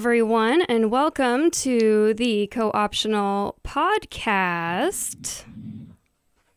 everyone, 0.00 0.62
and 0.62 0.90
welcome 0.90 1.50
to 1.50 2.14
the 2.14 2.46
Co 2.46 2.70
Optional 2.72 3.58
Podcast. 3.62 5.44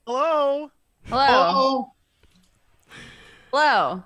Hello. 0.07 0.71
Hello. 1.07 1.91
Hello. 3.51 4.03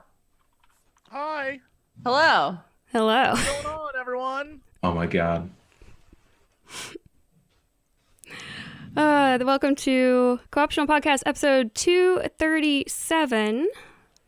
Hi. 1.12 1.60
Hello. 2.04 2.58
Hello. 2.92 3.30
What's 3.34 3.62
going 3.62 3.76
on, 3.76 3.92
everyone? 4.00 4.62
Oh 4.82 4.96
my 4.96 5.06
god. 5.06 5.52
Uh, 8.96 9.38
welcome 9.44 9.76
to 9.76 10.40
Co 10.50 10.62
Optional 10.62 10.88
Podcast, 10.88 11.22
episode 11.28 11.76
237. 11.76 13.70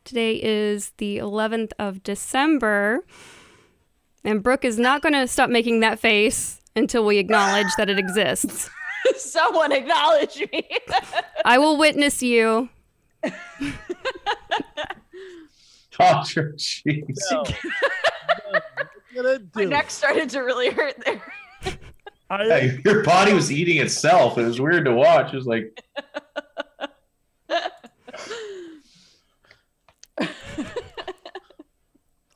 Today 0.04 0.36
is 0.36 0.92
the 0.98 1.18
11th 1.18 1.72
of 1.80 2.04
December, 2.04 3.04
and 4.30 4.44
Brooke 4.44 4.64
is 4.64 4.78
not 4.78 5.02
going 5.02 5.14
to 5.14 5.28
stop 5.28 5.50
making 5.50 5.80
that 5.80 6.00
face 6.00 6.62
until 6.76 7.04
we 7.04 7.18
acknowledge 7.18 7.66
that 7.78 7.90
it 7.90 7.98
exists. 7.98 8.70
Someone 9.18 9.72
acknowledge 9.72 10.40
me. 10.52 10.70
I 11.44 11.58
will 11.58 11.78
witness 11.78 12.22
you. 12.22 12.70
Oh, 16.02 16.24
sure, 16.24 16.54
jeez. 16.54 17.04
No. 17.30 17.44
No. 18.54 18.60
Gonna 19.14 19.40
My 19.54 19.66
neck 19.66 19.92
started 19.92 20.30
to 20.30 20.40
really 20.40 20.70
hurt 20.70 20.96
there. 21.04 21.22
I, 22.30 22.46
Hey, 22.46 22.80
your 22.86 23.04
body 23.04 23.34
was 23.34 23.52
eating 23.52 23.82
itself. 23.82 24.38
It 24.38 24.46
was 24.46 24.62
weird 24.62 24.86
to 24.86 24.94
watch. 24.94 25.34
It 25.34 25.36
was 25.36 25.46
like, 25.46 25.78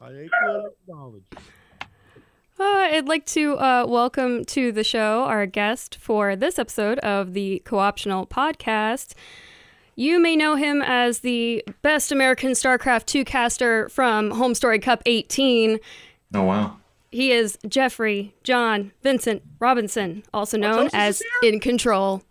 I 0.02 0.12
ain't 0.12 0.32
gonna 0.46 0.64
acknowledge. 0.82 1.24
You. 2.60 2.66
Uh, 2.66 2.68
I'd 2.94 3.08
like 3.08 3.26
to 3.28 3.58
uh, 3.58 3.86
welcome 3.88 4.46
to 4.46 4.72
the 4.72 4.84
show 4.84 5.24
our 5.24 5.46
guest 5.46 5.98
for 6.00 6.36
this 6.36 6.60
episode 6.60 7.00
of 7.00 7.34
the 7.34 7.62
Co 7.66 7.80
Optional 7.80 8.26
Podcast. 8.28 9.14
You 9.96 10.20
may 10.20 10.36
know 10.36 10.56
him 10.56 10.82
as 10.82 11.20
the 11.20 11.64
best 11.82 12.12
American 12.12 12.52
StarCraft 12.52 13.06
2 13.06 13.26
caster 13.26 13.90
from 13.90 14.32
HomeStory 14.32 14.82
Cup 14.82 15.02
18. 15.06 15.80
oh 16.36 16.44
wow. 16.44 16.78
He 17.12 17.32
is 17.32 17.60
Jeffrey 17.68 18.34
John 18.44 18.92
Vincent 19.04 19.44
Robinson, 19.60 20.24
also 20.34 20.58
known 20.58 20.90
as 20.94 21.22
In 21.44 21.60
Control. 21.60 22.24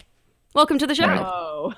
Welcome 0.55 0.79
to 0.79 0.89
the 0.89 0.95
show. 0.97 1.07
Right. 1.07 1.77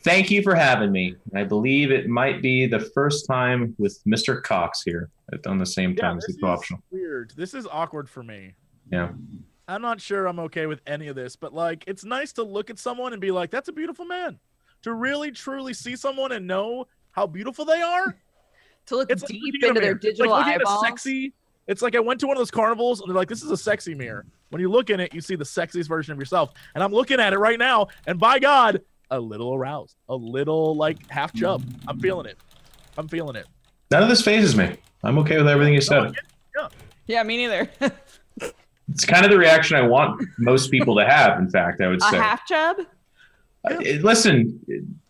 Thank 0.00 0.30
you 0.30 0.42
for 0.42 0.54
having 0.54 0.92
me. 0.92 1.16
I 1.34 1.44
believe 1.44 1.90
it 1.90 2.08
might 2.08 2.40
be 2.40 2.66
the 2.66 2.80
first 2.80 3.26
time 3.26 3.74
with 3.78 4.02
Mr. 4.04 4.42
Cox 4.42 4.82
here 4.82 5.10
at 5.32 5.46
on 5.46 5.58
the 5.58 5.66
same 5.66 5.90
Yeah, 5.96 6.02
time 6.02 6.18
as 6.18 6.24
this 6.24 6.36
the 6.36 6.38
is 6.38 6.42
co-optional. 6.42 6.82
weird. 6.90 7.32
This 7.36 7.52
is 7.54 7.66
awkward 7.70 8.08
for 8.08 8.22
me. 8.22 8.54
Yeah. 8.92 9.10
I'm 9.66 9.82
not 9.82 10.00
sure 10.00 10.26
I'm 10.26 10.38
okay 10.40 10.66
with 10.66 10.80
any 10.86 11.08
of 11.08 11.16
this, 11.16 11.36
but 11.36 11.52
like, 11.52 11.84
it's 11.86 12.04
nice 12.04 12.32
to 12.34 12.42
look 12.42 12.70
at 12.70 12.78
someone 12.78 13.12
and 13.12 13.20
be 13.20 13.30
like, 13.30 13.50
"That's 13.50 13.68
a 13.68 13.72
beautiful 13.72 14.04
man." 14.06 14.38
To 14.82 14.94
really, 14.94 15.30
truly 15.32 15.74
see 15.74 15.96
someone 15.96 16.30
and 16.32 16.46
know 16.46 16.86
how 17.10 17.26
beautiful 17.26 17.64
they 17.64 17.82
are. 17.82 18.16
To 18.86 18.96
look 18.96 19.10
It's 19.12 19.20
like 19.20 19.28
deep 19.28 19.42
looking 19.42 19.64
at 19.64 19.66
a 19.66 19.68
into 19.68 19.80
their 19.82 19.90
mirror. 19.90 19.96
It's 19.96 20.04
digital 20.06 20.30
like 20.30 20.46
looking 20.46 20.54
at 20.54 20.60
a 20.62 20.64
eyeballs. 20.66 20.80
sexy. 20.86 21.34
It's 21.66 21.82
like 21.82 21.94
I 21.94 22.00
went 22.00 22.20
to 22.20 22.26
one 22.26 22.38
of 22.38 22.40
those 22.40 22.50
carnivals 22.50 23.00
and 23.02 23.10
they're 23.10 23.14
like, 23.16 23.28
"This 23.28 23.42
is 23.42 23.50
a 23.50 23.56
sexy 23.58 23.94
mirror." 23.94 24.24
When 24.48 24.62
you 24.62 24.70
look 24.70 24.88
in 24.88 24.98
it, 24.98 25.12
you 25.12 25.20
see 25.20 25.34
the 25.36 25.44
sexiest 25.44 25.88
version 25.88 26.12
of 26.14 26.18
yourself. 26.18 26.54
And 26.74 26.82
I'm 26.82 26.92
looking 26.92 27.20
at 27.20 27.34
it 27.34 27.38
right 27.38 27.58
now, 27.58 27.88
and 28.06 28.18
by 28.18 28.38
God, 28.38 28.80
a 29.10 29.18
little 29.18 29.54
aroused, 29.54 29.96
a 30.08 30.14
little 30.16 30.74
like 30.74 31.08
half 31.10 31.32
chub. 31.34 31.62
I'm 31.86 31.98
feeling 32.00 32.26
it. 32.26 32.38
I'm 32.96 33.08
feeling 33.08 33.36
it. 33.36 33.46
None 33.90 34.02
of 34.02 34.08
this 34.08 34.22
phases 34.22 34.54
me. 34.56 34.76
I'm 35.02 35.18
okay 35.18 35.38
with 35.38 35.48
everything 35.48 35.74
you 35.74 35.80
No, 35.90 36.00
I 36.00 36.04
said. 36.06 36.14
get- 36.14 36.72
Yeah, 37.06 37.22
me 37.22 37.36
neither. 37.38 37.68
It's 38.90 39.04
kind 39.04 39.22
of 39.22 39.30
the 39.30 39.36
reaction 39.36 39.76
I 39.76 39.82
want 39.82 40.26
most 40.38 40.70
people 40.70 40.96
to 40.96 41.04
have. 41.04 41.38
In 41.38 41.50
fact, 41.50 41.82
I 41.82 41.88
would 41.88 41.98
a 42.00 42.08
say. 42.08 42.16
half 42.16 42.46
chub? 42.46 42.78
Uh, 43.70 43.76
it- 43.80 44.02
listen, 44.02 44.58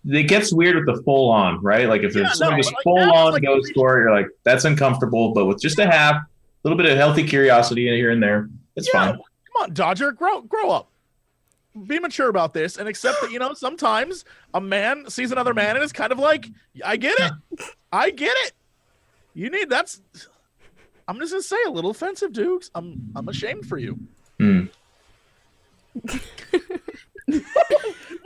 it 0.04 0.22
gets 0.26 0.52
weird 0.52 0.74
with 0.74 0.86
the 0.96 1.00
full 1.04 1.30
on, 1.30 1.62
right? 1.62 1.88
Like 1.88 2.02
if 2.02 2.12
Yeah, 2.14 2.22
there's 2.24 2.38
someone 2.38 2.56
no, 2.56 2.62
just 2.62 2.74
like, 2.74 2.82
full 2.82 2.98
on 3.12 3.32
like- 3.34 3.42
goes 3.42 3.70
for 3.76 3.98
it, 3.98 4.02
you're 4.02 4.10
like, 4.10 4.26
that's 4.42 4.64
uncomfortable. 4.64 5.32
But 5.32 5.44
with 5.46 5.60
just 5.62 5.78
a 5.78 5.86
half, 5.86 6.16
a 6.16 6.26
little 6.64 6.76
bit 6.76 6.86
of 6.90 6.96
healthy 6.98 7.22
curiosity 7.22 7.86
here 7.86 8.10
and 8.10 8.20
there, 8.20 8.48
it's 8.74 8.88
Yeah, 8.92 9.00
fine. 9.00 9.12
Come 9.14 9.62
on, 9.62 9.74
Dodger, 9.74 10.10
grow 10.10 10.40
grow 10.40 10.70
up. 10.70 10.90
Be 11.86 11.98
mature 11.98 12.28
about 12.28 12.54
this 12.54 12.76
and 12.76 12.88
accept 12.88 13.20
that, 13.20 13.30
you 13.30 13.38
know, 13.38 13.54
sometimes 13.54 14.24
a 14.54 14.60
man 14.60 15.08
sees 15.08 15.30
another 15.32 15.54
man 15.54 15.76
and 15.76 15.84
is 15.84 15.92
kind 15.92 16.12
of 16.12 16.18
like, 16.18 16.48
I 16.84 16.96
get 16.96 17.18
it. 17.18 17.32
I 17.92 18.10
get 18.10 18.34
it. 18.46 18.52
You 19.34 19.50
need 19.50 19.70
that's 19.70 20.00
I'm 21.06 21.18
just 21.18 21.32
gonna 21.32 21.42
say 21.42 21.56
a 21.66 21.70
little 21.70 21.90
offensive, 21.90 22.32
Dukes. 22.32 22.70
I'm 22.74 23.12
I'm 23.14 23.28
ashamed 23.28 23.66
for 23.66 23.78
you. 23.78 23.98
Hmm. 24.38 24.66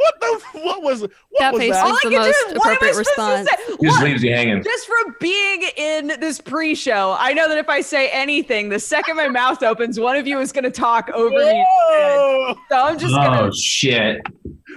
What 0.03 0.21
the 0.21 0.61
what 0.61 0.83
was 0.83 1.01
what 1.03 1.11
That 1.39 1.53
was 1.53 1.61
face 1.63 1.73
that? 1.75 1.85
was 1.85 2.01
the 2.03 2.11
most 2.11 2.47
what 2.47 2.57
appropriate 2.57 2.97
response. 2.97 3.49
He 3.81 3.87
just 3.87 4.03
leaves 4.03 4.23
you 4.23 4.33
hanging. 4.35 4.63
Just 4.63 4.87
from 4.87 5.15
being 5.21 5.63
in 5.77 6.07
this 6.21 6.41
pre-show, 6.41 7.17
I 7.19 7.33
know 7.35 7.49
that 7.49 7.59
if 7.59 7.69
I 7.69 7.81
say 7.83 8.09
anything, 8.11 8.69
the 8.69 8.79
second 8.81 9.17
my 9.17 9.29
mouth 9.29 9.63
opens, 9.63 10.01
one 10.01 10.17
of 10.17 10.27
you 10.27 10.41
is 10.41 10.51
going 10.51 10.65
to 10.65 10.71
talk 10.71 11.09
over 11.11 11.31
me. 11.39 11.65
Whoa! 11.89 12.55
So 12.71 12.77
I'm 12.79 12.99
just 12.99 13.15
Oh 13.15 13.17
gonna. 13.23 13.43
Oh 13.43 13.51
shit! 13.53 14.21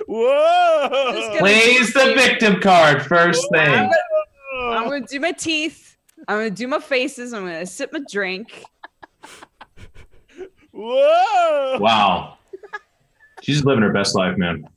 Whoa! 0.08 1.12
Just 1.14 1.40
Plays 1.40 1.94
the 1.94 2.14
victim 2.16 2.60
card 2.62 3.02
first 3.02 3.48
I'm 3.54 3.60
thing. 3.66 3.92
gonna, 4.54 4.76
I'm 4.78 4.84
gonna 4.90 5.08
do 5.08 5.20
my 5.20 5.32
teeth. 5.32 5.98
I'm 6.28 6.38
gonna 6.38 6.50
do 6.52 6.68
my 6.68 6.80
faces. 6.80 7.34
I'm 7.34 7.44
gonna 7.46 7.66
sip 7.66 7.92
my 7.94 8.02
drink. 8.12 8.64
Whoa! 10.72 11.78
Wow. 11.80 12.38
She's 13.42 13.64
living 13.64 13.84
her 13.84 13.92
best 13.94 14.16
life, 14.16 14.38
man. 14.38 14.68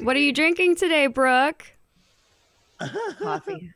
What 0.00 0.16
are 0.16 0.20
you 0.20 0.32
drinking 0.32 0.76
today, 0.76 1.06
Brooke? 1.06 1.64
Coffee, 3.18 3.70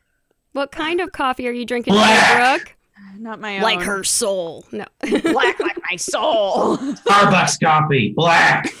What 0.53 0.71
kind 0.71 0.99
of 0.99 1.11
coffee 1.11 1.47
are 1.47 1.51
you 1.51 1.65
drinking 1.65 1.93
today, 1.93 2.33
Brooke? 2.35 2.73
not 3.19 3.39
my 3.39 3.57
own. 3.57 3.63
Like 3.63 3.81
her 3.81 4.03
soul. 4.03 4.65
No. 4.71 4.85
black 5.01 5.59
like 5.59 5.77
my 5.89 5.95
soul. 5.97 6.77
Starbucks 6.77 7.59
coffee, 7.63 8.13
black. 8.15 8.73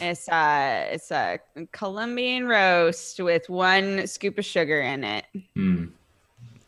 It's 0.00 0.28
a 0.28 0.88
it's 0.92 1.10
a 1.10 1.38
Colombian 1.70 2.46
roast 2.48 3.20
with 3.20 3.48
one 3.48 4.06
scoop 4.06 4.38
of 4.38 4.44
sugar 4.44 4.80
in 4.80 5.04
it. 5.04 5.24
Hmm. 5.54 5.84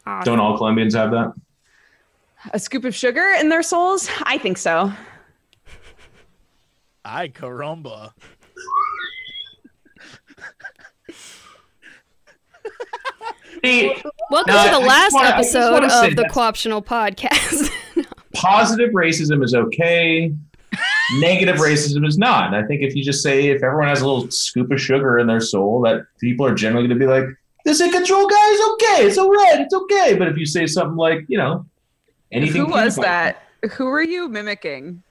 Awesome. 0.06 0.24
Don't 0.24 0.40
all 0.40 0.56
Colombians 0.56 0.94
have 0.94 1.10
that? 1.10 1.32
A 2.52 2.58
scoop 2.58 2.84
of 2.84 2.94
sugar 2.94 3.34
in 3.40 3.48
their 3.48 3.62
souls? 3.62 4.08
I 4.22 4.38
think 4.38 4.56
so. 4.58 4.92
Ay 7.04 7.28
caramba. 7.28 8.12
Hey, 13.64 13.88
Welcome 14.30 14.54
No, 14.54 14.62
to 14.64 14.70
the 14.72 14.76
just 14.80 14.86
last 14.86 15.12
wanna- 15.14 15.28
episode 15.30 15.84
of 15.84 16.10
the 16.10 16.22
that- 16.22 16.30
Co-optional 16.30 16.82
Podcast. 16.82 17.70
positive 18.34 18.90
racism 18.90 19.42
is 19.42 19.54
okay. 19.54 20.30
Negative 21.18 21.56
racism 21.56 22.06
is 22.06 22.18
not. 22.18 22.52
And 22.52 22.56
I 22.62 22.66
think 22.66 22.82
if 22.82 22.94
you 22.94 23.02
just 23.02 23.22
say 23.22 23.46
if 23.48 23.62
everyone 23.62 23.88
has 23.88 24.02
a 24.02 24.06
little 24.06 24.30
scoop 24.30 24.70
of 24.70 24.78
sugar 24.80 25.18
in 25.18 25.26
their 25.26 25.40
soul, 25.40 25.80
that 25.82 26.02
people 26.20 26.44
are 26.44 26.54
generally 26.54 26.86
going 26.88 26.98
to 26.98 27.02
be 27.06 27.10
like, 27.10 27.24
"This 27.64 27.80
in 27.80 27.90
control 27.90 28.26
guy 28.28 28.48
is 28.50 28.60
okay. 28.72 29.06
It's 29.06 29.16
all 29.16 29.30
right. 29.30 29.60
It's 29.60 29.72
okay." 29.74 30.14
But 30.18 30.28
if 30.28 30.36
you 30.36 30.44
say 30.44 30.66
something 30.66 30.96
like, 30.96 31.24
you 31.28 31.38
know, 31.38 31.64
anything, 32.32 32.62
Who 32.66 32.66
was 32.66 32.96
peanut 32.96 32.96
butter- 32.96 33.36
that? 33.62 33.72
Who 33.72 33.86
were 33.86 34.02
you 34.02 34.28
mimicking? 34.28 35.02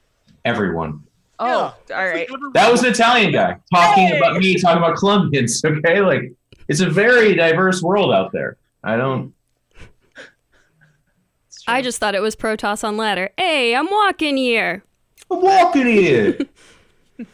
Everyone. 0.46 1.02
Oh, 1.40 1.46
Yeah, 1.48 1.54
all 1.56 1.76
it's 1.82 1.92
right. 1.92 2.14
like 2.16 2.30
every- 2.38 2.52
That 2.54 2.72
was 2.72 2.84
an 2.84 2.92
Italian 2.92 3.32
guy 3.32 3.56
talking 3.74 4.08
Hey! 4.10 4.18
about 4.18 4.38
me, 4.38 4.60
talking 4.60 4.78
about 4.78 4.96
Colombians. 4.98 5.60
Okay, 5.66 6.02
like 6.02 6.32
it's 6.68 6.80
a 6.82 6.90
very 6.90 7.36
diverse 7.36 7.82
world 7.82 8.14
out 8.14 8.32
there. 8.32 8.58
I 8.84 8.96
don't. 8.98 9.34
I 11.68 11.82
just 11.82 12.00
thought 12.00 12.16
it 12.16 12.22
was 12.22 12.36
Protoss 12.36 12.84
on 12.84 12.98
ladder. 12.98 13.30
Hey, 13.38 13.76
I'm 13.76 13.90
walking 13.90 14.38
here. 14.38 14.84
I'm 15.32 15.42
walking 15.42 15.86
here. 15.88 16.34
Come 17.18 17.26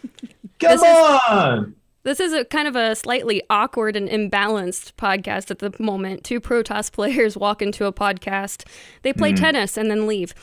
This 0.60 0.81
is- 0.81 1.20
on. 1.30 1.76
This 2.04 2.22
is 2.22 2.31
a 2.31 2.46
kind 2.46 2.68
of 2.68 2.78
a 2.78 2.96
slightly 2.96 3.44
awkward 3.50 3.96
and 3.98 4.08
imbalanced 4.08 4.94
podcast 4.94 5.52
at 5.52 5.60
the 5.60 5.72
moment. 5.84 6.24
Two 6.24 6.40
Protoss 6.40 6.90
players 6.92 7.36
walk 7.38 7.62
into 7.62 7.86
a 7.86 7.94
podcast. 7.94 8.66
They 9.02 9.12
play 9.12 9.34
tennis 9.34 9.76
and 9.78 9.92
then 9.92 10.08
leave. 10.08 10.34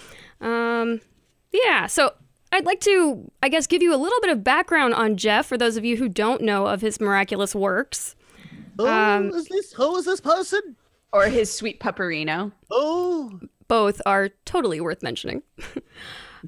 Um, 0.41 1.01
yeah, 1.53 1.87
so 1.87 2.13
I'd 2.53 2.67
like 2.67 2.81
to, 2.81 3.31
I 3.43 3.49
guess, 3.49 3.67
give 3.67 3.83
you 3.83 3.95
a 3.95 3.97
little 3.97 4.21
bit 4.21 4.31
of 4.31 4.45
background 4.45 4.95
on 4.95 5.17
Jeff 5.17 5.47
for 5.47 5.57
those 5.57 5.77
of 5.79 5.85
you 5.85 5.97
who 5.97 6.11
don't 6.11 6.43
know 6.43 6.67
of 6.67 6.83
his 6.83 7.01
miraculous 7.01 7.55
works. 7.55 8.15
Who 8.79 8.87
Um, 8.87 9.31
is 9.31 9.47
this? 9.47 9.73
Who 9.73 9.97
is 9.97 10.05
this 10.05 10.21
person? 10.21 10.77
Or 11.13 11.27
his 11.27 11.53
sweet 11.53 11.81
pupperino. 11.81 12.53
Oh, 12.71 13.41
Both 13.69 14.03
are 14.07 14.31
totally 14.45 14.81
worth 14.81 15.03
mentioning. 15.03 15.43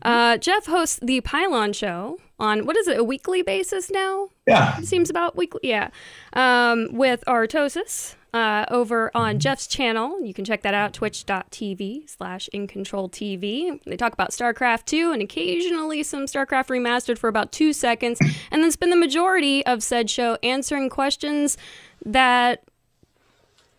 uh, 0.03 0.37
Jeff 0.39 0.67
hosts 0.67 0.99
the 1.03 1.21
Pylon 1.23 1.73
Show 1.73 2.19
on 2.39 2.67
what 2.67 2.77
is 2.77 2.87
it, 2.87 2.99
a 2.99 3.05
weekly 3.05 3.43
basis 3.43 3.91
now? 3.91 4.29
Yeah. 4.47 4.79
It 4.79 4.87
seems 4.87 5.11
about 5.11 5.37
weekly, 5.37 5.61
yeah. 5.65 5.89
Um, 6.35 6.89
with 6.93 7.25
Artosis 7.27 8.15
uh, 8.35 8.67
over 8.71 9.11
on 9.15 9.39
Jeff's 9.39 9.67
channel. 9.67 10.21
You 10.23 10.35
can 10.35 10.45
check 10.45 10.63
that 10.63 10.75
out, 10.75 10.93
twitch.tv 10.93 12.09
slash 12.11 12.49
in 12.53 12.67
control 12.67 13.09
TV. 13.09 13.83
They 13.85 13.97
talk 13.97 14.13
about 14.13 14.31
StarCraft 14.31 14.85
2 14.87 15.13
and 15.13 15.23
occasionally 15.23 16.03
some 16.03 16.27
StarCraft 16.27 16.69
remastered 16.69 17.19
for 17.19 17.29
about 17.29 17.53
two 17.53 17.73
seconds, 17.73 18.19
and 18.51 18.63
then 18.63 18.71
spend 18.71 18.93
the 18.93 18.97
majority 18.97 19.65
of 19.67 19.83
said 19.83 20.11
show 20.11 20.37
answering 20.43 20.89
questions 20.91 21.57
that 22.05 22.65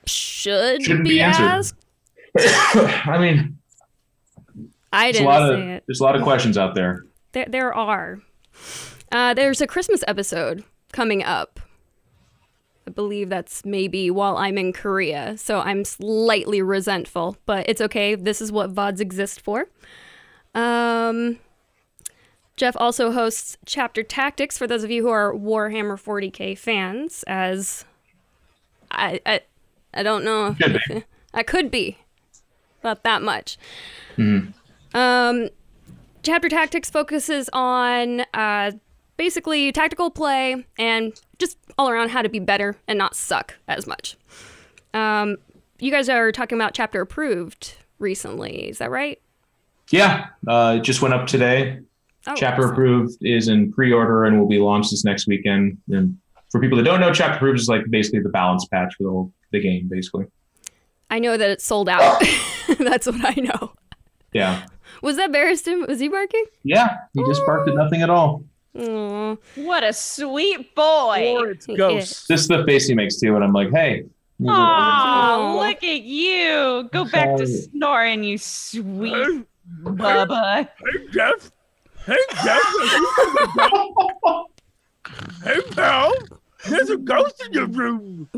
should 0.05 0.81
Shouldn't 0.81 1.03
be, 1.03 1.11
be 1.11 1.21
asked. 1.21 1.75
I 2.37 3.17
mean, 3.19 3.57
I 4.91 5.11
there's 5.11 5.15
a 5.15 5.19
didn't 5.19 5.25
lot 5.27 5.49
say 5.49 5.53
of 5.61 5.67
it. 5.69 5.83
there's 5.87 5.99
a 5.99 6.03
lot 6.03 6.15
of 6.15 6.23
questions 6.23 6.57
out 6.57 6.73
there. 6.75 7.05
There, 7.33 7.45
there 7.47 7.73
are. 7.73 8.19
Uh, 9.11 9.33
there's 9.33 9.61
a 9.61 9.67
Christmas 9.67 10.03
episode 10.07 10.63
coming 10.91 11.23
up. 11.23 11.58
Believe 12.99 13.29
that's 13.29 13.63
maybe 13.63 14.11
while 14.11 14.35
I'm 14.35 14.57
in 14.57 14.73
Korea, 14.73 15.37
so 15.37 15.61
I'm 15.61 15.85
slightly 15.85 16.61
resentful, 16.61 17.37
but 17.45 17.63
it's 17.69 17.79
okay. 17.79 18.13
This 18.13 18.41
is 18.41 18.51
what 18.51 18.75
VODs 18.75 18.99
exist 18.99 19.39
for. 19.39 19.69
Um, 20.53 21.39
Jeff 22.57 22.75
also 22.77 23.13
hosts 23.13 23.57
Chapter 23.65 24.03
Tactics 24.03 24.57
for 24.57 24.67
those 24.67 24.83
of 24.83 24.91
you 24.91 25.03
who 25.03 25.09
are 25.09 25.31
Warhammer 25.33 25.95
40k 25.95 26.57
fans, 26.57 27.23
as 27.25 27.85
I 28.91 29.21
I, 29.25 29.39
I 29.93 30.03
don't 30.03 30.25
know. 30.25 30.57
Could 30.61 30.75
if- 30.89 31.03
I 31.33 31.41
could 31.43 31.71
be, 31.71 31.99
about 32.81 33.03
that 33.03 33.21
much. 33.21 33.57
Um, 34.93 35.47
Chapter 36.21 36.49
Tactics 36.49 36.89
focuses 36.89 37.49
on 37.53 38.25
uh, 38.33 38.71
basically 39.15 39.71
tactical 39.71 40.11
play 40.11 40.65
and 40.77 41.13
just 41.39 41.57
all 41.77 41.89
around 41.89 42.09
how 42.09 42.21
to 42.21 42.29
be 42.29 42.39
better 42.39 42.75
and 42.87 42.97
not 42.97 43.15
suck 43.15 43.55
as 43.67 43.87
much. 43.87 44.17
Um, 44.93 45.37
you 45.79 45.91
guys 45.91 46.09
are 46.09 46.31
talking 46.31 46.57
about 46.57 46.73
Chapter 46.73 47.01
Approved 47.01 47.75
recently, 47.99 48.67
is 48.69 48.77
that 48.79 48.91
right? 48.91 49.19
Yeah, 49.89 50.27
uh, 50.47 50.75
it 50.77 50.83
just 50.83 51.01
went 51.01 51.13
up 51.13 51.25
today. 51.27 51.79
Oh, 52.27 52.35
Chapter 52.35 52.63
awesome. 52.63 52.73
Approved 52.73 53.17
is 53.21 53.47
in 53.47 53.71
pre-order 53.71 54.25
and 54.25 54.37
will 54.39 54.47
be 54.47 54.59
launched 54.59 54.91
this 54.91 55.03
next 55.05 55.25
weekend. 55.27 55.77
And 55.89 56.17
for 56.51 56.59
people 56.59 56.77
that 56.77 56.83
don't 56.83 56.99
know, 56.99 57.13
Chapter 57.13 57.37
Approved 57.37 57.59
is 57.59 57.69
like 57.69 57.81
basically 57.89 58.19
the 58.19 58.29
balance 58.29 58.65
patch 58.67 58.93
for 58.97 59.03
the 59.03 59.09
whole 59.09 59.33
the 59.51 59.59
game, 59.61 59.87
basically. 59.87 60.25
I 61.09 61.17
know 61.19 61.37
that 61.37 61.49
it's 61.49 61.65
sold 61.65 61.89
out. 61.89 62.21
That's 62.77 63.07
what 63.07 63.21
I 63.23 63.41
know. 63.41 63.73
Yeah, 64.31 64.65
Was 65.01 65.15
that 65.15 65.31
Barristan? 65.31 65.87
Was 65.87 65.99
he 65.99 66.07
barking? 66.07 66.45
yeah. 66.63 66.97
He 67.13 67.23
just 67.25 67.43
barked 67.47 67.67
at 67.67 67.73
nothing 67.75 68.03
at 68.03 68.11
all. 68.11 68.43
Aw. 68.79 69.35
What 69.55 69.83
a 69.83 69.93
sweet 69.93 70.73
boy. 70.75 71.35
Or 71.37 71.51
it's 71.51 71.65
ghosts. 71.77 72.27
This 72.27 72.41
is 72.41 72.47
the 72.47 72.63
face 72.65 72.87
he 72.87 72.95
makes 72.95 73.19
too, 73.19 73.35
and 73.35 73.43
I'm 73.43 73.53
like, 73.53 73.71
hey. 73.71 74.05
Oh, 74.47 75.57
look 75.61 75.83
at 75.83 76.01
you. 76.03 76.89
Go 76.93 77.03
back 77.05 77.35
to 77.37 77.45
snoring, 77.45 78.23
you 78.23 78.37
sweet 78.37 79.13
Hey, 79.13 79.43
bubba. 79.83 80.67
hey, 80.67 81.07
Jeff. 81.11 81.51
Hey, 82.05 82.15
Jeff. 82.43 82.63
hey, 85.43 85.61
pal. 85.71 86.13
There's 86.69 86.89
a 86.89 86.97
ghost 86.97 87.43
in 87.45 87.53
your 87.53 87.67
room. 87.67 88.29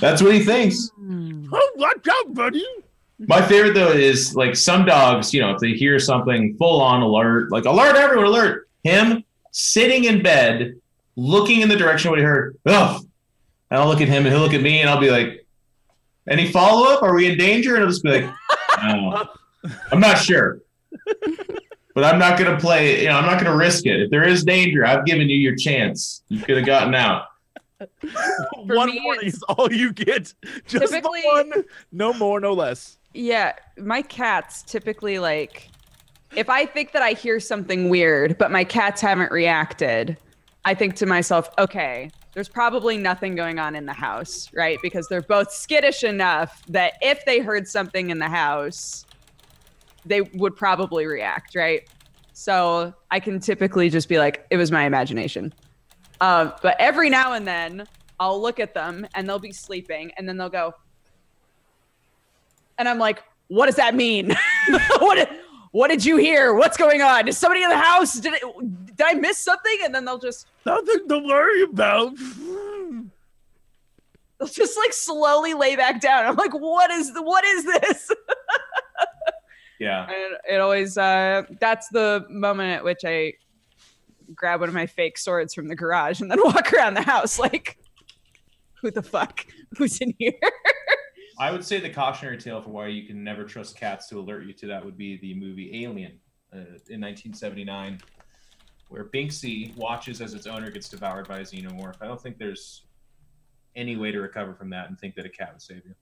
That's 0.00 0.22
what 0.22 0.32
he 0.34 0.40
thinks. 0.40 0.90
Hmm. 0.96 1.46
Oh, 1.52 1.70
watch 1.76 2.06
out, 2.08 2.34
buddy. 2.34 2.64
My 3.18 3.42
favorite 3.42 3.74
though 3.74 3.92
is 3.92 4.34
like 4.34 4.56
some 4.56 4.86
dogs, 4.86 5.34
you 5.34 5.40
know, 5.42 5.50
if 5.52 5.58
they 5.60 5.72
hear 5.72 5.98
something 5.98 6.56
full 6.56 6.80
on 6.80 7.02
alert, 7.02 7.50
like 7.52 7.66
alert 7.66 7.96
everyone, 7.96 8.26
alert. 8.26 8.68
Him 8.82 9.22
sitting 9.50 10.04
in 10.04 10.22
bed, 10.22 10.74
looking 11.16 11.60
in 11.60 11.68
the 11.68 11.76
direction 11.76 12.10
what 12.10 12.18
he 12.18 12.24
heard. 12.24 12.56
Ugh. 12.66 13.02
And 13.70 13.80
I'll 13.80 13.88
look 13.88 14.00
at 14.00 14.08
him 14.08 14.24
and 14.24 14.34
he'll 14.34 14.42
look 14.42 14.54
at 14.54 14.62
me 14.62 14.80
and 14.80 14.90
I'll 14.90 15.00
be 15.00 15.10
like, 15.10 15.46
any 16.28 16.50
follow 16.50 16.90
up? 16.92 17.02
Are 17.02 17.14
we 17.14 17.30
in 17.30 17.38
danger? 17.38 17.74
And 17.74 17.84
I'll 17.84 17.90
just 17.90 18.02
be 18.02 18.20
like, 18.20 18.34
no. 18.82 19.28
I'm 19.92 20.00
not 20.00 20.18
sure. 20.18 20.60
But 21.94 22.04
I'm 22.04 22.18
not 22.18 22.38
gonna 22.38 22.58
play, 22.58 23.02
you 23.02 23.08
know, 23.08 23.16
I'm 23.16 23.26
not 23.26 23.42
gonna 23.42 23.56
risk 23.56 23.84
it. 23.86 24.00
If 24.00 24.10
there 24.10 24.26
is 24.26 24.44
danger, 24.44 24.86
I've 24.86 25.04
given 25.04 25.28
you 25.28 25.36
your 25.36 25.56
chance. 25.56 26.22
You 26.28 26.40
could 26.40 26.56
have 26.56 26.66
gotten 26.66 26.94
out. 26.94 27.26
one 28.54 28.90
me, 28.90 29.00
warning 29.02 29.28
is 29.28 29.42
all 29.44 29.72
you 29.72 29.92
get. 29.92 30.32
Just 30.66 30.92
the 30.92 31.22
one. 31.24 31.64
No 31.90 32.12
more, 32.12 32.38
no 32.40 32.52
less. 32.52 32.98
Yeah, 33.12 33.54
my 33.76 34.02
cats 34.02 34.62
typically 34.62 35.18
like 35.18 35.69
if 36.36 36.48
I 36.48 36.66
think 36.66 36.92
that 36.92 37.02
I 37.02 37.12
hear 37.12 37.40
something 37.40 37.88
weird, 37.88 38.38
but 38.38 38.50
my 38.50 38.64
cats 38.64 39.00
haven't 39.00 39.32
reacted, 39.32 40.16
I 40.64 40.74
think 40.74 40.94
to 40.96 41.06
myself, 41.06 41.50
okay, 41.58 42.10
there's 42.32 42.48
probably 42.48 42.96
nothing 42.96 43.34
going 43.34 43.58
on 43.58 43.74
in 43.74 43.86
the 43.86 43.92
house, 43.92 44.48
right? 44.54 44.78
Because 44.82 45.08
they're 45.08 45.22
both 45.22 45.50
skittish 45.50 46.04
enough 46.04 46.62
that 46.68 46.94
if 47.00 47.24
they 47.24 47.40
heard 47.40 47.66
something 47.66 48.10
in 48.10 48.18
the 48.18 48.28
house, 48.28 49.04
they 50.04 50.20
would 50.22 50.56
probably 50.56 51.06
react, 51.06 51.54
right? 51.54 51.88
So 52.32 52.94
I 53.10 53.20
can 53.20 53.40
typically 53.40 53.90
just 53.90 54.08
be 54.08 54.18
like, 54.18 54.46
it 54.50 54.56
was 54.56 54.70
my 54.70 54.84
imagination. 54.84 55.52
Um, 56.20 56.52
but 56.62 56.76
every 56.78 57.10
now 57.10 57.32
and 57.32 57.46
then, 57.46 57.86
I'll 58.20 58.40
look 58.40 58.60
at 58.60 58.74
them 58.74 59.06
and 59.14 59.28
they'll 59.28 59.38
be 59.38 59.52
sleeping, 59.52 60.12
and 60.16 60.28
then 60.28 60.36
they'll 60.36 60.50
go, 60.50 60.74
and 62.78 62.88
I'm 62.88 62.98
like, 62.98 63.22
what 63.48 63.66
does 63.66 63.76
that 63.76 63.94
mean? 63.94 64.36
what 64.98 65.30
what 65.72 65.88
did 65.88 66.04
you 66.04 66.16
hear? 66.16 66.54
What's 66.54 66.76
going 66.76 67.02
on? 67.02 67.28
Is 67.28 67.38
somebody 67.38 67.62
in 67.62 67.70
the 67.70 67.78
house? 67.78 68.14
Did 68.14 68.34
it, 68.34 68.42
did 68.96 69.06
I 69.06 69.14
miss 69.14 69.38
something? 69.38 69.78
And 69.84 69.94
then 69.94 70.04
they'll 70.04 70.18
just 70.18 70.46
Nothing 70.66 71.08
to 71.08 71.18
worry 71.18 71.62
about. 71.62 72.16
they'll 74.38 74.48
just 74.48 74.76
like 74.78 74.92
slowly 74.92 75.54
lay 75.54 75.76
back 75.76 76.00
down. 76.00 76.26
I'm 76.26 76.36
like, 76.36 76.52
what 76.52 76.90
is 76.90 77.14
the, 77.14 77.22
what 77.22 77.44
is 77.44 77.64
this? 77.64 78.10
Yeah. 79.80 80.04
And 80.04 80.36
it 80.48 80.60
always 80.60 80.98
uh 80.98 81.42
that's 81.58 81.88
the 81.88 82.26
moment 82.28 82.70
at 82.70 82.84
which 82.84 83.00
I 83.04 83.32
grab 84.34 84.60
one 84.60 84.68
of 84.68 84.74
my 84.74 84.86
fake 84.86 85.16
swords 85.16 85.54
from 85.54 85.68
the 85.68 85.74
garage 85.74 86.20
and 86.20 86.30
then 86.30 86.38
walk 86.44 86.72
around 86.72 86.94
the 86.94 87.02
house 87.02 87.38
like 87.38 87.78
who 88.80 88.90
the 88.90 89.02
fuck? 89.02 89.44
Who's 89.76 90.00
in 90.00 90.14
here? 90.18 90.32
I 91.40 91.50
would 91.50 91.64
say 91.64 91.80
the 91.80 91.88
cautionary 91.88 92.36
tale 92.36 92.60
for 92.60 92.68
why 92.68 92.88
you 92.88 93.06
can 93.06 93.24
never 93.24 93.44
trust 93.44 93.74
cats 93.74 94.08
to 94.08 94.18
alert 94.18 94.44
you 94.44 94.52
to 94.52 94.66
that 94.66 94.84
would 94.84 94.98
be 94.98 95.16
the 95.16 95.32
movie 95.32 95.84
Alien 95.84 96.20
uh, 96.52 96.76
in 96.90 97.00
1979, 97.00 97.98
where 98.90 99.06
Binksy 99.06 99.74
watches 99.74 100.20
as 100.20 100.34
its 100.34 100.46
owner 100.46 100.70
gets 100.70 100.90
devoured 100.90 101.26
by 101.26 101.38
a 101.38 101.42
xenomorph. 101.42 101.94
I 102.02 102.06
don't 102.06 102.20
think 102.20 102.36
there's 102.36 102.82
any 103.74 103.96
way 103.96 104.12
to 104.12 104.20
recover 104.20 104.52
from 104.52 104.68
that 104.68 104.90
and 104.90 105.00
think 105.00 105.14
that 105.14 105.24
a 105.24 105.30
cat 105.30 105.52
would 105.54 105.62
save 105.62 105.80
you. 105.86 105.94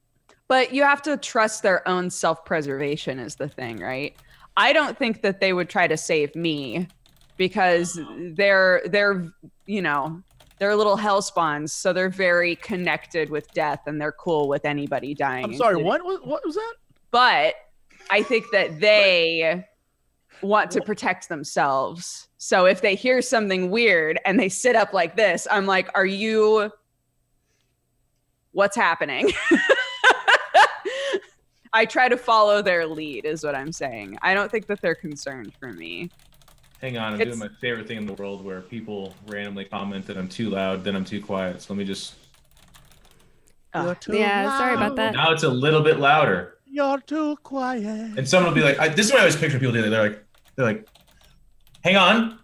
But 0.49 0.73
you 0.75 0.83
have 0.83 1.03
to 1.03 1.17
trust 1.17 1.63
their 1.63 1.87
own 1.87 2.11
self-preservation 2.11 3.21
is 3.21 3.37
the 3.37 3.49
thing, 3.49 3.79
right? 3.79 4.17
I 4.57 4.73
don't 4.73 4.99
think 4.99 5.23
that 5.23 5.39
they 5.39 5.53
would 5.53 5.69
try 5.69 5.87
to 5.87 5.97
save 5.97 6.35
me 6.35 6.89
because 7.37 8.01
they're 8.35 8.83
they're 8.87 9.29
you 9.67 9.83
know 9.83 10.21
they're 10.59 10.75
little 10.77 10.97
hell 10.97 11.23
spawns, 11.23 11.73
so 11.73 11.93
they're 11.93 12.09
very 12.09 12.57
connected 12.57 13.31
with 13.31 13.53
death 13.53 13.81
and 13.87 14.01
they're 14.01 14.13
cool 14.13 14.49
with 14.49 14.65
anybody 14.65 15.15
dying. 15.15 15.45
I'm 15.45 15.55
sorry. 15.55 15.77
What? 15.77 16.05
What, 16.05 16.27
what 16.27 16.45
was 16.45 16.55
that? 16.55 16.75
But 17.11 17.55
I 18.11 18.23
think 18.23 18.47
that 18.53 18.81
they 18.81 19.65
want 20.43 20.71
to 20.73 20.81
protect 20.81 21.29
themselves. 21.29 22.29
So 22.39 22.67
if 22.67 22.81
they 22.81 22.95
hear 22.95 23.21
something 23.23 23.71
weird 23.71 24.21
and 24.25 24.39
they 24.39 24.49
sit 24.49 24.77
up 24.77 24.93
like 24.93 25.17
this, 25.17 25.47
I'm 25.51 25.67
like, 25.67 25.91
are 25.95 26.07
you 26.07 26.71
what's 28.53 28.77
happening? 28.77 29.31
I 31.73 31.85
try 31.85 32.09
to 32.09 32.17
follow 32.17 32.63
their 32.63 32.87
lead, 32.87 33.25
is 33.25 33.45
what 33.45 33.55
I'm 33.55 33.73
saying. 33.73 34.19
I 34.23 34.35
don't 34.35 34.51
think 34.51 34.67
that 34.67 34.81
they're 34.81 34.95
concerned 34.95 35.53
for 35.61 35.73
me. 35.73 36.11
Hang 36.81 36.97
on, 36.97 37.15
I'm 37.15 37.21
It's- 37.21 37.37
doing 37.37 37.51
my 37.51 37.55
favorite 37.61 37.89
thing 37.89 37.97
in 37.99 38.07
the 38.07 38.13
world 38.15 38.45
where 38.45 38.61
people 38.61 39.15
randomly 39.27 39.65
comment 39.65 40.07
that 40.07 40.17
I'm 40.17 40.29
too 40.29 40.51
loud, 40.51 40.85
then 40.85 40.95
I'm 40.95 41.05
too 41.05 41.21
quiet. 41.21 41.61
So 41.63 41.75
let 41.75 41.79
me 41.79 41.85
just. 41.85 42.15
Ugh. 43.75 43.85
You're 43.85 43.95
too 43.97 44.17
Yeah, 44.17 44.57
sorry 44.57 44.75
about 44.75 44.97
that. 44.97 45.13
Now 45.15 45.33
it's 45.33 45.43
a 45.43 45.49
little 45.49 45.83
bit 45.83 45.99
louder. 45.99 46.55
You're 46.67 47.01
too 47.01 47.37
quiet. 47.43 48.17
And 48.17 48.29
someone 48.29 48.53
will 48.53 48.61
be 48.61 48.65
like, 48.65 48.79
I, 48.79 48.89
"This 48.89 49.07
is 49.07 49.13
what 49.13 49.19
I 49.19 49.23
always 49.23 49.37
picture 49.37 49.59
people 49.59 49.73
do." 49.73 49.89
They're 49.91 50.03
like, 50.11 50.25
"They're 50.55 50.67
like, 50.67 50.87
hang 51.83 51.97
on, 51.97 52.39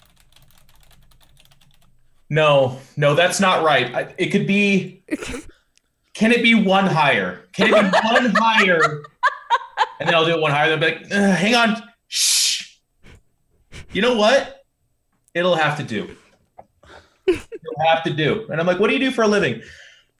no, 2.31 2.79
no, 2.97 3.15
that's 3.15 3.39
not 3.41 3.63
right. 3.63 3.95
I, 3.95 4.15
it 4.19 4.31
could 4.31 4.47
be. 4.47 5.03
Can 6.15 6.31
it 6.33 6.43
be 6.43 6.55
one 6.55 6.87
higher? 6.87 7.45
Can 7.53 7.69
it 7.69 7.93
be 7.93 7.99
one 8.09 8.33
higher?" 8.37 9.03
And 10.01 10.09
then 10.09 10.15
I'll 10.15 10.25
do 10.25 10.33
it 10.33 10.41
one 10.41 10.51
higher. 10.51 10.69
They'll 10.69 10.79
be 10.91 10.97
like, 10.99 11.13
"Uh, 11.13 11.33
"Hang 11.33 11.55
on, 11.55 11.77
shh. 11.77 11.81
You 13.95 14.03
know 14.03 14.17
what? 14.17 14.65
It'll 15.35 15.57
have 15.57 15.77
to 15.79 15.83
do. 15.83 16.15
It'll 17.27 17.87
have 17.87 18.03
to 18.05 18.13
do." 18.13 18.47
And 18.51 18.61
I'm 18.61 18.67
like, 18.67 18.79
"What 18.79 18.89
do 18.89 18.95
you 18.95 19.01
do 19.01 19.11
for 19.11 19.23
a 19.23 19.29
living?" 19.29 19.63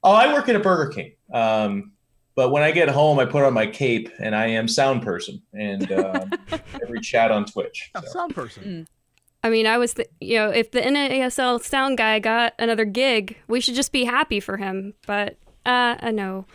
Oh, 0.03 0.11
I 0.13 0.33
work 0.33 0.49
at 0.49 0.55
a 0.55 0.59
Burger 0.59 0.91
King. 0.91 1.11
Um, 1.33 1.91
but 2.35 2.51
when 2.51 2.63
I 2.63 2.71
get 2.71 2.89
home, 2.89 3.17
I 3.19 3.25
put 3.25 3.43
on 3.43 3.53
my 3.53 3.65
cape 3.65 4.09
and 4.19 4.35
I 4.35 4.47
am 4.47 4.67
sound 4.67 5.01
person 5.01 5.41
and 5.53 5.91
um, 5.91 6.31
every 6.83 6.99
chat 6.99 7.31
on 7.31 7.45
Twitch. 7.45 7.91
So. 7.95 8.07
sound 8.07 8.35
person. 8.35 8.87
I 9.43 9.49
mean, 9.49 9.67
I 9.67 9.77
was, 9.77 9.93
th- 9.93 10.09
you 10.19 10.37
know, 10.37 10.49
if 10.49 10.71
the 10.71 10.81
NASL 10.81 11.63
sound 11.63 11.97
guy 11.97 12.19
got 12.19 12.53
another 12.59 12.83
gig, 12.83 13.37
we 13.47 13.61
should 13.61 13.75
just 13.75 13.91
be 13.91 14.03
happy 14.03 14.39
for 14.39 14.57
him. 14.57 14.93
But 15.07 15.37
Uh, 15.65 15.95
uh 15.99 16.11
no. 16.11 16.45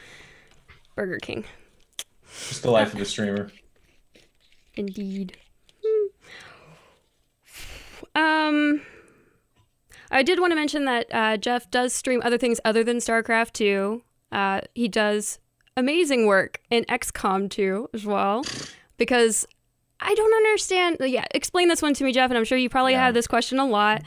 Burger 0.96 1.18
King. 1.18 1.44
Just 2.48 2.62
the 2.62 2.70
life 2.70 2.92
of 2.92 3.00
a 3.00 3.04
streamer. 3.04 3.50
Indeed. 4.74 5.36
Hmm. 5.84 6.06
Um, 8.14 8.82
I 10.10 10.22
did 10.22 10.40
want 10.40 10.50
to 10.52 10.56
mention 10.56 10.84
that 10.86 11.06
uh, 11.12 11.36
Jeff 11.36 11.70
does 11.70 11.92
stream 11.92 12.20
other 12.24 12.38
things 12.38 12.60
other 12.64 12.82
than 12.82 12.98
StarCraft 12.98 13.52
2. 13.52 14.02
Uh, 14.32 14.60
he 14.74 14.88
does 14.88 15.38
amazing 15.76 16.26
work 16.26 16.60
in 16.70 16.84
XCOM 16.84 17.48
2 17.50 17.90
as 17.94 18.04
well, 18.04 18.44
because 18.96 19.46
I 20.00 20.14
don't 20.14 20.34
understand. 20.34 20.96
Yeah, 21.00 21.24
explain 21.32 21.68
this 21.68 21.82
one 21.82 21.94
to 21.94 22.04
me, 22.04 22.12
Jeff, 22.12 22.30
and 22.30 22.38
I'm 22.38 22.44
sure 22.44 22.58
you 22.58 22.68
probably 22.68 22.92
Yeah. 22.92 23.06
had 23.06 23.14
this 23.14 23.26
question 23.26 23.58
a 23.58 23.66
lot. 23.66 24.02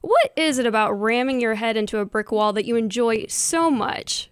What 0.00 0.32
is 0.36 0.58
it 0.58 0.66
about 0.66 0.92
ramming 0.92 1.40
your 1.40 1.54
head 1.54 1.76
into 1.76 1.98
a 1.98 2.04
brick 2.04 2.32
wall 2.32 2.52
that 2.54 2.64
you 2.64 2.76
enjoy 2.76 3.26
so 3.28 3.70
much? 3.70 4.30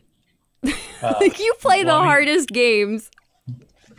like 1.03 1.39
you 1.39 1.55
play 1.61 1.83
the 1.83 1.87
well, 1.89 1.97
I 1.99 2.01
mean- 2.01 2.09
hardest 2.09 2.49
games. 2.49 3.11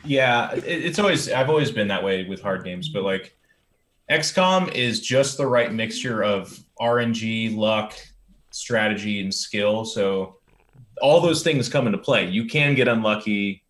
Yeah, 0.03 0.51
it, 0.53 0.63
it's 0.65 0.97
always 0.99 1.29
I've 1.31 1.49
always 1.49 1.71
been 1.71 1.87
that 1.89 2.03
way 2.03 2.23
with 2.25 2.41
hard 2.41 2.63
games, 2.63 2.89
but 2.89 3.03
like 3.03 3.37
XCOM 4.11 4.73
is 4.75 4.99
just 4.99 5.37
the 5.37 5.47
right 5.47 5.73
mixture 5.73 6.21
of 6.21 6.59
RNG, 6.81 7.55
luck, 7.55 7.93
strategy, 8.51 9.21
and 9.21 9.33
skill. 9.33 9.85
So 9.85 10.35
all 11.01 11.21
those 11.21 11.43
things 11.43 11.69
come 11.69 11.87
into 11.87 11.97
play. 11.97 12.27
You 12.27 12.45
can 12.45 12.75
get 12.75 12.89
unlucky, 12.89 13.63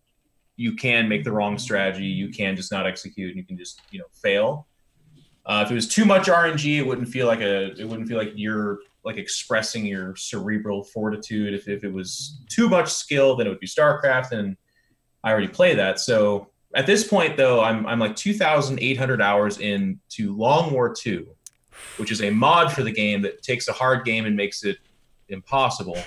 you 0.56 0.74
can 0.74 1.08
make 1.08 1.22
the 1.22 1.30
wrong 1.30 1.58
strategy, 1.58 2.06
you 2.06 2.30
can 2.30 2.56
just 2.56 2.72
not 2.72 2.88
execute, 2.88 3.36
you 3.36 3.44
can 3.44 3.56
just 3.56 3.82
you 3.92 4.00
know 4.00 4.06
fail. 4.20 4.66
Uh, 5.46 5.62
if 5.64 5.70
it 5.70 5.74
was 5.74 5.86
too 5.86 6.04
much 6.04 6.26
RNG, 6.26 6.78
it 6.78 6.86
wouldn't 6.86 7.08
feel 7.08 7.28
like 7.28 7.40
a 7.40 7.72
it 7.80 7.88
wouldn't 7.88 8.08
feel 8.08 8.18
like 8.18 8.32
you're 8.34 8.80
like 9.04 9.18
expressing 9.18 9.86
your 9.86 10.16
cerebral 10.16 10.82
fortitude. 10.82 11.54
If, 11.54 11.68
if 11.68 11.84
it 11.84 11.92
was 11.92 12.40
too 12.48 12.68
much 12.68 12.92
skill, 12.92 13.36
then 13.36 13.46
it 13.46 13.50
would 13.50 13.60
be 13.60 13.68
StarCraft, 13.68 14.32
and 14.32 14.56
I 15.22 15.30
already 15.30 15.48
play 15.48 15.76
that. 15.76 16.00
So 16.00 16.51
at 16.74 16.86
this 16.86 17.06
point, 17.06 17.36
though, 17.36 17.62
I'm 17.62 17.86
I'm 17.86 17.98
like 17.98 18.16
2,800 18.16 19.20
hours 19.20 19.58
into 19.58 20.34
Long 20.34 20.72
War 20.72 20.94
II, 21.04 21.26
which 21.96 22.10
is 22.10 22.22
a 22.22 22.30
mod 22.30 22.72
for 22.72 22.82
the 22.82 22.92
game 22.92 23.22
that 23.22 23.42
takes 23.42 23.68
a 23.68 23.72
hard 23.72 24.04
game 24.04 24.24
and 24.24 24.36
makes 24.36 24.64
it 24.64 24.78
impossible. 25.28 25.98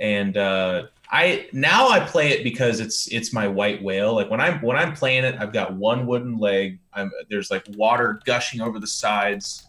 And 0.00 0.36
uh, 0.36 0.86
I 1.10 1.48
now 1.52 1.88
I 1.88 2.00
play 2.00 2.30
it 2.30 2.42
because 2.44 2.80
it's 2.80 3.06
it's 3.08 3.32
my 3.32 3.46
white 3.46 3.82
whale. 3.82 4.14
Like 4.14 4.30
when 4.30 4.40
I'm 4.40 4.60
when 4.62 4.76
I'm 4.76 4.94
playing 4.94 5.24
it, 5.24 5.36
I've 5.38 5.52
got 5.52 5.74
one 5.74 6.06
wooden 6.06 6.38
leg. 6.38 6.78
I'm 6.92 7.10
there's 7.28 7.50
like 7.50 7.64
water 7.76 8.20
gushing 8.24 8.60
over 8.60 8.78
the 8.78 8.86
sides, 8.86 9.66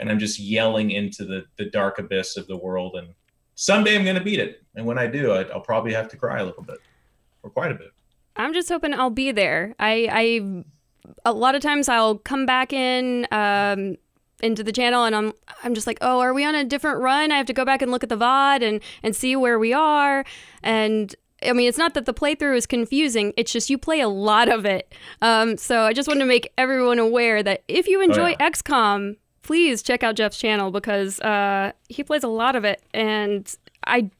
and 0.00 0.10
I'm 0.10 0.18
just 0.18 0.38
yelling 0.38 0.90
into 0.90 1.24
the 1.24 1.44
the 1.56 1.66
dark 1.66 1.98
abyss 1.98 2.36
of 2.36 2.46
the 2.48 2.56
world. 2.56 2.96
And 2.96 3.08
someday 3.54 3.96
I'm 3.96 4.04
gonna 4.04 4.22
beat 4.22 4.40
it. 4.40 4.62
And 4.74 4.84
when 4.84 4.98
I 4.98 5.06
do, 5.06 5.32
I, 5.32 5.42
I'll 5.44 5.60
probably 5.60 5.92
have 5.92 6.08
to 6.08 6.16
cry 6.16 6.40
a 6.40 6.44
little 6.44 6.62
bit, 6.62 6.78
or 7.42 7.50
quite 7.50 7.70
a 7.70 7.74
bit. 7.74 7.92
I'm 8.38 8.54
just 8.54 8.68
hoping 8.68 8.94
I'll 8.94 9.10
be 9.10 9.32
there. 9.32 9.74
I, 9.78 10.08
I 10.10 10.64
a 11.24 11.32
lot 11.32 11.54
of 11.54 11.62
times 11.62 11.88
I'll 11.88 12.16
come 12.18 12.46
back 12.46 12.72
in 12.72 13.26
um, 13.30 13.96
into 14.40 14.62
the 14.62 14.72
channel 14.72 15.04
and 15.04 15.14
I'm 15.14 15.32
I'm 15.64 15.74
just 15.74 15.86
like, 15.86 15.98
oh, 16.00 16.20
are 16.20 16.32
we 16.32 16.44
on 16.44 16.54
a 16.54 16.64
different 16.64 17.00
run? 17.00 17.32
I 17.32 17.36
have 17.36 17.46
to 17.46 17.52
go 17.52 17.64
back 17.64 17.82
and 17.82 17.90
look 17.90 18.02
at 18.02 18.08
the 18.08 18.16
VOD 18.16 18.62
and 18.62 18.80
and 19.02 19.14
see 19.14 19.36
where 19.36 19.58
we 19.58 19.72
are. 19.72 20.24
And 20.62 21.14
I 21.42 21.52
mean, 21.52 21.68
it's 21.68 21.78
not 21.78 21.94
that 21.94 22.06
the 22.06 22.14
playthrough 22.14 22.56
is 22.56 22.66
confusing. 22.66 23.32
It's 23.36 23.52
just 23.52 23.70
you 23.70 23.78
play 23.78 24.00
a 24.00 24.08
lot 24.08 24.48
of 24.48 24.64
it. 24.64 24.94
Um, 25.22 25.56
so 25.56 25.82
I 25.82 25.92
just 25.92 26.08
wanted 26.08 26.20
to 26.20 26.26
make 26.26 26.52
everyone 26.58 26.98
aware 26.98 27.42
that 27.42 27.62
if 27.68 27.86
you 27.86 28.00
enjoy 28.00 28.30
yeah. 28.30 28.50
XCOM, 28.50 29.16
please 29.42 29.82
check 29.82 30.02
out 30.02 30.16
Jeff's 30.16 30.38
channel 30.38 30.70
because 30.70 31.20
uh, 31.20 31.72
he 31.88 32.02
plays 32.02 32.22
a 32.22 32.28
lot 32.28 32.56
of 32.56 32.64
it 32.64 32.82
and. 32.94 33.54
I 33.86 34.10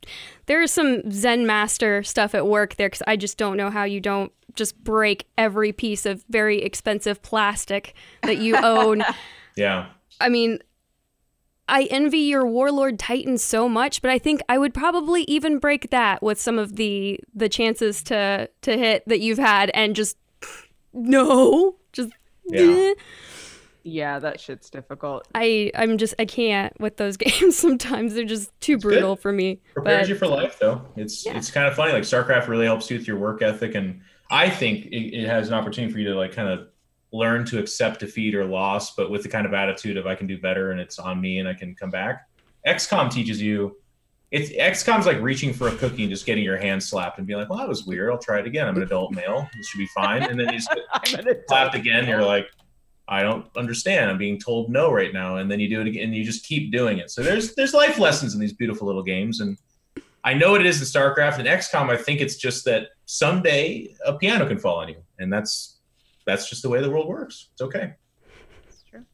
there 0.47 0.63
is 0.63 0.71
some 0.73 1.11
Zen 1.11 1.47
master 1.47 2.03
stuff 2.03 2.35
at 2.35 2.47
work 2.47 2.77
there 2.77 2.89
because 2.89 3.03
I 3.07 3.17
just 3.17 3.37
don't 3.39 3.57
know 3.57 3.71
how 3.71 3.85
you 3.85 4.01
don't 4.01 4.33
just 4.55 4.83
break 4.83 5.27
every 5.37 5.73
piece 5.73 6.07
of 6.07 6.25
very 6.31 6.63
expensive 6.63 7.23
plastic 7.23 7.95
that 8.23 8.39
you 8.39 8.57
own. 8.57 9.03
Yeah. 9.57 9.87
I 10.21 10.29
mean, 10.29 10.61
I 11.69 11.89
envy 11.91 12.19
your 12.19 12.47
warlord 12.47 12.97
titan 13.01 13.39
so 13.39 13.69
much, 13.69 14.01
but 14.03 14.11
I 14.11 14.17
think 14.19 14.41
I 14.49 14.57
would 14.57 14.73
probably 14.73 15.23
even 15.23 15.59
break 15.59 15.91
that 15.91 16.23
with 16.23 16.41
some 16.41 16.61
of 16.61 16.77
the 16.77 17.19
the 17.35 17.49
chances 17.49 18.03
to 18.05 18.49
to 18.63 18.79
hit 18.79 19.03
that 19.09 19.19
you've 19.19 19.39
had 19.39 19.71
and 19.75 19.97
just 19.97 20.17
no, 20.93 21.75
just 21.93 22.11
Yeah. 22.47 22.61
eh. 22.63 22.95
Yeah, 23.91 24.19
that 24.19 24.39
shit's 24.41 24.69
difficult. 24.71 25.27
I 25.35 25.71
I'm 25.75 25.97
just 25.99 26.15
I 26.19 26.25
can't 26.25 26.79
with 26.81 26.97
those 26.97 27.17
games 27.27 27.57
sometimes 27.57 28.15
they're 28.15 28.25
just 28.25 28.51
too 28.61 28.75
good. 28.77 28.83
brutal 28.83 29.17
for 29.17 29.33
me. 29.33 29.61
prepares 29.75 30.03
But 30.03 30.09
you 30.11 30.15
for 30.17 30.27
life 30.27 30.59
though 30.61 30.83
it's 30.97 31.25
Yeah. 31.25 31.37
it's 31.37 31.51
kind 31.51 31.67
of 31.67 31.75
funny 31.75 31.93
like 31.93 32.03
starcraft 32.03 32.49
really 32.49 32.67
helps 32.67 32.91
you 32.91 32.99
with 32.99 33.07
your 33.07 33.19
work 33.19 33.41
ethic 33.43 33.75
and 33.75 34.01
i 34.31 34.49
think 34.51 34.87
it, 34.87 35.17
it 35.23 35.27
has 35.27 35.49
an 35.49 35.55
opportunity 35.55 35.93
for 35.93 35.99
you 35.99 36.09
to 36.09 36.15
like 36.15 36.33
kind 36.33 36.49
of 36.49 36.69
learn 37.13 37.45
to 37.47 37.59
accept 37.59 38.01
defeat 38.01 38.35
or 38.35 38.45
loss 38.45 38.95
but 38.95 39.11
with 39.11 39.23
the 39.23 39.29
kind 39.29 39.47
of 39.47 39.55
attitude 39.55 39.97
of 39.97 40.07
i 40.07 40.15
can 40.15 40.27
do 40.27 40.39
better 40.39 40.71
and 40.73 40.81
it's 40.81 40.99
on 40.99 41.21
me 41.21 41.39
and 41.39 41.49
i 41.49 41.55
can 41.55 41.75
come 41.75 41.91
back 41.91 42.29
xcom 42.67 43.11
teaches 43.11 43.41
you 43.41 43.75
it's 44.31 44.51
xcom's 44.51 45.07
like 45.07 45.19
reaching 45.23 45.53
for 45.55 45.69
a 45.69 45.75
cookie 45.77 46.03
and 46.03 46.11
just 46.11 46.27
getting 46.27 46.45
your 46.45 46.59
hand 46.59 46.83
slapped 46.83 47.17
and 47.19 47.27
being 47.27 47.39
like 47.39 47.49
well 47.49 47.59
that 47.59 47.69
was 47.69 47.85
weird 47.87 48.11
i'll 48.11 48.19
try 48.19 48.39
it 48.39 48.47
again 48.47 48.69
i'm 48.69 48.77
an 48.77 48.83
adult 48.83 49.13
male 49.13 49.49
this 49.57 49.67
should 49.69 49.79
be 49.79 49.87
fine 49.95 50.23
and 50.23 50.39
then 50.39 50.47
you 50.53 50.59
just 50.59 50.71
get 51.05 51.27
I'm 51.27 51.35
slapped 51.49 51.75
again 51.75 52.07
you're 52.07 52.23
like 52.25 52.47
I 53.09 53.23
don't 53.23 53.47
understand. 53.57 54.11
I'm 54.11 54.19
being 54.19 54.39
told 54.39 54.71
no 54.71 54.93
right 54.93 55.13
now, 55.13 55.37
and 55.37 55.51
then 55.51 55.61
you 55.61 55.69
do 55.69 55.81
it 55.81 55.87
again, 55.87 56.05
and 56.05 56.15
you 56.15 56.25
just 56.25 56.45
keep 56.45 56.71
doing 56.71 56.99
it. 56.99 57.11
So 57.11 57.23
there's 57.23 57.55
there's 57.55 57.73
life 57.73 57.99
lessons 57.99 58.35
in 58.35 58.41
these 58.41 58.53
beautiful 58.53 58.87
little 58.87 59.03
games, 59.03 59.41
and 59.41 59.57
I 60.25 60.35
know 60.35 60.51
what 60.51 60.61
it 60.61 60.67
is 60.67 60.79
in 60.79 60.85
StarCraft 60.87 61.39
and 61.39 61.49
XCOM. 61.49 61.89
I 61.89 61.97
think 61.97 62.21
it's 62.21 62.37
just 62.37 62.67
that 62.67 62.89
someday 63.07 63.95
a 64.05 64.15
piano 64.15 64.47
can 64.47 64.59
fall 64.59 64.77
on 64.77 64.89
you, 64.89 65.03
and 65.19 65.33
that's 65.33 65.79
that's 66.27 66.51
just 66.51 66.63
the 66.63 66.69
way 66.69 66.83
the 66.83 66.91
world 66.91 67.09
works. 67.09 67.49
It's 67.55 67.63
okay. 67.63 67.95
It's 68.69 68.83
true. 68.83 69.07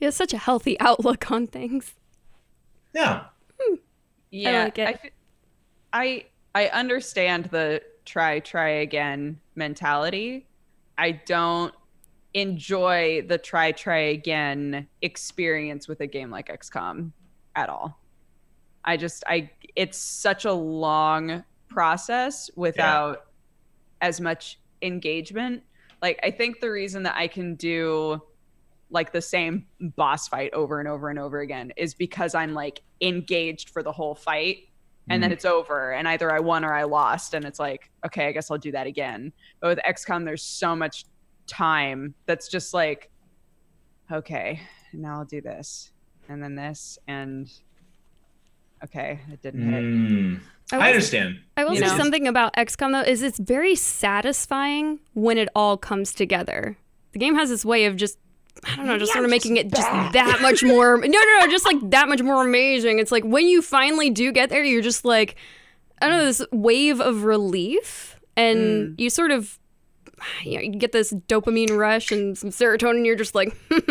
he 0.00 0.04
has 0.04 0.16
such 0.16 0.32
a 0.32 0.38
healthy 0.38 0.78
outlook 0.80 1.30
on 1.30 1.46
things. 1.46 1.94
Yeah, 2.92 3.26
hmm. 3.60 3.76
Yeah, 4.32 4.64
like 4.64 4.78
it. 4.78 4.88
I, 4.88 4.92
fe- 4.94 5.12
I 5.92 6.24
I 6.56 6.68
understand 6.68 7.44
the 7.46 7.80
try 8.04 8.40
try 8.40 8.68
again 8.68 9.38
mentality. 9.54 10.46
I 10.98 11.12
don't 11.12 11.72
enjoy 12.36 13.22
the 13.26 13.38
try 13.38 13.72
try 13.72 13.98
again 13.98 14.86
experience 15.00 15.88
with 15.88 16.00
a 16.00 16.06
game 16.06 16.30
like 16.30 16.48
XCOM 16.48 17.10
at 17.56 17.70
all. 17.70 17.98
I 18.84 18.98
just 18.98 19.24
I 19.26 19.50
it's 19.74 19.96
such 19.96 20.44
a 20.44 20.52
long 20.52 21.42
process 21.68 22.50
without 22.54 23.24
as 24.02 24.20
much 24.20 24.60
engagement. 24.82 25.62
Like 26.02 26.20
I 26.22 26.30
think 26.30 26.60
the 26.60 26.70
reason 26.70 27.02
that 27.04 27.16
I 27.16 27.26
can 27.26 27.54
do 27.54 28.20
like 28.90 29.12
the 29.12 29.22
same 29.22 29.66
boss 29.80 30.28
fight 30.28 30.52
over 30.52 30.78
and 30.78 30.86
over 30.86 31.08
and 31.08 31.18
over 31.18 31.40
again 31.40 31.72
is 31.78 31.94
because 31.94 32.34
I'm 32.34 32.52
like 32.52 32.82
engaged 33.00 33.70
for 33.70 33.82
the 33.82 33.92
whole 33.92 34.14
fight 34.14 34.68
and 35.08 35.22
then 35.22 35.30
mm. 35.30 35.34
it's 35.34 35.44
over 35.44 35.92
and 35.92 36.06
either 36.06 36.30
I 36.30 36.40
won 36.40 36.64
or 36.64 36.74
I 36.74 36.84
lost 36.84 37.34
and 37.34 37.44
it's 37.44 37.58
like 37.58 37.90
okay 38.04 38.28
I 38.28 38.32
guess 38.32 38.50
I'll 38.50 38.58
do 38.58 38.72
that 38.72 38.86
again 38.86 39.32
but 39.60 39.68
with 39.68 39.84
XCOM 39.84 40.24
there's 40.24 40.42
so 40.42 40.76
much 40.76 41.04
time 41.46 42.14
that's 42.26 42.48
just 42.48 42.74
like 42.74 43.10
okay 44.10 44.60
now 44.92 45.18
I'll 45.18 45.24
do 45.24 45.40
this 45.40 45.90
and 46.28 46.42
then 46.42 46.54
this 46.54 46.98
and 47.06 47.50
okay 48.84 49.20
it 49.32 49.42
didn't 49.42 49.70
hit 49.72 49.82
Mm, 49.82 50.40
I 50.72 50.74
I 50.74 50.78
will- 50.78 50.86
understand. 50.86 51.40
I 51.56 51.64
will 51.64 51.74
You 51.74 51.80
say 51.80 51.86
know? 51.86 51.96
something 51.96 52.26
about 52.26 52.52
XCOM 52.54 52.92
though 52.92 53.08
is 53.10 53.22
it's 53.22 53.38
very 53.38 53.74
satisfying 53.76 54.98
when 55.14 55.38
it 55.38 55.48
all 55.54 55.76
comes 55.76 56.12
together. 56.12 56.76
The 57.12 57.18
game 57.20 57.36
has 57.36 57.48
this 57.50 57.64
way 57.64 57.86
of 57.86 57.96
just 57.96 58.18
I 58.64 58.74
don't 58.74 58.86
know, 58.86 58.98
just 58.98 59.12
sort 59.12 59.24
of 59.24 59.30
making 59.30 59.58
it 59.58 59.70
just 59.72 59.88
that 60.12 60.38
much 60.42 60.62
more 60.72 60.96
no 60.98 61.06
no 61.06 61.38
no, 61.40 61.46
just 61.50 61.64
like 61.64 61.76
that 61.90 62.08
much 62.08 62.22
more 62.22 62.44
amazing. 62.44 62.98
It's 62.98 63.12
like 63.12 63.24
when 63.24 63.46
you 63.46 63.62
finally 63.62 64.10
do 64.10 64.32
get 64.32 64.50
there, 64.50 64.64
you're 64.64 64.82
just 64.82 65.04
like 65.04 65.36
I 66.02 66.08
don't 66.08 66.18
know, 66.18 66.24
this 66.24 66.44
wave 66.52 67.00
of 67.00 67.24
relief 67.24 68.18
and 68.36 68.94
you 69.00 69.08
sort 69.08 69.30
of 69.30 69.58
you, 70.42 70.56
know, 70.56 70.62
you 70.62 70.70
get 70.70 70.92
this 70.92 71.12
dopamine 71.12 71.76
rush 71.76 72.10
and 72.10 72.36
some 72.36 72.50
serotonin. 72.50 73.04
You're 73.04 73.16
just 73.16 73.34
like, 73.34 73.56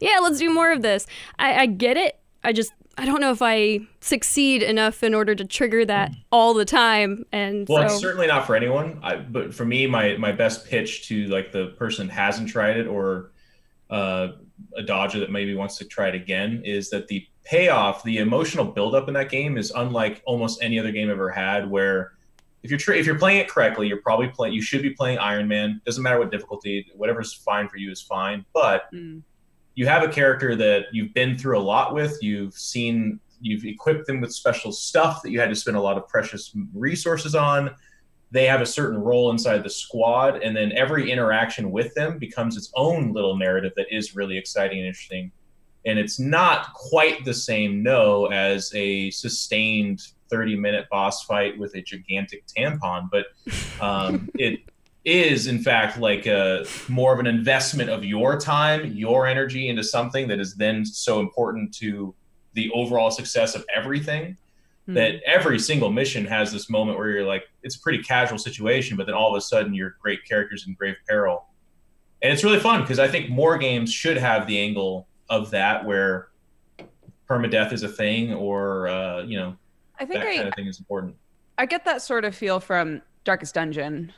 yeah, 0.00 0.18
let's 0.20 0.38
do 0.38 0.52
more 0.52 0.72
of 0.72 0.82
this. 0.82 1.06
I, 1.38 1.62
I 1.62 1.66
get 1.66 1.96
it. 1.96 2.18
I 2.44 2.52
just 2.52 2.72
I 2.98 3.04
don't 3.04 3.20
know 3.20 3.30
if 3.30 3.40
I 3.40 3.80
succeed 4.00 4.60
enough 4.60 5.04
in 5.04 5.14
order 5.14 5.32
to 5.36 5.44
trigger 5.44 5.84
that 5.84 6.12
all 6.32 6.52
the 6.52 6.64
time. 6.64 7.24
And 7.30 7.66
Well, 7.68 7.84
it's 7.84 8.00
certainly 8.00 8.26
not 8.26 8.44
for 8.44 8.56
anyone. 8.56 8.98
I, 9.04 9.16
but 9.16 9.54
for 9.54 9.64
me, 9.64 9.86
my 9.86 10.16
my 10.16 10.32
best 10.32 10.66
pitch 10.66 11.06
to 11.08 11.28
like 11.28 11.52
the 11.52 11.68
person 11.78 12.08
hasn't 12.08 12.48
tried 12.48 12.76
it 12.76 12.88
or 12.88 13.30
uh, 13.88 14.32
a 14.76 14.82
dodger 14.82 15.20
that 15.20 15.30
maybe 15.30 15.54
wants 15.54 15.78
to 15.78 15.84
try 15.84 16.08
it 16.08 16.16
again 16.16 16.62
is 16.64 16.90
that 16.90 17.06
the 17.06 17.24
payoff, 17.44 18.02
the 18.02 18.18
emotional 18.18 18.64
buildup 18.64 19.06
in 19.06 19.14
that 19.14 19.30
game 19.30 19.56
is 19.56 19.70
unlike 19.70 20.20
almost 20.26 20.60
any 20.60 20.76
other 20.80 20.90
game 20.90 21.08
I've 21.08 21.12
ever 21.12 21.30
had. 21.30 21.70
Where 21.70 22.14
if 22.62 22.70
you're 22.70 22.78
tra- 22.78 22.96
if 22.96 23.06
you're 23.06 23.18
playing 23.18 23.38
it 23.40 23.48
correctly, 23.48 23.86
you're 23.88 24.02
probably 24.02 24.28
playing. 24.28 24.54
You 24.54 24.62
should 24.62 24.82
be 24.82 24.90
playing 24.90 25.18
Iron 25.18 25.46
Man. 25.48 25.80
Doesn't 25.86 26.02
matter 26.02 26.18
what 26.18 26.30
difficulty, 26.30 26.86
whatever's 26.96 27.32
fine 27.32 27.68
for 27.68 27.76
you 27.76 27.90
is 27.90 28.00
fine. 28.02 28.44
But 28.52 28.92
Mm. 28.92 29.22
you 29.74 29.86
have 29.86 30.02
a 30.02 30.08
character 30.08 30.56
that 30.56 30.86
you've 30.92 31.14
been 31.14 31.38
through 31.38 31.58
a 31.58 31.60
lot 31.60 31.94
with. 31.94 32.16
You've 32.20 32.54
seen 32.54 33.20
you've 33.40 33.64
equipped 33.64 34.06
them 34.08 34.20
with 34.20 34.32
special 34.32 34.72
stuff 34.72 35.22
that 35.22 35.30
you 35.30 35.38
had 35.38 35.48
to 35.48 35.54
spend 35.54 35.76
a 35.76 35.80
lot 35.80 35.96
of 35.96 36.08
precious 36.08 36.52
resources 36.74 37.36
on. 37.36 37.70
They 38.32 38.46
have 38.46 38.60
a 38.60 38.66
certain 38.66 38.98
role 38.98 39.30
inside 39.30 39.62
the 39.62 39.70
squad, 39.70 40.42
and 40.42 40.56
then 40.56 40.72
every 40.72 41.10
interaction 41.12 41.70
with 41.70 41.94
them 41.94 42.18
becomes 42.18 42.56
its 42.56 42.72
own 42.74 43.12
little 43.12 43.36
narrative 43.36 43.72
that 43.76 43.86
is 43.94 44.16
really 44.16 44.36
exciting 44.36 44.78
and 44.78 44.88
interesting. 44.88 45.30
And 45.86 45.98
it's 46.00 46.18
not 46.18 46.74
quite 46.74 47.24
the 47.24 47.32
same, 47.32 47.80
no, 47.82 48.26
as 48.26 48.72
a 48.74 49.10
sustained 49.12 50.02
30 50.30 50.56
minute 50.56 50.86
boss 50.90 51.24
fight 51.24 51.58
with 51.58 51.74
a 51.74 51.82
gigantic 51.82 52.44
tampon, 52.46 53.08
but 53.10 53.26
um, 53.80 54.28
it 54.34 54.60
is 55.04 55.46
in 55.46 55.58
fact 55.60 55.98
like 55.98 56.26
a 56.26 56.66
more 56.88 57.14
of 57.14 57.18
an 57.18 57.26
investment 57.26 57.88
of 57.88 58.04
your 58.04 58.38
time, 58.38 58.92
your 58.92 59.26
energy 59.26 59.68
into 59.68 59.82
something 59.82 60.28
that 60.28 60.38
is 60.38 60.54
then 60.54 60.84
so 60.84 61.20
important 61.20 61.74
to 61.74 62.14
the 62.54 62.70
overall 62.72 63.10
success 63.10 63.54
of 63.54 63.64
everything. 63.74 64.36
Hmm. 64.86 64.94
That 64.94 65.22
every 65.24 65.58
single 65.58 65.90
mission 65.90 66.24
has 66.24 66.52
this 66.52 66.70
moment 66.70 66.98
where 66.98 67.10
you're 67.10 67.26
like, 67.26 67.44
it's 67.62 67.76
a 67.76 67.80
pretty 67.80 68.02
casual 68.02 68.38
situation, 68.38 68.96
but 68.96 69.06
then 69.06 69.14
all 69.14 69.34
of 69.34 69.38
a 69.38 69.40
sudden 69.40 69.74
your 69.74 69.96
great 70.00 70.24
characters 70.26 70.66
in 70.66 70.74
grave 70.74 70.96
peril. 71.06 71.46
And 72.22 72.32
it's 72.32 72.42
really 72.42 72.58
fun 72.58 72.80
because 72.80 72.98
I 72.98 73.06
think 73.06 73.30
more 73.30 73.58
games 73.58 73.92
should 73.92 74.16
have 74.16 74.46
the 74.46 74.58
angle 74.58 75.06
of 75.30 75.50
that 75.50 75.84
where 75.84 76.28
permadeath 77.28 77.72
is 77.72 77.82
a 77.82 77.88
thing 77.88 78.32
or, 78.32 78.88
uh, 78.88 79.22
you 79.22 79.38
know, 79.38 79.56
I 79.98 80.04
think 80.04 80.20
that 80.20 80.28
I, 80.28 80.36
kind 80.36 80.48
of 80.48 80.54
thing 80.54 80.66
is 80.66 80.78
important. 80.78 81.16
I 81.56 81.66
get 81.66 81.84
that 81.84 82.02
sort 82.02 82.24
of 82.24 82.34
feel 82.34 82.60
from 82.60 83.02
Darkest 83.24 83.54
Dungeon. 83.54 84.12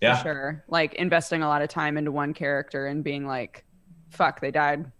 Yeah. 0.00 0.16
For 0.16 0.22
sure. 0.24 0.64
Like 0.68 0.94
investing 0.94 1.42
a 1.42 1.48
lot 1.48 1.62
of 1.62 1.68
time 1.68 1.96
into 1.96 2.12
one 2.12 2.34
character 2.34 2.86
and 2.86 3.02
being 3.02 3.26
like, 3.26 3.64
fuck, 4.10 4.40
they 4.40 4.50
died. 4.50 4.90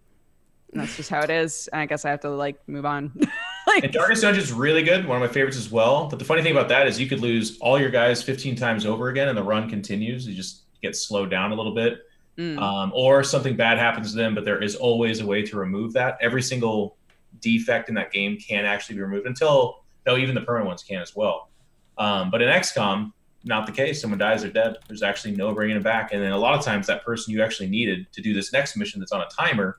And 0.73 0.83
that's 0.83 0.97
just 0.97 1.11
how 1.11 1.21
it 1.21 1.31
is. 1.31 1.69
And 1.73 1.81
I 1.81 1.87
guess 1.87 2.05
I 2.05 2.11
have 2.11 2.21
to 2.21 2.31
like 2.31 2.57
move 2.69 2.87
on. 2.87 3.13
like, 3.67 3.85
And 3.85 3.93
Darkest 3.93 4.23
Dungeon 4.23 4.43
is 4.43 4.53
really 4.53 4.83
good, 4.83 5.07
one 5.07 5.21
of 5.21 5.29
my 5.29 5.33
favorites 5.33 5.57
as 5.57 5.71
well. 5.71 6.09
But 6.09 6.19
the 6.19 6.25
funny 6.25 6.43
thing 6.43 6.53
about 6.53 6.69
that 6.69 6.87
is 6.87 7.01
you 7.01 7.09
could 7.09 7.21
lose 7.21 7.59
all 7.59 7.79
your 7.81 7.91
guys 7.91 8.23
15 8.23 8.57
times 8.57 8.87
over 8.87 9.09
again, 9.09 9.29
and 9.29 9.37
the 9.37 9.43
run 9.43 9.69
continues. 9.69 10.27
You 10.27 10.35
just 10.35 10.63
get 10.83 10.97
slowed 10.97 11.31
down 11.31 11.53
a 11.53 11.55
little 11.55 11.75
bit, 11.75 12.01
mm. 12.37 12.59
um, 12.59 12.93
or 12.95 13.23
something 13.23 13.57
bad 13.57 13.79
happens 13.79 14.11
to 14.13 14.17
them. 14.17 14.35
But 14.35 14.45
there 14.45 14.63
is 14.63 14.77
always 14.77 15.21
a 15.21 15.27
way 15.27 15.43
to 15.43 15.57
remove 15.57 15.93
that. 15.95 16.19
Every 16.21 16.43
single 16.43 16.97
defect 17.41 17.89
in 17.89 17.95
that 17.95 18.13
game 18.13 18.39
can 18.39 18.65
actually 18.65 18.97
be 18.97 19.03
removed 19.03 19.27
until 19.27 19.85
no, 20.07 20.17
even 20.17 20.35
the 20.35 20.41
permanent 20.43 20.69
ones 20.69 20.83
can 20.83 21.01
as 21.01 21.15
well. 21.17 21.51
Um, 21.99 22.31
but 22.31 22.43
in 22.43 22.49
XCOM, 22.49 23.13
not 23.45 23.67
the 23.67 23.73
case. 23.73 24.01
Someone 24.01 24.19
dies, 24.19 24.43
they're 24.43 24.51
dead. 24.51 24.77
There's 24.89 25.03
actually 25.03 25.37
no 25.37 25.53
bringing 25.55 25.77
it 25.77 25.83
back. 25.83 26.13
And 26.13 26.23
then 26.23 26.33
a 26.33 26.39
lot 26.39 26.55
of 26.59 26.65
times, 26.65 26.87
that 26.89 27.05
person 27.05 27.33
you 27.33 27.43
actually 27.43 27.69
needed 27.69 28.07
to 28.13 28.21
do 28.21 28.35
this 28.35 28.53
next 28.53 28.77
mission 28.77 29.01
that's 29.01 29.13
on 29.13 29.21
a 29.21 29.27
timer 29.29 29.79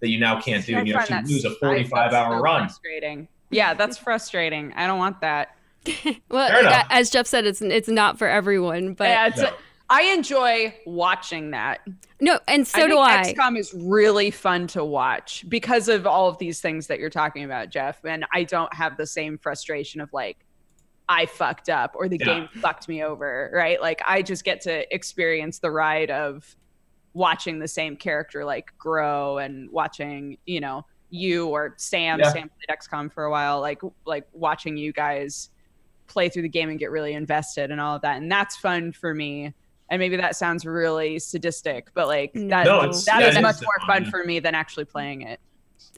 that 0.00 0.08
you 0.08 0.20
now 0.20 0.40
can't 0.40 0.64
do, 0.64 0.76
I 0.76 0.78
and 0.80 0.88
you 0.88 0.94
find 0.94 1.10
actually 1.10 1.34
lose 1.34 1.44
a 1.44 1.50
45 1.50 2.12
hour 2.12 2.36
so 2.36 2.40
run. 2.42 2.68
Frustrating. 2.68 3.28
Yeah, 3.50 3.74
that's 3.74 3.96
frustrating. 3.96 4.72
I 4.74 4.86
don't 4.86 4.98
want 4.98 5.20
that. 5.20 5.56
Well, 6.28 6.48
Fair 6.48 6.60
enough. 6.60 6.86
as 6.90 7.10
Jeff 7.10 7.26
said, 7.28 7.46
it's 7.46 7.62
it's 7.62 7.88
not 7.88 8.18
for 8.18 8.26
everyone, 8.26 8.94
but 8.94 9.08
yeah, 9.08 9.26
it's, 9.28 9.40
No. 9.40 9.52
I 9.88 10.02
enjoy 10.02 10.74
watching 10.84 11.52
that. 11.52 11.80
no, 12.20 12.38
and 12.48 12.66
so 12.66 12.84
I 12.84 12.88
do 12.88 12.98
I. 12.98 13.22
think 13.24 13.38
XCOM 13.38 13.56
is 13.58 13.72
really 13.74 14.30
fun 14.30 14.66
to 14.68 14.84
watch 14.84 15.44
because 15.48 15.88
of 15.88 16.06
all 16.06 16.28
of 16.28 16.38
these 16.38 16.60
things 16.60 16.88
that 16.88 16.98
you're 16.98 17.10
talking 17.10 17.44
about, 17.44 17.70
Jeff. 17.70 18.04
And 18.04 18.24
I 18.32 18.44
don't 18.44 18.72
have 18.74 18.96
the 18.96 19.06
same 19.06 19.38
frustration 19.38 20.00
of 20.00 20.12
like, 20.12 20.38
I 21.08 21.26
fucked 21.26 21.68
up 21.68 21.92
or 21.94 22.08
the 22.08 22.18
Yeah. 22.18 22.24
game 22.26 22.48
fucked 22.60 22.88
me 22.88 23.04
over, 23.04 23.48
right? 23.54 23.80
Like 23.80 24.02
I 24.04 24.22
just 24.22 24.42
get 24.44 24.60
to 24.62 24.92
experience 24.92 25.60
the 25.60 25.70
ride 25.70 26.10
of 26.10 26.56
watching 27.14 27.60
the 27.60 27.68
same 27.68 27.96
character 27.96 28.44
like 28.44 28.76
grow 28.76 29.38
and 29.38 29.70
watching, 29.70 30.36
you 30.46 30.60
know, 30.60 30.84
you 31.10 31.46
or 31.46 31.74
Sam, 31.76 32.18
Yeah. 32.18 32.32
Sam 32.32 32.50
played 32.50 32.76
XCOM 32.76 33.12
for 33.12 33.22
a 33.24 33.30
while, 33.30 33.60
like 33.60 33.80
like 34.04 34.26
watching 34.32 34.76
you 34.76 34.92
guys 34.92 35.50
play 36.08 36.28
through 36.28 36.42
the 36.42 36.48
game 36.48 36.70
and 36.70 36.78
get 36.78 36.90
really 36.90 37.12
invested 37.14 37.70
and 37.70 37.80
all 37.80 37.94
of 37.94 38.02
that. 38.02 38.16
And 38.16 38.30
that's 38.30 38.56
fun 38.56 38.90
for 38.90 39.14
me. 39.14 39.54
And 39.88 40.00
maybe 40.00 40.16
that 40.16 40.34
sounds 40.34 40.66
really 40.66 41.18
sadistic, 41.18 41.88
but 41.94 42.08
like 42.08 42.32
that, 42.34 42.66
no, 42.66 42.92
that, 42.92 43.20
yeah, 43.20 43.28
is 43.28 43.40
much 43.40 43.56
is 43.56 43.62
more 43.62 43.86
fun, 43.86 44.02
fun 44.02 44.10
for 44.10 44.24
me 44.24 44.40
than 44.40 44.54
actually 44.54 44.84
playing 44.84 45.22
it. 45.22 45.40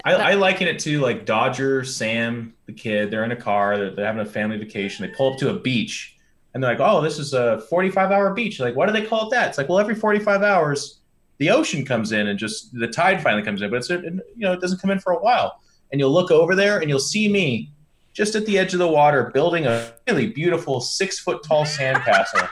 I, 0.05 0.15
I 0.15 0.35
liken 0.35 0.69
it 0.69 0.79
to 0.81 1.01
like 1.01 1.25
Dodger, 1.25 1.85
Sam, 1.85 2.55
the 2.67 2.73
kid. 2.73 3.11
They're 3.11 3.25
in 3.25 3.33
a 3.33 3.37
car. 3.37 3.77
They're, 3.77 3.95
they're 3.95 4.07
having 4.07 4.21
a 4.21 4.27
family 4.27 4.59
vacation. 4.59 5.07
They 5.07 5.13
pull 5.15 5.33
up 5.33 5.39
to 5.39 5.51
a 5.51 5.59
beach, 5.59 6.17
and 6.55 6.63
they're 6.63 6.71
like, 6.71 6.81
"Oh, 6.81 7.01
this 7.01 7.19
is 7.19 7.33
a 7.35 7.63
45-hour 7.71 8.35
beach." 8.35 8.61
Like, 8.61 8.77
why 8.77 8.87
do 8.87 8.93
they 8.93 9.05
call 9.07 9.27
it 9.27 9.31
that? 9.31 9.49
It's 9.49 9.59
like, 9.59 9.69
well, 9.69 9.79
every 9.79 9.95
45 9.95 10.43
hours, 10.43 11.01
the 11.39 11.51
ocean 11.51 11.85
comes 11.85 12.13
in, 12.13 12.29
and 12.29 12.39
just 12.39 12.73
the 12.79 12.89
tide 12.89 13.23
finally 13.23 13.43
comes 13.43 13.63
in, 13.63 13.71
but 13.71 13.77
it's 13.77 13.91
you 13.91 14.21
know 14.37 14.53
it 14.53 14.61
doesn't 14.61 14.81
come 14.81 14.91
in 14.91 15.01
for 15.01 15.13
a 15.13 15.19
while. 15.19 15.61
And 15.91 15.99
you'll 16.01 16.13
look 16.13 16.31
over 16.31 16.55
there, 16.55 16.81
and 16.81 16.89
you'll 16.89 16.99
see 16.99 17.29
me 17.29 17.73
just 18.13 18.35
at 18.35 18.45
the 18.47 18.59
edge 18.59 18.73
of 18.73 18.79
the 18.79 18.89
water 18.89 19.31
building 19.33 19.67
a 19.67 19.93
really 20.09 20.27
beautiful 20.27 20.81
six-foot 20.81 21.43
tall 21.43 21.65
sandcastle. 21.65 22.49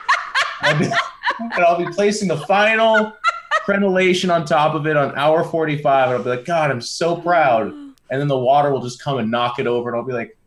I'll 1.29 1.47
be- 1.49 1.55
and 1.55 1.65
I'll 1.65 1.77
be 1.77 1.85
placing 1.91 2.27
the 2.27 2.37
final 2.37 3.13
crenellation 3.65 4.33
on 4.33 4.45
top 4.45 4.75
of 4.75 4.87
it 4.87 4.95
on 4.95 5.13
hour 5.17 5.43
45 5.43 6.07
and 6.09 6.17
I'll 6.17 6.23
be 6.23 6.29
like, 6.29 6.45
God, 6.45 6.71
I'm 6.71 6.81
so 6.81 7.15
proud. 7.17 7.67
And 7.67 7.95
then 8.09 8.27
the 8.29 8.37
water 8.39 8.71
will 8.71 8.81
just 8.81 9.01
come 9.01 9.17
and 9.17 9.29
knock 9.29 9.59
it 9.59 9.67
over 9.67 9.89
and 9.89 9.97
I'll 9.97 10.05
be 10.05 10.13
like, 10.13 10.37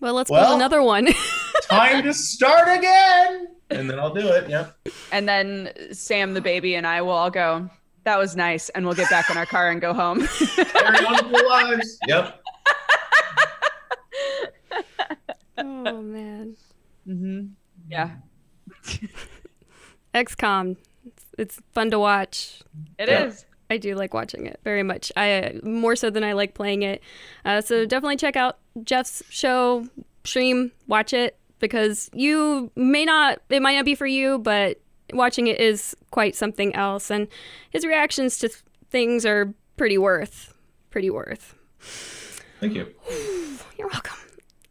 Well, 0.00 0.14
let's 0.14 0.30
Well- 0.30 0.44
build 0.44 0.56
another 0.56 0.82
one. 0.82 1.08
time 1.62 2.02
to 2.02 2.12
start 2.12 2.68
again. 2.76 3.48
And 3.70 3.88
then 3.88 3.98
I'll 3.98 4.12
do 4.12 4.26
it. 4.28 4.50
Yeah. 4.50 4.66
And 5.12 5.28
then 5.28 5.70
Sam 5.92 6.34
the 6.34 6.40
baby 6.40 6.74
and 6.74 6.86
I 6.86 7.00
will 7.02 7.10
all 7.12 7.30
go, 7.30 7.70
that 8.04 8.18
was 8.18 8.36
nice. 8.36 8.68
And 8.70 8.84
we'll 8.84 8.94
get 8.94 9.08
back 9.08 9.30
in 9.30 9.36
our 9.38 9.46
car 9.46 9.70
and 9.70 9.80
go 9.80 9.94
home. 9.94 10.26
Carry 10.26 11.06
on 11.06 11.24
with 11.30 11.32
your 11.40 11.48
lives. 11.48 11.98
Yep. 12.06 12.40
oh 15.58 16.02
man, 16.02 16.56
hmm 17.06 17.40
Yeah, 17.88 18.10
XCOM, 20.14 20.76
it's, 21.06 21.24
it's 21.38 21.60
fun 21.72 21.90
to 21.90 21.98
watch. 21.98 22.62
it 22.98 23.08
is. 23.08 23.44
Yeah. 23.48 23.74
I 23.74 23.76
do 23.78 23.94
like 23.94 24.12
watching 24.14 24.46
it 24.46 24.60
very 24.62 24.82
much. 24.82 25.10
I 25.16 25.58
more 25.62 25.96
so 25.96 26.10
than 26.10 26.22
I 26.22 26.34
like 26.34 26.54
playing 26.54 26.82
it. 26.82 27.02
Uh, 27.44 27.60
so 27.60 27.86
definitely 27.86 28.16
check 28.16 28.36
out 28.36 28.58
Jeff's 28.84 29.22
show, 29.30 29.88
stream, 30.22 30.70
watch 30.86 31.12
it 31.12 31.38
because 31.60 32.10
you 32.12 32.70
may 32.76 33.04
not. 33.04 33.40
It 33.48 33.62
might 33.62 33.74
not 33.74 33.84
be 33.86 33.94
for 33.94 34.06
you, 34.06 34.38
but 34.38 34.80
watching 35.12 35.46
it 35.46 35.60
is 35.60 35.96
quite 36.10 36.36
something 36.36 36.74
else. 36.74 37.10
And 37.10 37.26
his 37.70 37.86
reactions 37.86 38.38
to 38.38 38.48
th- 38.48 38.62
things 38.90 39.24
are 39.24 39.52
pretty 39.76 39.98
worth. 39.98 40.52
Pretty 40.90 41.10
worth. 41.10 41.54
Thank 42.60 42.74
you. 42.74 42.94
You're 43.78 43.88
welcome. 43.88 44.16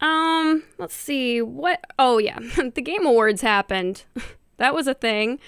Um, 0.02 0.64
let's 0.78 0.94
see 0.96 1.42
what. 1.42 1.84
Oh 1.98 2.20
yeah, 2.20 2.38
the 2.76 2.82
Game 2.82 3.06
Awards 3.06 3.42
happened. 3.42 4.04
that 4.64 4.74
was 4.74 4.88
a 4.88 4.94
thing. 4.94 5.40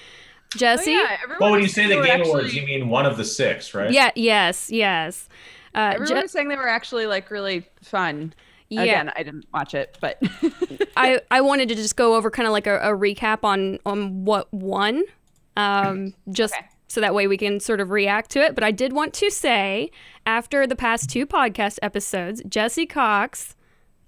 Jesse. 0.55 0.91
Oh, 0.91 0.99
yeah, 0.99 1.17
Well, 1.39 1.51
when 1.51 1.61
you 1.61 1.67
say 1.67 1.87
the 1.87 1.95
Game 1.95 2.05
actually- 2.05 2.29
Awards, 2.29 2.53
you 2.55 2.65
mean 2.65 2.87
one 2.89 3.05
of 3.05 3.17
the 3.17 3.25
six, 3.25 3.73
right? 3.73 3.91
Yeah. 3.91 4.11
Yes. 4.15 4.69
Yes. 4.69 5.27
Uh, 5.73 5.91
Everyone 5.95 6.07
Je- 6.07 6.21
was 6.21 6.31
saying 6.31 6.47
they 6.49 6.55
were 6.55 6.69
actually 6.69 7.05
like 7.07 7.29
really 7.31 7.67
fun. 7.81 8.33
yeah. 8.69 8.81
Again, 8.83 9.11
I 9.15 9.23
didn't 9.23 9.45
watch 9.53 9.73
it, 9.73 9.97
but 9.99 10.17
I, 10.97 11.19
I 11.31 11.41
wanted 11.41 11.67
to 11.69 11.75
just 11.75 11.95
go 11.97 12.15
over 12.15 12.29
kind 12.31 12.47
of 12.47 12.53
like 12.53 12.67
a, 12.67 12.77
a 12.79 12.91
recap 12.97 13.39
on 13.43 13.79
on 13.85 14.23
what 14.25 14.53
won, 14.53 15.03
um, 15.57 16.13
just 16.31 16.53
Okay. 16.53 16.65
so 16.87 17.01
that 17.01 17.13
way 17.13 17.27
we 17.27 17.37
can 17.37 17.59
sort 17.59 17.81
of 17.81 17.89
react 17.91 18.31
to 18.31 18.39
it. 18.41 18.55
But 18.55 18.63
I 18.63 18.71
did 18.71 18.93
want 18.93 19.13
to 19.15 19.29
say, 19.29 19.91
after 20.25 20.65
the 20.65 20.75
past 20.75 21.09
two 21.09 21.25
podcast 21.25 21.79
episodes, 21.81 22.41
Jesse 22.47 22.85
Cox, 22.85 23.55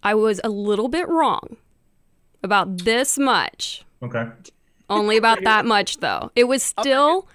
I 0.03 0.13
was 0.15 0.39
a 0.45 0.49
little 0.49 0.87
bit 0.87 1.07
wrong 1.09 1.57
about 2.43 2.79
this 2.85 3.17
much. 3.17 3.83
Okay. 4.01 4.25
Only 4.89 5.17
about 5.23 5.43
that 5.43 5.65
much, 5.65 5.97
though. 5.97 6.31
It 6.35 6.45
was 6.45 6.63
still 6.63 7.27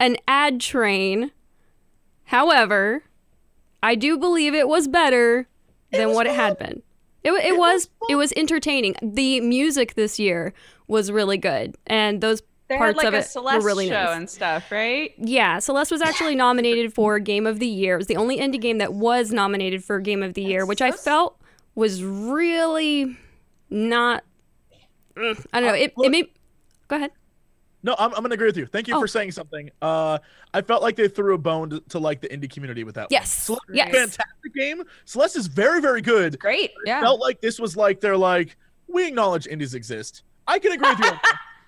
an 0.00 0.16
ad 0.28 0.60
train. 0.60 1.30
However, 2.24 3.04
I 3.82 3.94
do 3.94 4.16
believe 4.18 4.54
it 4.54 4.68
was 4.68 4.88
better 4.88 5.46
than 5.92 6.12
what 6.14 6.26
it 6.26 6.34
had 6.34 6.58
been. 6.58 6.82
It, 7.22 7.30
wa- 7.30 7.38
it, 7.42 7.56
was 7.56 7.88
it 8.08 8.16
was 8.16 8.32
entertaining. 8.36 8.96
The 9.02 9.40
music 9.40 9.94
this 9.94 10.18
year 10.18 10.52
was 10.86 11.10
really 11.10 11.38
good, 11.38 11.76
and 11.86 12.20
those 12.20 12.42
they 12.68 12.76
parts 12.76 12.96
like 12.98 13.06
of 13.06 13.14
a 13.14 13.18
it 13.18 13.24
Celeste 13.24 13.60
were 13.60 13.66
really 13.66 13.88
show 13.88 14.04
nice. 14.04 14.16
and 14.16 14.30
stuff, 14.30 14.70
right? 14.70 15.12
Yeah, 15.18 15.58
Celeste 15.58 15.90
was 15.92 16.02
actually 16.02 16.34
nominated 16.34 16.92
for 16.94 17.18
Game 17.18 17.46
of 17.46 17.58
the 17.60 17.66
Year. 17.66 17.94
It 17.94 17.98
was 17.98 18.06
the 18.08 18.16
only 18.16 18.38
indie 18.38 18.60
game 18.60 18.78
that 18.78 18.92
was 18.94 19.30
nominated 19.32 19.82
for 19.84 20.00
Game 20.00 20.22
of 20.22 20.34
the 20.34 20.42
Year, 20.42 20.66
which 20.66 20.82
I 20.82 20.90
so 20.90 20.94
s- 20.96 21.04
felt 21.04 21.40
was 21.74 22.02
really 22.04 23.16
not. 23.70 24.22
Mm, 25.16 25.46
I 25.52 25.60
don't 25.60 25.68
know. 25.68 25.74
It, 25.74 25.92
it 25.98 26.10
made. 26.10 26.28
Go 26.88 26.96
ahead. 26.96 27.10
No, 27.82 27.94
I'm, 27.98 28.14
I'm 28.14 28.22
gonna 28.22 28.34
agree 28.34 28.46
with 28.46 28.56
you. 28.56 28.64
Thank 28.66 28.88
you 28.88 28.96
Oh. 28.96 29.00
for 29.00 29.06
saying 29.06 29.32
something. 29.32 29.70
Uh, 29.82 30.18
I 30.54 30.62
felt 30.62 30.82
like 30.82 30.96
they 30.96 31.06
threw 31.08 31.34
a 31.34 31.38
bone 31.38 31.68
to, 31.70 31.80
to 31.90 31.98
like 31.98 32.20
the 32.22 32.28
indie 32.28 32.50
community 32.50 32.82
with 32.82 32.94
that. 32.94 33.08
Yes. 33.10 33.30
Celeste 33.30 33.62
Yes. 33.72 33.90
fantastic 33.94 34.54
game. 34.54 34.82
Celeste 35.04 35.36
is 35.36 35.46
very, 35.48 35.80
very 35.82 36.00
good. 36.00 36.38
Great. 36.38 36.70
Yeah. 36.86 37.00
Felt 37.02 37.20
like 37.20 37.40
this 37.42 37.58
was 37.58 37.76
like 37.76 38.00
they're 38.00 38.16
like 38.16 38.56
we 38.88 39.06
acknowledge 39.06 39.46
indies 39.46 39.74
exist. 39.74 40.22
I 40.46 40.58
can 40.58 40.72
agree 40.72 40.88
with 40.90 41.00
you. 41.00 41.10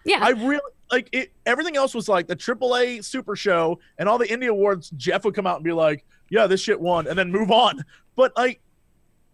Yeah. 0.07 0.21
I 0.23 0.29
really 0.31 0.61
like 0.93 1.09
it. 1.11 1.33
Everything 1.47 1.77
else 1.77 1.93
was 1.93 2.09
like 2.09 2.29
the 2.29 2.37
AAA 2.37 3.05
Super 3.05 3.35
Show 3.35 3.81
and 3.99 4.09
all 4.09 4.19
the 4.19 4.27
indie 4.29 4.47
awards. 4.49 4.91
Jeff 4.91 5.25
would 5.25 5.35
come 5.35 5.49
out 5.49 5.57
and 5.57 5.65
be 5.65 5.73
like, 5.73 6.05
"Yeah, 6.31 6.47
this 6.47 6.61
shit 6.61 6.81
won," 6.81 7.09
and 7.09 7.19
then 7.19 7.33
move 7.33 7.51
on. 7.51 7.85
But 8.15 8.31
like, 8.37 8.61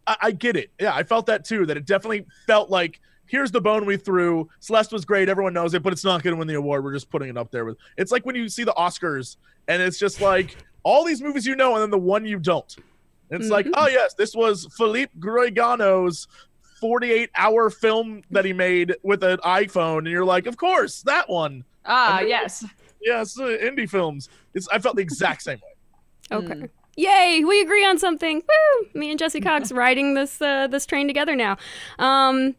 I, 0.07 0.17
I 0.23 0.31
get 0.31 0.57
it. 0.57 0.71
Yeah, 0.81 0.95
I 0.95 1.03
felt 1.03 1.27
that 1.27 1.45
too. 1.45 1.67
That 1.67 1.77
it 1.77 1.85
definitely 1.85 2.25
felt 2.47 2.71
like 2.71 3.01
here's 3.33 3.51
the 3.51 3.61
bone 3.61 3.87
we 3.87 3.97
threw. 3.97 4.47
Celeste 4.61 4.93
was 4.93 5.05
great. 5.07 5.29
Everyone 5.31 5.55
knows 5.55 5.73
it, 5.75 5.83
but 5.83 5.91
it's 5.93 6.05
not 6.05 6.23
going 6.23 6.35
to 6.35 6.39
win 6.39 6.47
the 6.47 6.55
award. 6.55 6.85
We're 6.85 6.93
just 6.93 7.11
putting 7.11 7.31
it 7.31 7.37
up 7.39 7.51
there 7.51 7.65
with. 7.65 7.79
It's 7.97 8.13
like 8.13 8.25
when 8.27 8.37
you 8.37 8.49
see 8.49 8.63
the 8.63 8.75
Oscars 8.75 9.37
and 9.69 9.81
it's 9.83 9.99
just 9.99 10.21
like 10.21 10.57
all 10.85 11.03
these 11.05 11.23
movies 11.23 11.47
you 11.47 11.57
know 11.57 11.73
and 11.75 11.83
then 11.83 11.91
the 11.91 11.99
one 11.99 12.25
you 12.27 12.39
don't. 12.39 12.77
And 13.31 13.41
it's 13.41 13.51
like, 13.51 13.65
Mhm. 13.67 13.73
oh 13.75 13.89
yes, 13.89 14.13
this 14.15 14.35
was 14.37 14.69
Philippe 14.77 15.13
Gruigano's 15.19 16.29
48 16.79 17.31
hour 17.37 17.71
film 17.71 18.23
that 18.31 18.45
he 18.45 18.53
made 18.53 18.95
with 19.03 19.23
an 19.25 19.39
iPhone, 19.39 19.99
and 19.99 20.09
you're 20.09 20.25
like, 20.25 20.47
of 20.47 20.57
course, 20.59 21.01
that 21.03 21.29
one. 21.29 21.65
Ah, 21.87 22.19
And 22.19 22.21
then- 22.25 22.29
yes. 22.29 22.65
Yes, 23.01 23.39
uh, 23.41 23.45
indie 23.45 23.89
films. 23.89 24.29
It's 24.55 24.69
I 24.69 24.79
felt 24.79 24.95
the 24.97 25.03
exact 25.03 25.43
same 25.43 25.59
way. 25.59 26.37
Okay. 26.39 26.55
Mm. 26.55 26.71
Yay, 26.97 27.43
we 27.45 27.61
agree 27.63 27.85
on 27.87 27.99
something. 27.99 28.37
Woo! 28.43 28.89
Me 28.95 29.11
and 29.11 29.19
Jesse 29.19 29.41
Cox 29.41 29.73
riding 29.85 30.13
this 30.15 30.41
uh, 30.43 30.67
this 30.67 30.85
train 30.87 31.07
together 31.09 31.35
now. 31.35 31.57
Um, 31.99 32.55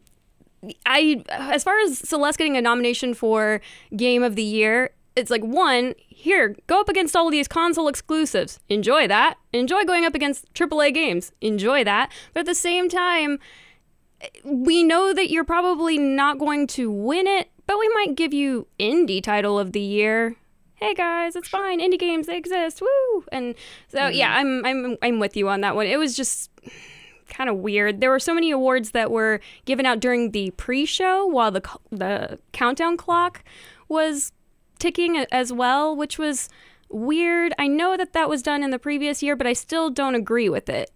I 0.86 1.24
as 1.28 1.64
far 1.64 1.78
as 1.80 1.98
Celeste 1.98 2.38
getting 2.38 2.56
a 2.56 2.62
nomination 2.62 3.14
for 3.14 3.60
Game 3.96 4.22
of 4.22 4.36
the 4.36 4.42
Year, 4.42 4.90
it's 5.16 5.30
like 5.30 5.42
one 5.42 5.94
here 5.98 6.56
go 6.66 6.80
up 6.80 6.88
against 6.88 7.14
all 7.14 7.26
of 7.26 7.32
these 7.32 7.48
console 7.48 7.88
exclusives. 7.88 8.60
Enjoy 8.68 9.06
that. 9.08 9.36
Enjoy 9.52 9.84
going 9.84 10.04
up 10.04 10.14
against 10.14 10.52
AAA 10.54 10.94
games. 10.94 11.32
Enjoy 11.40 11.84
that. 11.84 12.10
But 12.32 12.40
at 12.40 12.46
the 12.46 12.54
same 12.54 12.88
time, 12.88 13.38
we 14.44 14.82
know 14.82 15.12
that 15.12 15.30
you're 15.30 15.44
probably 15.44 15.98
not 15.98 16.38
going 16.38 16.66
to 16.68 16.90
win 16.90 17.26
it, 17.26 17.50
but 17.66 17.78
we 17.78 17.88
might 17.94 18.14
give 18.14 18.32
you 18.32 18.66
indie 18.78 19.22
title 19.22 19.58
of 19.58 19.72
the 19.72 19.80
year. 19.80 20.36
Hey 20.76 20.94
guys, 20.94 21.36
it's 21.36 21.48
fine. 21.48 21.80
Indie 21.80 21.98
games 21.98 22.26
they 22.26 22.36
exist. 22.36 22.80
Woo! 22.80 23.24
And 23.30 23.54
so 23.88 23.98
mm-hmm. 23.98 24.16
yeah, 24.16 24.34
I'm 24.36 24.64
I'm 24.66 24.96
I'm 25.02 25.20
with 25.20 25.36
you 25.36 25.48
on 25.48 25.60
that 25.60 25.76
one. 25.76 25.86
It 25.86 25.98
was 25.98 26.16
just 26.16 26.50
kind 27.28 27.48
of 27.50 27.56
weird. 27.56 28.00
There 28.00 28.10
were 28.10 28.18
so 28.20 28.34
many 28.34 28.50
awards 28.50 28.90
that 28.92 29.10
were 29.10 29.40
given 29.64 29.86
out 29.86 30.00
during 30.00 30.30
the 30.32 30.50
pre-show 30.52 31.26
while 31.26 31.50
the 31.50 31.62
the 31.90 32.38
countdown 32.52 32.96
clock 32.96 33.42
was 33.88 34.32
ticking 34.78 35.16
as 35.30 35.52
well, 35.52 35.94
which 35.96 36.18
was 36.18 36.48
weird. 36.90 37.54
I 37.58 37.66
know 37.66 37.96
that 37.96 38.12
that 38.12 38.28
was 38.28 38.42
done 38.42 38.62
in 38.62 38.70
the 38.70 38.78
previous 38.78 39.22
year, 39.22 39.36
but 39.36 39.46
I 39.46 39.52
still 39.52 39.90
don't 39.90 40.14
agree 40.14 40.48
with 40.48 40.68
it. 40.68 40.90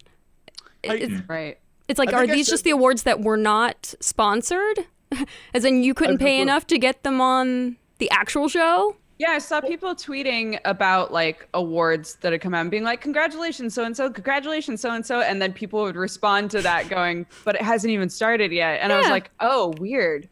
I- 0.89 0.95
It's, 0.97 1.29
Right. 1.29 1.59
it's 1.89 1.99
like, 1.99 2.13
I 2.13 2.19
are 2.19 2.27
these 2.27 2.47
said- 2.47 2.53
just 2.53 2.65
the 2.65 2.71
awards 2.71 3.03
that 3.05 3.21
were 3.21 3.37
not 3.37 3.95
sponsored? 4.01 4.87
As 5.55 5.65
in, 5.65 5.83
you 5.83 5.95
couldn't 5.95 6.17
I 6.17 6.25
pay 6.25 6.37
prefer- 6.37 6.43
enough 6.43 6.67
to 6.69 6.79
get 6.79 7.03
them 7.03 7.21
on 7.21 7.77
the 7.99 8.11
actual 8.11 8.49
show? 8.49 8.97
Yeah, 9.19 9.31
I 9.31 9.39
saw 9.39 9.61
people 9.61 9.95
tweeting 9.97 10.61
about 10.65 11.13
like 11.13 11.49
awards 11.55 12.17
that 12.21 12.31
had 12.33 12.41
come 12.41 12.55
out 12.55 12.61
and 12.61 12.71
being 12.71 12.85
like, 12.85 13.01
"Congratulations, 13.01 13.75
so 13.75 13.85
and 13.85 13.97
so! 13.97 14.09
Congratulations, 14.11 14.81
so 14.81 14.91
and 14.93 15.05
so!" 15.05 15.21
And 15.21 15.43
then 15.43 15.53
people 15.53 15.83
would 15.83 15.97
respond 15.97 16.51
to 16.53 16.63
that 16.63 16.89
going, 16.89 17.27
"But 17.45 17.57
it 17.57 17.63
hasn't 17.63 17.91
even 17.93 18.09
started 18.09 18.53
yet." 18.53 18.79
And 18.81 18.93
I 18.93 18.99
was 18.99 19.09
like, 19.09 19.31
"Oh, 19.41 19.75
weird." 19.79 20.29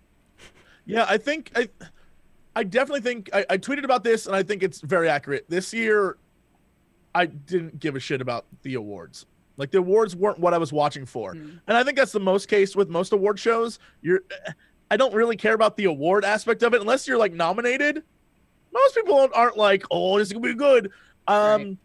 Yeah, 0.84 1.04
I 1.08 1.18
think 1.18 1.50
I, 1.56 1.68
I 2.54 2.62
definitely 2.62 3.00
think 3.00 3.28
I, 3.32 3.44
I 3.50 3.58
tweeted 3.58 3.82
about 3.82 4.04
this, 4.04 4.26
and 4.28 4.36
I 4.36 4.44
think 4.44 4.62
it's 4.62 4.80
very 4.80 5.08
accurate. 5.08 5.46
This 5.48 5.74
year, 5.74 6.16
I 7.12 7.26
didn't 7.26 7.80
give 7.80 7.96
a 7.96 8.00
shit 8.00 8.20
about 8.20 8.46
the 8.62 8.74
awards. 8.74 9.26
Like 9.56 9.72
the 9.72 9.78
awards 9.78 10.14
weren't 10.14 10.38
what 10.38 10.54
I 10.54 10.58
was 10.58 10.72
watching 10.72 11.06
for, 11.06 11.34
Mm. 11.34 11.58
and 11.66 11.76
I 11.76 11.82
think 11.82 11.96
that's 11.96 12.12
the 12.12 12.20
most 12.20 12.46
case 12.46 12.76
with 12.76 12.88
most 12.88 13.12
award 13.12 13.40
shows. 13.40 13.80
You're, 14.00 14.20
I 14.92 14.96
don't 14.96 15.12
really 15.14 15.36
care 15.36 15.54
about 15.54 15.76
the 15.76 15.86
award 15.86 16.24
aspect 16.24 16.62
of 16.62 16.72
it 16.72 16.80
unless 16.80 17.08
you're 17.08 17.18
like 17.18 17.32
nominated. 17.32 18.04
Most 18.76 18.94
people 18.94 19.18
aren't- 19.18 19.34
aren't 19.34 19.56
like, 19.56 19.84
oh, 19.90 20.18
this 20.18 20.28
is 20.28 20.32
gonna 20.32 20.46
be 20.46 20.54
good. 20.54 20.90
Um, 21.26 21.62
Right. 21.62 21.76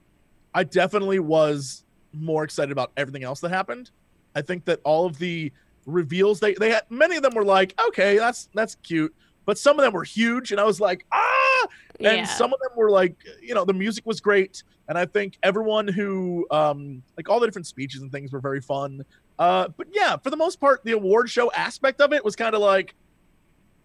I 0.53 0.63
definitely 0.65 1.19
was 1.19 1.83
more 2.13 2.43
excited 2.43 2.71
about 2.71 2.91
everything 2.97 3.23
else 3.23 3.39
that 3.39 3.49
happened. 3.49 3.89
I 4.35 4.41
think 4.41 4.65
that 4.65 4.79
all 4.83 5.05
of 5.05 5.17
the 5.17 5.51
reveals 5.85 6.39
they 6.39 6.53
they 6.53 6.69
had 6.71 6.83
many 6.89 7.15
of 7.15 7.23
them 7.23 7.33
were 7.33 7.45
like, 7.45 7.73
okay, 7.87 8.17
that's 8.17 8.49
that's 8.53 8.75
cute, 8.83 9.13
but 9.45 9.57
some 9.57 9.79
of 9.79 9.83
them 9.83 9.93
were 9.93 10.03
huge, 10.03 10.51
and 10.51 10.59
I 10.59 10.65
was 10.65 10.79
like, 10.81 11.05
ah, 11.11 11.67
and 11.99 12.17
yeah. 12.17 12.25
some 12.25 12.53
of 12.53 12.59
them 12.59 12.71
were 12.75 12.91
like, 12.91 13.15
you 13.41 13.55
know, 13.55 13.63
the 13.65 13.73
music 13.73 14.05
was 14.05 14.19
great, 14.19 14.63
and 14.89 14.97
I 14.97 15.05
think 15.05 15.37
everyone 15.41 15.87
who 15.87 16.45
um 16.51 17.01
like 17.17 17.29
all 17.29 17.39
the 17.39 17.47
different 17.47 17.67
speeches 17.67 18.01
and 18.01 18.11
things 18.11 18.31
were 18.33 18.41
very 18.41 18.61
fun. 18.61 19.05
Uh, 19.39 19.69
but 19.69 19.87
yeah, 19.91 20.17
for 20.17 20.29
the 20.29 20.37
most 20.37 20.59
part, 20.59 20.83
the 20.83 20.91
award 20.91 21.29
show 21.29 21.49
aspect 21.53 21.99
of 22.01 22.13
it 22.13 22.23
was 22.23 22.35
kind 22.35 22.53
of 22.53 22.61
like, 22.61 22.93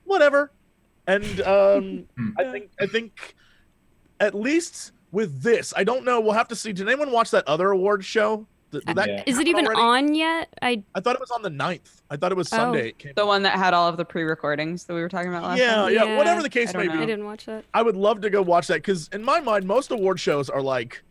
whatever, 0.05 0.51
and 1.07 1.41
um, 1.43 2.07
I 2.39 2.45
think 2.51 2.71
I 2.81 2.87
think 2.87 3.35
at 4.21 4.35
least 4.35 4.93
with 5.13 5.43
this, 5.43 5.73
I 5.77 5.85
don't 5.85 6.05
know. 6.05 6.21
We'll 6.21 6.33
have 6.33 6.49
to 6.49 6.57
see. 6.57 6.73
Did 6.73 6.89
anyone 6.89 7.11
watch 7.13 7.31
that 7.31 7.47
other 7.47 7.71
award 7.71 8.05
show? 8.05 8.47
Did, 8.73 8.85
did 8.85 8.97
that 8.97 9.09
Yeah. 9.09 9.23
Is 9.27 9.39
it 9.39 9.47
even 9.47 9.67
already? 9.67 9.81
on 9.81 10.15
yet? 10.15 10.49
I 10.61 10.83
I 10.95 11.01
thought 11.01 11.15
it 11.15 11.21
was 11.21 11.31
on 11.31 11.43
the 11.43 11.51
9th. 11.51 12.03
I 12.11 12.17
thought 12.17 12.33
it 12.33 12.37
was 12.37 12.53
Oh. 12.53 12.57
Sunday. 12.57 12.89
It 12.89 12.99
came 12.99 13.13
The 13.15 13.25
one 13.25 13.43
that 13.45 13.53
had 13.57 13.73
all 13.75 13.89
of 13.89 13.97
the 13.97 14.05
pre-recordings 14.05 14.85
that 14.85 14.95
we 14.95 15.01
were 15.01 15.09
talking 15.09 15.29
about 15.31 15.45
last 15.45 15.59
yeah, 15.59 15.75
time. 15.77 15.95
yeah, 15.95 16.05
Yeah, 16.05 16.17
Whatever 16.17 16.43
the 16.43 16.49
case 16.51 16.75
may 16.75 16.83
don't 16.85 16.93
be, 16.93 16.97
know. 16.97 17.03
I 17.03 17.07
didn't 17.07 17.25
watch 17.25 17.47
that. 17.47 17.65
I 17.73 17.83
would 17.83 17.97
love 17.97 18.21
to 18.23 18.31
go 18.31 18.43
watch 18.43 18.67
that 18.67 18.77
because 18.79 19.09
in 19.13 19.23
my 19.23 19.39
mind, 19.41 19.67
most 19.67 19.93
award 19.93 20.19
shows 20.19 20.51
are 20.51 20.61
like 20.63 21.03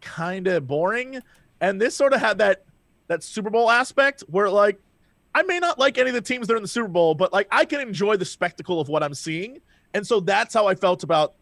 kind 0.00 0.46
of 0.48 0.66
boring, 0.66 1.20
and 1.60 1.80
this 1.80 1.94
sort 1.94 2.12
of 2.12 2.20
had 2.20 2.38
that 2.38 2.64
that 3.06 3.22
Super 3.22 3.50
Bowl 3.50 3.70
aspect 3.70 4.22
where 4.28 4.48
like 4.50 4.80
I 5.34 5.42
may 5.42 5.58
not 5.58 5.78
like 5.78 5.98
any 5.98 6.08
of 6.08 6.14
the 6.14 6.20
teams 6.20 6.46
that 6.48 6.54
are 6.54 6.56
in 6.56 6.62
the 6.62 6.68
Super 6.68 6.88
Bowl, 6.88 7.14
but 7.14 7.32
like 7.32 7.46
I 7.50 7.64
can 7.64 7.80
enjoy 7.80 8.16
the 8.16 8.24
spectacle 8.24 8.80
of 8.80 8.88
what 8.88 9.02
I'm 9.02 9.14
seeing, 9.14 9.60
and 9.94 10.06
so 10.06 10.20
that's 10.20 10.54
how 10.54 10.66
I 10.66 10.74
felt 10.74 11.02
about 11.02 11.34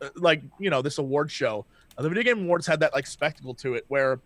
uh, 0.00 0.08
like 0.16 0.42
you 0.58 0.70
know 0.70 0.82
this 0.82 0.98
award 0.98 1.30
show. 1.30 1.64
Uh, 1.96 2.02
the 2.02 2.08
Video 2.08 2.24
Game 2.24 2.44
Awards 2.44 2.66
had 2.66 2.80
that 2.80 2.92
like 2.92 3.06
spectacle 3.06 3.54
to 3.54 3.74
it 3.74 3.84
where 3.88 4.20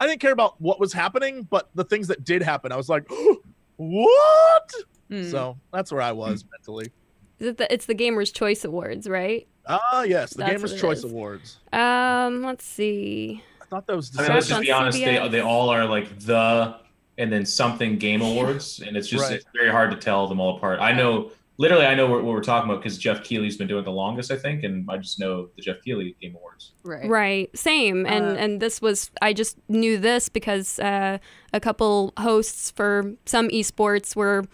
I 0.00 0.06
didn't 0.06 0.20
care 0.20 0.32
about 0.32 0.60
what 0.60 0.80
was 0.80 0.92
happening, 0.92 1.44
but 1.44 1.70
the 1.74 1.84
things 1.84 2.08
that 2.08 2.24
did 2.24 2.42
happen, 2.42 2.72
I 2.72 2.76
was 2.76 2.88
like, 2.88 3.08
what? 3.76 4.72
Hmm. 5.08 5.24
So 5.24 5.56
that's 5.72 5.92
where 5.92 6.02
I 6.02 6.12
was 6.12 6.44
mentally. 6.50 6.92
Is 7.38 7.48
it 7.48 7.56
the, 7.58 7.72
it's 7.72 7.86
the 7.86 7.94
Gamers 7.94 8.32
Choice 8.32 8.64
Awards, 8.64 9.08
right? 9.08 9.48
Ah, 9.66 10.02
yes, 10.02 10.32
the 10.32 10.44
That's 10.44 10.62
Gamers 10.62 10.80
Choice 10.80 10.98
is. 10.98 11.04
Awards. 11.04 11.58
Um, 11.72 12.42
let's 12.42 12.64
see. 12.64 13.42
I 13.60 13.64
thought 13.66 13.86
that 13.86 13.96
was. 13.96 14.16
I 14.18 14.22
mean, 14.22 14.32
let's 14.32 14.48
just 14.48 14.60
be 14.60 14.72
honest. 14.72 14.98
They, 14.98 15.28
they 15.28 15.40
all 15.40 15.70
are 15.70 15.86
like 15.86 16.18
the 16.20 16.76
and 17.18 17.32
then 17.32 17.44
something 17.46 17.98
game 17.98 18.20
awards, 18.28 18.80
and 18.80 18.96
it's 18.96 19.08
just 19.08 19.24
Right. 19.24 19.34
it's 19.34 19.44
very 19.54 19.70
hard 19.70 19.90
to 19.90 19.96
tell 19.96 20.26
them 20.28 20.40
all 20.40 20.56
apart. 20.56 20.80
I 20.80 20.92
know, 20.92 21.30
literally, 21.58 21.84
I 21.86 21.94
know 21.94 22.06
what, 22.06 22.24
what 22.24 22.32
we're 22.34 22.40
talking 22.42 22.70
about 22.70 22.82
because 22.82 22.98
Geoff 22.98 23.22
Keighley's 23.22 23.56
been 23.56 23.68
doing 23.68 23.84
the 23.84 23.92
longest, 23.92 24.30
I 24.30 24.36
think, 24.36 24.64
and 24.64 24.88
I 24.90 24.96
just 24.96 25.18
know 25.20 25.48
the 25.56 25.62
Geoff 25.62 25.76
Keighley 25.84 26.16
Game 26.20 26.34
Awards. 26.34 26.72
right. 26.84 27.08
Right, 27.08 27.56
same. 27.56 28.06
And 28.06 28.24
Uh, 28.24 28.40
and 28.42 28.60
this 28.60 28.80
was 28.80 29.10
I 29.20 29.32
just 29.32 29.58
knew 29.68 29.98
this 29.98 30.28
because 30.28 30.78
uh, 30.78 31.18
a 31.52 31.60
couple 31.60 32.12
hosts 32.18 32.70
for 32.70 33.14
some 33.26 33.48
esports 33.50 34.16
were 34.16 34.44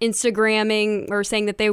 Instagramming 0.00 1.10
or 1.10 1.22
saying 1.24 1.46
that 1.46 1.58
they 1.58 1.70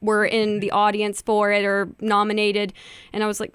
were 0.00 0.24
in 0.24 0.60
the 0.60 0.70
audience 0.70 1.22
for 1.22 1.52
it 1.52 1.64
or 1.64 1.88
nominated, 2.00 2.72
and 3.12 3.22
I 3.22 3.26
was 3.26 3.40
like, 3.40 3.54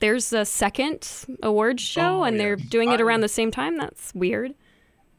"There's 0.00 0.32
a 0.32 0.44
second 0.44 1.08
awards 1.42 1.82
show, 1.82 2.20
Oh, 2.20 2.22
and 2.24 2.38
they're 2.38 2.56
doing 2.56 2.90
it 2.90 3.00
I- 3.00 3.02
around 3.02 3.20
the 3.20 3.28
same 3.28 3.50
time. 3.50 3.76
That's 3.78 4.14
weird." 4.14 4.54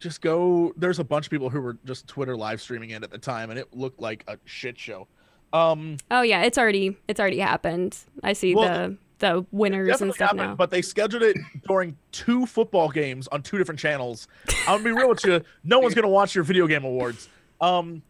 Just 0.02 0.22
go. 0.22 0.74
There's 0.76 1.00
a 1.00 1.04
bunch 1.04 1.28
of 1.28 1.32
people 1.32 1.50
who 1.50 1.62
were 1.62 1.78
just 1.86 2.08
Twitter 2.08 2.36
live 2.36 2.60
streaming 2.60 2.90
it 2.90 3.04
at 3.04 3.12
the 3.12 3.18
time, 3.18 3.50
and 3.52 3.58
it 3.60 3.74
looked 3.74 4.02
like 4.02 4.24
a 4.28 4.38
shit 4.46 4.78
show. 4.78 5.08
Um, 5.54 5.98
Oh 6.10 6.22
yeah, 6.24 6.42
it's 6.44 6.58
already 6.58 6.98
it's 7.08 7.20
already 7.20 7.40
happened. 7.40 7.98
I 8.24 8.34
see 8.34 8.56
Well, 8.56 8.68
the 8.68 8.98
the 9.20 9.46
winners 9.52 10.02
and 10.02 10.12
stuff 10.14 10.30
happened, 10.32 10.50
now. 10.52 10.56
but 10.56 10.72
they 10.72 10.82
scheduled 10.82 11.22
it 11.22 11.38
during 11.68 11.96
two 12.12 12.46
football 12.48 12.90
games 12.90 13.28
on 13.28 13.44
two 13.44 13.58
different 13.60 13.80
channels. 13.80 14.28
I'm 14.68 14.82
gonna 14.82 14.84
be 14.84 14.92
real 14.92 15.10
with 15.10 15.24
you. 15.24 15.42
No 15.64 15.78
one's 15.80 15.94
gonna 15.94 16.10
watch 16.10 16.34
your 16.34 16.44
video 16.44 16.66
game 16.68 16.84
awards. 16.84 17.30
Um, 17.62 18.02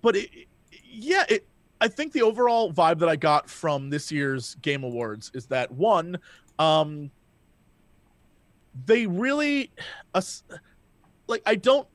but 0.00 0.14
it, 0.14 0.30
yeah, 0.88 1.24
it. 1.28 1.46
I 1.80 1.88
think 1.88 2.12
the 2.12 2.22
overall 2.22 2.72
vibe 2.72 3.00
that 3.00 3.08
I 3.08 3.16
got 3.16 3.50
from 3.50 3.90
this 3.90 4.12
year's 4.12 4.54
Game 4.62 4.84
Awards 4.84 5.30
is 5.34 5.46
that 5.46 5.72
one, 5.72 6.18
um, 6.60 7.10
they 8.86 9.06
really, 9.06 9.70
us- 10.14 10.44
like 11.26 11.42
I 11.46 11.54
don't, 11.54 11.86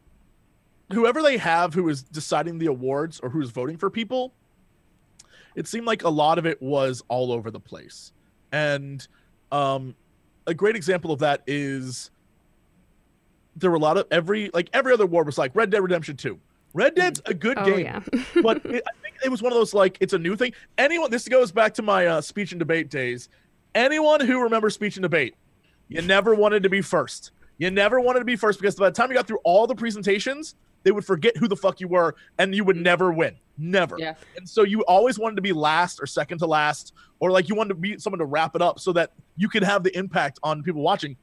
whoever 0.91 1.21
they 1.21 1.37
have 1.37 1.73
who 1.73 1.89
is 1.89 2.03
deciding 2.03 2.57
the 2.57 2.67
awards 2.67 3.19
or 3.19 3.29
who's 3.29 3.49
voting 3.51 3.77
for 3.77 3.89
people, 3.89 4.33
it 5.55 5.67
seemed 5.67 5.85
like 5.85 6.03
a 6.03 6.09
lot 6.09 6.37
of 6.37 6.45
it 6.45 6.61
was 6.61 7.03
all 7.07 7.31
over 7.31 7.51
the 7.51 7.59
place, 7.59 8.11
and 8.51 9.07
um, 9.51 9.95
a 10.47 10.53
great 10.53 10.75
example 10.75 11.11
of 11.11 11.19
that 11.19 11.43
is 11.47 12.11
there 13.55 13.69
were 13.69 13.77
a 13.77 13.79
lot 13.79 13.97
of 13.97 14.07
every 14.11 14.49
like 14.53 14.69
every 14.73 14.93
other 14.93 15.03
award 15.03 15.25
was 15.25 15.37
like 15.37 15.55
Red 15.55 15.69
Dead 15.69 15.81
Redemption 15.81 16.17
Two. 16.17 16.39
Red 16.73 16.95
Dead's 16.95 17.21
a 17.25 17.33
good 17.33 17.57
oh 17.57 17.65
game 17.65 17.79
yeah. 17.79 18.01
but 18.43 18.63
it, 18.65 18.83
I 18.87 19.01
think 19.01 19.15
it 19.25 19.29
was 19.29 19.41
one 19.41 19.51
of 19.51 19.57
those 19.57 19.73
like 19.73 19.97
it's 19.99 20.13
a 20.13 20.19
new 20.19 20.35
thing. 20.35 20.53
Anyone, 20.77 21.11
this 21.11 21.27
goes 21.27 21.51
back 21.51 21.73
to 21.75 21.81
my 21.81 22.05
uh, 22.05 22.21
speech 22.21 22.51
and 22.51 22.59
debate 22.59 22.89
days. 22.89 23.29
Anyone 23.75 24.21
who 24.21 24.41
remembers 24.41 24.73
speech 24.73 24.97
and 24.97 25.03
debate, 25.03 25.35
you 25.87 26.01
never 26.01 26.33
wanted 26.33 26.63
to 26.63 26.69
be 26.69 26.81
first. 26.81 27.31
You 27.59 27.69
never 27.69 27.99
wanted 27.99 28.19
to 28.19 28.25
be 28.25 28.35
first 28.35 28.59
because 28.59 28.75
by 28.75 28.89
the 28.89 28.95
time 28.95 29.09
you 29.09 29.15
got 29.15 29.27
through 29.27 29.39
all 29.43 29.67
the 29.67 29.75
presentations, 29.75 30.55
they 30.83 30.91
would 30.91 31.05
forget 31.05 31.37
who 31.37 31.47
the 31.47 31.55
fuck 31.55 31.79
you 31.79 31.87
were, 31.87 32.15
and 32.37 32.55
you 32.55 32.63
would 32.63 32.77
never 32.77 33.11
win, 33.11 33.35
never. 33.57 33.97
Yeah. 33.99 34.15
And 34.37 34.47
so 34.47 34.63
you 34.63 34.81
always 34.85 35.19
wanted 35.19 35.35
to 35.35 35.41
be 35.41 35.53
last 35.53 36.01
or 36.01 36.05
second 36.07 36.39
to 36.39 36.47
last, 36.47 36.93
or 37.19 37.31
like 37.31 37.49
you 37.49 37.55
wanted 37.55 37.69
to 37.69 37.75
be 37.75 37.97
someone 37.97 38.19
to 38.19 38.25
wrap 38.25 38.55
it 38.55 38.61
up 38.61 38.79
so 38.79 38.93
that 38.93 39.11
you 39.35 39.49
could 39.49 39.63
have 39.63 39.83
the 39.83 39.95
impact 39.97 40.39
on 40.41 40.63
people 40.63 40.81
watching. 40.81 41.17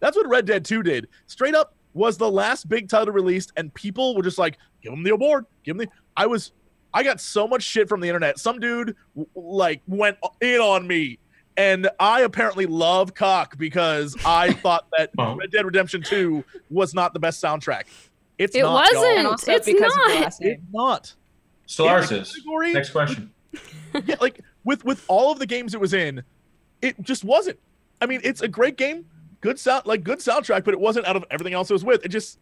That's 0.00 0.16
what 0.16 0.28
Red 0.28 0.44
Dead 0.44 0.64
2 0.64 0.82
did. 0.82 1.08
Straight 1.26 1.54
up, 1.54 1.76
was 1.96 2.18
the 2.18 2.30
last 2.30 2.68
big 2.68 2.88
title 2.88 3.14
released, 3.14 3.52
and 3.56 3.72
people 3.72 4.14
were 4.14 4.22
just 4.22 4.38
like, 4.38 4.58
"Give 4.82 4.92
them 4.92 5.02
the 5.02 5.14
award, 5.14 5.46
give 5.64 5.78
them 5.78 5.86
the." 5.86 5.92
I 6.16 6.26
was, 6.26 6.52
I 6.92 7.02
got 7.02 7.20
so 7.20 7.48
much 7.48 7.62
shit 7.62 7.88
from 7.88 8.00
the 8.00 8.08
internet. 8.08 8.38
Some 8.38 8.60
dude 8.60 8.94
like 9.34 9.80
went 9.86 10.18
in 10.42 10.60
on 10.60 10.86
me, 10.86 11.18
and 11.56 11.88
I 11.98 12.22
apparently 12.22 12.66
love 12.66 13.14
cock 13.14 13.56
because 13.58 14.16
I 14.24 14.52
thought 14.62 14.86
that 14.96 15.10
Well. 15.16 15.36
Red 15.36 15.50
Dead 15.50 15.64
Redemption 15.64 16.02
Two 16.02 16.44
was 16.70 16.94
not 16.94 17.12
the 17.12 17.20
best 17.20 17.42
soundtrack. 17.42 17.84
It's 18.38 18.54
It 18.54 18.62
not, 18.62 18.92
wasn't. 18.94 19.48
It's 19.48 19.66
because 19.66 19.92
of 19.92 19.98
not. 19.98 20.32
It's 20.40 20.62
not. 20.72 21.14
Stellaris 21.66 22.08
the 22.08 22.20
is. 22.20 22.74
Next 22.74 22.90
question. 22.90 23.32
yeah, 24.04 24.16
like 24.20 24.40
with 24.64 24.84
with 24.84 25.04
all 25.08 25.32
of 25.32 25.38
the 25.38 25.46
games 25.46 25.74
it 25.74 25.80
was 25.80 25.94
in, 25.94 26.22
it 26.82 27.00
just 27.02 27.24
wasn't. 27.24 27.58
I 28.00 28.06
mean, 28.06 28.20
it's 28.22 28.42
a 28.42 28.48
great 28.48 28.76
game, 28.76 29.06
good 29.40 29.58
sound, 29.58 29.86
like 29.86 30.04
good 30.04 30.18
soundtrack, 30.18 30.64
but 30.64 30.74
it 30.74 30.80
wasn't 30.80 31.06
out 31.06 31.16
of 31.16 31.24
everything 31.30 31.54
else 31.54 31.70
it 31.70 31.72
was 31.72 31.84
with. 31.84 32.04
It 32.04 32.08
just 32.10 32.38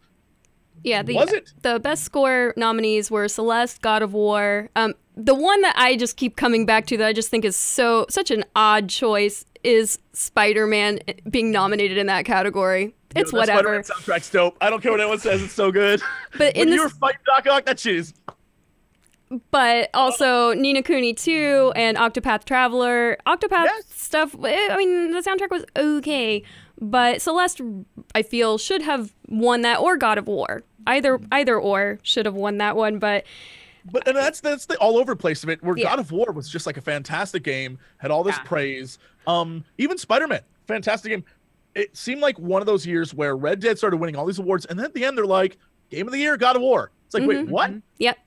Yeah, 0.83 1.01
the 1.01 1.15
wasn't. 1.15 1.53
the 1.61 1.79
best 1.79 2.03
score 2.03 2.53
nominees 2.57 3.09
were 3.09 3.27
Celeste, 3.29 3.81
God 3.81 4.01
of 4.01 4.13
War. 4.13 4.69
Um, 4.75 4.93
the 5.15 5.33
one 5.35 5.61
that 5.61 5.73
I 5.77 5.95
just 5.95 6.17
keep 6.17 6.35
coming 6.35 6.65
back 6.65 6.85
to 6.87 6.97
that 6.97 7.07
I 7.07 7.13
just 7.13 7.29
think 7.29 7.45
is 7.45 7.55
so 7.55 8.05
such 8.09 8.31
an 8.31 8.43
odd 8.55 8.89
choice 8.89 9.45
is 9.63 9.97
Spider-Man 10.13 10.99
being 11.29 11.51
nominated 11.51 11.97
in 11.97 12.07
that 12.07 12.25
category. 12.25 12.93
It's 13.15 13.31
Yo, 13.31 13.39
whatever. 13.39 13.81
Spider-Man 13.81 13.83
soundtrack's 13.83 14.29
dope. 14.29 14.57
I 14.61 14.69
don't 14.69 14.81
care 14.81 14.91
what 14.91 14.99
anyone 14.99 15.19
says; 15.19 15.41
it's 15.41 15.53
so 15.53 15.71
good. 15.71 16.01
But 16.37 16.55
when 16.55 16.67
in 16.67 16.73
you 16.73 16.81
were 16.81 16.89
this, 16.89 16.97
fighting 16.97 17.21
Doc 17.25 17.47
Ock, 17.47 17.65
that 17.65 17.79
shit 17.79 17.95
is. 17.95 18.13
but 19.51 19.89
also 19.93 20.53
Ni 20.53 20.73
no 20.73 20.81
Kuni 20.81 21.13
2 21.13 21.73
and 21.75 21.97
Octopath 21.97 22.43
Traveler. 22.45 23.17
Octopath 23.25 23.63
Yes. 23.65 23.85
stuff, 23.89 24.35
eh, 24.43 24.67
I 24.71 24.77
mean, 24.77 25.11
the 25.11 25.21
soundtrack 25.21 25.49
was 25.49 25.65
okay, 25.77 26.43
but 26.79 27.21
Celeste, 27.21 27.61
I 28.13 28.21
feel, 28.21 28.57
should 28.57 28.81
have 28.81 29.13
won 29.27 29.61
that 29.61 29.79
or 29.79 29.97
God 29.97 30.17
of 30.17 30.27
War. 30.27 30.63
Either 30.85 31.19
either 31.31 31.57
or 31.59 31.99
should 32.03 32.25
have 32.27 32.35
won 32.35 32.57
that 32.59 32.75
one, 32.75 32.99
but 32.99 33.23
But 33.91 34.07
and 34.07 34.17
that's 34.17 34.41
that's 34.41 34.65
the 34.65 34.77
all 34.77 34.97
over 34.97 35.15
place 35.15 35.43
of 35.43 35.49
it. 35.49 35.61
Where 35.63 35.77
Yeah. 35.77 35.89
God 35.89 35.99
of 35.99 36.11
War 36.11 36.31
was 36.31 36.49
just 36.49 36.65
like 36.65 36.77
a 36.77 36.81
fantastic 36.81 37.43
game, 37.43 37.77
had 37.97 38.09
all 38.11 38.23
this 38.23 38.35
Yeah. 38.37 38.43
praise. 38.43 38.97
Um, 39.27 39.63
even 39.77 39.97
Spider 39.97 40.27
Man, 40.27 40.41
fantastic 40.67 41.11
game. 41.11 41.23
It 41.75 41.95
seemed 41.95 42.21
like 42.21 42.39
one 42.39 42.61
of 42.61 42.65
those 42.65 42.85
years 42.87 43.13
where 43.13 43.35
Red 43.35 43.59
Dead 43.59 43.77
started 43.77 43.97
winning 43.97 44.15
all 44.15 44.25
these 44.25 44.39
awards, 44.39 44.65
and 44.65 44.79
then 44.79 44.85
at 44.85 44.93
the 44.93 45.03
end 45.05 45.17
they're 45.17 45.25
like, 45.25 45.57
Game 45.91 46.07
of 46.07 46.13
the 46.13 46.19
Year, 46.19 46.35
God 46.37 46.55
of 46.55 46.61
War. 46.63 46.89
It's 47.05 47.13
like, 47.13 47.27
wait, 47.27 47.45
Mhm. 47.45 47.49
what? 47.49 47.71
yep. 47.99 48.17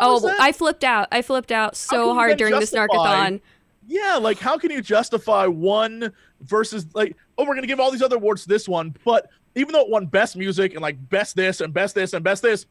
How 0.00 0.18
oh. 0.18 0.34
I 0.40 0.50
flipped 0.50 0.82
out. 0.82 1.06
I 1.12 1.22
flipped 1.22 1.52
out 1.52 1.76
so 1.76 2.12
hard 2.14 2.36
during 2.36 2.52
the 2.54 2.60
justify- 2.60 2.86
Snarkathon. 2.88 3.40
Yeah, 3.86 4.16
like 4.16 4.38
how 4.38 4.58
can 4.58 4.70
you 4.72 4.80
justify 4.82 5.46
one 5.46 6.10
versus 6.40 6.86
like, 6.94 7.16
oh, 7.38 7.44
we're 7.46 7.54
gonna 7.54 7.66
give 7.68 7.78
all 7.78 7.90
these 7.92 8.02
other 8.02 8.16
awards 8.16 8.42
to 8.42 8.48
this 8.48 8.66
one, 8.68 8.96
but 9.04 9.28
even 9.54 9.72
though 9.72 9.82
it 9.82 9.90
won 9.90 10.06
best 10.06 10.36
music 10.36 10.72
and 10.72 10.80
like 10.82 10.96
best 11.10 11.36
this 11.36 11.60
and 11.60 11.72
best 11.72 11.94
this 11.94 12.12
and 12.14 12.24
best 12.24 12.42
this, 12.42 12.66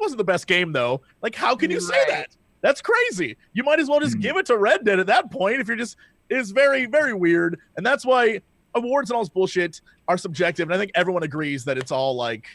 it 0.00 0.02
wasn't 0.02 0.18
the 0.18 0.24
best 0.24 0.46
game 0.46 0.72
though. 0.72 1.02
Like, 1.22 1.34
how 1.34 1.54
can 1.54 1.70
you 1.70 1.80
say 1.80 2.02
that? 2.08 2.36
That's 2.62 2.80
crazy. 2.80 3.36
You 3.52 3.62
might 3.64 3.80
as 3.80 3.88
well 3.88 4.00
just 4.00 4.14
Hmm. 4.16 4.20
give 4.20 4.36
it 4.36 4.46
to 4.46 4.56
Red 4.56 4.84
Dead 4.84 4.98
at 4.98 5.06
that 5.06 5.30
point 5.30 5.60
if 5.60 5.68
you're 5.68 5.76
just 5.76 5.96
is 6.28 6.50
very, 6.52 6.86
very 6.86 7.12
weird. 7.12 7.58
And 7.76 7.84
that's 7.84 8.04
why 8.04 8.40
awards 8.74 9.10
and 9.10 9.16
all 9.16 9.22
this 9.22 9.28
bullshit 9.28 9.80
are 10.08 10.16
subjective. 10.16 10.68
And 10.68 10.74
I 10.74 10.78
think 10.78 10.92
everyone 10.94 11.22
agrees 11.24 11.64
that 11.64 11.76
it's 11.76 11.90
all 11.90 12.14
like 12.14 12.46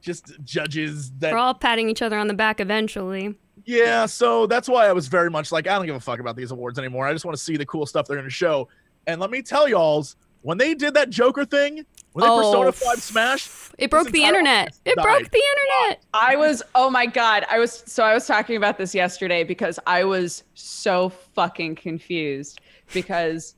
just 0.00 0.32
judges 0.44 1.10
that 1.18 1.32
We're 1.32 1.38
all 1.38 1.54
patting 1.54 1.88
each 1.88 2.02
other 2.02 2.16
on 2.18 2.28
the 2.28 2.34
back 2.34 2.60
eventually. 2.60 3.34
yeah, 3.64 4.06
so 4.06 4.46
that's 4.46 4.68
why 4.68 4.86
I 4.86 4.92
was 4.92 5.08
very 5.08 5.28
much 5.28 5.50
like, 5.50 5.66
I 5.66 5.74
don't 5.76 5.86
give 5.86 5.96
a 5.96 6.00
fuck 6.00 6.20
about 6.20 6.36
these 6.36 6.52
awards 6.52 6.78
anymore. 6.78 7.06
I 7.06 7.12
just 7.12 7.24
want 7.24 7.36
to 7.36 7.42
see 7.42 7.56
the 7.56 7.66
cool 7.66 7.84
stuff 7.84 8.06
they're 8.06 8.16
going 8.16 8.28
to 8.28 8.30
show. 8.34 8.68
And 9.08 9.20
let 9.20 9.30
me 9.30 9.42
tell 9.42 9.68
y'all's, 9.68 10.14
when 10.42 10.56
they 10.56 10.74
did 10.74 10.94
that 10.94 11.10
Joker 11.10 11.44
thing, 11.44 11.84
when 12.12 12.24
they 12.24 12.30
Oh, 12.30 12.62
Persona 12.64 12.72
5 12.72 13.02
Smash, 13.02 13.50
It 13.78 13.90
broke 13.90 14.10
the 14.10 14.24
internet. 14.24 14.76
It 14.84 14.96
died. 14.96 15.02
broke 15.02 15.30
the 15.30 15.42
internet. 15.56 16.04
I 16.14 16.36
was 16.36 16.62
oh 16.74 16.90
my 16.90 17.06
god. 17.06 17.46
I 17.50 17.58
was 17.58 17.82
so 17.86 18.04
I 18.04 18.14
was 18.14 18.26
talking 18.26 18.56
about 18.56 18.78
this 18.78 18.94
yesterday 18.94 19.44
because 19.44 19.78
I 19.86 20.04
was 20.04 20.44
so 20.54 21.10
fucking 21.10 21.76
confused 21.76 22.60
because 22.92 23.54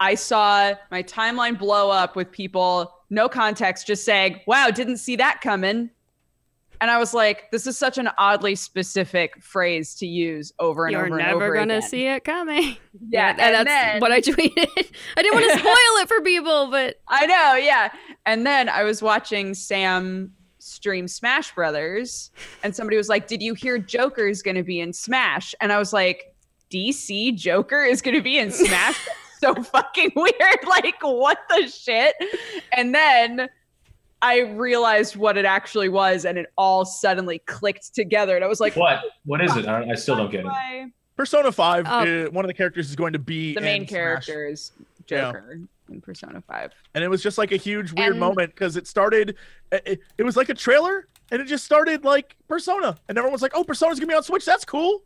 I 0.00 0.14
saw 0.14 0.74
my 0.90 1.02
timeline 1.02 1.58
blow 1.58 1.90
up 1.90 2.16
with 2.16 2.30
people 2.32 2.92
no 3.10 3.28
context 3.28 3.86
just 3.86 4.04
saying, 4.04 4.40
"Wow, 4.46 4.70
didn't 4.70 4.96
see 4.96 5.16
that 5.16 5.40
coming." 5.40 5.90
And 6.82 6.90
I 6.90 6.98
was 6.98 7.14
like, 7.14 7.50
this 7.52 7.66
is 7.68 7.78
such 7.78 7.96
an 7.96 8.10
oddly 8.18 8.56
specific 8.56 9.40
phrase 9.40 9.94
to 9.94 10.06
use 10.06 10.52
over 10.58 10.86
and 10.86 10.92
You're 10.92 11.06
over 11.06 11.18
and 11.18 11.28
never 11.28 11.54
gonna 11.54 11.76
again. 11.78 11.88
see 11.88 12.06
it 12.08 12.24
coming. 12.24 12.76
Yeah, 13.08 13.30
and 13.30 13.40
and 13.40 13.54
that's 13.54 13.68
then- 13.68 14.00
what 14.00 14.10
I 14.12 14.20
tweeted. 14.20 14.90
I 15.16 15.22
didn't 15.22 15.34
want 15.40 15.52
to 15.52 15.58
spoil 15.60 16.02
it 16.02 16.08
for 16.08 16.20
people, 16.22 16.70
but 16.70 16.96
I 17.08 17.24
know, 17.26 17.54
yeah. 17.54 17.90
And 18.26 18.44
then 18.46 18.68
I 18.68 18.82
was 18.82 19.00
watching 19.00 19.54
Sam 19.54 20.32
stream 20.58 21.08
Smash 21.08 21.54
Brothers, 21.54 22.30
and 22.62 22.74
somebody 22.76 22.96
was 22.96 23.08
like, 23.08 23.26
"Did 23.28 23.42
you 23.42 23.54
hear 23.54 23.78
Joker 23.78 24.26
is 24.26 24.42
going 24.42 24.56
to 24.56 24.62
be 24.62 24.78
in 24.80 24.92
Smash?" 24.92 25.54
And 25.60 25.72
I 25.72 25.78
was 25.78 25.92
like, 25.92 26.34
"DC 26.70 27.34
Joker 27.36 27.82
is 27.84 28.02
going 28.02 28.16
to 28.16 28.22
be 28.22 28.38
in 28.38 28.50
Smash? 28.50 28.98
So 29.40 29.54
fucking 29.54 30.12
weird! 30.14 30.64
Like, 30.68 30.96
what 31.02 31.38
the 31.48 31.66
shit?" 31.68 32.14
And 32.72 32.94
then 32.94 33.48
I 34.22 34.40
realized 34.40 35.16
what 35.16 35.36
it 35.36 35.44
actually 35.44 35.88
was, 35.88 36.24
and 36.24 36.38
it 36.38 36.46
all 36.56 36.84
suddenly 36.84 37.40
clicked 37.40 37.92
together. 37.94 38.36
And 38.36 38.44
I 38.44 38.48
was 38.48 38.60
like, 38.60 38.76
What? 38.76 39.02
What 39.24 39.42
is 39.44 39.54
it? 39.56 39.66
I, 39.66 39.90
I 39.90 39.94
still 39.94 40.16
don't 40.16 40.30
get 40.30 40.44
it. 40.46 40.92
Persona 41.16 41.52
5, 41.52 41.86
Oh. 41.86 41.90
uh, 41.90 42.30
one 42.30 42.44
of 42.44 42.48
the 42.48 42.54
characters 42.54 42.88
is 42.88 42.96
going 42.96 43.12
to 43.12 43.18
be 43.18 43.54
The 43.54 43.60
main 43.60 43.86
character 43.86 44.46
is 44.46 44.72
Yeah. 45.08 45.32
Joker 45.32 45.60
in 45.90 46.00
Persona 46.00 46.40
Five. 46.40 46.72
And 46.94 47.04
it 47.04 47.08
was 47.08 47.22
just 47.22 47.36
like 47.36 47.52
a 47.52 47.56
huge 47.56 47.92
weird 47.92 48.12
And- 48.12 48.20
moment 48.20 48.54
because 48.54 48.76
it 48.76 48.86
started, 48.86 49.36
it, 49.70 50.00
it 50.16 50.22
was 50.22 50.36
like 50.38 50.48
a 50.48 50.54
trailer 50.54 51.06
and 51.30 51.42
it 51.42 51.44
just 51.44 51.64
started 51.64 52.02
like 52.04 52.34
Persona. 52.48 52.96
And 53.08 53.18
everyone 53.18 53.32
was 53.32 53.42
like, 53.42 53.52
oh, 53.54 53.62
Persona's 53.64 53.98
going 53.98 54.08
to 54.08 54.12
be 54.12 54.16
on 54.16 54.22
Switch. 54.22 54.44
That's 54.46 54.64
cool. 54.64 55.02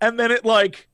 And 0.00 0.18
then 0.18 0.30
it 0.30 0.44
like, 0.46 0.88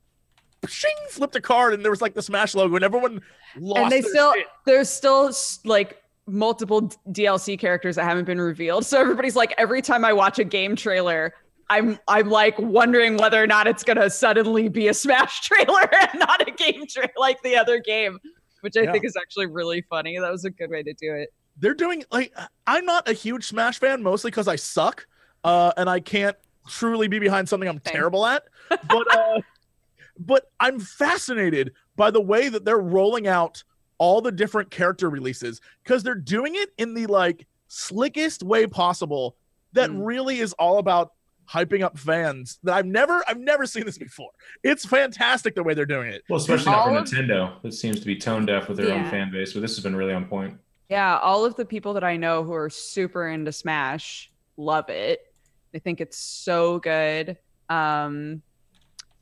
shing, 0.67 0.91
flipped 1.11 1.37
a 1.37 1.41
card 1.41 1.75
and 1.75 1.85
there 1.85 1.93
was 1.93 2.03
like 2.03 2.15
the 2.15 2.23
Smash 2.23 2.57
logo 2.57 2.75
and 2.75 2.85
everyone 2.85 3.21
lost 3.57 3.83
and 3.83 3.93
they 3.93 4.01
their 4.01 4.11
still 4.11 4.33
shit. 4.35 4.47
there's 4.65 4.89
still 4.91 5.33
like 5.65 6.03
multiple 6.27 6.91
DLC 7.11 7.59
characters 7.59 7.97
that 7.97 8.05
haven't 8.05 8.25
been 8.25 8.41
revealed. 8.41 8.85
So 8.87 9.01
everybody's 9.01 9.37
like 9.37 9.55
every 9.59 9.83
time 9.83 10.05
I 10.05 10.13
watch 10.13 10.39
a 10.39 10.45
game 10.45 10.75
trailer, 10.77 11.33
I'm 11.71 11.99
I'm 12.09 12.29
like 12.29 12.59
wondering 12.59 13.17
whether 13.17 13.43
or 13.43 13.47
not 13.47 13.67
it's 13.67 13.83
gonna 13.85 14.11
suddenly 14.11 14.69
be 14.69 14.89
a 14.89 14.95
Smash 14.95 15.41
trailer 15.49 15.89
and 15.95 16.19
not 16.21 16.47
a 16.47 16.51
game 16.51 16.85
trailer 16.89 17.11
like 17.17 17.43
the 17.43 17.57
other 17.57 17.79
game, 17.81 18.19
which 18.61 18.77
I 18.77 18.83
Yeah. 18.83 18.93
think 18.93 19.05
is 19.05 19.17
actually 19.17 19.47
really 19.47 19.83
funny. 19.89 20.19
That 20.19 20.31
was 20.31 20.45
a 20.45 20.51
good 20.51 20.71
way 20.71 20.83
to 20.83 20.93
do 20.93 21.15
it. 21.15 21.33
they're 21.59 21.75
doing 21.75 22.05
like 22.13 22.33
I'm 22.67 22.85
not 22.85 23.09
a 23.09 23.13
huge 23.13 23.45
Smash 23.47 23.79
fan 23.79 24.03
mostly 24.03 24.31
because 24.31 24.49
I 24.49 24.57
suck, 24.57 25.07
uh, 25.45 25.73
and 25.77 25.89
I 25.89 26.01
can't 26.01 26.37
truly 26.69 27.07
be 27.09 27.19
behind 27.21 27.49
something 27.49 27.69
I'm 27.69 27.81
Same. 27.85 27.95
terrible 27.95 28.27
at. 28.27 28.45
But 28.69 29.13
uh, 29.17 29.41
but 30.19 30.51
I'm 30.61 30.79
fascinated 30.81 31.73
by 31.97 32.11
the 32.11 32.21
way 32.21 32.49
that 32.49 32.65
they're 32.65 32.79
rolling 32.79 33.27
out 33.27 33.63
all 33.99 34.21
the 34.21 34.33
different 34.33 34.71
character 34.71 35.09
releases 35.11 35.61
because 35.83 36.03
they're 36.03 36.15
doing 36.15 36.55
it 36.55 36.71
in 36.79 36.95
the 36.95 37.07
like 37.07 37.47
slickest 37.69 38.43
way 38.43 38.67
possible. 38.67 39.37
That 39.73 39.91
Mm. 39.91 40.07
really 40.07 40.39
is 40.41 40.53
all 40.55 40.79
about 40.79 41.13
hyping 41.49 41.83
up 41.83 41.97
fans 41.99 42.59
that 42.65 42.75
I've 42.75 42.87
never 42.87 43.23
I've 43.29 43.39
never 43.39 43.67
seen 43.67 43.85
this 43.87 43.99
before. 43.99 44.31
It's 44.65 44.85
fantastic 44.85 45.55
the 45.55 45.63
way 45.63 45.75
they're 45.75 45.87
doing 45.87 46.11
it. 46.13 46.23
Well, 46.29 46.39
especially 46.39 46.73
not 46.73 46.79
All 46.79 46.85
from 46.87 46.97
of- 46.97 47.05
Nintendo. 47.05 47.63
That 47.63 47.73
seems 47.73 48.01
to 48.01 48.07
be 48.07 48.17
tone 48.17 48.47
deaf 48.47 48.69
with 48.69 48.79
their 48.79 48.93
own 48.93 49.09
fan 49.11 49.31
base, 49.31 49.53
but 49.53 49.61
this 49.61 49.77
has 49.77 49.83
been 49.85 49.95
really 49.97 50.13
on 50.13 50.27
point. 50.27 50.59
Yeah, 50.89 51.19
all 51.19 51.45
of 51.45 51.55
the 51.57 51.65
people 51.65 51.93
that 51.95 52.05
I 52.05 52.17
know 52.17 52.43
who 52.45 52.53
are 52.55 52.71
super 52.71 53.29
into 53.29 53.53
Smash 53.53 54.31
love 54.57 54.89
it. 54.89 55.33
They 55.73 55.79
think 55.79 56.01
it's 56.01 56.19
so 56.19 56.79
good. 56.81 57.37
Um 57.69 58.43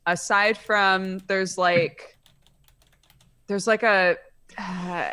aside 0.07 0.57
from 0.57 1.17
there's 1.27 1.57
like 1.57 2.17
there's 3.47 3.67
like 3.67 3.83
a 3.83 4.17
uh, 4.57 5.11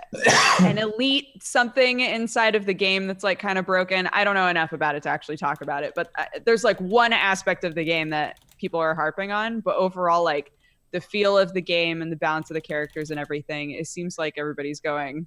an 0.60 0.78
elite 0.78 1.42
something 1.42 2.00
inside 2.00 2.54
of 2.54 2.66
the 2.66 2.74
game 2.74 3.06
that's 3.06 3.24
like 3.24 3.38
kind 3.38 3.58
of 3.58 3.66
broken. 3.66 4.08
I 4.12 4.24
don't 4.24 4.34
know 4.34 4.48
enough 4.48 4.72
about 4.72 4.94
it 4.94 5.02
to 5.04 5.08
actually 5.08 5.36
talk 5.36 5.62
about 5.62 5.82
it, 5.82 5.92
but 5.94 6.10
uh, 6.16 6.24
there's 6.44 6.64
like 6.64 6.80
one 6.80 7.12
aspect 7.12 7.64
of 7.64 7.74
the 7.74 7.84
game 7.84 8.10
that 8.10 8.38
people 8.58 8.80
are 8.80 8.94
harping 8.94 9.32
on, 9.32 9.60
but 9.60 9.76
overall 9.76 10.22
like 10.24 10.52
the 10.92 11.00
feel 11.00 11.36
of 11.36 11.52
the 11.54 11.62
game 11.62 12.02
and 12.02 12.12
the 12.12 12.16
balance 12.16 12.50
of 12.50 12.54
the 12.54 12.60
characters 12.60 13.10
and 13.10 13.18
everything, 13.18 13.72
it 13.72 13.86
seems 13.86 14.18
like 14.18 14.34
everybody's 14.36 14.80
going, 14.80 15.26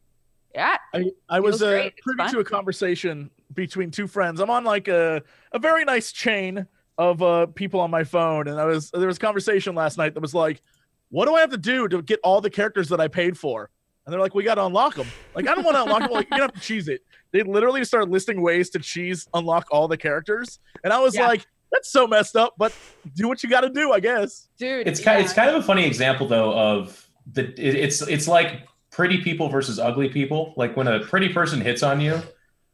yeah, 0.54 0.78
I, 0.93 1.12
I 1.28 1.39
was 1.41 1.62
uh, 1.62 1.89
privy 2.01 2.32
to 2.32 2.39
a 2.39 2.43
conversation 2.43 3.30
between 3.54 3.91
two 3.91 4.08
friends. 4.08 4.39
I'm 4.39 4.49
on 4.49 4.63
like 4.63 4.88
a, 4.88 5.21
a 5.51 5.60
very 5.60 5.84
nice 5.84 6.12
chain 6.13 6.65
of 6.97 7.21
uh, 7.21 7.47
people 7.47 7.82
on 7.82 7.91
my 7.91 8.06
phone, 8.06 8.47
and 8.47 8.60
I 8.60 8.65
was 8.65 8.89
there 8.91 9.08
was 9.08 9.17
a 9.17 9.19
conversation 9.19 9.75
last 9.75 9.97
night 9.97 10.13
that 10.13 10.21
was 10.21 10.34
like, 10.34 10.62
"What 11.10 11.25
do 11.25 11.36
I 11.36 11.41
have 11.41 11.49
to 11.49 11.58
do 11.58 11.89
to 11.89 12.01
get 12.01 12.21
all 12.23 12.39
the 12.39 12.49
characters 12.49 12.88
that 12.89 13.01
I 13.01 13.10
paid 13.10 13.38
for?" 13.38 13.69
And 14.05 14.13
they're 14.13 14.19
like, 14.21 14.35
"We 14.35 14.43
got 14.43 14.55
to 14.55 14.65
unlock 14.65 14.95
them." 14.95 15.07
Like, 15.33 15.47
I 15.47 15.55
don't 15.55 15.63
want 15.63 15.75
to 15.77 15.83
unlock 15.83 16.01
them. 16.03 16.11
Like, 16.11 16.27
you 16.31 16.41
have 16.41 16.53
to 16.53 16.59
cheese 16.59 16.87
it. 16.87 17.01
They 17.31 17.41
literally 17.43 17.83
started 17.83 18.09
listing 18.11 18.41
ways 18.41 18.69
to 18.71 18.79
cheese 18.79 19.27
unlock 19.33 19.67
all 19.71 19.87
the 19.87 19.97
characters, 19.97 20.59
and 20.83 20.93
I 20.93 20.99
was 20.99 21.15
Yeah. 21.15 21.27
like, 21.27 21.45
"That's 21.71 21.89
so 21.91 22.05
messed 22.07 22.35
up." 22.35 22.53
But 22.57 22.71
do 23.15 23.27
what 23.27 23.41
you 23.43 23.49
got 23.49 23.61
to 23.61 23.69
do, 23.69 23.91
I 23.91 23.99
guess. 23.99 24.47
dude. 24.57 24.87
It's 24.87 24.99
kind. 25.01 25.19
yeah. 25.19 25.25
It's 25.25 25.33
kind 25.33 25.49
of 25.49 25.55
a 25.55 25.63
funny 25.63 25.85
example 25.85 26.27
though 26.27 26.53
of 26.53 27.09
the. 27.33 27.45
It, 27.59 27.75
it's 27.75 28.01
it's 28.03 28.27
like 28.27 28.67
pretty 28.91 29.21
people 29.21 29.49
versus 29.49 29.79
ugly 29.79 30.09
people. 30.09 30.53
Like 30.55 30.77
when 30.77 30.87
a 30.87 30.99
pretty 30.99 31.29
person 31.29 31.59
hits 31.59 31.81
on 31.83 31.99
you, 31.99 32.21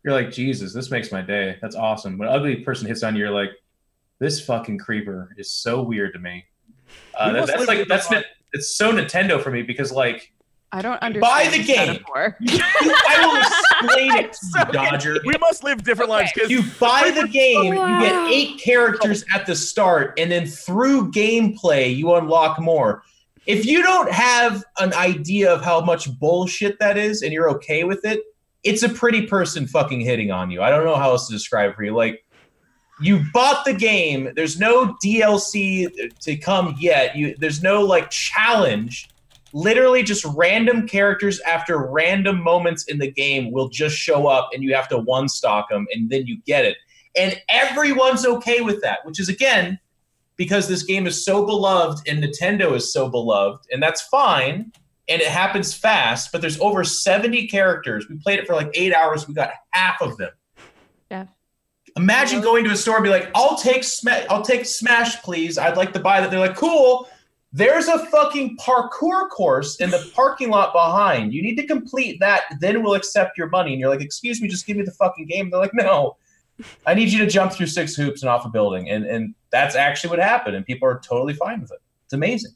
you're 0.04 0.14
like, 0.14 0.32
Jesus, 0.32 0.74
this 0.74 0.92
makes 0.92 1.12
my 1.12 1.22
day. 1.22 1.58
That's 1.62 1.76
awesome. 1.76 2.18
When 2.18 2.28
an 2.28 2.36
ugly 2.36 2.58
person 2.58 2.88
hits 2.88 3.02
on 3.04 3.16
you, 3.16 3.22
you're 3.24 3.32
like, 3.34 3.52
this 4.20 4.44
fucking 4.46 4.78
creeper 4.80 5.34
is 5.38 5.50
so 5.52 5.82
weird 5.82 6.12
to 6.14 6.20
me. 6.20 6.46
Uh, 7.18 7.32
that- 7.32 7.48
that's 7.48 7.68
like 7.68 7.80
with 7.80 7.88
that's 7.88 8.08
the- 8.10 8.26
it's 8.54 8.76
so 8.76 8.92
Nintendo 8.92 9.42
for 9.42 9.50
me 9.50 9.62
because 9.64 9.92
like 9.94 10.34
I 10.74 10.82
don't 10.82 11.02
understand. 11.02 11.22
Buy 11.22 11.50
the 11.50 11.64
game. 11.64 11.88
metaphor. 11.88 12.38
I 12.40 13.20
will 13.26 13.88
explain 13.90 14.18
it 14.26 14.34
to 14.34 14.38
so 14.38 14.60
you, 14.68 14.72
Dodger. 14.72 15.18
We 15.26 15.36
must 15.40 15.64
live 15.64 15.84
different 15.84 16.10
Okay. 16.12 16.20
lives 16.20 16.32
because 16.34 16.50
You 16.50 16.64
buy 16.80 17.12
the 17.14 17.28
game, 17.32 17.74
you 17.74 18.00
get 18.00 18.32
eight 18.32 18.60
characters 18.60 19.26
oh. 19.32 19.36
at 19.36 19.46
the 19.46 19.56
start, 19.56 20.18
and 20.18 20.32
then 20.32 20.46
through 20.46 21.12
gameplay, 21.12 21.94
you 21.96 22.14
unlock 22.16 22.60
more. 22.60 23.04
If 23.48 23.66
you 23.66 23.82
don't 23.84 24.12
have 24.12 24.64
an 24.80 24.94
idea 24.94 25.52
of 25.52 25.64
how 25.64 25.82
much 25.82 26.18
bullshit 26.20 26.80
that 26.80 26.98
is 26.98 27.22
and 27.22 27.34
you're 27.34 27.50
okay 27.52 27.84
with 27.84 28.06
it, 28.06 28.22
it's 28.64 28.84
a 28.84 28.90
pretty 28.90 29.26
person 29.26 29.68
fucking 29.68 30.00
hitting 30.00 30.32
on 30.32 30.52
you. 30.52 30.62
I 30.62 30.70
don't 30.70 30.86
know 30.86 30.96
how 30.96 31.10
else 31.12 31.28
to 31.28 31.34
describe 31.34 31.76
for 31.76 31.84
you. 31.84 31.94
Like, 31.96 32.24
you 33.02 33.26
bought 33.34 33.66
the 33.66 33.74
game, 33.74 34.32
there's 34.36 34.60
no 34.60 34.96
DLC 35.04 35.88
to 36.20 36.36
come 36.38 36.76
yet. 36.80 37.16
You 37.16 37.36
there's 37.40 37.64
no 37.64 37.82
like 37.82 38.12
challenge. 38.12 39.10
Literally 39.54 40.04
just 40.04 40.26
random 40.36 40.88
characters 40.88 41.40
after 41.42 41.78
random 41.78 42.42
moments 42.42 42.86
in 42.86 43.00
the 43.00 43.12
game 43.12 43.52
will 43.52 43.70
just 43.70 43.96
show 43.96 44.28
up 44.28 44.50
and 44.54 44.64
you 44.64 44.74
have 44.74 44.88
to 44.90 44.98
one 44.98 45.28
stock 45.28 45.70
them 45.70 45.88
and 45.94 46.10
then 46.10 46.26
you 46.26 46.42
get 46.46 46.66
it. 46.66 46.78
And 47.18 47.40
everyone's 47.50 48.26
okay 48.26 48.62
with 48.62 48.82
that, 48.82 49.06
which 49.06 49.20
is 49.20 49.30
again 49.30 49.80
because 50.38 50.68
this 50.68 50.84
game 50.84 51.06
is 51.06 51.24
so 51.24 51.46
beloved 51.46 52.08
and 52.08 52.24
Nintendo 52.24 52.74
is 52.76 52.92
so 52.92 53.10
beloved, 53.10 53.68
and 53.72 53.84
that's 53.84 54.02
fine. 54.02 54.72
And 55.08 55.22
it 55.22 55.28
happens 55.28 55.74
fast, 55.74 56.32
but 56.32 56.42
there's 56.42 56.60
over 56.60 56.84
70 56.84 57.48
characters. 57.48 58.08
We 58.10 58.18
played 58.18 58.40
it 58.40 58.48
for 58.48 58.56
like 58.56 58.72
eight 58.74 58.94
hours. 58.94 59.28
We 59.28 59.34
got 59.34 59.52
half 59.72 60.02
of 60.02 60.18
them. 60.18 60.32
Yeah. 61.12 61.26
Imagine 61.98 62.42
going 62.42 62.64
to 62.64 62.72
a 62.72 62.76
store 62.76 62.96
and 62.96 63.04
be 63.04 63.10
like, 63.10 63.30
"I'll 63.36 63.58
take 63.58 63.84
Smash. 63.84 64.26
I'll 64.30 64.42
take 64.42 64.66
Smash, 64.66 65.22
please. 65.22 65.58
I'd 65.58 65.78
like 65.78 65.94
to 65.94 66.00
buy 66.00 66.22
that." 66.22 66.32
They're 66.32 66.40
like, 66.40 66.56
"Cool." 66.56 67.08
There's 67.54 67.88
a 67.88 68.06
fucking 68.08 68.58
parkour 68.58 69.30
course 69.30 69.78
in 69.78 69.90
the 69.90 70.10
parking 70.16 70.50
lot 70.50 70.72
behind. 70.72 71.34
You 71.34 71.42
need 71.42 71.56
to 71.56 71.68
complete 71.68 72.20
that, 72.22 72.44
then 72.60 72.82
we'll 72.82 72.94
accept 72.94 73.38
your 73.38 73.50
money. 73.50 73.72
And 73.72 73.80
you're 73.80 73.90
like, 73.90 74.02
"Excuse 74.02 74.42
me, 74.42 74.48
just 74.48 74.66
give 74.66 74.78
me 74.78 74.84
the 74.84 74.92
fucking 74.92 75.26
game." 75.26 75.50
They're 75.50 75.60
like, 75.60 75.74
"No, 75.74 76.18
I 76.86 76.94
need 76.94 77.10
you 77.10 77.20
to 77.20 77.28
jump 77.28 77.52
through 77.52 77.68
six 77.68 77.96
hoops 77.96 78.22
and 78.22 78.30
off 78.30 78.46
a 78.46 78.50
building." 78.50 78.90
And 78.90 79.06
and 79.06 79.36
that's 79.52 79.76
actually 79.76 80.12
what 80.12 80.20
happened, 80.20 80.56
and 80.56 80.66
people 80.66 80.88
are 80.88 81.02
totally 81.04 81.34
fine 81.34 81.60
with 81.62 81.72
it. 81.72 81.80
It's 82.06 82.14
amazing. 82.14 82.52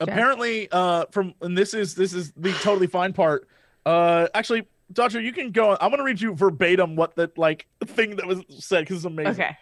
apparently 0.00 0.68
uh 0.70 1.04
from 1.10 1.34
and 1.40 1.58
this 1.58 1.74
is 1.74 1.94
this 1.94 2.12
is 2.12 2.32
the 2.36 2.52
totally 2.62 2.86
fine 2.86 3.12
part 3.12 3.48
uh 3.84 4.28
actually 4.32 4.64
Dodger, 4.92 5.20
you 5.20 5.32
can 5.32 5.50
go. 5.50 5.76
I'm 5.80 5.90
gonna 5.90 6.02
read 6.02 6.20
you 6.20 6.34
verbatim 6.34 6.96
what 6.96 7.14
the 7.14 7.30
like 7.36 7.66
thing 7.84 8.16
that 8.16 8.26
was 8.26 8.42
said 8.48 8.80
because 8.80 8.96
it's 8.96 9.04
amazing. 9.04 9.32
Okay. 9.32 9.56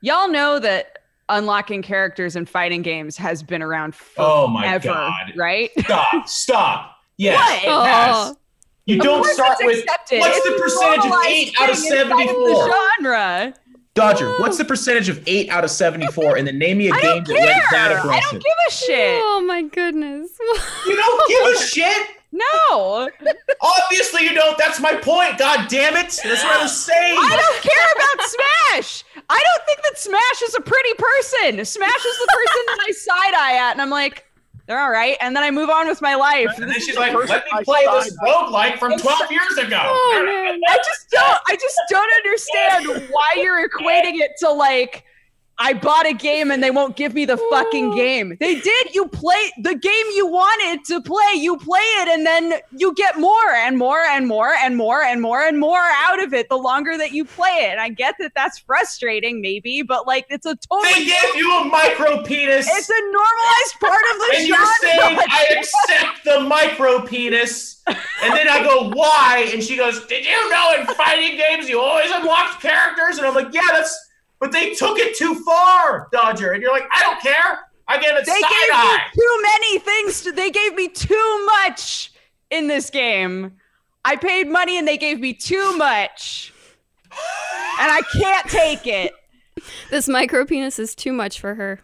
Y'all 0.00 0.30
know 0.30 0.58
that 0.58 0.99
unlocking 1.30 1.82
characters 1.82 2.36
in 2.36 2.44
fighting 2.46 2.82
games 2.82 3.16
has 3.16 3.42
been 3.42 3.62
around 3.62 3.94
forever, 3.94 4.30
Oh 4.32 4.46
my 4.48 4.78
god! 4.78 5.32
right? 5.36 5.70
Stop! 5.78 6.28
Stop! 6.28 6.96
Yes, 7.16 7.38
What? 7.66 7.84
it 7.84 7.88
has. 7.88 8.36
You 8.86 8.96
Of 8.96 9.02
don't 9.02 9.26
start 9.26 9.58
with 9.62 9.78
accepted. 9.84 10.20
what's 10.20 10.36
It's 10.38 10.48
the 10.48 10.62
percentage 10.62 11.04
of 11.06 11.12
eight 11.26 11.54
out 11.60 11.70
of 11.70 11.76
thing 11.78 11.92
inside 11.92 11.98
seventy-four? 11.98 12.48
the 12.48 12.74
genre. 12.98 13.54
Dodger, 13.94 14.30
what's 14.40 14.56
the 14.56 14.64
percentage 14.64 15.08
of 15.08 15.22
eight 15.26 15.48
out 15.50 15.64
of 15.64 15.70
seventy-four? 15.70 16.36
And 16.36 16.46
then 16.46 16.58
name 16.58 16.78
me 16.78 16.88
a 16.88 16.92
game 16.92 17.00
don't 17.02 17.26
that 17.26 17.32
went 17.34 17.50
care. 17.50 17.66
that 17.72 17.92
I 18.04 18.20
don't 18.20 18.32
give 18.42 18.52
a 18.68 18.70
shit. 18.72 19.20
Oh 19.22 19.44
my 19.46 19.62
goodness. 19.62 20.30
You 20.86 20.96
don't 20.96 21.28
give 21.28 21.62
a 21.62 21.66
shit. 21.66 22.06
No, 22.32 23.10
Obviously, 23.60 24.22
you 24.22 24.34
don't. 24.34 24.56
That's 24.56 24.80
my 24.80 24.94
point. 24.94 25.38
God 25.38 25.68
damn 25.68 25.96
it! 25.96 26.18
That's 26.22 26.44
what 26.44 26.56
I 26.56 26.62
was 26.62 26.84
saying. 26.84 27.18
I 27.18 27.36
don't 27.36 27.62
care 27.62 27.92
about 27.96 28.26
Smash. 28.28 29.04
I 29.28 29.42
don't 29.44 29.66
think 29.66 29.82
that 29.82 29.98
Smash 29.98 30.42
is 30.42 30.54
a 30.54 30.60
pretty 30.60 30.94
person. 30.94 31.64
Smash 31.64 32.04
is 32.04 32.18
the 32.18 32.28
person 32.32 32.62
that 32.66 32.78
I 32.86 32.90
side 32.92 33.34
eye 33.34 33.56
at, 33.56 33.72
and 33.72 33.82
I'm 33.82 33.90
like, 33.90 34.24
they're 34.66 34.80
all 34.80 34.92
right, 34.92 35.16
and 35.20 35.34
then 35.34 35.42
I 35.42 35.50
move 35.50 35.68
on 35.68 35.88
with 35.88 36.00
my 36.00 36.14
life. 36.14 36.56
And 36.56 36.70
then 36.70 36.80
she's 36.80 36.96
like, 36.96 37.12
"Let 37.12 37.44
me 37.44 37.64
play 37.64 37.84
this 37.86 38.16
roguelike 38.24 38.78
from 38.78 38.96
twelve 38.98 39.30
years 39.30 39.58
ago." 39.58 39.80
oh. 39.82 40.58
I 40.68 40.76
just 40.76 41.10
don't. 41.10 41.40
I 41.48 41.56
just 41.56 41.80
don't 41.88 42.12
understand 42.18 43.08
why 43.10 43.32
you're 43.36 43.68
equating 43.68 44.20
it 44.20 44.30
to 44.38 44.50
like. 44.52 45.04
I 45.62 45.74
bought 45.74 46.06
a 46.06 46.14
game 46.14 46.50
and 46.50 46.62
they 46.62 46.70
won't 46.70 46.96
give 46.96 47.12
me 47.12 47.26
the 47.26 47.36
fucking 47.50 47.94
game. 47.94 48.34
They 48.40 48.58
did. 48.58 48.94
You 48.94 49.08
play 49.08 49.52
the 49.62 49.74
game 49.74 50.06
you 50.14 50.26
wanted 50.26 50.86
to 50.86 51.02
play. 51.02 51.34
You 51.34 51.58
play 51.58 51.80
it 52.00 52.08
and 52.08 52.24
then 52.24 52.54
you 52.78 52.94
get 52.94 53.18
more 53.20 53.50
and 53.50 53.76
more 53.76 54.00
and 54.00 54.26
more 54.26 54.54
and 54.54 54.74
more 54.78 55.02
and 55.02 55.20
more 55.20 55.42
and 55.42 55.60
more 55.60 55.82
out 56.08 56.22
of 56.22 56.32
it 56.32 56.48
the 56.48 56.56
longer 56.56 56.96
that 56.96 57.12
you 57.12 57.26
play 57.26 57.50
it. 57.66 57.72
And 57.72 57.80
I 57.80 57.90
get 57.90 58.14
that 58.20 58.32
that's 58.34 58.58
frustrating, 58.58 59.42
maybe, 59.42 59.82
but 59.82 60.06
like 60.06 60.24
it's 60.30 60.46
a 60.46 60.54
They 60.54 60.76
totally. 60.82 61.04
gave 61.04 61.34
you 61.36 61.54
a 61.60 61.64
micro 61.66 62.22
penis. 62.22 62.66
It's 62.66 62.88
a 62.88 63.02
normalized 63.12 63.80
part 63.80 64.02
of 64.14 64.18
the 64.18 64.34
and 64.38 64.48
you're 64.48 64.66
saying 64.80 65.18
I 65.28 65.46
accept 65.58 66.24
the 66.24 66.40
micro 66.40 67.02
penis, 67.02 67.82
and 67.86 68.32
then 68.34 68.48
I 68.48 68.62
go, 68.64 68.88
why? 68.94 69.50
And 69.52 69.62
she 69.62 69.76
goes, 69.76 70.06
did 70.06 70.24
you 70.24 70.50
know 70.50 70.74
in 70.78 70.86
fighting 70.94 71.36
games 71.36 71.68
you 71.68 71.80
always 71.80 72.10
unlock 72.10 72.62
characters? 72.62 73.18
And 73.18 73.26
I'm 73.26 73.34
like, 73.34 73.52
yeah, 73.52 73.60
that's. 73.72 74.06
But 74.40 74.52
they 74.52 74.74
took 74.74 74.98
it 74.98 75.16
too 75.16 75.34
far, 75.44 76.08
Dodger. 76.10 76.52
And 76.52 76.62
you're 76.62 76.72
like, 76.72 76.88
I 76.94 77.02
don't 77.02 77.20
care. 77.20 77.60
I 77.86 77.98
give 77.98 78.16
it 78.16 78.24
They 78.24 78.40
side 78.40 78.50
gave 78.50 78.78
me 78.78 78.98
too 79.14 79.42
many 79.42 79.78
things. 79.80 80.22
To, 80.22 80.32
they 80.32 80.50
gave 80.50 80.74
me 80.74 80.88
too 80.88 81.46
much 81.46 82.12
in 82.50 82.66
this 82.66 82.88
game. 82.88 83.52
I 84.04 84.16
paid 84.16 84.48
money 84.48 84.78
and 84.78 84.88
they 84.88 84.96
gave 84.96 85.20
me 85.20 85.34
too 85.34 85.76
much. 85.76 86.52
And 87.80 87.90
I 87.90 88.00
can't 88.12 88.48
take 88.48 88.86
it. 88.86 89.12
This 89.90 90.08
micro 90.08 90.46
penis 90.46 90.78
is 90.78 90.94
too 90.94 91.12
much 91.12 91.38
for 91.38 91.54
her. 91.54 91.80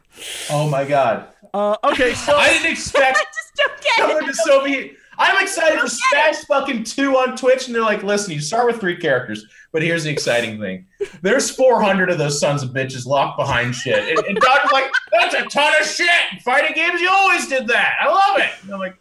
Oh 0.48 0.66
my 0.70 0.84
god. 0.86 1.28
Uh, 1.52 1.76
okay, 1.84 2.14
so 2.14 2.34
I 2.36 2.48
didn't 2.54 2.72
expect 2.72 3.18
I 3.20 3.24
just 3.24 3.54
don't 3.56 3.82
get 3.82 3.98
someone 3.98 4.24
it. 4.24 4.26
to 4.28 4.34
so 4.34 4.64
be. 4.64 4.96
I'm 5.18 5.42
excited 5.42 5.78
for 5.80 5.88
Smash 5.88 6.36
fucking 6.44 6.84
2 6.84 7.16
on 7.16 7.36
Twitch, 7.36 7.66
and 7.66 7.74
they're 7.74 7.82
like, 7.82 8.02
listen, 8.02 8.32
you 8.32 8.40
start 8.40 8.66
with 8.66 8.80
three 8.80 8.96
characters, 8.96 9.44
but 9.72 9.82
here's 9.82 10.04
the 10.04 10.10
exciting 10.10 10.60
thing. 10.60 10.86
There's 11.22 11.50
400 11.50 12.10
of 12.10 12.18
those 12.18 12.38
sons 12.38 12.62
of 12.62 12.70
bitches 12.70 13.06
locked 13.06 13.38
behind 13.38 13.74
shit. 13.74 14.16
And, 14.16 14.26
and 14.26 14.38
Dodger's 14.38 14.72
like, 14.72 14.92
that's 15.12 15.34
a 15.34 15.44
ton 15.44 15.72
of 15.80 15.86
shit. 15.86 16.08
In 16.32 16.40
fighting 16.40 16.72
games, 16.74 17.00
you 17.00 17.08
always 17.10 17.46
did 17.48 17.66
that. 17.68 17.94
I 18.00 18.08
love 18.08 18.38
it. 18.38 18.50
And 18.62 18.72
I'm 18.72 18.80
like, 18.80 18.96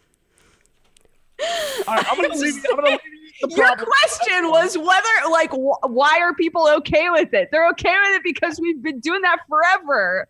all 1.86 1.94
right, 1.94 2.06
I'm 2.10 2.20
gonna 2.20 2.34
leave. 2.38 2.64
I'm 2.70 2.76
gonna 2.76 2.90
leave 2.90 3.00
the 3.42 3.54
Your 3.54 3.76
question 3.76 4.48
was 4.48 4.78
whether, 4.78 5.30
like, 5.30 5.50
wh- 5.50 5.90
why 5.90 6.18
are 6.20 6.32
people 6.34 6.66
okay 6.78 7.10
with 7.10 7.34
it? 7.34 7.50
They're 7.52 7.68
okay 7.70 7.94
with 8.04 8.16
it 8.16 8.22
because 8.24 8.58
we've 8.60 8.82
been 8.82 9.00
doing 9.00 9.20
that 9.22 9.40
forever. 9.48 10.26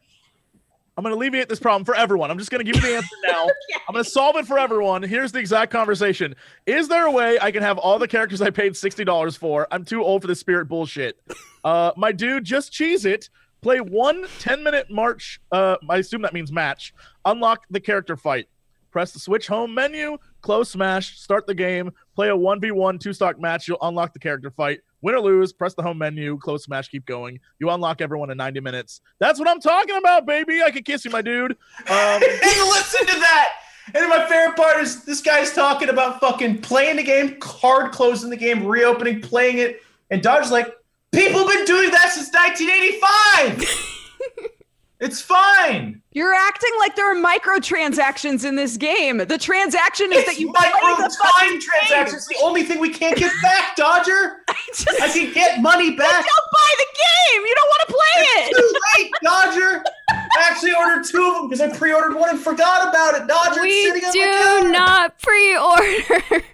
I'm 0.96 1.02
going 1.02 1.12
to 1.12 1.18
alleviate 1.18 1.48
this 1.48 1.60
problem 1.60 1.84
for 1.84 1.94
everyone. 1.94 2.30
I'm 2.30 2.38
just 2.38 2.50
going 2.50 2.64
to 2.64 2.70
give 2.70 2.82
you 2.82 2.88
the 2.88 2.96
answer 2.96 3.16
now. 3.26 3.46
I'm 3.86 3.92
going 3.92 4.04
to 4.04 4.10
solve 4.10 4.36
it 4.36 4.46
for 4.46 4.58
everyone. 4.58 5.02
Here's 5.02 5.30
the 5.30 5.38
exact 5.38 5.70
conversation. 5.70 6.34
Is 6.64 6.88
there 6.88 7.06
a 7.06 7.10
way 7.10 7.38
I 7.40 7.50
can 7.50 7.62
have 7.62 7.76
all 7.76 7.98
the 7.98 8.08
characters 8.08 8.40
I 8.40 8.48
paid 8.50 8.72
$60 8.72 9.36
for? 9.38 9.68
I'm 9.70 9.84
too 9.84 10.02
old 10.02 10.22
for 10.22 10.28
this 10.28 10.40
spirit 10.40 10.68
bullshit. 10.68 11.20
Uh, 11.62 11.92
my 11.96 12.12
dude, 12.12 12.44
just 12.44 12.72
cheese 12.72 13.04
it. 13.04 13.28
Play 13.60 13.80
one 13.80 14.26
10 14.38 14.62
minute 14.62 14.90
march. 14.90 15.40
Uh, 15.52 15.76
I 15.88 15.98
assume 15.98 16.22
that 16.22 16.32
means 16.32 16.50
match. 16.50 16.94
Unlock 17.24 17.64
the 17.70 17.80
character 17.80 18.16
fight. 18.16 18.48
Press 18.90 19.12
the 19.12 19.18
switch 19.18 19.46
home 19.46 19.74
menu, 19.74 20.16
close 20.40 20.70
smash, 20.70 21.18
start 21.18 21.46
the 21.46 21.54
game, 21.54 21.90
play 22.14 22.30
a 22.30 22.34
1v1 22.34 22.98
two 22.98 23.12
stock 23.12 23.38
match. 23.38 23.68
You'll 23.68 23.76
unlock 23.82 24.14
the 24.14 24.18
character 24.18 24.50
fight. 24.50 24.80
Win 25.06 25.14
or 25.14 25.20
lose, 25.20 25.52
press 25.52 25.72
the 25.72 25.84
home 25.84 25.98
menu, 25.98 26.36
close 26.36 26.64
smash, 26.64 26.88
keep 26.88 27.06
going. 27.06 27.38
You 27.60 27.70
unlock 27.70 28.00
everyone 28.00 28.28
in 28.30 28.38
90 28.38 28.58
minutes. 28.58 29.00
That's 29.20 29.38
what 29.38 29.48
I'm 29.48 29.60
talking 29.60 29.96
about, 29.96 30.26
baby. 30.26 30.64
I 30.64 30.72
could 30.72 30.84
kiss 30.84 31.04
you, 31.04 31.12
my 31.12 31.22
dude. 31.22 31.52
Um, 31.52 31.56
and 31.88 32.22
listen 32.22 33.06
to 33.06 33.20
that. 33.20 33.52
And 33.94 34.02
then 34.02 34.08
my 34.08 34.26
favorite 34.26 34.56
part 34.56 34.82
is 34.82 35.04
this 35.04 35.20
guy's 35.20 35.52
talking 35.52 35.90
about 35.90 36.18
fucking 36.18 36.60
playing 36.60 36.96
the 36.96 37.04
game, 37.04 37.38
card 37.38 37.92
closing 37.92 38.30
the 38.30 38.36
game, 38.36 38.66
reopening, 38.66 39.20
playing 39.20 39.58
it. 39.58 39.80
And 40.10 40.24
Dodge's 40.24 40.50
like, 40.50 40.74
people 41.12 41.38
have 41.38 41.48
been 41.50 41.66
doing 41.66 41.92
that 41.92 42.10
since 42.10 42.32
1985. 42.32 44.50
it's 45.00 45.20
fine. 45.20 46.00
You're 46.12 46.32
acting 46.34 46.70
like 46.78 46.96
there 46.96 47.10
are 47.10 47.14
microtransactions 47.22 48.44
in 48.44 48.56
this 48.56 48.76
game. 48.76 49.18
The 49.18 49.38
transaction 49.38 50.12
is 50.12 50.18
It's 50.20 50.30
that 50.30 50.40
you 50.40 50.52
play 50.52 50.70
micro 50.72 50.96
the 51.04 51.14
time 51.22 51.58
transactions. 51.60 52.26
It's 52.26 52.38
the 52.38 52.42
only 52.44 52.62
thing 52.62 52.80
we 52.80 52.88
can't 52.90 53.16
get 53.16 53.32
back, 53.42 53.76
Dodger. 53.76 54.42
game. 54.48 54.56
Just 54.74 55.00
I 55.00 55.08
can 55.08 55.32
get 55.32 55.60
money 55.60 55.90
back. 55.94 56.10
don't 56.24 56.50
buy 56.52 56.74
the 56.78 56.86
game. 56.96 57.42
You 57.46 57.54
don't 57.54 57.68
want 57.68 57.80
to 57.88 57.92
play 57.94 58.22
It's 58.48 58.58
it. 58.58 58.60
too 58.60 59.02
late, 59.02 59.12
Dodger. 59.22 59.84
I 60.10 60.50
actually 60.50 60.72
ordered 60.74 61.04
two 61.04 61.26
of 61.26 61.34
them 61.34 61.48
because 61.48 61.60
I 61.60 61.76
pre-ordered 61.76 62.14
one 62.16 62.30
and 62.30 62.38
forgot 62.38 62.88
about 62.88 63.14
it. 63.20 63.26
Dodger, 63.26 63.52
it's 63.52 63.60
We 63.62 63.84
sitting 63.84 64.04
on 64.04 64.08
my 64.08 64.12
do 64.12 64.44
counter. 64.62 64.70
not 64.70 65.18
pre-order. 65.18 66.44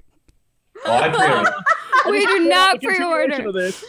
Oh, 0.85 0.93
I 0.93 1.09
pre-ordered. 1.09 1.55
we 2.11 2.27
do 2.27 2.49
not 2.49 2.81
continuation 2.81 3.37
pre-order. 3.37 3.49
of 3.49 3.55
this. 3.55 3.85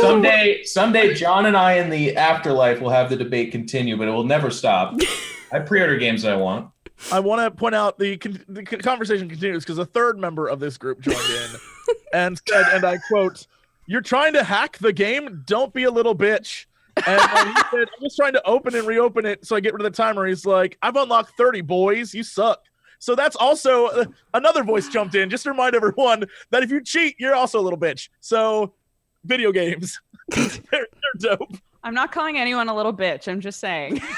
Someday, 0.00 0.62
someday, 0.64 1.14
John 1.14 1.46
and 1.46 1.56
I 1.56 1.74
in 1.74 1.90
the 1.90 2.16
afterlife 2.16 2.80
will 2.80 2.90
have 2.90 3.10
the 3.10 3.16
debate 3.16 3.52
continue, 3.52 3.96
but 3.96 4.08
it 4.08 4.10
will 4.10 4.24
never 4.24 4.50
stop. 4.50 4.98
I 5.52 5.60
pre-order 5.60 5.96
games 5.96 6.24
I 6.24 6.36
want. 6.36 6.70
I 7.12 7.20
want 7.20 7.42
to 7.42 7.50
point 7.50 7.74
out 7.74 7.98
the, 7.98 8.16
con- 8.16 8.42
the 8.48 8.62
con- 8.64 8.80
conversation 8.80 9.28
continues 9.28 9.64
because 9.64 9.78
a 9.78 9.84
third 9.84 10.18
member 10.18 10.48
of 10.48 10.60
this 10.60 10.78
group 10.78 11.00
joined 11.00 11.18
in 11.18 11.60
and 12.12 12.40
said, 12.48 12.64
and 12.72 12.84
I 12.84 12.98
quote, 13.08 13.46
You're 13.86 14.00
trying 14.00 14.32
to 14.32 14.42
hack 14.42 14.78
the 14.78 14.92
game. 14.92 15.42
Don't 15.46 15.72
be 15.72 15.84
a 15.84 15.90
little 15.90 16.14
bitch. 16.14 16.66
And, 17.06 17.20
and 17.20 17.48
he 17.50 17.62
said, 17.70 17.88
I'm 17.94 18.02
just 18.02 18.16
trying 18.16 18.32
to 18.32 18.42
open 18.46 18.74
and 18.74 18.86
reopen 18.86 19.26
it 19.26 19.46
so 19.46 19.54
I 19.54 19.60
get 19.60 19.74
rid 19.74 19.84
of 19.84 19.92
the 19.92 19.96
timer. 19.96 20.26
He's 20.26 20.46
like, 20.46 20.78
I've 20.80 20.96
unlocked 20.96 21.36
30, 21.36 21.60
boys. 21.60 22.14
You 22.14 22.22
suck. 22.22 22.62
So 22.98 23.14
that's 23.14 23.36
also 23.36 23.86
uh, 23.86 24.04
another 24.34 24.64
voice 24.64 24.88
jumped 24.88 25.14
in 25.14 25.30
just 25.30 25.44
to 25.44 25.50
remind 25.50 25.74
everyone 25.74 26.24
that 26.50 26.62
if 26.62 26.70
you 26.70 26.82
cheat, 26.82 27.16
you're 27.18 27.34
also 27.34 27.58
a 27.60 27.62
little 27.62 27.78
bitch. 27.78 28.08
So 28.20 28.74
video 29.24 29.52
games, 29.52 30.00
they're, 30.30 30.56
they're 30.72 30.86
dope. 31.36 31.56
I'm 31.84 31.94
not 31.94 32.10
calling 32.12 32.36
anyone 32.38 32.68
a 32.68 32.74
little 32.74 32.92
bitch. 32.94 33.28
I'm 33.28 33.40
just 33.40 33.60
saying. 33.60 34.00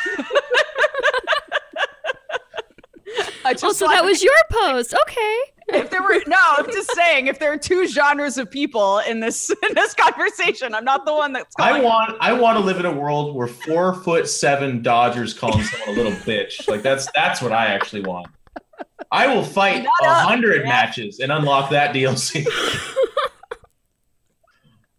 I 3.45 3.53
just 3.53 3.65
Oh, 3.65 3.73
so 3.73 3.89
that 3.89 4.05
was 4.05 4.23
your 4.23 4.35
post. 4.51 4.95
Okay. 4.95 5.39
if 5.81 5.91
there 5.91 6.03
were 6.03 6.21
no, 6.27 6.37
I'm 6.59 6.67
just 6.67 6.91
saying 6.95 7.29
if 7.29 7.39
there 7.39 7.53
are 7.53 7.57
two 7.59 7.87
genres 7.87 8.37
of 8.37 8.51
people 8.51 8.99
in 9.01 9.21
this 9.21 9.51
in 9.69 9.75
this 9.75 9.95
conversation, 9.95 10.75
I'm 10.75 10.85
not 10.85 11.07
the 11.07 11.13
one 11.15 11.33
that's 11.33 11.55
I 11.59 11.71
calling. 11.71 11.83
want 11.85 12.17
I 12.21 12.33
want 12.35 12.59
to 12.59 12.65
live 12.65 12.79
in 12.81 12.87
a 12.87 12.93
world 12.93 13.35
where 13.35 13.47
four 13.47 13.95
foot 13.95 14.29
seven 14.29 14.83
Dodgers 14.83 15.33
calling 15.35 15.63
someone 15.65 15.89
a 15.91 15.93
little 16.03 16.19
bitch. 16.21 16.69
Like 16.69 16.83
that's 16.83 17.09
that's 17.15 17.41
what 17.41 17.53
I 17.53 17.67
actually 17.67 18.03
want. 18.03 18.27
I 19.11 19.27
will 19.27 19.43
fight 19.45 19.87
a 20.03 20.15
hundred 20.15 20.63
yeah. 20.63 20.69
matches 20.69 21.21
and 21.21 21.33
unlock 21.33 21.71
that 21.71 21.95
DLC. 21.95 22.47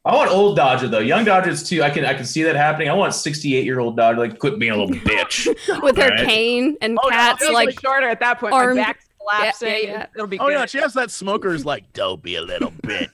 I 0.05 0.15
want 0.15 0.31
old 0.31 0.55
Dodger 0.55 0.87
though. 0.87 0.99
Young 0.99 1.25
Dodgers 1.25 1.61
too. 1.67 1.83
I 1.83 1.89
can 1.89 2.05
I 2.05 2.13
can 2.13 2.25
see 2.25 2.41
that 2.43 2.55
happening. 2.55 2.89
I 2.89 2.93
want 2.93 3.13
68 3.13 3.65
year 3.65 3.79
old 3.79 3.97
Dodger 3.97 4.19
like 4.19 4.39
quit 4.39 4.57
being 4.57 4.71
a 4.71 4.77
little 4.77 4.95
bitch. 5.01 5.45
With 5.83 5.97
her 5.97 6.09
Right. 6.09 6.25
cane 6.27 6.77
and 6.81 6.97
Oh, 7.03 7.09
cats 7.09 7.41
it's 7.43 7.51
like 7.51 7.79
shorter 7.79 8.07
at 8.07 8.19
that 8.21 8.39
point. 8.39 8.53
armed- 8.53 8.77
My 8.77 8.83
back's 8.85 9.05
collapsing. 9.19 9.67
Yeah, 9.67 9.77
yeah, 9.77 9.89
yeah. 9.91 10.05
It'll 10.15 10.27
be 10.27 10.39
Oh, 10.39 10.45
good. 10.47 10.53
yeah. 10.53 10.65
She 10.65 10.79
has 10.79 10.93
that 10.93 11.11
smoker's 11.11 11.65
like, 11.65 11.91
don't 11.93 12.23
be 12.23 12.35
a 12.35 12.41
little 12.41 12.71
bitch. 12.83 13.09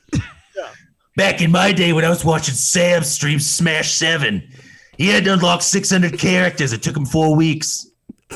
Back 1.18 1.42
in 1.42 1.52
my 1.52 1.72
day 1.72 1.92
when 1.92 2.06
I 2.06 2.10
was 2.10 2.24
watching 2.24 2.54
Sam 2.56 3.04
stream 3.04 3.40
Smash 3.40 3.94
7, 3.96 4.48
he 4.98 5.08
had 5.08 5.24
to 5.26 5.34
unlock 5.34 5.62
600 5.64 6.20
characters. 6.20 6.72
It 6.72 6.84
took 6.84 6.96
him 6.96 7.06
four 7.06 7.36
weeks. 7.36 7.88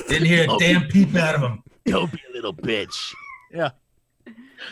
Didn't 0.07 0.25
hear 0.27 0.45
a 0.45 0.51
oh. 0.51 0.59
damn 0.59 0.83
peep 0.87 1.13
out 1.15 1.35
of 1.35 1.41
him. 1.41 1.63
Don't 1.89 2.11
be 2.11 2.19
a 2.29 2.33
little 2.33 2.53
bitch. 2.53 3.13
Yeah. 3.51 3.71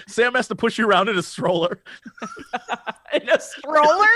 Sam 0.07 0.35
has 0.35 0.47
to 0.49 0.55
push 0.55 0.77
you 0.77 0.87
around 0.87 1.09
in 1.09 1.17
a 1.17 1.23
stroller. 1.23 1.81
in 3.13 3.29
a 3.29 3.39
stroller, 3.39 4.07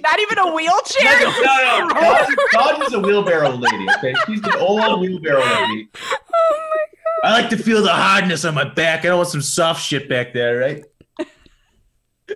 not 0.00 0.20
even 0.20 0.38
a 0.38 0.54
wheelchair. 0.54 1.20
no, 1.20 1.30
no, 1.30 1.88
Dodger, 1.88 2.36
Dodger's 2.52 2.94
a 2.94 3.00
wheelbarrow 3.00 3.50
lady. 3.50 3.86
Okay, 3.98 4.14
she's 4.26 4.40
an 4.44 4.54
old 4.54 5.00
wheelbarrow 5.00 5.40
lady. 5.40 5.88
Oh 6.00 6.70
my 6.70 6.84
god. 7.22 7.28
I 7.28 7.40
like 7.40 7.50
to 7.50 7.56
feel 7.56 7.82
the 7.82 7.92
hardness 7.92 8.44
on 8.44 8.54
my 8.54 8.64
back. 8.64 9.00
I 9.00 9.08
don't 9.08 9.18
want 9.18 9.28
some 9.28 9.42
soft 9.42 9.84
shit 9.84 10.08
back 10.08 10.32
there, 10.32 10.58
right? 10.58 10.84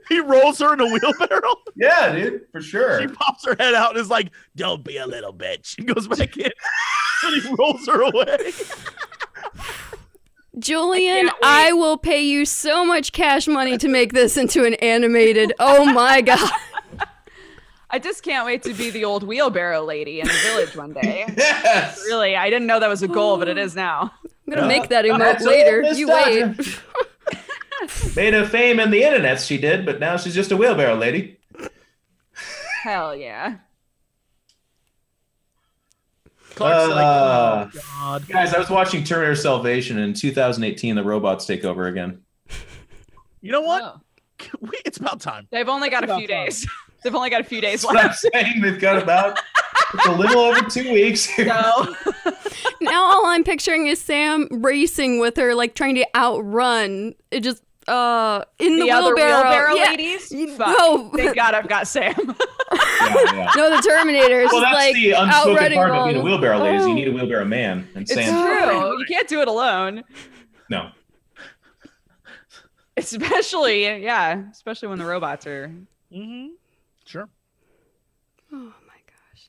He 0.08 0.20
rolls 0.20 0.58
her 0.58 0.72
in 0.72 0.80
a 0.80 0.86
wheelbarrow. 0.86 1.54
Yeah, 1.76 2.14
dude, 2.14 2.42
for 2.50 2.60
sure. 2.60 3.00
She 3.00 3.08
pops 3.08 3.44
her 3.44 3.54
head 3.58 3.74
out 3.74 3.90
and 3.90 3.98
is 3.98 4.08
like, 4.08 4.30
don't 4.56 4.82
be 4.82 4.96
a 4.96 5.06
little 5.06 5.34
bitch. 5.34 5.78
And 5.78 5.86
goes 5.86 6.08
back 6.08 6.36
in. 6.36 6.50
and 7.24 7.42
he 7.42 7.54
rolls 7.54 7.86
her 7.86 8.00
away. 8.02 8.52
Julian, 10.58 11.28
can't. 11.28 11.38
I 11.42 11.72
will 11.72 11.96
pay 11.96 12.22
you 12.22 12.44
so 12.44 12.84
much 12.84 13.12
cash 13.12 13.46
money 13.48 13.78
to 13.78 13.88
make 13.88 14.12
this 14.12 14.36
into 14.36 14.64
an 14.64 14.74
animated. 14.74 15.52
Oh 15.58 15.90
my 15.92 16.20
god. 16.20 16.50
I 17.90 17.98
just 17.98 18.22
can't 18.22 18.46
wait 18.46 18.62
to 18.62 18.72
be 18.72 18.88
the 18.88 19.04
old 19.04 19.22
wheelbarrow 19.22 19.84
lady 19.84 20.20
in 20.20 20.26
the 20.26 20.32
village 20.44 20.74
one 20.74 20.94
day. 20.94 21.26
Yes. 21.36 22.02
really, 22.06 22.36
I 22.36 22.48
didn't 22.48 22.66
know 22.66 22.80
that 22.80 22.88
was 22.88 23.02
a 23.02 23.08
goal, 23.08 23.36
but 23.36 23.48
it 23.48 23.58
oh. 23.58 23.62
is 23.62 23.74
now. 23.74 24.12
I'm 24.24 24.54
gonna 24.54 24.66
make 24.66 24.84
uh, 24.84 24.86
that 24.86 25.04
emote 25.04 25.18
That's 25.18 25.44
later. 25.44 25.82
You 25.92 26.06
Dodger. 26.06 26.54
wait. 26.58 26.80
Made 28.16 28.34
a 28.34 28.48
fame 28.48 28.78
in 28.80 28.90
the 28.90 29.02
internet, 29.02 29.40
she 29.40 29.58
did, 29.58 29.84
but 29.84 30.00
now 30.00 30.16
she's 30.16 30.34
just 30.34 30.52
a 30.52 30.56
wheelbarrow 30.56 30.94
lady. 30.96 31.38
Hell 32.82 33.14
yeah. 33.14 33.56
Clark's 36.54 36.88
like, 36.90 37.04
Uh, 37.04 37.68
oh, 37.74 37.78
God. 38.00 38.28
Guys, 38.28 38.54
I 38.54 38.58
was 38.58 38.70
watching 38.70 39.04
Terminator 39.04 39.34
Salvation 39.36 39.98
in 39.98 40.12
2018. 40.14 40.94
The 40.96 41.02
robots 41.02 41.46
take 41.46 41.64
over 41.64 41.86
again. 41.86 42.20
You 43.40 43.52
know 43.52 43.62
what? 43.62 43.82
Oh. 43.82 44.00
We, 44.60 44.70
it's 44.84 44.98
about 44.98 45.20
time. 45.20 45.46
They've 45.52 45.68
only 45.68 45.88
got 45.88 46.02
a 46.02 46.16
few 46.16 46.26
time. 46.26 46.46
days. 46.46 46.66
They've 47.04 47.14
only 47.14 47.30
got 47.30 47.42
a 47.42 47.44
few 47.44 47.60
days 47.60 47.82
That's 47.82 47.84
what 47.84 47.96
I'm 47.96 48.06
left. 48.08 48.18
saying. 48.34 48.60
They've 48.60 48.80
got 48.80 49.00
about 49.00 49.38
it's 49.94 50.06
a 50.06 50.12
little 50.12 50.40
over 50.40 50.62
two 50.68 50.92
weeks. 50.92 51.28
So 51.36 51.44
Now 52.80 53.04
all 53.04 53.26
I'm 53.26 53.44
picturing 53.44 53.86
is 53.86 54.00
Sam 54.00 54.48
racing 54.50 55.20
with 55.20 55.36
her, 55.36 55.54
like 55.54 55.74
trying 55.76 55.94
to 55.96 56.06
outrun. 56.16 57.14
It 57.30 57.40
just 57.44 57.62
uh 57.88 58.44
in 58.58 58.76
the, 58.76 58.82
the 58.84 58.90
other 58.90 59.14
wheelbarrow. 59.14 59.42
wheelbarrow 59.42 59.74
Yeah. 59.74 59.90
ladies. 59.90 60.30
You- 60.30 60.54
Fuck. 60.56 60.76
no. 60.78 61.10
Thank 61.16 61.34
God 61.42 61.54
I've 61.54 61.68
got 61.68 61.86
Sam. 61.88 62.14
Yeah, 62.72 63.14
yeah. 63.34 63.50
No, 63.56 63.76
the 63.76 63.82
Terminator 63.82 64.40
is 64.42 64.50
Well, 64.52 64.62
that's 64.62 64.74
like 64.74 64.94
the 64.94 65.10
unspoken 65.10 65.50
outrunning 65.52 65.76
part 65.76 65.90
about 65.90 66.00
all 66.00 66.06
being 66.06 66.20
a 66.20 66.22
wheelbarrow 66.22 66.58
lady. 66.62 66.76
is 66.78 66.84
Oh. 66.84 66.86
You 66.88 66.94
need 66.94 67.08
a 67.08 67.12
wheelbarrow 67.12 67.44
man. 67.44 67.86
And 67.94 68.02
It's 68.02 68.14
Sam, 68.14 68.32
true. 68.42 68.98
You 68.98 69.04
can't 69.06 69.28
do 69.28 69.40
it 69.42 69.48
alone. 69.48 70.04
no. 70.70 70.90
Especially, 72.96 73.82
yeah, 74.04 74.42
especially 74.50 74.88
when 74.88 74.98
the 74.98 75.04
robots 75.04 75.46
are. 75.46 75.68
Mm-hmm. 76.12 76.48
Sure. 77.06 77.28
Oh 78.52 78.56
my 78.86 79.00
gosh. 79.06 79.48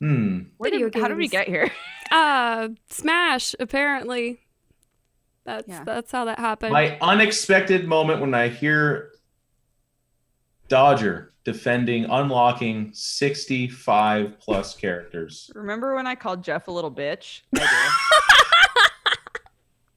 Hmm. 0.00 0.38
Where 0.58 0.70
Video 0.70 0.88
did, 0.90 1.00
how 1.00 1.08
did 1.08 1.16
we 1.16 1.28
get 1.28 1.48
here? 1.48 1.70
Uh 2.10 2.68
Smash, 2.90 3.54
apparently. 3.58 4.40
That's 5.48 5.66
Yeah. 5.66 5.82
that's 5.82 6.12
how 6.12 6.26
that 6.26 6.38
happened. 6.38 6.74
My 6.74 6.98
unexpected 7.00 7.88
moment 7.88 8.20
when 8.20 8.34
I 8.34 8.48
hear 8.48 9.12
Dodger 10.68 11.32
defending, 11.44 12.04
unlocking 12.04 12.90
65 12.92 14.38
plus 14.38 14.76
characters. 14.76 15.50
Remember 15.54 15.94
when 15.94 16.06
I 16.06 16.16
called 16.16 16.44
Geoff 16.44 16.68
a 16.68 16.70
little 16.70 16.92
bitch? 16.92 17.40
I 17.56 17.60
do. 17.60 17.64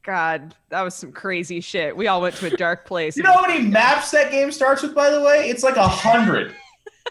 God, 0.03 0.55
that 0.69 0.81
was 0.83 0.95
some 0.95 1.11
crazy 1.11 1.59
shit. 1.59 1.97
We 1.97 2.07
all 2.07 2.21
went 2.21 2.35
to 2.35 2.47
a 2.47 2.51
dark 2.51 2.85
place. 2.85 3.17
You 3.17 3.23
know 3.23 3.33
how 3.33 3.45
many 3.45 3.67
maps 3.67 4.11
that 4.11 4.31
game 4.31 4.53
starts 4.53 4.81
with, 4.81 4.95
by 4.95 5.09
the 5.09 5.21
way? 5.21 5.49
It's 5.49 5.63
like 5.63 5.75
a 5.75 5.87
hundred. 5.87 6.55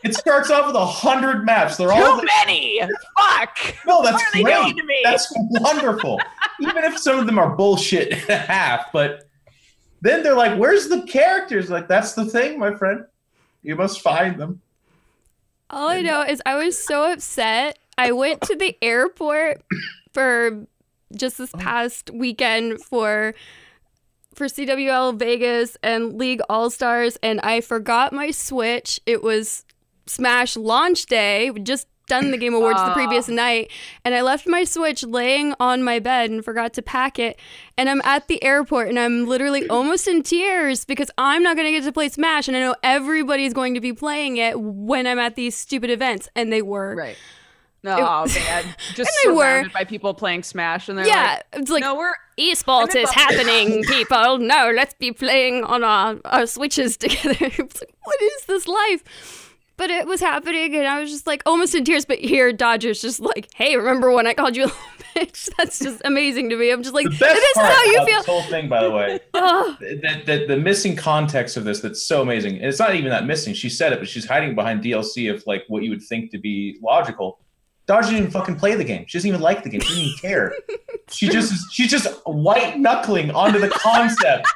It 0.02 0.14
starts 0.14 0.50
off 0.50 0.66
with 0.66 0.76
a 0.76 0.86
hundred 0.86 1.44
maps. 1.44 1.76
They're 1.76 1.92
all 1.92 2.20
Too 2.20 2.26
many. 2.46 2.80
Fuck. 3.18 3.76
no, 3.86 4.02
that's 4.02 4.22
are 4.22 4.42
great. 4.42 4.54
doing 4.54 4.76
to 4.76 4.84
me? 4.84 5.00
That's 5.04 5.32
wonderful. 5.36 6.20
Even 6.60 6.84
if 6.84 6.98
some 6.98 7.18
of 7.18 7.26
them 7.26 7.38
are 7.38 7.54
bullshit 7.54 8.12
and 8.12 8.28
a 8.30 8.36
half, 8.36 8.92
but 8.92 9.28
then 10.00 10.22
they're 10.22 10.36
like, 10.36 10.58
"Where's 10.58 10.88
the 10.88 11.02
characters?" 11.02 11.70
Like 11.70 11.88
that's 11.88 12.14
the 12.14 12.24
thing, 12.24 12.58
my 12.58 12.74
friend. 12.74 13.04
You 13.62 13.76
must 13.76 14.00
find 14.00 14.38
them. 14.38 14.60
All 15.68 15.88
I 15.88 16.00
know 16.00 16.22
is 16.22 16.42
I 16.46 16.56
was 16.56 16.82
so 16.82 17.12
upset. 17.12 17.78
I 17.98 18.12
went 18.12 18.40
to 18.42 18.56
the 18.56 18.76
airport 18.82 19.62
for 20.12 20.66
just 21.14 21.38
this 21.38 21.50
oh. 21.54 21.58
past 21.58 22.10
weekend 22.10 22.82
for 22.82 23.34
for 24.34 24.46
CWL 24.46 25.18
Vegas 25.18 25.76
and 25.82 26.16
League 26.16 26.40
All 26.48 26.70
Stars, 26.70 27.18
and 27.22 27.40
I 27.40 27.60
forgot 27.60 28.12
my 28.12 28.30
Switch. 28.30 28.98
It 29.04 29.22
was 29.22 29.64
Smash 30.10 30.56
launch 30.56 31.06
day. 31.06 31.50
We'd 31.50 31.64
just 31.66 31.86
done 32.06 32.32
the 32.32 32.36
Game 32.38 32.54
Awards 32.54 32.82
the 32.82 32.90
previous 32.92 33.28
night, 33.28 33.70
and 34.04 34.14
I 34.16 34.22
left 34.22 34.48
my 34.48 34.64
Switch 34.64 35.04
laying 35.04 35.54
on 35.60 35.84
my 35.84 36.00
bed 36.00 36.28
and 36.28 36.44
forgot 36.44 36.72
to 36.74 36.82
pack 36.82 37.20
it. 37.20 37.38
And 37.78 37.88
I'm 37.88 38.00
at 38.02 38.26
the 38.26 38.42
airport, 38.42 38.88
and 38.88 38.98
I'm 38.98 39.26
literally 39.28 39.68
almost 39.68 40.08
in 40.08 40.24
tears 40.24 40.84
because 40.84 41.08
I'm 41.16 41.44
not 41.44 41.56
gonna 41.56 41.70
get 41.70 41.84
to 41.84 41.92
play 41.92 42.08
Smash, 42.08 42.48
and 42.48 42.56
I 42.56 42.60
know 42.60 42.74
everybody's 42.82 43.54
going 43.54 43.74
to 43.74 43.80
be 43.80 43.92
playing 43.92 44.38
it 44.38 44.60
when 44.60 45.06
I'm 45.06 45.20
at 45.20 45.36
these 45.36 45.54
stupid 45.56 45.88
events, 45.90 46.28
and 46.34 46.52
they 46.52 46.62
were. 46.62 46.96
Right. 46.96 47.16
Oh 47.82 48.26
man, 48.34 48.64
just 48.94 48.98
And 48.98 49.06
they 49.24 49.30
were- 49.36 49.42
surrounded 49.44 49.72
by 49.72 49.84
people 49.84 50.12
playing 50.12 50.42
Smash, 50.42 50.88
and 50.88 50.98
they're 50.98 51.06
Yeah, 51.06 51.34
like, 51.52 51.62
it's 51.62 51.70
like 51.70 51.80
"No, 51.82 51.94
we're 51.94 52.12
esports 52.38 52.94
is 52.96 53.10
happening, 53.10 53.84
people. 53.88 54.38
No, 54.38 54.72
let's 54.74 54.94
be 54.94 55.12
playing 55.12 55.62
on 55.64 55.84
our, 55.84 56.16
our 56.24 56.46
switches 56.46 56.96
together. 56.98 57.36
Like, 57.40 57.94
what 58.02 58.20
is 58.20 58.44
this 58.46 58.66
life? 58.66 59.46
But 59.80 59.88
it 59.88 60.06
was 60.06 60.20
happening, 60.20 60.76
and 60.76 60.86
I 60.86 61.00
was 61.00 61.10
just 61.10 61.26
like 61.26 61.42
almost 61.46 61.74
in 61.74 61.86
tears. 61.86 62.04
But 62.04 62.18
here, 62.18 62.52
Dodger's 62.52 63.00
just 63.00 63.18
like, 63.18 63.48
hey, 63.54 63.78
remember 63.78 64.12
when 64.12 64.26
I 64.26 64.34
called 64.34 64.54
you 64.54 64.64
a 64.64 64.66
little 64.66 64.78
bitch? 65.16 65.48
That's 65.56 65.78
just 65.78 66.02
amazing 66.04 66.50
to 66.50 66.56
me. 66.56 66.70
I'm 66.70 66.82
just 66.82 66.94
like, 66.94 67.04
The 67.04 67.10
this 67.12 67.18
best 67.18 67.40
is 67.40 67.56
how 67.56 67.82
you 67.84 68.04
feel. 68.04 68.18
this 68.18 68.26
whole 68.26 68.42
thing, 68.42 68.68
by 68.68 68.82
the 68.84 68.90
way, 68.90 69.20
Ugh. 69.34 69.76
that 70.02 70.26
the, 70.26 70.44
the 70.46 70.58
missing 70.58 70.96
context 70.96 71.56
of 71.56 71.64
this 71.64 71.80
that's 71.80 72.02
so 72.06 72.20
amazing. 72.20 72.56
And 72.56 72.66
it's 72.66 72.78
not 72.78 72.94
even 72.94 73.08
that 73.08 73.24
missing. 73.24 73.54
She 73.54 73.70
said 73.70 73.94
it, 73.94 74.00
but 74.00 74.06
she's 74.06 74.26
hiding 74.26 74.54
behind 74.54 74.84
DLC 74.84 75.32
of 75.34 75.42
like 75.46 75.64
what 75.68 75.82
you 75.82 75.88
would 75.88 76.02
think 76.02 76.30
to 76.32 76.38
be 76.38 76.78
logical. 76.82 77.40
Dodger 77.86 78.10
didn't 78.10 78.32
fucking 78.32 78.56
play 78.56 78.74
the 78.74 78.84
game. 78.84 79.06
She 79.08 79.16
doesn't 79.16 79.28
even 79.28 79.40
like 79.40 79.62
the 79.64 79.70
game. 79.70 79.80
She 79.80 79.88
doesn't 79.88 80.04
even 80.04 80.18
care. 80.18 80.52
she 81.10 81.28
just 81.30 81.52
is- 81.54 81.66
she's 81.72 81.90
just 81.90 82.06
white 82.26 82.78
knuckling 82.78 83.30
onto 83.30 83.58
the 83.58 83.70
concept 83.70 84.46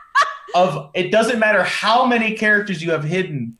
of 0.54 0.90
it 0.94 1.10
doesn't 1.10 1.38
matter 1.38 1.62
how 1.62 2.04
many 2.04 2.36
characters 2.36 2.82
you 2.82 2.90
have 2.90 3.02
hidden. 3.04 3.56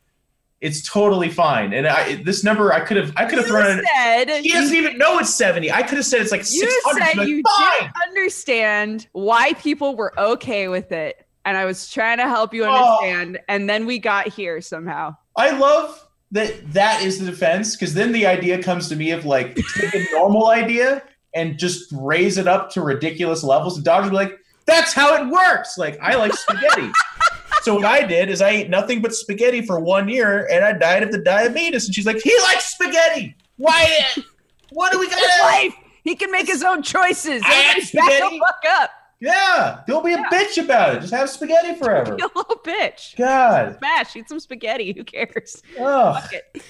It's 0.64 0.82
totally 0.88 1.28
fine. 1.28 1.74
And 1.74 1.86
I 1.86 2.16
this 2.24 2.42
number 2.42 2.72
I 2.72 2.80
could 2.80 2.96
have 2.96 3.12
I 3.16 3.26
could 3.26 3.38
have 3.38 3.46
thrown 3.46 3.76
you 3.78 3.82
it. 3.86 4.42
He 4.44 4.50
doesn't 4.52 4.74
even 4.74 4.96
know 4.96 5.18
it's 5.18 5.34
70. 5.34 5.70
I 5.70 5.82
could 5.82 5.98
have 5.98 6.06
said 6.06 6.22
it's 6.22 6.32
like 6.32 6.40
you 6.50 6.68
600. 6.70 7.04
said 7.04 7.16
like, 7.18 7.28
you 7.28 7.42
fine. 7.58 7.70
didn't 7.80 7.92
understand 8.08 9.08
why 9.12 9.52
people 9.54 9.94
were 9.94 10.18
okay 10.18 10.68
with 10.68 10.90
it, 10.90 11.26
and 11.44 11.56
I 11.56 11.66
was 11.66 11.90
trying 11.90 12.16
to 12.18 12.28
help 12.28 12.54
you 12.54 12.64
Oh. 12.64 12.72
understand, 12.72 13.38
and 13.48 13.68
then 13.68 13.84
we 13.84 13.98
got 13.98 14.28
here 14.28 14.60
somehow. 14.62 15.14
I 15.36 15.50
love 15.50 16.00
that 16.32 16.72
that 16.72 17.02
is 17.02 17.18
the 17.18 17.26
defense 17.26 17.76
because 17.76 17.92
then 17.94 18.12
the 18.12 18.26
idea 18.26 18.62
comes 18.62 18.88
to 18.88 18.96
me 18.96 19.10
of 19.10 19.24
like 19.26 19.54
take 19.76 19.94
a 19.94 20.04
normal 20.12 20.48
idea 20.48 21.02
and 21.34 21.58
just 21.58 21.92
raise 21.92 22.38
it 22.38 22.48
up 22.48 22.70
to 22.70 22.80
ridiculous 22.80 23.42
levels. 23.44 23.76
And 23.76 23.84
Dodger 23.84 24.08
be 24.10 24.16
like, 24.16 24.38
that's 24.66 24.92
how 24.94 25.14
it 25.22 25.28
works. 25.28 25.76
Like 25.76 25.98
I 26.00 26.14
like 26.14 26.32
spaghetti. 26.32 26.90
so 27.62 27.74
what 27.76 27.84
I 27.84 28.02
did 28.06 28.28
is 28.30 28.40
I 28.42 28.50
ate 28.50 28.70
nothing 28.70 29.00
but 29.00 29.14
spaghetti 29.14 29.62
for 29.64 29.78
one 29.80 30.08
year 30.08 30.46
and 30.50 30.64
I 30.64 30.72
died 30.72 31.02
of 31.02 31.12
the 31.12 31.18
diabetes. 31.18 31.86
And 31.86 31.94
she's 31.94 32.06
like, 32.06 32.20
he 32.22 32.34
likes 32.42 32.66
spaghetti. 32.74 33.36
Why? 33.56 33.98
Uh, 34.16 34.22
what 34.70 34.92
do 34.92 34.98
we 34.98 35.08
got? 35.08 35.18
His 35.18 35.40
life. 35.40 35.74
He 36.02 36.14
can 36.16 36.30
make 36.30 36.46
his 36.46 36.62
own 36.62 36.82
choices. 36.82 37.42
I 37.44 37.48
had 37.48 37.76
Everybody 37.78 37.96
back 37.96 38.04
spaghetti. 38.12 38.38
the 38.38 38.44
fuck 38.44 38.82
up. 38.82 38.90
Yeah, 39.20 39.80
don't 39.86 40.04
be 40.04 40.12
a 40.12 40.18
bitch 40.24 40.62
about 40.62 40.96
it. 40.96 41.00
Just 41.00 41.14
have 41.14 41.30
spaghetti 41.30 41.74
forever. 41.78 42.14
You 42.18 42.28
little 42.34 42.56
bitch. 42.56 43.16
God. 43.16 43.76
Smash. 43.78 44.14
Eat 44.16 44.28
some 44.28 44.40
spaghetti. 44.40 44.92
Who 44.92 45.02
cares? 45.04 45.62
Ugh. 45.80 46.20
Fuck 46.22 46.32
it. 46.34 46.62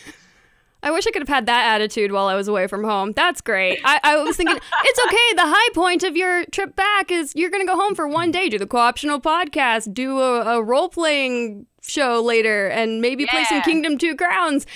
I 0.85 0.91
wish 0.93 1.07
I 1.07 1.11
could 1.11 1.23
have 1.23 1.29
had 1.29 1.47
that 1.47 1.75
attitude 1.75 2.13
while 2.13 2.27
I 2.29 2.35
was 2.37 2.47
away 2.47 2.67
from 2.69 2.85
home. 2.85 3.13
That's 3.13 3.41
great. 3.41 3.81
I, 3.85 3.99
I 4.05 4.17
was 4.19 4.37
thinking, 4.37 4.57
it's 4.85 5.01
okay. 5.07 5.35
The 5.37 5.43
high 5.47 5.69
point 5.75 6.03
of 6.05 6.17
your 6.17 6.45
trip 6.47 6.77
back 6.77 7.11
is 7.11 7.33
you're 7.35 7.51
going 7.51 7.67
to 7.67 7.71
go 7.73 7.77
home 7.77 7.95
for 7.95 8.07
one 8.07 8.31
day, 8.31 8.49
do 8.49 8.59
the 8.59 8.67
co 8.67 8.79
optional 8.79 9.21
podcast, 9.21 9.93
do 9.95 10.21
a, 10.21 10.59
a 10.59 10.63
role 10.63 10.89
playing 10.89 11.67
show 11.83 12.21
later, 12.23 12.69
and 12.69 13.01
maybe 13.01 13.27
play 13.27 13.45
some 13.45 13.63
Kingdom 13.63 13.99
Two 13.99 14.15
Crowns. 14.15 14.67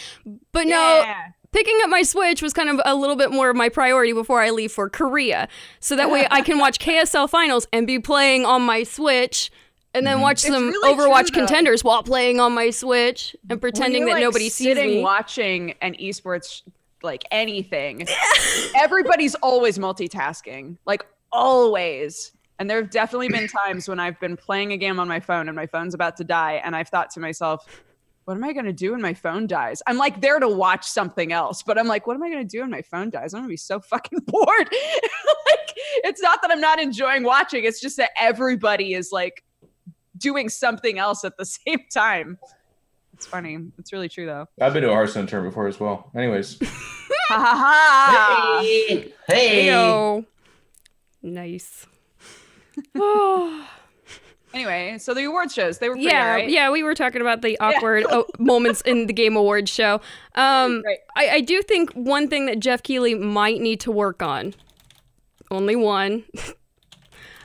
But 0.52 0.66
no, 0.66 1.02
Yeah. 1.04 1.26
picking 1.52 1.78
up 1.82 1.90
my 1.90 2.02
Switch 2.02 2.42
was 2.42 2.52
kind 2.52 2.68
of 2.70 2.80
a 2.84 2.94
little 2.94 3.16
bit 3.16 3.30
more 3.30 3.50
of 3.50 3.56
my 3.56 3.68
priority 3.68 4.12
before 4.12 4.40
I 4.40 4.50
leave 4.50 4.72
for 4.72 4.88
Korea. 4.90 5.48
So 5.80 5.94
that 5.96 6.10
way 6.10 6.26
I 6.30 6.40
can 6.42 6.58
watch 6.58 6.78
KSL 6.84 7.28
finals 7.30 7.66
and 7.72 7.86
be 7.86 7.98
playing 7.98 8.44
on 8.44 8.62
my 8.62 8.82
Switch. 8.82 9.50
And 9.98 10.06
then 10.06 10.14
mm-hmm. 10.14 10.22
watch 10.22 10.44
It's 10.44 10.54
some 10.54 10.68
really 10.68 10.94
Overwatch 10.94 11.32
true, 11.32 11.40
contenders 11.40 11.82
while 11.82 12.02
playing 12.02 12.38
on 12.40 12.54
my 12.54 12.70
Switch 12.70 13.34
and 13.50 13.60
pretending 13.60 14.04
that 14.04 14.10
you're, 14.10 14.16
like, 14.16 14.22
nobody 14.22 14.48
sees 14.48 14.68
sitting 14.68 14.88
me. 14.88 15.02
watching 15.02 15.74
an 15.82 15.94
esports 15.94 16.62
like 17.02 17.24
anything 17.30 18.06
everybody's 18.76 19.34
always 19.36 19.78
multitasking 19.78 20.76
like 20.84 21.06
always. 21.30 22.32
And 22.58 22.68
there 22.68 22.80
have 22.80 22.90
definitely 22.90 23.28
been 23.28 23.48
times 23.66 23.88
when 23.88 24.00
i've 24.00 24.18
been 24.20 24.36
playing 24.36 24.72
a 24.72 24.76
game 24.76 24.98
on 24.98 25.08
my 25.08 25.20
phone 25.20 25.48
and 25.48 25.56
my 25.56 25.66
phone's 25.66 25.94
about 25.94 26.16
to 26.16 26.24
die 26.24 26.60
and 26.64 26.74
i've 26.74 26.88
thought 26.88 27.10
to 27.10 27.20
myself 27.20 27.66
what 28.24 28.36
am 28.36 28.44
i 28.44 28.52
going 28.52 28.66
to 28.66 28.72
do 28.72 28.92
when 28.92 29.00
my 29.00 29.14
phone 29.14 29.46
dies? 29.46 29.80
I'm 29.86 29.96
like 29.96 30.20
there 30.20 30.38
to 30.38 30.48
watch 30.48 30.86
something 30.86 31.32
else 31.32 31.62
but 31.62 31.78
i'm 31.78 31.86
like 31.86 32.06
what 32.06 32.14
am 32.14 32.22
i 32.22 32.30
going 32.30 32.46
to 32.46 32.56
do 32.56 32.60
when 32.62 32.70
my 32.70 32.82
phone 32.82 33.10
dies? 33.10 33.32
I'm 33.32 33.40
going 33.40 33.48
to 33.48 33.52
be 33.52 33.56
so 33.56 33.80
fucking 33.80 34.20
bored. 34.26 34.74
Like 35.48 35.72
it's 36.04 36.20
not 36.20 36.42
that 36.42 36.50
i'm 36.50 36.60
not 36.60 36.78
enjoying 36.78 37.22
watching 37.22 37.64
it's 37.64 37.80
just 37.80 37.96
that 37.96 38.10
everybody 38.18 38.92
is 38.92 39.12
like 39.12 39.42
doing 40.18 40.48
something 40.48 40.98
else 40.98 41.24
at 41.24 41.36
the 41.36 41.44
same 41.66 41.80
time 41.92 42.38
it's 43.14 43.26
funny 43.26 43.58
it's 43.78 43.92
really 43.92 44.08
true 44.08 44.26
though 44.26 44.46
I've 44.60 44.72
been 44.72 44.82
to 44.82 44.90
a 44.90 44.92
Hearthstone 44.92 45.26
tournament 45.26 45.52
before 45.54 45.66
as 45.68 45.80
well. 45.80 46.10
Anyways. 46.16 46.58
Ha 47.28 47.38
ha 47.38 47.54
ha! 47.56 48.60
hey. 48.62 49.66
Ayo. 49.66 50.24
Nice. 51.22 51.86
Oh. 52.94 53.68
Anyway, 54.54 54.96
so 54.96 55.12
the 55.12 55.24
award 55.24 55.52
shows 55.52 55.76
they 55.76 55.90
were 55.90 55.94
pretty 55.94 56.08
yeah, 56.08 56.26
alright. 56.26 56.48
yeah, 56.48 56.70
we 56.70 56.82
were 56.82 56.94
talking 56.94 57.20
about 57.20 57.42
the 57.42 57.58
awkward 57.60 58.06
oh, 58.08 58.24
moments 58.38 58.80
in 58.80 59.06
the 59.06 59.12
Game 59.12 59.36
Awards 59.36 59.70
show. 59.70 60.00
Um, 60.36 60.82
Right. 60.86 60.98
I, 61.14 61.28
I 61.28 61.40
do 61.42 61.60
think 61.60 61.92
one 61.92 62.28
thing 62.28 62.46
that 62.46 62.58
Geoff 62.58 62.82
Keighley 62.82 63.14
might 63.14 63.60
need 63.60 63.78
to 63.80 63.92
work 63.92 64.22
on, 64.22 64.54
only 65.50 65.76
one, 65.76 66.24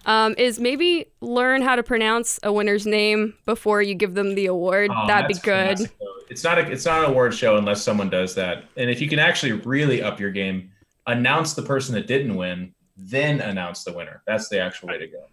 um, 0.05 0.35
is 0.37 0.59
maybe 0.59 1.05
learn 1.21 1.61
how 1.61 1.75
to 1.75 1.83
pronounce 1.83 2.39
a 2.43 2.51
winner's 2.51 2.85
name 2.85 3.33
before 3.45 3.81
you 3.81 3.95
give 3.95 4.13
them 4.15 4.35
the 4.35 4.45
award. 4.47 4.91
Oh, 4.93 5.07
That'd 5.07 5.27
be 5.29 5.33
good. 5.35 5.77
fantastic. 5.79 5.91
It's 6.29 6.43
not 6.43 6.57
a 6.57 6.71
it's 6.71 6.85
not 6.85 7.03
an 7.03 7.11
award 7.11 7.33
show 7.33 7.57
unless 7.57 7.81
someone 7.83 8.09
does 8.09 8.33
that. 8.35 8.65
And 8.77 8.89
if 8.89 9.01
you 9.01 9.07
can 9.09 9.19
actually 9.19 9.51
really 9.53 10.01
up 10.01 10.19
your 10.19 10.31
game, 10.31 10.71
announce 11.05 11.53
the 11.53 11.61
person 11.61 11.93
that 11.95 12.07
didn't 12.07 12.35
win, 12.35 12.73
then 12.97 13.39
announce 13.41 13.83
the 13.83 13.93
winner. 13.93 14.21
That's 14.25 14.49
the 14.49 14.59
actual 14.59 14.87
way 14.89 14.97
to 14.97 15.07
go. 15.07 15.25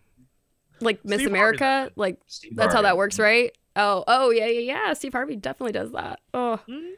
Like 0.80 1.04
Miss 1.04 1.20
Steve 1.20 1.30
Harvey 1.34 1.56
America, 1.58 1.92
like 1.96 2.18
Steve 2.26 2.56
that's 2.56 2.74
how 2.74 2.82
that 2.82 2.96
works, 2.96 3.18
right? 3.18 3.56
Oh, 3.76 4.02
oh 4.08 4.30
yeah, 4.30 4.46
yeah, 4.46 4.60
yeah. 4.88 4.92
Steve 4.94 5.12
Harvey 5.12 5.36
definitely 5.36 5.72
does 5.72 5.92
that. 5.92 6.20
Oh, 6.34 6.58
Mhm. 6.68 6.92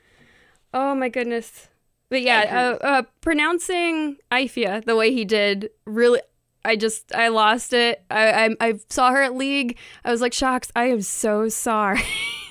oh 0.75 0.95
my 0.95 1.09
goodness. 1.09 1.69
But 2.09 2.23
yeah, 2.23 2.77
uh, 2.83 2.85
uh, 2.87 3.03
pronouncing 3.21 4.17
Eefje 4.31 4.85
the 4.85 4.97
way 4.97 5.13
he 5.13 5.25
did 5.25 5.71
really. 5.85 6.21
I 6.65 6.77
just 6.77 7.15
I 7.15 7.29
lost 7.29 7.73
it. 7.73 8.05
I, 8.11 8.47
I 8.47 8.69
I 8.69 8.75
saw 8.89 9.11
her 9.11 9.23
at 9.23 9.35
League. 9.37 9.77
I 10.05 10.11
was 10.11 10.21
like, 10.21 10.33
"Sjokz, 10.33 10.71
I 10.77 10.85
am 10.87 11.03
so 11.03 11.49
sorry." 11.49 12.03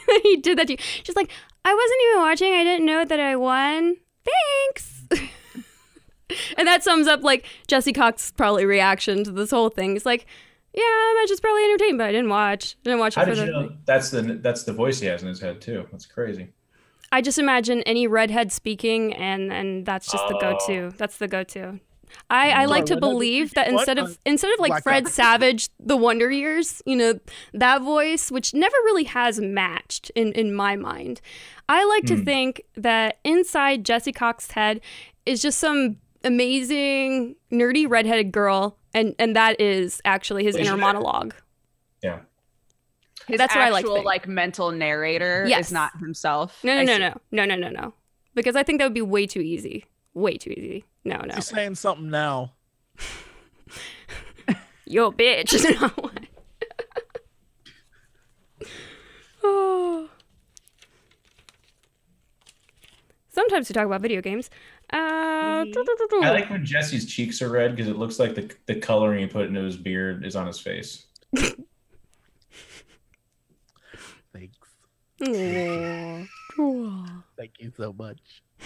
that 0.07 0.20
he 0.24 0.38
did 0.38 0.57
that 0.57 0.68
to 0.68 0.74
you. 0.74 0.78
She's 1.03 1.16
like, 1.16 1.32
"I 1.64 1.74
wasn't 1.74 1.99
even 2.09 2.22
watching. 2.22 2.53
I 2.53 2.64
didn't 2.64 2.86
know 2.86 3.05
that 3.05 3.20
I 3.20 3.36
won. 3.36 3.95
Thanks." 4.26 5.03
and 6.57 6.68
that 6.68 6.84
sums 6.84 7.07
up 7.07 7.24
like 7.24 7.45
Jesse 7.68 7.93
Cox's 7.93 8.32
probably 8.32 8.66
reaction 8.66 9.24
to 9.24 9.32
this 9.32 9.51
whole 9.51 9.70
thing. 9.70 9.95
It's 9.95 10.05
like, 10.05 10.26
"Yeah, 10.74 10.84
I'm 10.84 11.28
just 11.28 11.41
probably 11.41 11.64
entertained, 11.64 11.97
but 11.97 12.07
I 12.07 12.12
didn't 12.12 12.30
watch. 12.30 12.76
I 12.82 12.89
didn't 12.89 12.99
watch 12.99 13.16
How 13.16 13.22
it 13.24 13.26
for 13.26 13.36
did 13.36 13.41
the." 13.41 13.45
you 13.45 13.51
know 13.51 13.70
that's 13.86 14.09
the 14.09 14.22
that's 14.22 14.64
the 14.64 14.74
voice 14.74 14.99
he 14.99 15.07
has 15.07 15.22
in 15.22 15.28
his 15.30 15.39
head 15.39 15.62
too? 15.62 15.88
That's 15.91 16.05
crazy. 16.05 16.49
I 17.14 17.22
just 17.22 17.38
imagine 17.39 17.82
any 17.84 18.07
redhead 18.07 18.51
speaking, 18.51 19.14
and 19.14 19.51
and 19.51 19.86
that's 19.86 20.12
just 20.12 20.28
the 20.30 20.36
Oh. 20.36 20.39
go-to. 20.39 20.93
That's 20.97 21.18
the 21.18 21.28
go-to. 21.28 21.80
I, 22.30 22.51
I 22.51 22.66
like 22.66 22.86
to 22.86 22.99
believe 22.99 23.53
that 23.55 23.68
instead 23.68 23.97
of 23.99 24.18
instead 24.26 24.51
of 24.53 24.59
like 24.59 24.70
Black 24.70 24.84
Fred 24.84 25.07
Savage, 25.07 25.70
the 25.80 25.97
Wonder 25.97 26.32
Years, 26.32 26.82
you 26.86 26.95
know, 26.95 27.20
that 27.53 27.82
voice, 27.82 28.32
which 28.32 28.53
never 28.53 28.76
really 28.86 29.03
has 29.05 29.39
matched 29.39 30.09
in 30.16 30.32
in 30.34 30.53
my 30.53 30.76
mind. 30.76 31.22
I 31.70 31.84
like 31.86 32.05
to 32.05 32.16
Hmm. 32.18 32.24
think 32.24 32.62
that 32.76 33.20
inside 33.24 33.86
Jesse 33.86 34.12
Cox's 34.12 34.51
head 34.51 34.82
is 35.26 35.41
just 35.41 35.59
some 35.59 35.97
amazing 36.24 37.36
nerdy 37.51 37.89
redheaded 37.89 38.32
girl, 38.32 38.78
and 38.93 39.16
and 39.20 39.36
that 39.36 39.59
is 39.62 40.01
actually 40.05 40.43
his 40.43 40.55
Well, 40.55 40.66
inner 40.66 40.78
monologue. 40.78 41.34
Yeah. 42.03 42.20
His 43.28 43.38
That's 43.38 43.53
what 43.55 43.64
I 43.64 43.70
like 43.70 43.84
to 43.86 43.88
actual 43.88 43.95
think. 43.97 44.05
like 44.05 44.28
mental 44.28 44.72
narrator 44.72 45.45
Yes. 45.47 45.68
is 45.68 45.72
not 45.72 45.91
himself. 45.99 46.59
No, 46.64 46.76
no, 46.76 46.97
no, 46.97 46.97
no, 46.97 47.14
no, 47.32 47.45
no, 47.45 47.55
no, 47.55 47.70
no, 47.70 47.93
because 48.34 48.55
I 48.55 48.64
think 48.64 48.80
that 48.80 48.86
would 48.86 48.93
be 48.95 49.01
way 49.01 49.28
too 49.28 49.41
easy. 49.41 49.86
Way 50.14 50.38
too 50.38 50.51
easy. 50.51 50.86
No, 51.03 51.18
no. 51.18 51.36
He's 51.36 51.47
saying 51.47 51.76
something 51.76 52.09
now. 52.09 52.53
Yo, 54.86 55.12
bitch. 55.12 55.53
No. 55.82 55.91
oh. 59.43 60.09
Sometimes 63.30 63.70
we 63.70 63.74
talk 63.74 63.86
about 63.86 64.01
video 64.01 64.22
games. 64.22 64.49
Uh, 64.93 65.64
I 65.64 66.32
like 66.32 66.49
when 66.49 66.66
Jesse's 66.66 67.05
cheeks 67.05 67.41
are 67.41 67.47
red 67.49 67.74
because 67.74 67.89
it 67.89 67.95
looks 67.95 68.20
like 68.20 68.36
the 68.36 68.53
the 68.66 68.76
coloring 68.76 69.22
he 69.22 69.28
put 69.28 69.45
into 69.45 69.62
his 69.62 69.78
beard 69.78 70.26
is 70.26 70.36
on 70.36 70.45
his 70.47 70.59
face. 70.59 71.05
Thanks. 74.34 74.57
Aw. 76.59 77.24
Thank 77.38 77.51
you 77.59 77.72
so 77.78 77.93
much. 77.93 78.20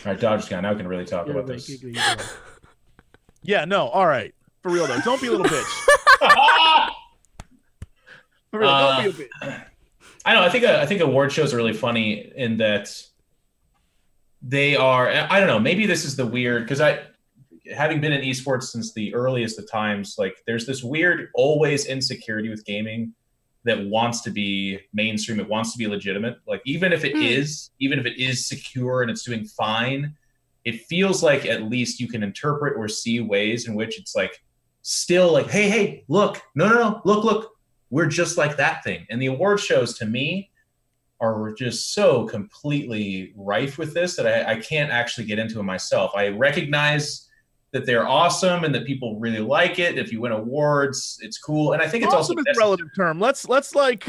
All 0.03 0.11
right, 0.11 0.19
Dodger's 0.19 0.49
gone. 0.49 0.63
Now 0.63 0.71
we 0.71 0.77
can 0.77 0.87
really 0.87 1.05
talk 1.05 1.25
You're 1.27 1.37
about 1.37 1.47
this. 1.47 1.69
making 1.69 1.87
me 1.89 1.93
go. 1.95 2.01
yeah, 3.43 3.65
no, 3.65 3.87
all 3.87 4.05
right. 4.07 4.33
For 4.61 4.71
real 4.71 4.87
though. 4.87 4.99
Don't 5.01 5.21
be 5.21 5.27
a 5.27 5.31
little 5.31 5.45
bitch. 5.45 5.85
For 8.51 8.59
real, 8.59 8.69
Uh, 8.69 9.01
don't 9.03 9.17
be 9.17 9.23
a 9.23 9.27
bitch. 9.27 9.65
I 10.25 10.33
know. 10.33 10.41
I 10.41 10.49
think 10.49 10.63
I 10.65 10.85
think 10.85 11.01
award 11.01 11.31
shows 11.31 11.53
are 11.53 11.57
really 11.57 11.73
funny 11.73 12.31
in 12.35 12.57
that 12.57 12.89
they 14.41 14.75
are. 14.75 15.09
I 15.09 15.39
don't 15.39 15.47
know. 15.47 15.59
Maybe 15.59 15.85
this 15.85 16.03
is 16.05 16.15
the 16.15 16.25
weird 16.25 16.63
because 16.63 16.81
I, 16.81 16.99
having 17.75 18.01
been 18.01 18.11
in 18.11 18.21
esports 18.21 18.63
since 18.63 18.93
the 18.93 19.13
earliest 19.13 19.59
of 19.59 19.69
times, 19.69 20.15
like 20.17 20.35
there's 20.47 20.65
this 20.65 20.83
weird 20.83 21.29
always 21.35 21.85
insecurity 21.85 22.49
with 22.49 22.65
gaming 22.65 23.13
that 23.65 23.85
wants 23.87 24.21
to 24.21 24.29
be 24.31 24.79
mainstream. 24.93 25.39
It 25.39 25.49
wants 25.49 25.71
to 25.73 25.77
be 25.77 25.87
legitimate. 25.87 26.37
Like 26.47 26.61
even 26.65 26.93
if 26.93 27.03
it 27.03 27.15
is, 27.17 27.71
Hmm. 27.79 27.85
even 27.85 27.99
if 27.99 28.05
it 28.05 28.17
is 28.21 28.45
secure 28.45 29.01
and 29.01 29.11
it's 29.11 29.23
doing 29.23 29.43
fine, 29.45 30.15
it 30.63 30.81
feels 30.85 31.21
like 31.21 31.45
at 31.45 31.63
least 31.63 31.99
you 31.99 32.07
can 32.07 32.23
interpret 32.23 32.77
or 32.77 32.87
see 32.87 33.19
ways 33.19 33.67
in 33.67 33.75
which 33.75 33.99
it's 33.99 34.15
like 34.15 34.41
still 34.81 35.33
like, 35.33 35.49
hey, 35.49 35.69
hey, 35.69 36.03
look, 36.07 36.41
no, 36.55 36.67
no, 36.69 36.75
no, 36.75 37.01
look, 37.05 37.23
look, 37.23 37.51
we're 37.89 38.05
just 38.07 38.37
like 38.37 38.55
that 38.57 38.83
thing. 38.83 39.05
And 39.09 39.21
the 39.21 39.27
award 39.27 39.59
shows 39.59 39.97
to 39.97 40.05
me 40.05 40.51
are 41.19 41.53
just 41.53 41.93
so 41.93 42.25
completely 42.27 43.33
rife 43.35 43.77
with 43.77 43.93
this 43.93 44.15
that 44.15 44.27
I, 44.27 44.53
I 44.53 44.59
can't 44.59 44.91
actually 44.91 45.25
get 45.25 45.39
into 45.39 45.59
it 45.59 45.63
myself. 45.63 46.11
I 46.15 46.27
recognize 46.27 47.27
that 47.75 47.85
they're 47.85 48.07
awesome 48.07 48.63
and 48.63 48.73
that 48.73 48.85
people 48.85 49.19
really 49.19 49.41
like 49.41 49.79
it. 49.79 49.97
If 49.97 50.09
you 50.09 50.21
win 50.21 50.31
awards, 50.31 51.19
it's 51.21 51.37
cool. 51.37 51.73
And 51.73 51.81
I 51.81 51.89
think 51.89 52.05
it's 52.05 52.13
awesome 52.13 52.37
also 52.37 52.49
is 52.49 52.57
a 52.57 52.59
relative 52.59 52.87
term. 52.95 53.19
Let's 53.19 53.49
let's 53.49 53.75
like 53.75 54.07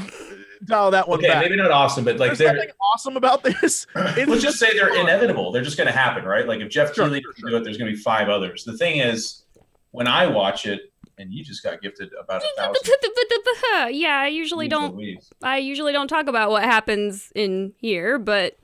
dial 0.67 0.93
that 0.93 1.09
one 1.09 1.19
okay, 1.19 1.27
back. 1.27 1.43
maybe 1.43 1.57
not 1.57 1.73
awesome, 1.73 2.05
but 2.05 2.19
like 2.19 2.29
There's 2.29 2.39
they're 2.39 2.55
nothing 2.55 2.71
awesome 2.81 3.17
about 3.17 3.43
this. 3.43 3.89
It's 3.97 4.31
let's 4.31 4.43
just 4.43 4.61
say 4.61 4.73
they're 4.73 4.91
fun. 4.91 5.01
inevitable. 5.01 5.51
They're 5.51 5.65
just 5.65 5.77
going 5.77 5.89
to 5.89 5.93
happen, 5.93 6.25
right? 6.25 6.47
Like 6.47 6.61
if 6.61 6.69
Geoff 6.69 6.95
Sure, 6.95 7.07
Keighley 7.07 7.23
sure, 7.23 7.33
can 7.33 7.49
do 7.49 7.57
it, 7.57 7.65
there's 7.65 7.77
going 7.77 7.91
to 7.91 7.97
be 7.97 8.01
five 8.01 8.29
others. 8.29 8.63
The 8.63 8.79
thing 8.79 9.01
is, 9.01 9.43
when 9.91 10.07
I 10.07 10.29
watch 10.29 10.65
it, 10.65 10.93
and 11.19 11.33
you 11.33 11.43
just 11.43 11.65
got 11.65 11.83
gifted 11.83 12.11
about 12.23 12.45
a 12.45 12.47
thousand. 12.57 13.95
yeah, 13.97 14.21
I 14.21 14.29
usually 14.29 14.69
don't. 14.69 14.95
Louise. 14.95 15.29
I 15.43 15.59
usually 15.59 15.93
don't 15.93 16.09
talk 16.09 16.29
about 16.29 16.51
what 16.51 16.63
happens 16.63 17.33
in 17.35 17.73
here, 17.79 18.21
but 18.21 18.57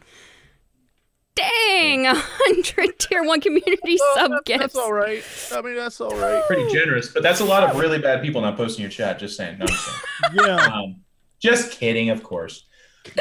dang, 1.35 2.07
a 2.07 2.15
hundred 2.15 2.99
tier 2.99 3.23
one 3.25 3.41
community 3.41 3.97
Well, 3.99 4.15
sub 4.15 4.31
that- 4.33 4.45
gifts. 4.45 4.61
That's 4.61 4.77
all 4.77 4.93
right. 4.93 5.23
I 5.53 5.63
mean, 5.63 5.77
that's 5.77 6.01
all 6.01 6.17
right. 6.17 6.45
Pretty 6.47 6.71
generous, 6.73 7.09
but 7.09 7.23
that's 7.23 7.41
a 7.41 7.45
lot 7.45 7.63
of 7.69 7.79
really 7.79 7.99
bad 7.99 8.23
people 8.23 8.41
not 8.41 8.57
posting 8.57 8.83
your 8.83 8.91
chat. 8.91 9.19
Just 9.19 9.37
saying. 9.37 9.59
No, 9.59 9.67
just 9.67 9.85
saying. 9.85 9.99
Yeah. 10.47 10.57
Um, 10.57 10.97
just 11.41 11.73
kidding, 11.73 12.11
of 12.11 12.23
course. 12.23 12.65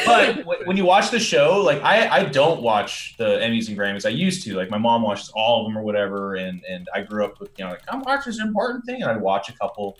But 0.05 0.45
when 0.67 0.77
you 0.77 0.85
watch 0.85 1.09
the 1.09 1.19
show, 1.19 1.61
like 1.61 1.81
I, 1.81 2.07
I 2.07 2.23
don't 2.25 2.61
watch 2.61 3.15
the 3.17 3.39
Emmys 3.39 3.67
and 3.67 3.77
Grammys. 3.77 4.05
I 4.05 4.09
used 4.09 4.43
to. 4.45 4.55
Like 4.55 4.69
my 4.69 4.77
mom 4.77 5.01
watches 5.01 5.31
all 5.35 5.61
of 5.61 5.67
them 5.67 5.77
or 5.77 5.83
whatever, 5.83 6.35
and 6.35 6.61
and 6.69 6.87
I 6.93 7.01
grew 7.01 7.25
up 7.25 7.39
with 7.39 7.49
you 7.57 7.65
know 7.65 7.71
like 7.71 7.81
I'm 7.87 8.01
watching 8.01 8.31
this 8.31 8.39
important 8.41 8.85
thing, 8.85 9.01
and 9.01 9.09
I'd 9.11 9.21
watch 9.21 9.49
a 9.49 9.53
couple. 9.57 9.97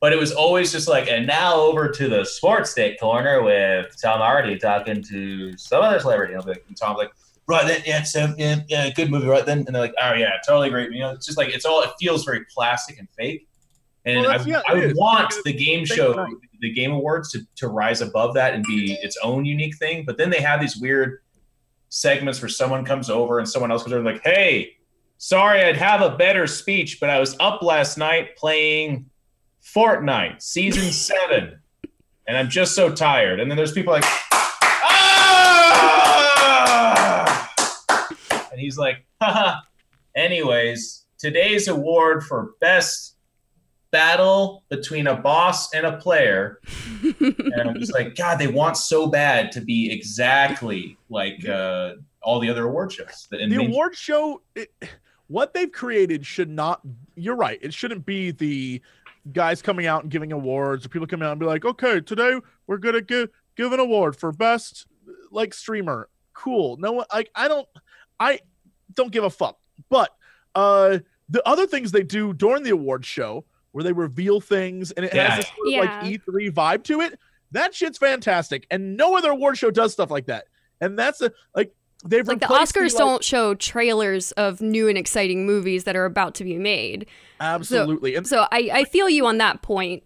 But 0.00 0.12
it 0.12 0.18
was 0.18 0.32
always 0.32 0.72
just 0.72 0.88
like, 0.88 1.08
and 1.08 1.28
now 1.28 1.54
over 1.54 1.88
to 1.88 2.08
the 2.08 2.24
sports 2.24 2.74
day 2.74 2.96
corner 2.96 3.40
with 3.40 3.94
Tom 4.02 4.18
Hardy 4.18 4.58
talking 4.58 5.00
to 5.04 5.56
some 5.56 5.80
other 5.80 6.00
celebrity. 6.00 6.32
And 6.34 6.40
I'll 6.40 6.46
be 6.46 6.54
like, 6.54 6.64
and 6.66 6.76
Tom's 6.76 6.98
like, 6.98 7.12
right 7.48 7.66
then, 7.66 7.82
yeah, 7.84 8.02
so 8.02 8.34
yeah, 8.38 8.60
yeah, 8.68 8.90
good 8.90 9.10
movie, 9.10 9.26
right 9.26 9.44
then. 9.44 9.58
And 9.58 9.74
they're 9.74 9.82
like, 9.82 9.94
oh 10.00 10.14
yeah, 10.14 10.32
totally 10.46 10.70
great. 10.70 10.92
You 10.92 11.00
know, 11.00 11.10
it's 11.10 11.26
just 11.26 11.38
like 11.38 11.48
it's 11.50 11.64
all. 11.64 11.82
It 11.82 11.90
feels 12.00 12.24
very 12.24 12.44
plastic 12.54 12.98
and 12.98 13.08
fake. 13.18 13.48
And 14.04 14.22
Well, 14.22 14.40
I, 14.40 14.44
yeah, 14.44 14.62
I 14.68 14.74
would 14.74 14.84
is. 14.84 14.94
want 14.94 15.32
the 15.44 15.52
game 15.52 15.84
show, 15.84 16.26
the 16.60 16.72
game 16.72 16.92
awards, 16.92 17.30
to 17.32 17.40
to 17.56 17.68
rise 17.68 18.00
above 18.00 18.34
that 18.34 18.54
and 18.54 18.64
be 18.64 18.94
its 19.02 19.16
own 19.22 19.44
unique 19.44 19.76
thing. 19.76 20.04
But 20.04 20.18
then 20.18 20.30
they 20.30 20.40
have 20.40 20.60
these 20.60 20.76
weird 20.76 21.20
segments 21.88 22.40
where 22.40 22.48
someone 22.48 22.84
comes 22.84 23.10
over 23.10 23.38
and 23.38 23.48
someone 23.48 23.70
else 23.70 23.82
comes 23.82 23.92
over 23.92 24.02
like, 24.02 24.22
hey, 24.24 24.76
sorry, 25.18 25.62
I'd 25.62 25.76
have 25.76 26.00
a 26.00 26.16
better 26.16 26.46
speech, 26.46 26.98
but 27.00 27.10
I 27.10 27.20
was 27.20 27.36
up 27.38 27.62
last 27.62 27.98
night 27.98 28.36
playing 28.36 29.10
Fortnite 29.62 30.42
season 30.42 30.90
seven, 30.90 31.60
and 32.26 32.36
I'm 32.36 32.48
just 32.48 32.74
so 32.74 32.92
tired. 32.92 33.38
And 33.40 33.50
then 33.50 33.56
there's 33.56 33.72
people 33.72 33.92
like, 33.92 34.04
he's 38.62 38.78
like, 38.78 39.04
haha. 39.20 39.60
Anyways, 40.14 41.06
today's 41.18 41.68
award 41.68 42.24
for 42.24 42.54
best 42.60 43.16
battle 43.90 44.64
between 44.68 45.06
a 45.06 45.16
boss 45.16 45.72
and 45.74 45.86
a 45.86 45.96
player. 45.98 46.60
and 47.20 47.60
I'm 47.60 47.78
just 47.78 47.92
like, 47.92 48.16
God, 48.16 48.38
they 48.38 48.48
want 48.48 48.76
so 48.76 49.06
bad 49.06 49.52
to 49.52 49.60
be 49.60 49.92
exactly 49.92 50.96
like 51.08 51.46
uh, 51.46 51.94
all 52.22 52.40
the 52.40 52.48
other 52.50 52.64
award 52.64 52.92
shows. 52.92 53.28
The, 53.30 53.46
the 53.46 53.56
award 53.56 53.94
show 53.94 54.42
it, 54.54 54.72
what 55.32 55.54
they've 55.54 55.72
created 55.72 56.26
should 56.26 56.50
not 56.50 56.82
you're 57.14 57.36
right 57.36 57.58
it 57.62 57.72
shouldn't 57.72 58.04
be 58.04 58.32
the 58.32 58.80
guys 59.32 59.62
coming 59.62 59.86
out 59.86 60.02
and 60.02 60.10
giving 60.10 60.30
awards 60.30 60.84
or 60.84 60.90
people 60.90 61.06
coming 61.06 61.26
out 61.26 61.30
and 61.32 61.40
be 61.40 61.46
like 61.46 61.64
okay 61.64 62.00
today 62.00 62.38
we're 62.66 62.76
gonna 62.76 63.00
give 63.00 63.30
give 63.56 63.72
an 63.72 63.80
award 63.80 64.14
for 64.14 64.30
best 64.30 64.86
like 65.30 65.54
streamer 65.54 66.08
cool 66.34 66.76
no 66.76 66.92
one 66.92 67.06
like 67.14 67.30
i 67.34 67.48
don't 67.48 67.66
i 68.20 68.38
don't 68.94 69.12
give 69.12 69.24
a 69.24 69.30
fuck 69.30 69.58
but 69.88 70.14
uh 70.54 70.98
the 71.28 71.46
other 71.48 71.66
things 71.66 71.92
they 71.92 72.02
do 72.02 72.32
during 72.34 72.62
the 72.62 72.70
award 72.70 73.04
show 73.04 73.44
where 73.72 73.82
they 73.84 73.92
reveal 73.92 74.40
things 74.40 74.90
and 74.92 75.06
it 75.06 75.14
Yeah. 75.14 75.28
has 75.30 75.44
this 75.44 75.46
sort 75.54 75.66
of 75.66 75.72
Yeah. 75.72 75.80
like 75.80 76.20
e3 76.20 76.50
vibe 76.52 76.84
to 76.84 77.00
it 77.00 77.18
that 77.52 77.74
shit's 77.74 77.98
fantastic 77.98 78.66
and 78.70 78.96
no 78.96 79.16
other 79.16 79.30
award 79.30 79.56
show 79.58 79.70
does 79.70 79.92
stuff 79.92 80.10
like 80.10 80.26
that 80.26 80.46
and 80.80 80.98
that's 80.98 81.20
a 81.20 81.32
like 81.54 81.74
they've 82.04 82.26
like 82.26 82.40
the 82.40 82.46
replaced 82.46 82.74
Oscars 82.74 82.94
like- 82.94 82.98
don't 82.98 83.24
show 83.24 83.54
trailers 83.54 84.32
of 84.32 84.60
new 84.60 84.88
and 84.88 84.98
exciting 84.98 85.46
movies 85.46 85.84
that 85.84 85.94
are 85.96 86.04
about 86.04 86.34
to 86.34 86.44
be 86.44 86.58
made. 86.58 87.06
Absolutely. 87.40 88.16
and 88.16 88.26
So 88.26 88.46
I, 88.50 88.70
I 88.72 88.84
feel 88.84 89.08
you 89.08 89.26
on 89.26 89.38
that 89.38 89.62
point. 89.62 90.02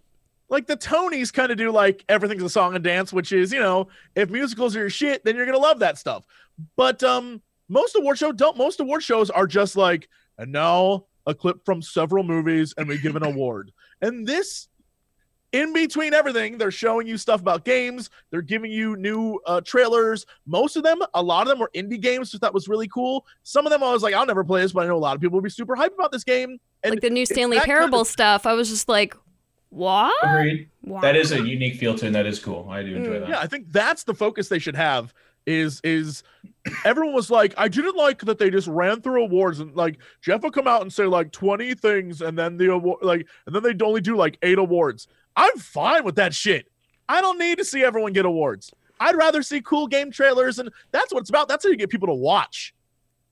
like 0.49 0.67
the 0.67 0.77
Tonys 0.77 1.33
kind 1.33 1.51
of 1.51 1.57
do 1.57 1.71
like 1.71 2.05
everything's 2.07 2.43
a 2.43 2.49
song 2.49 2.75
and 2.75 2.83
dance, 2.83 3.11
which 3.11 3.31
is, 3.31 3.51
you 3.51 3.59
know, 3.59 3.87
if 4.15 4.29
musicals 4.29 4.75
are 4.75 4.79
your 4.81 4.89
shit, 4.89 5.25
then 5.25 5.35
you're 5.35 5.45
gonna 5.47 5.57
love 5.57 5.79
that 5.79 5.97
stuff. 5.97 6.23
But 6.75 7.03
um 7.03 7.41
most 7.69 7.95
award 7.95 8.17
show 8.17 8.31
don't 8.31 8.57
most 8.57 8.79
award 8.79 9.03
shows 9.03 9.29
are 9.29 9.47
just 9.47 9.75
like, 9.75 10.07
and 10.37 10.51
now 10.51 11.05
a 11.25 11.33
clip 11.33 11.65
from 11.65 11.81
several 11.81 12.23
movies 12.23 12.73
and 12.77 12.87
we 12.87 12.97
give 12.97 13.15
an 13.15 13.23
award. 13.23 13.71
And 14.01 14.27
this 14.27 14.67
in 15.53 15.73
between 15.73 16.13
everything, 16.13 16.57
they're 16.57 16.69
showing 16.69 17.07
you 17.07 17.17
stuff 17.17 17.39
about 17.41 17.65
games. 17.65 18.09
They're 18.29 18.41
giving 18.43 18.69
you 18.69 18.95
new 18.97 19.39
uh, 19.47 19.61
trailers. 19.61 20.25
Most 20.45 20.75
of 20.75 20.83
them, 20.83 20.99
a 21.15 21.23
lot 21.23 21.43
of 21.43 21.47
them 21.47 21.57
were 21.57 21.71
indie 21.73 21.99
games, 21.99 22.31
which 22.31 22.41
that 22.41 22.53
was 22.53 22.67
really 22.67 22.87
cool. 22.89 23.25
Some 23.43 23.65
of 23.65 23.71
them 23.71 23.81
I 23.81 23.91
was 23.91 24.03
like, 24.03 24.13
I'll 24.13 24.25
never 24.25 24.43
play 24.43 24.61
this, 24.61 24.73
but 24.73 24.83
I 24.83 24.87
know 24.87 24.97
a 24.97 24.99
lot 24.99 25.15
of 25.15 25.21
people 25.21 25.37
will 25.37 25.41
be 25.41 25.49
super 25.49 25.75
hyped 25.75 25.95
about 25.95 26.11
this 26.11 26.23
game. 26.23 26.59
And 26.83 26.91
like 26.91 27.01
the 27.01 27.09
new 27.09 27.25
Stanley 27.25 27.57
that 27.57 27.65
kind 27.65 27.71
of- 27.77 27.79
Parable 27.89 28.05
stuff, 28.05 28.45
I 28.45 28.53
was 28.53 28.69
just 28.69 28.87
like, 28.87 29.15
what? 29.69 30.13
Agreed. 30.21 30.69
Wow. 30.83 31.01
That 31.01 31.15
is 31.15 31.31
a 31.31 31.41
unique 31.41 31.75
feel 31.77 31.95
to 31.95 32.05
it, 32.05 32.07
and 32.07 32.15
that 32.15 32.25
is 32.25 32.39
cool. 32.39 32.67
I 32.69 32.83
do 32.83 32.95
enjoy 32.95 33.11
Mm, 33.15 33.19
that. 33.21 33.29
Yeah, 33.29 33.39
I 33.39 33.47
think 33.47 33.71
that's 33.71 34.03
the 34.03 34.13
focus 34.13 34.47
they 34.49 34.59
should 34.59 34.75
have. 34.75 35.13
Is 35.47 35.79
is 35.85 36.23
everyone 36.85 37.15
was 37.15 37.31
like, 37.31 37.53
I 37.57 37.69
didn't 37.69 37.95
like 37.95 38.19
that 38.25 38.37
they 38.37 38.49
just 38.49 38.67
ran 38.67 39.01
through 39.01 39.23
awards 39.23 39.61
and 39.61 39.73
like 39.75 39.97
Geoff 40.21 40.43
will 40.43 40.51
come 40.51 40.67
out 40.67 40.81
and 40.81 40.91
say 40.91 41.05
like 41.05 41.31
twenty 41.31 41.73
things 41.73 42.21
and 42.21 42.37
then 42.37 42.57
the 42.57 42.71
award 42.73 42.99
like 43.01 43.25
and 43.45 43.55
then 43.55 43.63
they'd 43.63 43.81
only 43.81 44.01
do 44.01 44.17
like 44.17 44.37
eight 44.41 44.57
awards. 44.59 45.07
I'm 45.37 45.57
fine 45.57 46.03
with 46.03 46.15
that 46.15 46.35
shit. 46.35 46.67
I 47.07 47.21
don't 47.21 47.39
need 47.39 47.57
to 47.59 47.63
see 47.65 47.81
everyone 47.83 48.11
get 48.11 48.25
awards. 48.25 48.71
I'd 48.99 49.15
rather 49.15 49.41
see 49.41 49.61
cool 49.61 49.87
game 49.87 50.11
trailers 50.11 50.59
and 50.59 50.69
that's 50.91 51.13
what 51.13 51.21
it's 51.21 51.29
about. 51.29 51.47
That's 51.47 51.63
how 51.63 51.69
you 51.69 51.77
get 51.77 51.89
people 51.89 52.07
to 52.09 52.13
watch. 52.13 52.73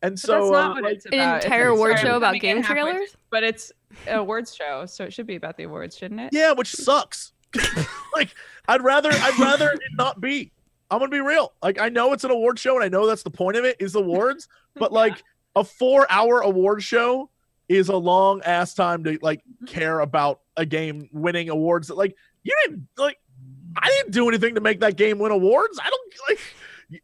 And 0.01 0.13
But 0.13 0.19
so 0.19 0.33
that's 0.39 0.51
not 0.51 0.71
uh, 0.71 0.73
what 0.75 0.83
like, 0.83 0.93
it's 0.93 1.05
An 1.07 1.13
entire 1.13 1.37
It's- 1.63 1.77
award 1.77 1.99
show 1.99 2.15
about 2.15 2.27
coming 2.27 2.35
in 2.35 2.41
game 2.41 2.63
halfway- 2.63 2.91
trailers? 2.91 3.17
But 3.29 3.43
it's 3.43 3.71
an 4.07 4.19
awards 4.19 4.55
show, 4.55 4.85
so 4.85 5.03
it 5.03 5.11
should 5.11 5.27
be 5.27 5.35
about 5.35 5.57
the 5.57 5.63
awards, 5.63 5.97
shouldn't 5.97 6.21
it? 6.21 6.29
Yeah, 6.31 6.53
which 6.53 6.71
sucks. 6.71 7.33
like 8.13 8.33
I'd 8.69 8.83
rather 8.83 9.09
I'd 9.11 9.37
rather 9.39 9.71
it 9.71 9.79
not 9.97 10.21
be. 10.21 10.51
I'm 10.91 10.99
gonna 10.99 11.09
be 11.09 11.19
real. 11.19 11.53
Like 11.63 11.79
I 11.79 11.89
know 11.89 12.13
it's 12.13 12.23
an 12.23 12.31
award 12.31 12.59
show 12.59 12.75
and 12.75 12.83
I 12.83 12.89
know 12.89 13.07
that's 13.07 13.23
the 13.23 13.29
point 13.31 13.57
of 13.57 13.65
it 13.65 13.77
is 13.79 13.95
awards, 13.95 14.47
but 14.75 14.91
like 14.91 15.23
a 15.55 15.63
four 15.63 16.05
hour 16.09 16.41
award 16.41 16.83
show 16.83 17.29
is 17.67 17.89
a 17.89 17.95
long 17.97 18.41
ass 18.43 18.73
time 18.73 19.03
to 19.05 19.17
like 19.21 19.39
Mm-hmm. 19.39 19.65
care 19.65 19.99
about 20.01 20.41
a 20.57 20.65
game 20.65 21.09
winning 21.11 21.49
awards. 21.49 21.87
That 21.87 21.97
like 21.97 22.15
you 22.43 22.55
didn't 22.65 22.87
like 22.97 23.17
I 23.77 23.87
didn't 23.89 24.11
do 24.11 24.27
anything 24.29 24.55
to 24.55 24.61
make 24.61 24.79
that 24.81 24.95
game 24.95 25.17
win 25.17 25.31
awards. 25.31 25.79
I 25.83 25.89
don't 25.89 26.13
like 26.29 26.39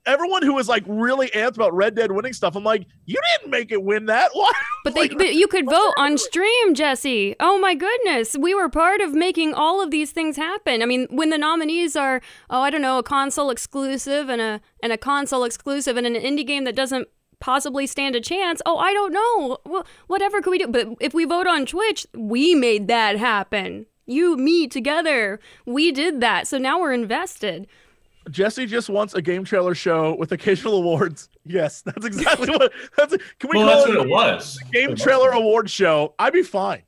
everyone 0.05 0.43
who 0.43 0.53
was 0.53 0.67
like 0.67 0.84
really 0.88 1.29
amped 1.29 1.55
about 1.55 1.73
Red 1.73 1.95
Dead 1.95 2.11
winning 2.11 2.34
stuff. 2.34 2.55
I'm 2.55 2.63
like, 2.63 2.86
you 3.05 3.19
didn't 3.38 3.51
make 3.51 3.71
it 3.71 3.84
win 3.84 4.05
that. 4.07 4.32
Why? 4.34 4.51
But 4.84 4.95
they, 4.95 5.09
but 5.09 5.34
you 5.34 5.47
could 5.47 5.69
vote 5.69 5.93
on 5.97 6.17
stream, 6.17 6.73
Jesse. 6.73 7.36
Oh 7.39 7.59
my 7.59 7.75
goodness, 7.75 8.36
we 8.38 8.55
were 8.55 8.69
part 8.69 9.01
of 9.01 9.13
making 9.13 9.53
all 9.53 9.82
of 9.82 9.91
these 9.91 10.11
things 10.11 10.38
happen. 10.38 10.82
I 10.82 10.86
mean, 10.86 11.07
when 11.09 11.29
the 11.29 11.38
nominees 11.38 11.95
are, 11.95 12.21
oh, 12.49 12.61
I 12.61 12.69
don't 12.69 12.82
know, 12.82 12.97
a 12.97 13.03
console 13.03 13.49
exclusive 13.49 14.29
and 14.29 14.41
a 14.41 14.61
and 14.82 14.91
a 14.91 14.97
console 14.97 15.43
exclusive 15.43 15.97
and 15.97 16.07
an 16.07 16.15
indie 16.15 16.45
game 16.45 16.63
that 16.63 16.75
doesn't 16.75 17.07
possibly 17.41 17.86
stand 17.86 18.15
a 18.15 18.21
chance. 18.21 18.61
Oh, 18.65 18.77
I 18.77 18.93
don't 18.93 19.11
know. 19.11 19.57
Well, 19.65 19.86
whatever 20.07 20.41
could 20.41 20.51
we 20.51 20.59
do? 20.59 20.67
But 20.67 20.88
if 21.01 21.13
we 21.13 21.25
vote 21.25 21.47
on 21.47 21.65
Twitch, 21.65 22.05
we 22.15 22.55
made 22.55 22.88
that 22.88 23.17
happen. 23.17 23.88
You, 24.05 24.38
me, 24.38 24.67
together, 24.67 25.39
we 25.65 25.91
did 25.91 26.21
that. 26.21 26.47
So 26.47 26.57
now 26.57 26.79
we're 26.79 26.93
invested. 26.93 27.67
Jesse 28.30 28.65
just 28.67 28.89
wants 28.89 29.13
a 29.15 29.22
game 29.22 29.43
trailer 29.43 29.74
show 29.74 30.15
with 30.15 30.32
occasional 30.32 30.76
awards. 30.76 31.30
Yes, 31.45 31.82
that's 31.82 32.05
exactly 32.05 32.49
what. 32.51 32.72
That's 32.95 33.15
can 33.39 33.49
we 33.49 33.57
Well, 33.57 33.67
call 33.67 33.78
that's 33.78 33.89
it 33.89 33.97
what 33.97 34.05
it 34.05 34.09
was. 34.36 34.59
game 34.72 34.95
trailer 34.95 35.32
award 35.32 35.69
show? 35.69 36.13
I'd 36.19 36.34
be 36.34 36.43
fine. 36.43 36.84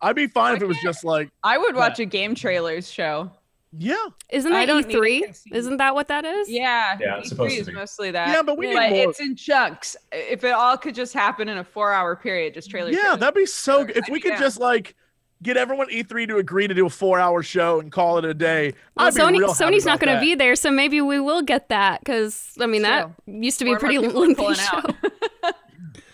I'd 0.00 0.16
be 0.16 0.26
fine 0.26 0.56
if 0.56 0.62
it 0.62 0.66
was 0.66 0.78
just 0.82 1.04
like, 1.04 1.30
I 1.44 1.56
would 1.58 1.76
watch 1.76 2.00
a 2.00 2.04
game 2.04 2.34
trailers 2.34 2.90
show. 2.90 3.30
yeah, 3.78 3.94
Isn't 4.30 4.52
I 4.52 4.66
that 4.66 4.72
don't 4.72 4.88
E3? 4.88 5.36
Isn't 5.52 5.76
that 5.76 5.94
what 5.94 6.08
that 6.08 6.24
is? 6.24 6.50
Yeah, 6.50 6.98
Yeah, 7.00 7.18
it's 7.18 7.28
E3 7.28 7.28
supposed 7.28 7.58
to 7.60 7.64
be. 7.66 7.72
mostly 7.72 8.10
that. 8.10 8.28
yeah, 8.30 8.42
but 8.42 8.58
we 8.58 8.66
Yeah. 8.72 8.80
need 8.80 8.90
but 8.90 8.96
more. 8.96 9.10
it's 9.10 9.20
in 9.20 9.36
chunks. 9.36 9.96
If 10.10 10.42
it 10.42 10.50
all 10.50 10.76
could 10.76 10.96
just 10.96 11.14
happen 11.14 11.48
in 11.48 11.58
a 11.58 11.64
four-hour 11.64 12.16
period, 12.16 12.54
just 12.54 12.68
trailer. 12.68 12.90
yeah, 12.90 13.00
trailers. 13.00 13.20
that'd 13.20 13.34
be 13.34 13.46
so. 13.46 13.84
Good. 13.84 13.96
If 13.98 14.04
I'd 14.06 14.10
we 14.12 14.18
be 14.18 14.22
could 14.22 14.30
down. 14.30 14.40
just 14.40 14.58
like 14.58 14.96
get 15.42 15.56
everyone 15.56 15.88
E3 15.88 16.28
to 16.28 16.36
agree 16.38 16.66
to 16.66 16.74
do 16.74 16.86
a 16.86 16.90
four-hour 16.90 17.42
show 17.42 17.80
and 17.80 17.90
call 17.90 18.18
it 18.18 18.24
a 18.24 18.34
day, 18.34 18.74
Well, 18.96 19.08
I'd 19.08 19.14
be 19.14 19.20
Sony, 19.20 19.38
real 19.38 19.52
happy 19.52 19.76
Sony's 19.76 19.84
not 19.84 20.00
going 20.00 20.14
to 20.14 20.20
be 20.20 20.34
there, 20.34 20.54
so 20.56 20.70
maybe 20.70 21.00
we 21.00 21.20
will 21.20 21.42
get 21.42 21.68
that 21.68 22.00
because 22.00 22.56
I 22.60 22.66
mean 22.66 22.82
that 22.82 23.10
used 23.26 23.58
to 23.58 23.64
be 23.64 23.72
a 23.72 23.76
pretty 23.78 23.98
more 23.98 24.08
people 24.08 24.22
are 24.22 24.26
lengthy 24.26 24.54
show. 24.54 24.82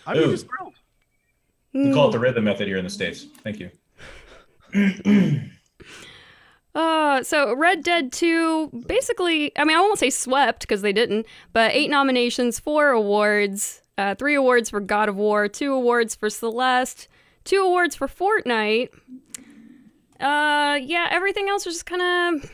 I'd 0.07 0.13
be 0.15 0.19
Ooh. 0.19 0.31
just 0.31 0.47
thrilled. 0.47 0.73
We 1.73 1.93
call 1.93 2.09
it 2.09 2.11
the 2.11 2.19
rhythm 2.19 2.45
method 2.45 2.67
here 2.67 2.77
in 2.77 2.83
the 2.83 2.89
states. 2.89 3.27
Thank 3.43 3.59
you. 3.59 3.69
Uh, 6.75 7.23
so 7.23 7.53
Red 7.55 7.83
Dead 7.83 8.11
2 8.11 8.83
basically, 8.87 9.51
I 9.57 9.65
mean, 9.65 9.75
I 9.75 9.81
won't 9.81 9.99
say 9.99 10.09
swept 10.09 10.61
because 10.61 10.81
they 10.81 10.93
didn't, 10.93 11.25
but 11.51 11.71
eight 11.73 11.89
nominations, 11.89 12.59
four 12.59 12.89
awards, 12.89 13.81
uh, 13.97 14.15
three 14.15 14.35
awards 14.35 14.69
for 14.69 14.79
God 14.79 15.09
of 15.09 15.17
War, 15.17 15.49
two 15.49 15.73
awards 15.73 16.15
for 16.15 16.29
Celeste, 16.29 17.08
two 17.43 17.61
awards 17.61 17.95
for 17.95 18.07
Fortnite. 18.07 18.89
Uh, 20.19 20.79
yeah, 20.81 21.07
everything 21.11 21.47
else 21.47 21.65
was 21.65 21.75
just 21.75 21.85
kind 21.85 22.01
of, 22.01 22.51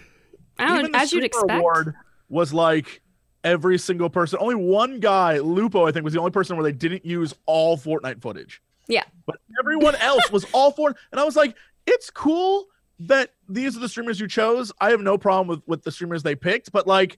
I 0.60 0.68
don't 0.68 0.80
Even 0.80 0.92
know, 0.92 1.00
as 1.00 1.12
you'd 1.12 1.24
expect. 1.24 1.52
Award 1.52 1.96
was 2.30 2.54
like 2.54 3.02
every 3.44 3.78
single 3.78 4.10
person. 4.10 4.40
Only 4.42 4.56
one 4.56 5.00
guy, 5.00 5.40
Lupo, 5.40 5.88
I 5.88 5.92
think, 5.92 6.04
was 6.04 6.14
the 6.14 6.20
only 6.20 6.32
person 6.32 6.56
where 6.58 6.64
they 6.64 6.72
didn't 6.72 7.06
use 7.06 7.34
all 7.46 7.78
Fortnite 7.78 8.22
footage. 8.22 8.62
Yeah. 8.88 9.04
But 9.26 9.38
everyone 9.60 9.96
else 9.96 10.32
was 10.32 10.46
all 10.54 10.72
for 10.72 10.94
And 11.12 11.20
I 11.20 11.24
was 11.24 11.36
like, 11.36 11.56
it's 11.88 12.10
cool 12.10 12.66
that 13.00 13.32
these 13.50 13.76
are 13.76 13.80
the 13.80 13.90
streamers 13.90 14.20
you 14.20 14.28
chose. 14.28 14.72
I 14.80 14.92
have 14.92 15.02
no 15.02 15.18
problem 15.18 15.48
with 15.48 15.62
with 15.68 15.84
the 15.84 15.92
streamers 15.92 16.24
they 16.24 16.36
picked, 16.36 16.72
but 16.72 16.88
like 16.88 17.18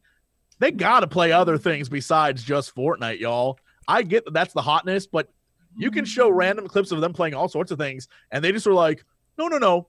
they 0.59 0.71
got 0.71 1.01
to 1.01 1.07
play 1.07 1.31
other 1.31 1.57
things 1.57 1.89
besides 1.89 2.43
just 2.43 2.75
Fortnite, 2.75 3.19
y'all. 3.19 3.59
I 3.87 4.03
get 4.03 4.25
that 4.25 4.33
that's 4.33 4.53
the 4.53 4.61
hotness, 4.61 5.07
but 5.07 5.31
you 5.77 5.91
can 5.91 6.05
show 6.05 6.29
random 6.29 6.67
clips 6.67 6.91
of 6.91 7.01
them 7.01 7.13
playing 7.13 7.33
all 7.33 7.47
sorts 7.47 7.71
of 7.71 7.77
things, 7.77 8.07
and 8.31 8.43
they 8.43 8.51
just 8.51 8.65
were 8.65 8.73
like, 8.73 9.05
no, 9.37 9.47
no, 9.47 9.57
no, 9.57 9.87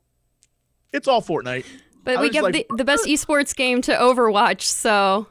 it's 0.93 1.09
all 1.09 1.23
Fortnite. 1.23 1.67
But 2.05 2.19
I 2.19 2.21
we 2.21 2.31
get 2.31 2.43
like, 2.43 2.55
the, 2.55 2.67
the 2.77 2.85
best 2.85 3.07
esports 3.07 3.55
game 3.55 3.83
to 3.83 3.93
Overwatch, 3.93 4.63
so 4.63 5.27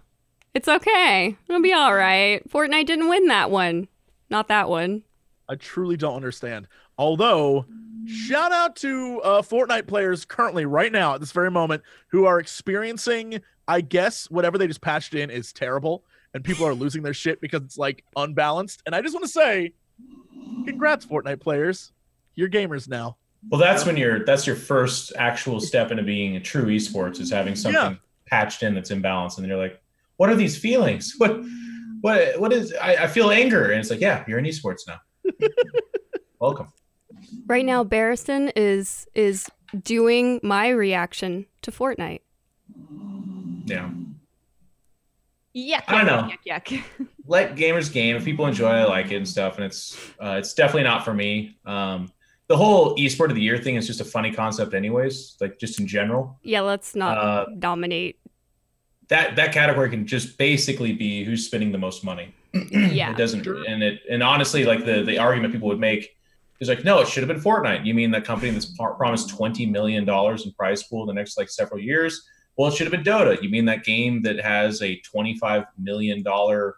it's 0.54 0.68
okay. 0.68 1.36
It'll 1.48 1.62
be 1.62 1.74
all 1.74 1.94
right. 1.94 2.48
Fortnite 2.50 2.86
didn't 2.86 3.10
win 3.10 3.28
that 3.28 3.52
one. 3.52 3.88
Not 4.30 4.48
that 4.50 4.70
one. 4.70 5.04
I 5.50 5.56
truly 5.56 5.98
don't 5.98 6.16
understand. 6.16 6.68
Although, 6.98 7.66
shout 8.06 8.52
out 8.52 8.76
to 8.78 9.22
uh, 9.22 9.42
Fortnite 9.42 9.88
players 9.88 10.26
currently, 10.26 10.66
right 10.66 10.92
now, 10.92 11.14
at 11.14 11.20
this 11.20 11.32
very 11.32 11.52
moment, 11.52 11.84
who 12.08 12.26
are 12.26 12.40
experiencing, 12.40 13.40
I 13.68 13.82
guess, 13.82 14.30
whatever 14.30 14.58
they 14.58 14.68
just 14.68 14.82
patched 14.82 15.14
in 15.14 15.30
is 15.30 15.54
terrible, 15.54 16.04
and 16.34 16.44
people 16.44 16.66
are 16.66 16.74
losing 16.74 17.04
their 17.04 17.14
shit 17.14 17.40
because 17.40 17.62
it's 17.62 17.78
like 17.78 18.04
unbalanced. 18.16 18.84
And 18.86 18.94
I 18.94 19.02
just 19.02 19.14
want 19.14 19.26
to 19.26 19.32
say, 19.32 19.74
congrats, 20.66 21.06
Fortnite 21.06 21.40
players. 21.40 21.92
You're 22.36 22.50
gamers 22.50 22.88
now. 22.88 23.18
Well, 23.50 23.60
that's 23.60 23.86
when 23.86 23.98
you're 23.98 24.26
that's 24.26 24.46
your 24.48 24.56
first 24.56 25.14
actual 25.18 25.60
step 25.60 25.92
into 25.92 26.04
being 26.04 26.36
a 26.36 26.40
true 26.40 26.66
esports 26.66 27.20
is 27.20 27.32
having 27.32 27.56
something 27.56 27.80
Yeah. 27.82 27.96
patched 28.26 28.64
in 28.64 28.74
that's 28.76 28.92
imbalanced, 28.92 29.38
and 29.38 29.44
then 29.44 29.50
you're 29.50 29.60
like, 29.60 29.82
what 30.18 30.30
are 30.30 30.36
these 30.36 30.58
feelings? 30.58 31.16
What 31.20 31.42
what 32.02 32.40
what 32.40 32.54
is 32.54 32.74
I, 32.80 32.96
I 33.04 33.08
feel 33.08 33.32
anger, 33.32 33.72
and 33.72 33.80
it's 33.80 33.90
like, 33.90 34.02
yeah, 34.02 34.24
you're 34.28 34.38
in 34.40 34.46
esports 34.46 34.82
now. 34.88 35.00
Welcome. 36.40 36.68
Right 37.48 37.66
now, 37.66 37.84
Barristan 37.84 38.52
is 38.56 39.08
is 39.16 39.48
doing 39.84 40.40
my 40.44 40.70
reaction 40.70 41.46
to 41.64 41.72
Fortnite. 41.72 42.22
Yeah. 43.66 43.90
Yuck, 45.58 45.84
I 45.88 46.04
don't 46.04 46.06
know. 46.06 46.30
Yuck, 46.46 46.64
yuck. 46.68 46.84
let 47.26 47.56
gamers 47.56 47.92
game. 47.92 48.16
If 48.16 48.24
people 48.26 48.46
enjoy, 48.46 48.70
it, 48.70 48.82
I 48.82 48.86
like 48.86 49.12
it 49.12 49.16
and 49.16 49.28
stuff. 49.28 49.56
And 49.58 49.66
it's 49.66 49.98
uh, 50.22 50.36
it's 50.38 50.54
definitely 50.54 50.84
not 50.84 51.04
for 51.04 51.14
me. 51.14 51.58
Um, 51.66 52.12
the 52.48 52.56
whole 52.56 52.96
esport 52.98 53.30
of 53.30 53.36
the 53.36 53.42
year 53.42 53.58
thing 53.58 53.76
is 53.76 53.88
just 53.88 54.00
a 54.00 54.06
funny 54.06 54.32
concept, 54.32 54.74
anyways. 54.74 55.36
Like 55.42 55.58
just 55.60 55.80
in 55.80 55.88
general, 55.88 56.38
Yeah, 56.44 56.62
let's 56.62 56.96
not 56.96 57.18
Uh, 57.18 57.46
dominate. 57.58 58.20
that 59.10 59.36
that 59.38 59.52
category 59.52 59.90
can 59.90 60.06
just 60.06 60.38
basically 60.38 60.94
be 60.94 61.24
who's 61.24 61.46
spending 61.46 61.72
the 61.72 61.78
most 61.80 62.04
money. 62.04 62.34
Yeah. 62.72 63.12
It 63.12 63.18
doesn't, 63.18 63.46
and 63.48 63.82
it 63.84 64.02
and 64.10 64.22
honestly, 64.22 64.64
like 64.66 64.86
the 64.86 65.04
the 65.04 65.18
argument 65.18 65.54
people 65.54 65.68
would 65.70 65.80
make 65.80 66.16
is 66.60 66.70
like, 66.70 66.84
no, 66.84 67.00
it 67.02 67.08
should 67.08 67.22
have 67.24 67.28
been 67.28 67.42
Fortnite. 67.44 67.86
You 67.86 67.94
mean 67.94 68.12
that 68.12 68.26
company 68.26 68.52
that's 68.52 68.66
par- 68.66 68.96
promised 68.96 69.30
twenty 69.30 69.66
million 69.66 70.06
dollars 70.06 70.46
in 70.46 70.52
prize 70.54 70.84
pool 70.84 71.02
in 71.04 71.08
the 71.08 71.14
next 71.14 71.38
like 71.38 71.50
several 71.50 71.80
years? 71.80 72.28
Well, 72.58 72.70
it 72.72 72.76
should 72.76 72.92
have 72.92 72.92
been 72.92 73.04
Dota. 73.04 73.42
You 73.42 73.50
mean 73.50 73.66
that 73.66 73.84
game 73.84 74.22
that 74.24 74.40
has 74.40 74.82
a 74.82 74.96
twenty-five 75.02 75.66
million 75.78 76.24
dollar 76.24 76.78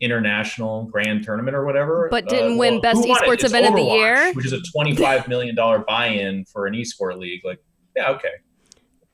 international 0.00 0.84
grand 0.84 1.24
tournament 1.24 1.56
or 1.56 1.64
whatever? 1.64 2.06
Uh, 2.06 2.10
But 2.10 2.28
didn't 2.28 2.56
win 2.58 2.80
best 2.80 3.04
who 3.04 3.12
it? 3.12 3.18
esports 3.18 3.34
It's 3.34 3.44
event 3.44 3.66
of 3.66 3.74
the 3.74 3.82
year. 3.82 4.32
which 4.34 4.46
is 4.46 4.52
a 4.52 4.60
twenty-five 4.72 5.26
million 5.28 5.54
dollar 5.54 5.80
buy-in 5.80 6.44
for 6.44 6.66
an 6.66 6.74
esport 6.74 7.18
league. 7.18 7.40
Like, 7.44 7.58
yeah, 7.96 8.10
okay. 8.10 8.30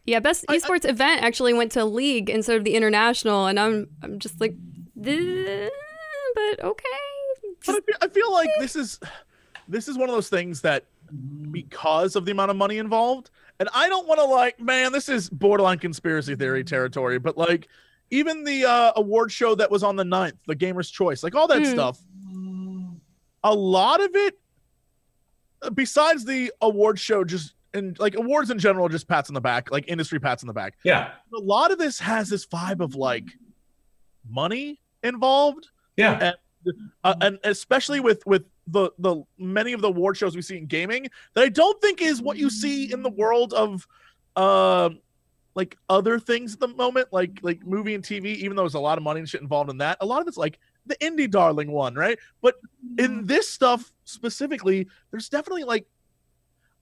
Yeah, 0.05 0.21
best 0.21 0.45
I- 0.49 0.55
I- 0.55 0.59
esports 0.59 0.87
event 0.89 1.23
actually 1.23 1.55
went 1.55 1.73
to 1.73 1.85
league 1.87 2.29
instead 2.29 2.57
of 2.57 2.65
the 2.65 2.75
international, 2.75 3.47
and 3.47 3.59
I'm 3.59 3.89
I'm 4.03 4.19
just 4.19 4.39
like, 4.41 4.53
"Eh, 5.03 5.69
but 6.35 6.65
okay. 6.65 6.89
But 7.67 7.77
I 7.77 7.81
feel, 7.81 7.97
I 8.03 8.09
feel 8.09 8.33
like 8.33 8.51
this 8.61 8.77
is 8.77 9.01
this 9.69 9.89
is 9.89 9.97
one 9.97 10.11
of 10.11 10.15
those 10.15 10.29
things 10.29 10.61
that 10.61 10.85
because 11.51 12.17
of 12.17 12.27
the 12.27 12.33
amount 12.33 12.51
of 12.51 12.57
money 12.59 12.77
involved, 12.77 13.31
and 13.61 13.69
I 13.75 13.89
don't 13.89 14.07
want 14.07 14.21
to 14.21 14.25
like, 14.27 14.61
man, 14.61 14.93
this 14.93 15.09
is 15.09 15.29
borderline 15.31 15.79
conspiracy 15.79 16.35
theory 16.35 16.65
territory, 16.65 17.19
but 17.19 17.37
like 17.37 17.69
even 18.11 18.45
the 18.45 18.65
uh, 18.65 18.93
award 18.97 19.33
show 19.33 19.55
that 19.55 19.71
was 19.71 19.83
on 19.83 19.97
the 19.97 20.05
9th, 20.05 20.35
the 20.47 20.55
Gamer's 20.55 20.91
Choice, 20.91 21.23
like 21.23 21.35
all 21.35 21.47
that 21.49 21.59
Hmm. 21.65 21.73
stuff, 21.73 21.99
a 23.43 23.55
lot 23.55 24.01
of 24.03 24.11
it, 24.15 24.39
uh, 25.63 25.71
besides 25.71 26.25
the 26.25 26.53
award 26.61 26.99
show, 26.99 27.25
just 27.25 27.55
and 27.75 27.99
like 27.99 28.15
awards 28.15 28.51
in 28.51 28.59
general, 28.59 28.89
just 28.89 29.09
pats 29.09 29.29
on 29.31 29.35
the 29.35 29.41
back, 29.41 29.71
like 29.73 29.85
industry 29.89 30.21
pats 30.21 30.43
on 30.43 30.47
the 30.47 30.53
back. 30.53 30.75
Yeah, 30.85 31.11
A 31.37 31.41
lot 31.41 31.73
of 31.73 31.79
this 31.79 31.99
has 31.99 32.29
this 32.29 32.47
vibe 32.47 32.81
of 32.81 32.95
like 32.95 33.25
money 34.29 34.81
involved 35.03 35.69
yeah. 35.97 36.33
uh, 37.03 37.15
and 37.21 37.39
especially 37.45 38.01
with 38.01 38.25
with 38.27 38.45
the 38.67 38.91
the 38.99 39.23
many 39.39 39.73
of 39.73 39.83
the 39.83 39.89
award 39.89 40.17
shows 40.17 40.35
we 40.35 40.43
see 40.43 40.57
in 40.57 40.67
gaming 40.67 41.07
that 41.35 41.45
I 41.45 41.49
don't 41.49 41.81
think 41.81 42.01
is 42.01 42.23
what 42.23 42.39
you 42.39 42.49
see 42.51 42.93
in 42.93 43.03
the 43.03 43.11
world 43.11 43.53
of 43.53 43.87
um 44.37 45.01
like 45.55 45.77
other 45.89 46.19
things 46.19 46.55
at 46.55 46.61
the 46.61 46.69
moment 46.69 47.09
like 47.13 47.39
like 47.43 47.65
movie 47.67 47.95
and 47.95 48.03
TV 48.03 48.27
even 48.37 48.57
though 48.57 48.63
there's 48.63 48.75
a 48.75 48.81
lot 48.81 48.99
of 48.99 49.05
money 49.05 49.21
and 49.21 49.29
shit 49.29 49.43
involved 49.43 49.71
in 49.71 49.79
that. 49.79 49.99
A 50.01 50.07
lot 50.07 50.23
of 50.23 50.29
it's 50.29 50.37
like 50.37 50.59
the 50.87 50.97
indie 50.97 51.31
darling 51.31 51.71
one 51.71 51.95
right? 51.95 52.19
But 52.43 52.55
in 52.99 53.27
this 53.27 53.49
stuff 53.49 53.93
specifically 54.05 54.89
there's 55.11 55.29
definitely 55.29 55.65
like 55.65 55.87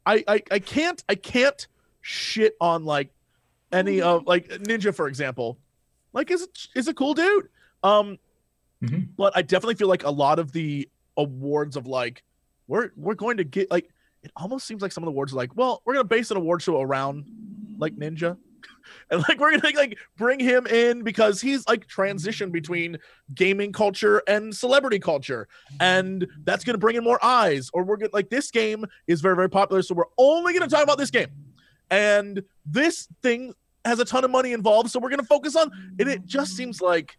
I 0.07 0.25
I, 0.27 0.43
I 0.51 0.59
can't 0.59 1.03
I 1.09 1.15
can't 1.17 1.67
shit 2.01 2.55
on 2.61 2.85
like 2.85 3.11
any 3.73 4.01
of 4.01 4.27
like 4.27 4.49
Ninja 4.49 4.95
for 4.95 5.09
example. 5.09 5.59
Like 6.13 6.31
is 6.31 6.47
is 6.75 6.89
a 6.89 6.95
cool 6.95 7.15
dude. 7.15 7.49
Um 7.83 8.19
Mhm. 8.83 9.11
but 9.17 9.33
I 9.37 9.43
definitely 9.43 9.77
feel 9.77 9.87
like 9.87 10.03
a 10.03 10.11
lot 10.11 10.41
of 10.41 10.51
the 10.51 10.89
awards 11.17 11.77
of 11.77 11.87
like 11.87 12.23
we're 12.67 12.91
we're 12.97 13.15
going 13.15 13.37
to 13.37 13.45
get 13.45 13.71
like 13.71 13.89
it 14.23 14.31
almost 14.37 14.67
seems 14.67 14.83
like 14.83 14.93
some 14.93 15.03
of 15.03 15.07
the 15.07 15.13
awards 15.13 15.33
are 15.33 15.37
like 15.37 15.57
well 15.57 15.83
we're 15.85 15.95
gonna 15.95 16.05
base 16.05 16.31
an 16.31 16.37
award 16.37 16.63
show 16.63 16.81
around 16.81 17.25
like 17.79 17.95
Ninja. 17.97 18.37
And 19.11 19.23
like 19.29 19.41
we're 19.41 19.59
gonna 19.59 19.75
like 19.77 19.99
bring 20.17 20.39
him 20.39 20.67
in 20.67 21.03
because 21.03 21.41
he's 21.41 21.67
like 21.67 21.87
transition 21.87 22.51
between 22.51 22.99
gaming 23.35 23.73
culture 23.73 24.23
and 24.29 24.55
celebrity 24.55 24.99
culture. 24.99 25.49
And 25.81 26.27
that's 26.45 26.65
gonna 26.65 26.79
bring 26.79 26.97
in 26.97 27.05
more 27.05 27.23
eyes 27.25 27.71
or 27.73 27.85
we're 27.85 27.97
gonna 27.97 28.11
like 28.13 28.29
this 28.29 28.51
game 28.51 28.85
is 29.07 29.21
very 29.21 29.35
very 29.35 29.51
popular 29.51 29.83
so 29.83 29.95
we're 29.95 30.05
only 30.19 30.53
gonna 30.53 30.69
talk 30.69 30.83
about 30.83 30.99
this 30.99 31.11
game. 31.11 31.29
And 31.91 32.43
this 32.67 33.09
thing 33.23 33.55
has 33.85 33.99
a 33.99 34.05
ton 34.05 34.25
of 34.25 34.31
money 34.31 34.53
involved 34.53 34.91
so 34.91 35.01
we're 35.01 35.11
gonna 35.11 35.23
focus 35.25 35.57
on 35.57 35.71
and 35.99 36.09
it 36.09 36.25
just 36.25 36.57
seems 36.57 36.81
like 36.81 37.19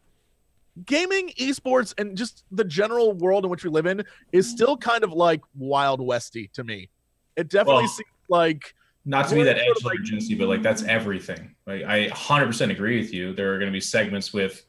gaming 0.86 1.30
esports 1.40 1.94
and 2.00 2.18
just 2.18 2.44
the 2.52 2.64
general 2.64 3.14
world 3.14 3.44
in 3.46 3.52
which 3.52 3.64
we 3.64 3.70
live 3.70 3.86
in 3.86 4.04
is 4.32 4.48
mm. 4.48 4.52
still 4.52 4.76
kind 4.76 5.04
of 5.04 5.14
like 5.14 5.42
wild 5.56 6.02
westy 6.02 6.50
to 6.54 6.64
me 6.64 6.90
it 7.36 7.50
definitely 7.50 7.84
Well- 7.84 7.88
seems 7.88 8.10
like 8.30 8.76
not 9.06 9.28
to 9.30 9.36
be 9.36 9.44
that 9.44 9.58
sort 9.58 9.70
edge 9.70 9.78
of 9.78 9.86
like- 9.86 10.00
urgency, 10.00 10.36
but 10.36 10.48
like 10.48 10.62
that's 10.62 10.84
everything. 10.84 11.56
Like 11.68 11.84
I 11.84 12.08
100% 12.08 12.72
agree 12.72 13.00
with 13.00 13.14
you. 13.14 13.34
There 13.34 13.54
are 13.54 13.58
going 13.58 13.70
to 13.70 13.74
be 13.74 13.82
segments 13.82 14.34
with 14.34 14.66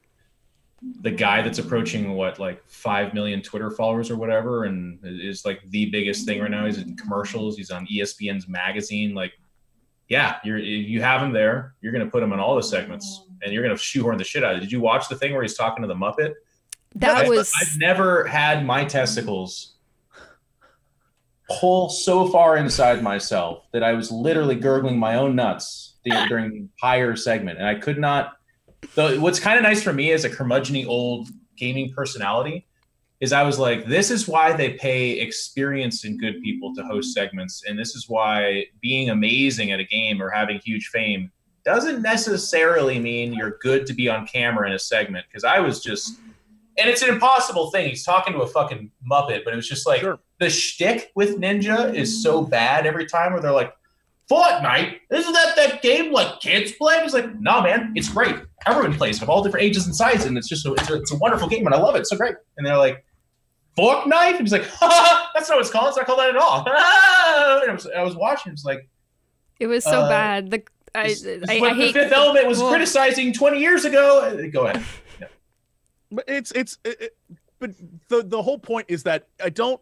the 1.00 1.10
guy 1.10 1.40
that's 1.40 1.58
approaching 1.58 2.12
what 2.14 2.38
like 2.38 2.62
five 2.68 3.14
million 3.14 3.40
Twitter 3.40 3.70
followers 3.70 4.10
or 4.10 4.16
whatever, 4.16 4.64
and 4.64 4.98
is 5.04 5.44
like 5.44 5.60
the 5.70 5.86
biggest 5.86 6.26
thing 6.26 6.40
right 6.40 6.50
now. 6.50 6.66
He's 6.66 6.78
in 6.78 6.96
commercials. 6.96 7.56
He's 7.56 7.70
on 7.70 7.86
ESPN's 7.86 8.48
magazine. 8.48 9.14
Like, 9.14 9.32
yeah, 10.08 10.36
you're 10.44 10.58
you 10.58 11.00
have 11.00 11.22
him 11.22 11.32
there. 11.32 11.74
You're 11.80 11.92
going 11.92 12.04
to 12.04 12.10
put 12.10 12.22
him 12.22 12.32
in 12.32 12.40
all 12.40 12.56
the 12.56 12.62
segments, 12.62 13.23
and 13.42 13.52
you're 13.52 13.62
going 13.62 13.76
to 13.76 13.82
shoehorn 13.82 14.18
the 14.18 14.24
shit 14.24 14.44
out 14.44 14.52
of 14.52 14.58
it. 14.58 14.60
Did 14.60 14.72
you 14.72 14.80
watch 14.80 15.08
the 15.08 15.16
thing 15.16 15.32
where 15.32 15.42
he's 15.42 15.56
talking 15.56 15.82
to 15.82 15.88
the 15.88 15.94
Muppet? 15.94 16.34
That 16.96 17.16
I've- 17.16 17.28
was 17.30 17.52
I've 17.60 17.76
never 17.78 18.26
had 18.26 18.64
my 18.64 18.84
testicles 18.84 19.74
pull 21.60 21.90
so 21.90 22.28
far 22.28 22.56
inside 22.56 23.02
myself 23.02 23.64
that 23.72 23.82
I 23.82 23.92
was 23.92 24.10
literally 24.10 24.54
gurgling 24.54 24.98
my 24.98 25.16
own 25.16 25.36
nuts 25.36 25.96
during 26.28 26.50
the 26.50 26.56
entire 26.56 27.16
segment, 27.16 27.58
and 27.58 27.66
I 27.66 27.74
could 27.74 27.98
not. 27.98 28.34
Though 28.94 29.18
what's 29.20 29.40
kind 29.40 29.56
of 29.56 29.62
nice 29.62 29.82
for 29.82 29.92
me 29.92 30.12
as 30.12 30.24
a 30.24 30.30
curmudgeony 30.30 30.86
old 30.86 31.28
gaming 31.56 31.92
personality 31.94 32.66
is 33.20 33.32
I 33.32 33.42
was 33.42 33.58
like, 33.58 33.86
this 33.86 34.10
is 34.10 34.28
why 34.28 34.52
they 34.52 34.74
pay 34.74 35.20
experienced 35.20 36.04
and 36.04 36.20
good 36.20 36.42
people 36.42 36.74
to 36.74 36.82
host 36.82 37.14
segments, 37.14 37.62
and 37.66 37.78
this 37.78 37.94
is 37.94 38.08
why 38.08 38.66
being 38.82 39.10
amazing 39.10 39.72
at 39.72 39.80
a 39.80 39.84
game 39.84 40.22
or 40.22 40.30
having 40.30 40.60
huge 40.64 40.88
fame 40.88 41.30
doesn't 41.64 42.02
necessarily 42.02 42.98
mean 42.98 43.32
you're 43.32 43.58
good 43.62 43.86
to 43.86 43.94
be 43.94 44.08
on 44.08 44.26
camera 44.26 44.68
in 44.68 44.74
a 44.74 44.78
segment. 44.78 45.26
Because 45.28 45.44
I 45.44 45.60
was 45.60 45.82
just, 45.82 46.18
and 46.78 46.88
it's 46.88 47.02
an 47.02 47.08
impossible 47.08 47.70
thing. 47.70 47.88
He's 47.88 48.04
talking 48.04 48.32
to 48.34 48.40
a 48.40 48.46
fucking 48.46 48.90
muppet, 49.10 49.44
but 49.44 49.52
it 49.52 49.56
was 49.56 49.68
just 49.68 49.86
like 49.86 50.00
Sure. 50.00 50.18
the 50.38 50.50
shtick 50.50 51.12
with 51.14 51.38
Ninja 51.38 51.94
is 51.94 52.22
so 52.22 52.42
bad 52.42 52.86
every 52.86 53.06
time 53.06 53.32
where 53.32 53.40
they're 53.40 53.52
like, 53.52 53.74
Fortnite, 54.30 55.00
isn't 55.10 55.32
that 55.34 55.54
that 55.56 55.82
game 55.82 56.10
like 56.10 56.40
kids 56.40 56.72
play? 56.72 56.96
It's 56.96 57.12
like, 57.12 57.38
no, 57.40 57.60
man, 57.60 57.92
it's 57.94 58.08
great. 58.08 58.34
Everyone 58.64 58.94
plays 58.94 59.18
it 59.18 59.22
of 59.22 59.28
all 59.28 59.42
different 59.42 59.64
ages 59.64 59.84
and 59.84 59.94
sizes, 59.94 60.24
and 60.24 60.38
it's 60.38 60.48
just 60.48 60.64
a, 60.64 60.72
it's, 60.72 60.88
a, 60.90 60.94
it's 60.94 61.12
a 61.12 61.16
wonderful 61.16 61.46
game, 61.46 61.66
and 61.66 61.74
I 61.74 61.78
love 61.78 61.94
it. 61.94 62.00
It's 62.00 62.10
so 62.10 62.16
great. 62.16 62.34
And 62.56 62.66
they're 62.66 62.78
like, 62.78 63.04
Fortnite? 63.76 64.30
And 64.30 64.40
he's 64.40 64.52
like, 64.52 64.64
ha, 64.64 64.88
ha, 64.90 65.30
that's 65.34 65.48
not 65.50 65.56
what 65.56 65.60
it's 65.62 65.70
called. 65.70 65.88
It's 65.88 65.96
not 65.98 66.06
called 66.06 66.20
that 66.20 66.30
at 66.30 66.36
all. 66.36 66.64
And 67.64 67.70
I 67.70 67.74
was, 67.74 67.86
I 67.86 68.02
was 68.02 68.16
watching. 68.16 68.52
It's 68.52 68.64
like, 68.64 68.88
it 69.60 69.66
was 69.66 69.84
so 69.84 70.02
uh, 70.02 70.08
bad. 70.08 70.50
The 70.50 70.62
I, 70.94 71.08
this, 71.08 71.22
this 71.22 71.48
I, 71.50 71.54
I 71.54 71.74
hate 71.74 71.92
the 71.94 72.00
Fifth 72.00 72.12
Element 72.12 72.46
was 72.46 72.58
Well- 72.58 72.70
criticizing 72.70 73.32
20 73.32 73.58
years 73.58 73.84
ago. 73.84 74.48
Go 74.52 74.66
ahead. 74.66 74.84
But 76.10 76.24
it's 76.28 76.52
it's 76.52 76.78
it, 76.84 77.00
it- 77.00 77.16
but 77.58 77.70
the 78.08 78.22
the 78.22 78.42
whole 78.42 78.58
point 78.58 78.86
is 78.88 79.04
that 79.04 79.28
I 79.42 79.48
don't. 79.48 79.80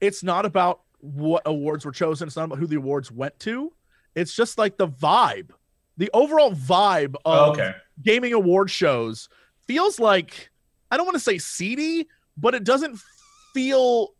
It's 0.00 0.22
not 0.22 0.44
about 0.44 0.80
what 1.00 1.42
awards 1.46 1.84
were 1.86 1.92
chosen. 1.92 2.26
It's 2.28 2.36
not 2.36 2.44
about 2.44 2.58
who 2.58 2.66
the 2.66 2.76
awards 2.76 3.10
went 3.10 3.38
to. 3.40 3.72
It's 4.14 4.34
just 4.34 4.58
like 4.58 4.76
the 4.76 4.88
vibe, 4.88 5.50
the 5.96 6.10
overall 6.12 6.52
vibe 6.52 7.14
of 7.16 7.48
Oh, 7.48 7.52
okay. 7.52 7.74
gaming 8.02 8.32
award 8.34 8.70
shows 8.70 9.28
feels 9.66 9.98
like 9.98 10.50
I 10.90 10.96
don't 10.96 11.06
want 11.06 11.16
to 11.16 11.20
say 11.20 11.38
seedy, 11.38 12.06
but 12.36 12.54
it 12.54 12.64
doesn't 12.64 13.00
feel. 13.54 14.14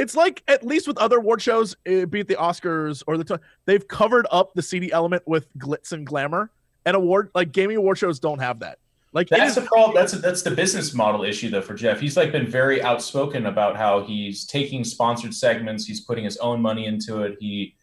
It's 0.00 0.16
like 0.16 0.42
at 0.48 0.64
least 0.64 0.88
with 0.88 0.96
other 0.96 1.18
award 1.18 1.42
shows, 1.42 1.76
eh, 1.84 2.06
be 2.06 2.20
it 2.20 2.28
the 2.28 2.36
Oscars 2.36 3.02
or 3.06 3.18
the 3.18 3.24
t- 3.24 3.42
they've 3.66 3.86
covered 3.86 4.26
up 4.30 4.54
the 4.54 4.62
seedy 4.62 4.90
element 4.92 5.22
with 5.26 5.46
glitz 5.58 5.92
and 5.92 6.06
glamour. 6.06 6.50
And 6.86 6.96
award 6.96 7.30
like 7.34 7.52
gaming 7.52 7.76
award 7.76 7.98
shows 7.98 8.18
don't 8.18 8.38
have 8.38 8.60
that. 8.60 8.78
Like 9.12 9.28
That's 9.28 9.50
is- 9.50 9.62
the 9.62 9.68
problem. 9.68 9.94
That's 9.94 10.14
a, 10.14 10.18
that's 10.18 10.40
the 10.40 10.52
business 10.52 10.94
model 10.94 11.22
issue 11.22 11.50
though 11.50 11.60
for 11.60 11.74
Geoff. 11.74 12.00
He's 12.00 12.16
like 12.16 12.32
been 12.32 12.46
very 12.46 12.82
outspoken 12.82 13.44
about 13.44 13.76
how 13.76 14.02
he's 14.02 14.46
taking 14.46 14.84
sponsored 14.84 15.34
segments, 15.34 15.84
he's 15.84 16.00
putting 16.00 16.24
his 16.24 16.38
own 16.38 16.62
money 16.62 16.86
into 16.86 17.20
it. 17.20 17.36
He 17.38 17.74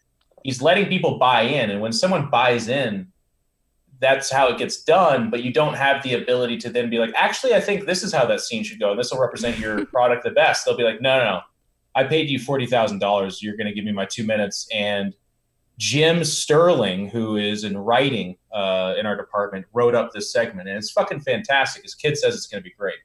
he's 0.43 0.59
letting 0.59 0.87
people 0.87 1.19
buy 1.19 1.41
in, 1.43 1.69
and 1.69 1.81
when 1.81 1.91
someone 1.93 2.31
buys 2.31 2.67
in, 2.67 3.07
that's 3.99 4.31
how 4.31 4.47
it 4.47 4.57
gets 4.57 4.83
done. 4.83 5.29
But 5.29 5.43
you 5.43 5.53
don't 5.53 5.75
have 5.75 6.01
the 6.01 6.15
ability 6.15 6.57
to 6.59 6.71
then 6.71 6.89
be 6.89 6.97
like, 6.97 7.13
actually, 7.15 7.53
I 7.53 7.59
think 7.59 7.85
this 7.85 8.01
is 8.01 8.11
how 8.11 8.25
that 8.25 8.41
scene 8.41 8.63
should 8.63 8.79
go, 8.79 8.89
and 8.89 8.99
this 8.99 9.11
will 9.11 9.19
represent 9.19 9.59
your 9.59 9.85
product 9.97 10.23
the 10.23 10.31
best. 10.31 10.65
They'll 10.65 10.77
be 10.77 10.83
like, 10.83 10.99
no, 11.01 11.19
no, 11.19 11.25
no. 11.25 11.41
I 11.97 12.03
paid 12.03 12.29
you 12.29 12.37
forty 12.37 12.67
thousand 12.67 12.99
dollars. 12.99 13.41
You're 13.41 13.57
going 13.57 13.65
to 13.65 13.73
give 13.73 13.83
me 13.83 13.91
my 13.91 14.05
two 14.05 14.23
minutes, 14.23 14.67
and 14.71 15.15
Jim 15.79 16.23
Sterling, 16.23 17.09
who 17.09 17.37
is 17.37 17.63
in 17.63 17.75
writing 17.75 18.37
uh, 18.53 18.93
in 18.99 19.07
our 19.07 19.15
department, 19.15 19.65
wrote 19.73 19.95
up 19.95 20.13
this 20.13 20.31
segment, 20.31 20.69
and 20.69 20.77
it's 20.77 20.91
fucking 20.91 21.21
fantastic. 21.21 21.81
His 21.81 21.95
kid 21.95 22.15
says 22.15 22.35
it's 22.35 22.45
going 22.45 22.61
to 22.61 22.63
be 22.63 22.75
great, 22.77 22.99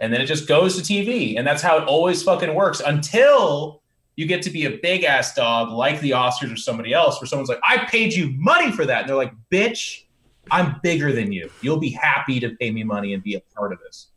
and 0.00 0.12
then 0.12 0.20
it 0.20 0.26
just 0.26 0.46
goes 0.46 0.80
to 0.80 0.82
TV, 0.82 1.36
and 1.36 1.44
that's 1.44 1.62
how 1.62 1.76
it 1.78 1.84
always 1.88 2.22
fucking 2.22 2.54
works 2.54 2.80
until 2.86 3.82
you 4.14 4.26
get 4.26 4.40
to 4.42 4.50
be 4.50 4.66
a 4.66 4.78
big 4.82 5.02
ass 5.02 5.34
dog 5.34 5.70
like 5.70 6.00
the 6.00 6.10
Oscars 6.10 6.52
or 6.52 6.56
somebody 6.56 6.92
else, 6.94 7.20
where 7.20 7.26
someone's 7.26 7.48
like, 7.48 7.60
"I 7.64 7.86
paid 7.86 8.12
you 8.12 8.30
money 8.36 8.70
for 8.70 8.86
that," 8.86 9.00
and 9.00 9.08
they're 9.08 9.16
like, 9.16 9.34
"Bitch, 9.50 10.04
I'm 10.52 10.76
bigger 10.80 11.12
than 11.12 11.32
you. 11.32 11.50
You'll 11.60 11.80
be 11.80 11.90
happy 11.90 12.38
to 12.38 12.50
pay 12.50 12.70
me 12.70 12.84
money 12.84 13.14
and 13.14 13.22
be 13.22 13.34
a 13.34 13.40
part 13.40 13.72
of 13.72 13.80
this." 13.80 14.12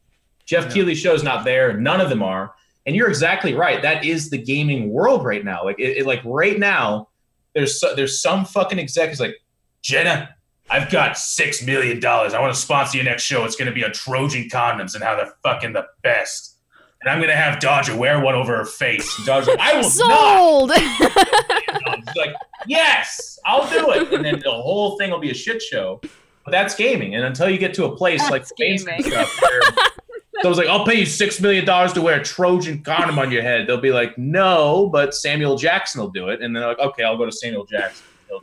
Geoff 0.45 0.71
Keighley's 0.71 0.99
show's 0.99 1.23
not 1.23 1.43
there. 1.43 1.73
None 1.73 1.99
of 1.99 2.09
them 2.09 2.21
are. 2.21 2.53
And 2.85 2.95
you're 2.95 3.07
exactly 3.09 3.53
right. 3.53 3.81
That 3.81 4.05
is 4.05 4.29
the 4.29 4.37
gaming 4.37 4.91
world 4.91 5.23
right 5.25 5.43
now. 5.43 5.63
Like, 5.63 5.79
it, 5.79 5.97
it- 5.97 6.05
like 6.05 6.21
right 6.23 6.59
now, 6.59 7.09
there's 7.53 7.79
so, 7.79 7.95
there's 7.95 8.21
some 8.21 8.45
fucking 8.45 8.77
exec 8.79 9.09
who's 9.09 9.19
like, 9.19 9.35
Genna, 9.83 10.29
I've 10.69 10.91
got 10.91 11.17
six 11.17 11.61
million 11.63 11.99
dollars. 11.99 12.33
I 12.33 12.41
want 12.41 12.53
to 12.53 12.59
sponsor 12.59 12.97
your 12.97 13.05
next 13.05 13.23
show. 13.23 13.45
It's 13.45 13.55
going 13.55 13.67
to 13.69 13.73
be 13.73 13.83
on 13.85 13.91
Trojan 13.93 14.49
condoms 14.49 14.93
and 14.95 15.03
how 15.03 15.15
they're 15.15 15.33
fucking 15.43 15.73
the 15.73 15.85
best. 16.03 16.57
And 17.01 17.09
I'm 17.11 17.19
going 17.19 17.29
to 17.29 17.35
have 17.35 17.59
Dodger 17.59 17.95
wear 17.95 18.19
one 18.19 18.33
over 18.35 18.57
her 18.57 18.65
face. 18.65 19.15
And 19.17 19.27
Dodger's 19.27 19.47
like, 19.49 19.59
I 19.59 19.73
will 19.75 19.81
not. 19.83 19.91
Sold. 19.91 20.71
Like, 22.15 22.33
yes, 22.67 23.37
I'll 23.45 23.69
do 23.69 23.91
it. 23.91 24.11
And 24.13 24.23
then 24.23 24.39
the 24.39 24.51
whole 24.51 24.97
thing 24.97 25.11
will 25.11 25.19
be 25.19 25.31
a 25.31 25.35
shit 25.35 25.61
show. 25.61 25.99
But 26.43 26.51
that's 26.51 26.75
gaming. 26.75 27.15
And 27.15 27.25
until 27.25 27.49
you 27.49 27.57
get 27.57 27.73
to 27.75 27.85
a 27.85 27.95
place 27.95 28.21
like 28.29 28.43
That's 28.47 28.53
Facebook 28.59 28.85
gaming. 28.85 29.03
stuff 29.03 29.41
where 29.41 29.61
someone's 30.41 30.57
like, 30.57 30.67
I'll 30.67 30.85
pay 30.85 30.99
you 30.99 31.05
six 31.05 31.39
million 31.39 31.65
dollars 31.65 31.93
to 31.93 32.01
wear 32.01 32.19
a 32.19 32.23
Trojan 32.23 32.81
condom 32.83 33.19
on 33.19 33.31
your 33.31 33.41
head, 33.41 33.67
they'll 33.67 33.81
be 33.81 33.91
like, 33.91 34.17
no, 34.17 34.89
but 34.91 35.13
Samuel 35.13 35.57
Jackson 35.57 36.01
will 36.01 36.09
do 36.09 36.29
it. 36.29 36.41
And 36.41 36.55
then 36.55 36.61
they're 36.61 36.69
like, 36.69 36.79
okay, 36.79 37.03
I'll 37.03 37.17
go 37.17 37.25
to 37.25 37.31
Samuel 37.31 37.65
Jackson. 37.65 38.05
He'll 38.27 38.41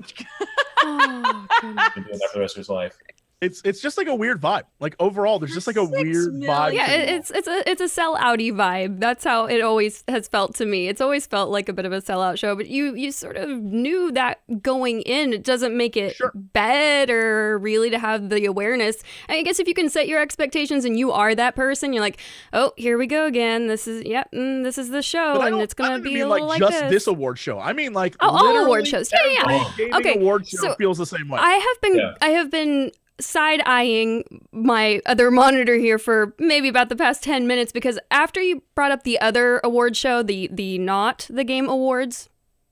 oh, 0.85 1.47
be 1.95 2.03
doing 2.03 2.19
that 2.19 2.31
for 2.33 2.39
the 2.39 2.41
rest 2.41 2.57
of 2.57 2.61
his 2.61 2.69
life. 2.69 2.97
It's 3.43 3.61
it's 3.65 3.81
just 3.83 3.99
like 3.99 4.07
a 4.07 4.15
weird 4.15 4.41
vibe. 4.41 4.63
Like 4.81 4.95
overall, 5.01 5.39
there's 5.39 5.53
just 5.53 5.67
like 5.67 5.77
a 5.77 5.85
Six 5.87 5.93
weird 6.03 6.33
million. 6.35 6.43
vibe. 6.51 6.73
yeah, 6.75 6.91
it, 6.93 7.01
it. 7.01 7.09
it's 7.17 7.31
it's 7.33 7.49
a 7.49 7.71
it's 7.71 7.81
a 7.83 7.89
sell 7.89 8.17
outy 8.17 8.53
vibe. 8.53 9.01
That's 9.01 9.25
how 9.25 9.45
it 9.47 9.61
always 9.61 10.05
has 10.09 10.29
felt 10.29 10.55
to 10.57 10.65
me. 10.65 10.89
It's 10.89 11.01
always 11.01 11.27
felt 11.27 11.51
like 11.51 11.69
a 11.69 11.73
bit 11.75 11.85
of 11.85 11.93
a 11.93 12.01
sellout 12.01 12.39
show, 12.39 12.57
but 12.57 12.69
you 12.69 12.95
you 12.95 13.13
sort 13.13 13.37
of 13.37 13.51
knew 13.51 14.11
that 14.13 14.41
going 14.63 15.03
in. 15.03 15.33
It 15.35 15.45
doesn't 15.45 15.77
make 15.77 15.97
it 15.97 16.15
Sure. 16.17 16.33
better 16.35 17.59
really 17.59 17.91
to 17.91 17.99
have 17.99 18.29
the 18.29 18.45
awareness. 18.47 18.97
I 19.29 19.43
guess 19.43 19.59
if 19.59 19.67
you 19.69 19.75
can 19.75 19.89
set 19.91 20.09
your 20.09 20.21
expectations 20.21 20.85
and 20.85 20.99
you 20.99 21.11
are 21.13 21.35
that 21.35 21.55
person, 21.57 21.93
you're 21.93 22.03
like, 22.03 22.21
oh, 22.53 22.73
here 22.77 22.97
we 22.97 23.07
go 23.07 23.27
again. 23.27 23.67
This 23.67 23.87
is 23.89 24.05
yep, 24.05 24.31
mm, 24.33 24.63
this 24.63 24.79
is 24.79 24.91
the 24.91 25.03
show, 25.03 25.41
and 25.41 25.61
it's 25.61 25.75
gonna 25.75 25.99
be 25.99 26.15
mean 26.15 26.23
a 26.23 26.27
like 26.27 26.35
little 26.43 26.49
like 26.49 26.59
just 26.61 26.81
this. 26.81 26.91
this 26.91 27.07
award 27.09 27.39
show. 27.39 27.59
I 27.59 27.73
mean 27.73 27.93
like 27.93 28.15
Oh, 28.21 28.29
all 28.29 28.65
award 28.65 28.87
shows. 28.87 29.11
Yeah, 29.13 29.19
yeah, 29.27 29.41
every 29.43 29.55
yeah. 29.57 29.73
gaming 29.77 29.95
Okay, 29.95 30.15
award 30.21 30.47
show 30.47 30.59
so 30.59 30.75
feels 30.75 30.99
the 30.99 31.07
same 31.07 31.29
way. 31.29 31.39
I 31.41 31.53
have 31.55 31.81
been 31.81 31.97
Yeah. 31.97 32.15
I 32.21 32.29
have 32.31 32.51
been 32.51 32.93
side 33.23 33.63
eyeing 33.65 34.25
my 34.53 35.01
other 35.07 35.31
monitor 35.31 35.75
here 35.77 35.99
for 35.99 36.35
maybe 36.39 36.69
about 36.69 36.89
the 36.89 36.97
past 36.97 37.23
10 37.23 37.47
minutes 37.47 37.73
because 37.73 37.99
after 38.11 38.41
you 38.41 38.63
brought 38.75 38.91
up 38.93 39.05
the 39.05 39.21
other 39.21 39.61
award 39.65 39.97
show, 39.97 40.23
the 40.23 40.49
the 40.53 40.79
not 40.79 41.27
the 41.31 41.45
game 41.45 41.69
awards 41.69 42.29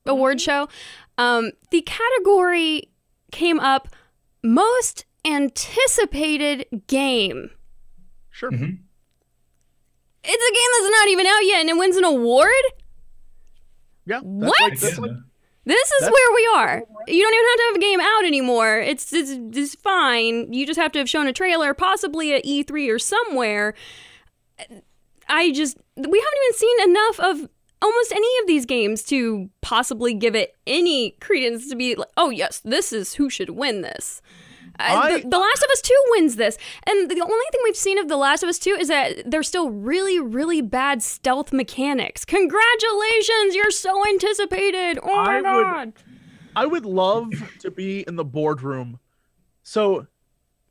award 0.06 0.40
show, 0.40 0.68
um, 1.18 1.50
the 1.70 1.82
category 1.82 2.90
came 3.32 3.60
up 3.60 3.88
most 4.42 5.04
anticipated 5.24 6.66
game. 6.86 7.50
sure. 8.30 8.50
Mhm. 8.50 8.78
It's 10.22 10.50
a 10.50 10.54
game 10.54 10.70
that's 10.78 10.90
not 10.98 11.08
even 11.08 11.26
out 11.26 11.40
yet 11.44 11.60
and 11.60 11.68
it 11.70 11.76
wins 11.78 11.96
an 11.96 12.04
award? 12.04 12.50
Yeah. 14.06 14.16
That's 14.16 14.24
What? 14.24 14.60
Like, 14.60 14.78
that's 14.78 14.98
like, 14.98 15.10
This 15.64 15.86
is 15.90 16.00
That's- 16.00 16.12
where 16.12 16.34
we 16.34 16.50
are. 16.56 16.82
You 17.06 17.22
don't 17.22 17.34
even 17.34 17.46
have 17.46 17.56
to 17.56 17.64
have 17.68 17.76
a 17.76 17.78
game 17.80 18.00
out 18.00 18.24
anymore. 18.24 18.78
It's, 18.78 19.12
it's 19.12 19.30
it's 19.56 19.74
fine. 19.74 20.52
You 20.52 20.66
just 20.66 20.80
have 20.80 20.92
to 20.92 20.98
have 20.98 21.08
shown 21.08 21.26
a 21.26 21.32
trailer, 21.32 21.74
possibly 21.74 22.32
at 22.32 22.44
E3 22.44 22.88
or 22.90 22.98
somewhere. 22.98 23.74
I 25.28 25.52
just 25.52 25.76
we 25.96 26.18
haven't 26.18 26.38
even 26.44 26.54
seen 26.58 26.90
enough 26.90 27.20
of 27.20 27.48
almost 27.82 28.12
any 28.12 28.38
of 28.40 28.46
these 28.46 28.66
games 28.66 29.02
to 29.04 29.48
possibly 29.60 30.12
give 30.14 30.34
it 30.34 30.54
any 30.66 31.12
credence 31.20 31.68
to 31.70 31.76
be 31.76 31.94
like, 31.94 32.08
oh 32.16 32.30
yes, 32.30 32.60
this 32.60 32.92
is 32.92 33.14
who 33.14 33.30
should 33.30 33.50
win 33.50 33.82
this. 33.82 34.20
I- 34.80 35.20
the, 35.20 35.28
the 35.28 35.38
Last 35.38 35.62
of 35.62 35.70
Us 35.70 35.80
2 35.82 35.94
wins 36.10 36.36
this. 36.36 36.56
And 36.86 37.10
the 37.10 37.20
only 37.20 37.44
thing 37.52 37.60
we've 37.64 37.76
seen 37.76 37.98
of 37.98 38.08
The 38.08 38.16
Last 38.16 38.42
of 38.42 38.48
Us 38.48 38.58
2 38.58 38.70
is 38.80 38.88
that 38.88 39.30
there's 39.30 39.48
still 39.48 39.70
really, 39.70 40.18
really 40.20 40.60
bad 40.62 41.02
stealth 41.02 41.52
mechanics. 41.52 42.24
Congratulations, 42.24 43.54
you're 43.54 43.70
so 43.70 44.06
anticipated. 44.08 44.98
Oh 45.02 45.06
my 45.24 45.36
I 45.36 45.36
would- 45.36 45.62
god. 45.62 45.92
I 46.56 46.66
would 46.66 46.84
love 46.84 47.30
to 47.60 47.70
be 47.70 48.00
in 48.08 48.16
the 48.16 48.24
boardroom. 48.24 48.98
So 49.62 50.06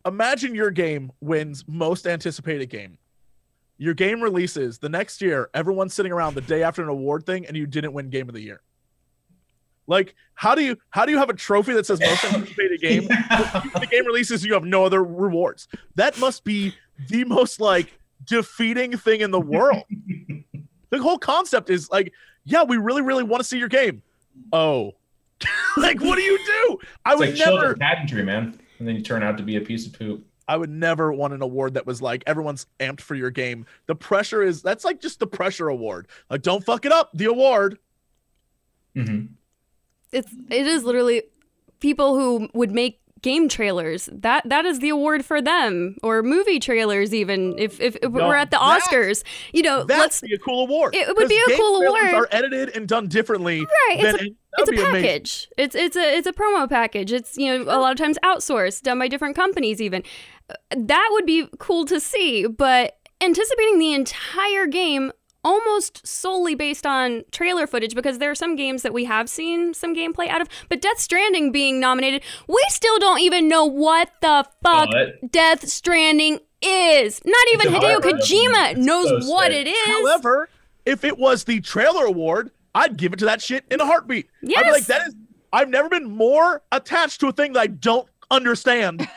imagine 0.05 0.53
your 0.53 0.71
game 0.71 1.11
wins 1.21 1.63
most 1.67 2.05
anticipated 2.05 2.69
game. 2.69 2.97
Your 3.77 3.93
game 3.93 4.19
releases 4.21 4.77
the 4.79 4.89
next 4.89 5.21
year, 5.21 5.49
everyone's 5.53 5.93
sitting 5.93 6.11
around 6.11 6.35
the 6.35 6.41
day 6.41 6.63
after 6.63 6.83
an 6.83 6.89
award 6.89 7.25
thing, 7.25 7.45
and 7.45 7.55
you 7.55 7.65
didn't 7.65 7.93
win 7.93 8.09
game 8.09 8.27
of 8.27 8.35
the 8.35 8.41
year. 8.41 8.61
Like, 9.89 10.15
how 10.35 10.55
do 10.55 10.63
you 10.63 10.77
how 10.91 11.05
do 11.05 11.11
you 11.11 11.17
have 11.17 11.29
a 11.29 11.33
trophy 11.33 11.73
that 11.73 11.85
says 11.85 11.99
most 11.99 12.23
anticipated 12.23 12.79
game? 12.81 13.03
the 13.07 13.87
game 13.89 14.05
releases, 14.05 14.45
you 14.45 14.53
have 14.53 14.63
no 14.63 14.85
other 14.85 15.03
rewards. 15.03 15.67
That 15.95 16.17
must 16.19 16.43
be 16.43 16.73
the 17.09 17.25
most 17.25 17.59
like 17.59 17.99
defeating 18.25 18.95
thing 18.95 19.21
in 19.21 19.31
the 19.31 19.41
world. 19.41 19.83
the 20.91 20.99
whole 20.99 21.17
concept 21.17 21.69
is 21.69 21.89
like, 21.89 22.13
yeah, 22.45 22.63
we 22.63 22.77
really, 22.77 23.01
really 23.01 23.23
want 23.23 23.41
to 23.41 23.43
see 23.43 23.57
your 23.57 23.67
game. 23.67 24.01
Oh, 24.53 24.93
like 25.77 25.99
what 25.99 26.15
do 26.15 26.21
you 26.21 26.37
do? 26.37 26.77
I 27.05 27.13
It's 27.13 27.19
would 27.19 27.29
like 27.29 27.37
never, 27.39 27.75
pageantry, 27.75 28.23
man. 28.23 28.59
And 28.77 28.87
then 28.87 28.95
you 28.95 29.01
turn 29.01 29.23
out 29.23 29.37
to 29.37 29.43
be 29.43 29.57
a 29.57 29.61
piece 29.61 29.87
of 29.87 29.93
poop. 29.93 30.25
I 30.47 30.55
would 30.57 30.69
never 30.69 31.11
want 31.13 31.33
an 31.33 31.41
award 31.41 31.73
that 31.75 31.85
was 31.85 32.01
like 32.01 32.23
everyone's 32.25 32.65
amped 32.79 33.01
for 33.01 33.15
your 33.15 33.29
game. 33.29 33.65
The 33.87 33.95
pressure 33.95 34.41
is 34.41 34.61
that's 34.61 34.85
like 34.85 35.01
just 35.01 35.19
the 35.19 35.27
pressure 35.27 35.69
award. 35.69 36.07
Like, 36.29 36.41
don't 36.41 36.63
fuck 36.63 36.85
it 36.85 36.91
up. 36.91 37.09
The 37.13 37.25
award. 37.25 37.77
hmm 38.95 39.25
It's 40.11 40.31
it 40.49 40.65
is 40.67 40.83
literally 40.83 41.23
people 41.79 42.15
who 42.15 42.49
would 42.53 42.71
make 42.71 42.99
game 43.21 43.49
trailers. 43.49 44.07
That 44.11 44.47
that 44.47 44.65
is 44.65 44.79
the 44.79 44.89
award 44.89 45.25
for 45.25 45.41
them 45.41 45.97
or 46.03 46.23
movie 46.23 46.59
trailers 46.59 47.13
even 47.13 47.57
if 47.59 47.79
if, 47.81 47.95
if 48.01 48.11
No, 48.11 48.27
we're 48.27 48.35
at 48.35 48.49
the 48.51 48.57
that- 48.57 48.81
Oscars. 48.81 49.23
You 49.53 49.61
know, 49.63 49.83
That'd 49.83 50.01
let's 50.01 50.21
be 50.21 50.33
a 50.33 50.37
cool 50.39 50.63
award. 50.63 50.95
It 50.95 51.15
would 51.15 51.27
be 51.27 51.37
a 51.39 51.43
could 51.55 51.85
award. 51.87 52.13
Are 52.13 52.27
edited 52.31 52.75
and 52.75 52.87
done 52.87 53.07
differently. 53.07 53.59
Right, 53.59 53.99
it's 53.99 54.21
a- 54.21 54.25
that 54.25 54.31
it's 54.59 54.69
a 54.69 54.71
be 54.71 54.77
amazing. 54.81 55.01
package. 55.03 55.47
It's 55.57 55.75
it's 55.75 55.95
a 55.95 56.17
it's 56.17 56.27
a 56.27 56.33
promo 56.33 56.67
package. 56.69 57.11
It's 57.11 57.37
you 57.37 57.47
know 57.55 57.63
a 57.63 57.77
lot 57.79 57.91
of 57.91 57.97
times 57.97 58.17
outsourced, 58.23 58.81
done 58.81 58.97
by 58.99 59.07
different 59.07 59.35
companies. 59.35 59.81
Even 59.81 60.01
that 60.75 61.09
would 61.11 61.25
be 61.25 61.47
cool 61.59 61.85
to 61.85 61.99
see. 61.99 62.47
But 62.47 62.97
anticipating 63.21 63.79
the 63.79 63.93
entire 63.93 64.65
game 64.65 65.11
almost 65.49 66.05
solely 66.05 66.53
based 66.53 66.85
on 66.85 67.23
trailer 67.31 67.65
footage 67.65 67.95
because 67.95 68.19
there 68.19 68.29
are 68.29 68.35
some 68.35 68.55
games 68.55 68.83
that 68.83 68.93
we 68.93 69.05
have 69.05 69.27
seen 69.29 69.73
some 69.73 69.95
gameplay 69.95 70.27
out 70.27 70.41
of. 70.41 70.47
But 70.69 70.81
Death 70.81 70.99
Stranding 70.99 71.51
being 71.51 71.79
nominated, 71.79 72.21
we 72.47 72.63
still 72.69 72.99
don't 72.99 73.19
even 73.21 73.47
know 73.47 73.65
what 73.65 74.11
the 74.21 74.45
fuck 74.63 74.89
What? 74.89 75.31
Death 75.31 75.67
Stranding 75.67 76.39
is. 76.61 77.21
Not 77.25 77.47
even 77.53 77.73
a 77.73 77.79
Hideo 77.79 77.99
Kojima 77.99 78.77
knows 78.77 79.25
so 79.25 79.31
what 79.31 79.51
it 79.51 79.67
is. 79.67 79.87
However, 79.87 80.49
if 80.85 81.03
it 81.03 81.17
was 81.17 81.45
the 81.45 81.59
trailer 81.61 82.05
award, 82.05 82.51
I'd 82.75 82.95
give 82.97 83.13
it 83.13 83.19
to 83.19 83.25
that 83.25 83.41
shit 83.41 83.65
in 83.71 83.81
a 83.81 83.85
heartbeat. 83.85 84.27
Yes. 84.43 84.59
I'd 84.59 84.65
be 84.65 84.71
like, 84.71 84.85
that 84.85 85.07
is. 85.07 85.15
I've 85.51 85.69
never 85.69 85.89
been 85.89 86.05
more 86.09 86.61
attached 86.71 87.21
to 87.21 87.27
a 87.27 87.31
thing 87.31 87.53
that 87.53 87.61
I 87.61 87.67
don't 87.67 88.07
understand. 88.29 89.01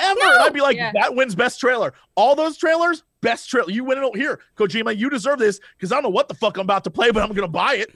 Ever. 0.00 0.20
And 0.20 0.42
I'd 0.42 0.52
be 0.52 0.60
like, 0.60 0.76
Yeah. 0.76 0.92
that 0.94 1.14
wins 1.14 1.34
best 1.34 1.60
trailer. 1.60 1.92
All 2.14 2.34
those 2.34 2.56
trailers, 2.56 3.02
best 3.22 3.48
trailer. 3.48 3.70
You 3.70 3.84
win 3.84 3.96
it 3.98 4.04
over 4.04 4.18
here, 4.18 4.40
Kojima. 4.56 4.96
You 4.96 5.08
deserve 5.08 5.38
this 5.38 5.60
because 5.76 5.90
I 5.90 5.96
don't 5.96 6.02
know 6.02 6.10
what 6.10 6.28
the 6.28 6.34
fuck 6.34 6.58
I'm 6.58 6.62
about 6.62 6.84
to 6.84 6.90
play, 6.90 7.10
but 7.10 7.22
I'm 7.22 7.32
gonna 7.32 7.48
buy 7.48 7.76
it. 7.76 7.94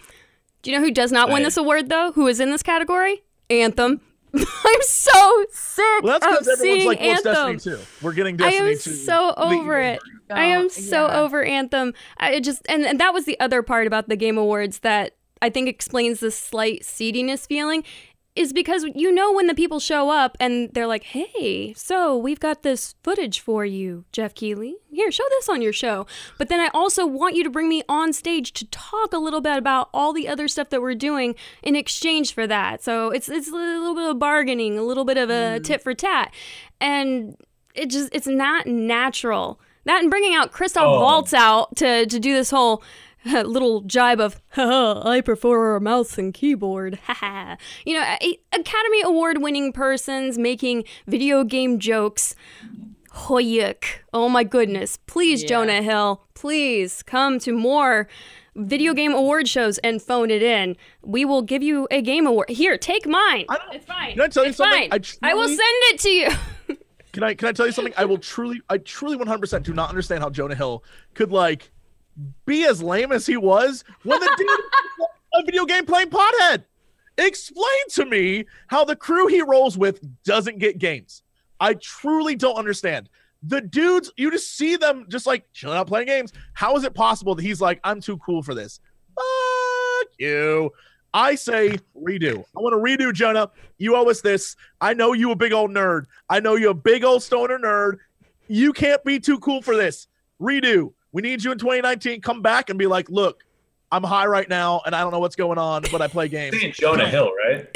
Do 0.63 0.71
you 0.71 0.79
know 0.79 0.85
who 0.85 0.91
does 0.91 1.13
not 1.13 1.29
win 1.29 1.43
this 1.43 1.57
award 1.57 1.91
though? 1.91 2.13
Who 2.13 2.27
is 2.27 2.41
in 2.41 2.51
this 2.51 2.63
category? 2.63 3.23
Anthem. 3.51 4.01
I'm 4.35 4.83
so 4.83 5.45
sick 5.51 5.85
Well, 6.03 6.19
that's 6.19 6.27
of 6.27 6.33
because 6.33 6.49
everyone's 6.49 6.61
seeing 6.61 6.89
like, 6.89 7.01
"What's 7.01 7.27
Anthem. 7.27 7.53
Destiny 7.57 7.77
2?" 7.77 7.83
We're 8.03 8.13
getting 8.13 8.43
I 8.43 8.51
am 8.51 8.67
2. 8.67 8.77
so 8.77 9.35
over 9.37 9.81
it. 9.81 10.01
I 10.31 10.51
oh, 10.51 10.55
am 10.55 10.61
Don't- 10.63 10.73
so 10.73 11.07
yeah. 11.07 11.21
over 11.21 11.45
Anthem. 11.45 11.95
I 12.19 12.41
just 12.41 12.63
and, 12.69 12.85
and 12.85 13.01
that 13.01 13.15
was 13.15 13.25
the 13.25 13.39
other 13.41 13.63
part 13.63 13.87
about 13.87 14.09
the 14.09 14.17
Game 14.17 14.37
Awards 14.37 14.81
that 14.81 15.17
I 15.41 15.51
think 15.51 15.69
explains 15.69 16.21
the 16.21 16.31
slight 16.31 16.85
seediness 16.85 17.47
feeling 17.47 17.85
is 18.37 18.53
because 18.53 18.85
you 18.95 19.11
know 19.11 19.33
when 19.33 19.47
the 19.47 19.55
people 19.55 19.81
show 19.81 20.11
up 20.11 20.37
and 20.39 20.71
they're 20.73 20.87
like, 20.87 21.05
"Hey, 21.05 21.73
so 21.75 22.17
we've 22.17 22.39
got 22.39 22.63
this 22.63 22.95
footage 23.03 23.41
for 23.41 23.65
you, 23.65 24.05
Geoff 24.13 24.35
Keighley. 24.35 24.77
Here, 24.93 25.11
show 25.11 25.25
this 25.31 25.49
on 25.49 25.63
your 25.63 25.73
show." 25.73 26.07
But 26.39 26.49
then 26.49 26.61
I 26.61 26.69
also 26.75 27.07
want 27.07 27.35
you 27.35 27.43
to 27.45 27.51
bring 27.51 27.69
me 27.69 27.83
on 27.89 28.13
stage 28.13 28.53
to 28.53 28.67
talk 28.67 29.13
a 29.13 29.19
little 29.19 29.41
bit 29.41 29.57
about 29.57 29.89
all 29.93 30.13
the 30.13 30.29
other 30.29 30.49
stuff 30.49 30.69
that 30.71 30.83
we're 30.83 30.95
doing 30.95 31.35
in 31.63 31.75
exchange 31.75 32.35
for 32.35 32.47
that. 32.47 32.83
So 32.83 33.11
it's 33.11 33.29
it's 33.29 33.49
a 33.49 33.53
little 33.53 33.95
bit 33.95 34.11
of 34.11 34.19
bargaining, 34.19 34.79
a 34.79 34.83
little 34.83 35.05
bit 35.05 35.17
of 35.17 35.31
a 35.31 35.59
mm. 35.59 35.65
tit 35.65 35.83
for 35.83 35.95
tat, 35.95 36.33
and 36.81 37.37
it 37.75 37.91
just 37.91 38.11
it's 38.13 38.27
not 38.27 38.67
natural. 38.67 39.59
That 39.85 40.03
and 40.03 40.11
bringing 40.11 40.35
out 40.35 40.53
Christoph 40.53 40.85
Oh. 40.85 41.01
Waltz 41.01 41.33
out 41.33 41.77
to 41.77 42.07
to 42.07 42.21
do 42.21 42.35
this 42.35 42.51
whole 42.51 42.83
little 43.45 43.81
jibe 43.83 44.21
of 44.21 44.41
Haha, 44.51 45.09
I 45.09 45.21
prefer 45.21 45.77
a 45.77 45.81
mouse 45.81 46.19
and 46.19 46.33
keyboard. 46.33 46.99
Haha. 47.05 47.57
you 47.85 47.95
know, 47.95 48.17
Academy 48.53 49.03
Award 49.03 49.43
winning 49.43 49.73
persons 49.73 50.39
making 50.39 50.85
video 51.07 51.45
game 51.45 51.79
jokes. 51.79 52.35
Hoyuk. 53.13 53.85
Oh 54.13 54.29
my 54.29 54.45
goodness. 54.45 54.99
Please, 55.07 55.43
Yeah. 55.43 55.49
Jonah 55.49 55.83
Hill, 55.83 56.27
please 56.35 57.03
come 57.03 57.39
to 57.41 57.53
more 57.53 58.09
video 58.55 58.93
game 58.95 59.13
award 59.15 59.49
shows 59.49 59.79
and 59.79 60.03
phone 60.03 60.31
it 60.31 60.43
in. 60.43 60.77
We 61.03 61.25
will 61.25 61.43
give 61.43 61.63
you 61.63 61.89
a 61.91 62.03
game 62.03 62.27
award. 62.27 62.51
Here, 62.51 62.77
take 62.77 63.07
mine. 63.07 63.47
I 63.49 63.59
It's 63.73 63.87
fine. 63.87 64.13
Can 64.13 64.21
I 64.23 64.29
tell 64.29 64.45
you 64.45 64.51
it's 64.51 64.59
something? 64.59 64.91
fine. 64.91 65.01
I 65.23 65.31
I 65.31 65.35
will 65.35 65.49
send 65.49 65.61
it 65.61 66.01
to 66.01 66.09
you. 66.11 66.29
Can 67.13 67.23
I 67.23 67.33
can 67.33 67.49
I 67.49 67.53
tell 67.53 67.65
you 67.65 67.73
something? 67.73 67.95
I 67.97 68.05
will 68.05 68.19
truly 68.19 68.61
I 68.69 68.77
truly 68.77 69.17
100% 69.17 69.63
do 69.63 69.73
not 69.73 69.89
understand 69.89 70.23
how 70.23 70.29
Jonah 70.29 70.55
Hill 70.55 70.85
could 71.15 71.33
like 71.33 71.71
be 72.47 72.65
as 72.65 72.83
lame 72.83 73.13
as 73.13 73.27
he 73.27 73.37
was 73.37 73.85
when 74.03 74.21
the 74.21 74.35
dude 74.37 74.49
a 75.35 75.45
video 75.45 75.65
game 75.65 75.87
playing 75.87 76.11
pothead. 76.11 76.65
Explain 77.19 77.89
to 77.91 78.05
me 78.05 78.45
how 78.69 78.85
the 78.85 78.97
crew 78.97 79.27
he 79.27 79.43
rolls 79.43 79.79
with 79.79 80.01
doesn't 80.25 80.59
get 80.59 80.79
games. 80.79 81.23
I 81.61 81.75
truly 81.75 82.35
don't 82.35 82.57
understand. 82.57 83.09
The 83.43 83.61
dudes, 83.61 84.13
you 84.17 84.31
just 84.31 84.57
see 84.57 84.77
them 84.77 85.07
just 85.09 85.27
like 85.27 85.51
chilling 85.53 85.79
out 85.79 85.87
playing 85.87 86.09
games. 86.09 86.33
How 86.55 86.77
is 86.77 86.85
it 86.85 86.95
possible 86.95 87.35
that 87.35 87.43
he's 87.43 87.61
like, 87.61 87.81
I'm 87.85 88.01
too 88.01 88.19
cool 88.19 88.43
for 88.43 88.55
this? 88.55 88.81
Fuck 89.15 90.09
you. 90.19 90.71
I 91.15 91.35
say 91.35 91.79
redo. 91.97 92.45
I 92.57 92.61
want 92.61 92.75
to 92.75 92.79
redo, 92.79 93.13
Jonah. 93.13 93.51
You 93.79 93.97
owe 93.97 94.09
us 94.11 94.21
this. 94.21 94.57
I 94.81 94.93
know 94.93 95.15
you 95.15 95.31
a 95.31 95.37
big 95.37 95.53
old 95.53 95.71
nerd. 95.71 96.05
I 96.29 96.41
know 96.41 96.57
you 96.57 96.71
a 96.71 96.75
big 96.75 97.05
old 97.05 97.23
stoner 97.23 97.59
nerd. 97.59 97.99
You 98.49 98.73
can't 98.73 99.03
be 99.05 99.19
too 99.19 99.39
cool 99.39 99.63
for 99.63 99.77
this. 99.77 100.09
Redo. 100.41 100.93
We 101.17 101.23
need 101.23 101.43
you 101.43 101.51
in 101.51 101.57
2019. 101.57 102.21
Come 102.21 102.43
back 102.43 102.69
and 102.69 102.79
be 102.79 102.87
like, 102.87 103.09
look, 103.09 103.43
I'm 103.91 104.03
high 104.03 104.27
right 104.27 104.47
now 104.47 104.83
and 104.85 104.95
I 104.95 105.01
don't 105.01 105.13
know 105.13 105.19
what's 105.19 105.35
going 105.35 105.57
on, 105.57 105.83
but 105.91 106.03
I 106.03 106.09
play 106.09 106.29
games. 106.29 106.61
Saying 106.61 106.75
Jonah 106.77 107.09
Hill, 107.09 107.31
right? 107.49 107.67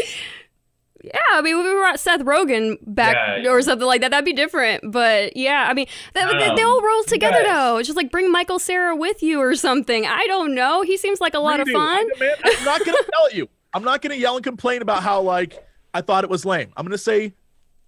Yeah, 1.03 1.13
I 1.33 1.41
mean, 1.41 1.57
if 1.59 1.65
we 1.65 1.71
brought 1.73 1.99
Seth 1.99 2.21
Rogen 2.21 2.77
back 2.87 3.43
Yeah, 3.43 3.51
or 3.51 3.63
something 3.63 3.87
like 3.87 4.03
that, 4.03 4.11
that'd 4.11 4.27
be 4.27 4.35
different. 4.35 4.93
But 4.93 5.35
yeah, 5.39 5.67
I 5.67 5.73
mean, 5.73 5.87
they, 6.13 6.21
they, 6.21 6.33
they 6.39 6.49
Um, 6.63 6.67
all 6.67 6.83
roll 6.83 7.03
together 7.05 7.39
guys. 7.43 7.47
though. 7.47 7.77
It's 7.79 7.87
just 7.89 7.97
like 7.97 8.11
bring 8.11 8.31
Michael 8.31 8.59
Cera 8.59 8.95
with 8.95 9.23
you 9.23 9.41
or 9.41 9.55
something. 9.55 10.05
I 10.05 10.27
don't 10.27 10.55
know. 10.55 10.83
He 10.83 10.99
seems 10.99 11.19
like 11.19 11.33
a 11.33 11.39
lot 11.39 11.61
of 11.61 11.69
fun. 11.69 11.81
I 11.99 12.11
demand- 12.13 12.41
I'm 12.45 12.65
not 12.67 12.85
gonna 12.85 12.99
yell 13.11 13.27
at 13.27 13.35
you. 13.35 13.49
I'm 13.73 13.85
not 13.85 14.03
gonna 14.03 14.17
yell 14.17 14.35
and 14.37 14.45
complain 14.45 14.83
about 14.83 15.03
how 15.03 15.23
like 15.23 15.65
I 15.95 16.03
thought 16.03 16.25
it 16.25 16.29
was 16.31 16.45
lame. 16.45 16.71
I'm 16.77 16.85
gonna 16.85 16.99
say 16.99 17.33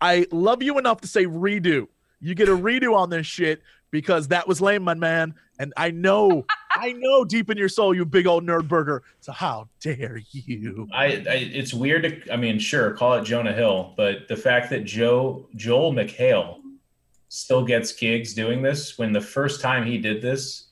I 0.00 0.26
love 0.32 0.62
you 0.62 0.78
enough 0.78 1.02
to 1.02 1.06
say 1.08 1.26
redo. 1.26 1.88
You 2.20 2.34
get 2.34 2.48
a 2.48 2.56
redo 2.56 2.96
on 2.96 3.10
this 3.10 3.26
shit 3.26 3.60
because 3.92 4.26
that 4.28 4.48
was 4.48 4.60
lame, 4.60 4.82
my 4.82 4.94
man. 4.94 5.34
And 5.60 5.72
I 5.76 5.92
know, 5.92 6.44
I 6.72 6.92
know 6.94 7.24
deep 7.24 7.48
in 7.50 7.56
your 7.56 7.68
soul, 7.68 7.94
you 7.94 8.04
big 8.04 8.26
old 8.26 8.44
nerd 8.44 8.66
burger. 8.66 9.04
So 9.20 9.30
how 9.30 9.68
dare 9.80 10.20
you? 10.32 10.88
I, 10.92 11.04
I 11.04 11.50
it's 11.52 11.72
weird 11.72 12.02
to 12.02 12.32
I 12.32 12.36
mean, 12.36 12.58
sure, 12.58 12.92
call 12.94 13.14
it 13.14 13.24
Jonah 13.24 13.52
Hill, 13.52 13.94
but 13.96 14.26
the 14.26 14.36
fact 14.36 14.70
that 14.70 14.84
Joe 14.84 15.46
Joel 15.54 15.92
McHale 15.92 16.56
still 17.28 17.64
gets 17.64 17.92
gigs 17.92 18.34
doing 18.34 18.62
this 18.62 18.98
when 18.98 19.12
the 19.12 19.20
first 19.20 19.60
time 19.60 19.86
he 19.86 19.98
did 19.98 20.20
this, 20.20 20.70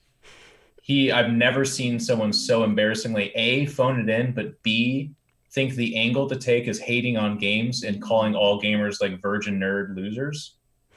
he 0.83 1.13
I've 1.13 1.31
never 1.31 1.65
seen 1.65 2.01
someone 2.01 2.33
so 2.33 2.65
embarrassingly 2.65 3.31
A 3.37 3.67
phone 3.67 4.01
it 4.01 4.09
in, 4.09 4.33
but 4.33 4.61
B 4.63 5.15
think 5.53 5.75
the 5.75 5.97
angle 5.97 6.29
to 6.29 6.37
take 6.37 6.69
is 6.69 6.79
hating 6.79 7.17
on 7.17 7.37
games 7.37 7.83
and 7.83 8.01
calling 8.01 8.35
all 8.35 8.61
gamers 8.61 9.01
like 9.01 9.21
virgin 9.21 9.59
nerd 9.59 9.97
losers. 9.97 10.57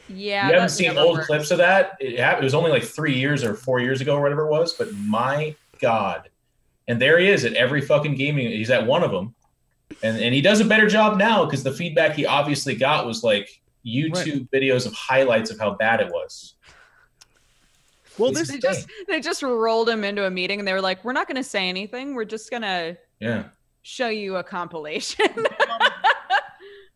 Yeah. 0.10 0.48
you 0.48 0.54
haven't 0.54 0.70
seen 0.70 0.98
old 0.98 1.18
works. 1.18 1.28
clips 1.28 1.52
of 1.52 1.58
that. 1.60 1.98
It, 2.00 2.20
it 2.20 2.44
was 2.44 2.54
only 2.54 2.72
like 2.72 2.84
three 2.84 3.16
years 3.18 3.44
or 3.44 3.56
four 3.56 3.80
years 3.80 4.02
ago 4.02 4.16
or 4.16 4.22
whatever 4.22 4.46
it 4.46 4.52
was, 4.52 4.74
but 4.74 4.94
my 4.96 5.56
God. 5.80 6.30
And 6.88 7.02
there 7.02 7.18
he 7.20 7.30
is 7.30 7.46
at 7.46 7.54
every 7.54 7.82
fucking 7.82 8.16
gaming. 8.16 8.48
He's 8.52 8.70
at 8.70 8.86
one 8.86 9.04
of 9.04 9.12
them. 9.12 9.34
And, 10.02 10.18
and 10.22 10.34
he 10.34 10.42
does 10.42 10.60
a 10.60 10.66
better 10.66 10.88
job 10.88 11.18
now 11.18 11.46
because 11.46 11.64
the 11.64 11.72
feedback 11.72 12.14
he 12.16 12.26
obviously 12.26 12.76
got 12.76 13.06
was 13.06 13.24
like 13.24 13.62
YouTube 13.86 14.50
videos 14.50 14.86
of 14.86 14.94
highlights 14.94 15.50
of 15.52 15.60
how 15.60 15.76
bad 15.76 16.02
it 16.02 16.08
was. 16.08 16.56
Well, 18.18 18.32
this 18.32 18.50
They 18.50 18.60
just 18.60 18.88
they 19.08 19.20
just 19.20 19.42
rolled 19.42 19.90
him 19.90 20.04
into 20.04 20.26
a 20.26 20.30
meeting 20.30 20.60
and 20.60 20.68
they 20.68 20.74
were 20.74 20.82
like, 20.82 21.04
"We're 21.04 21.14
not 21.14 21.28
going 21.28 21.38
to 21.38 21.44
say 21.44 21.68
anything. 21.68 22.14
We're 22.14 22.26
just 22.26 22.52
going 22.52 22.62
to 22.62 22.98
Yeah. 23.20 23.46
show 23.82 24.10
you 24.10 24.36
a 24.36 24.44
compilation." 24.44 25.26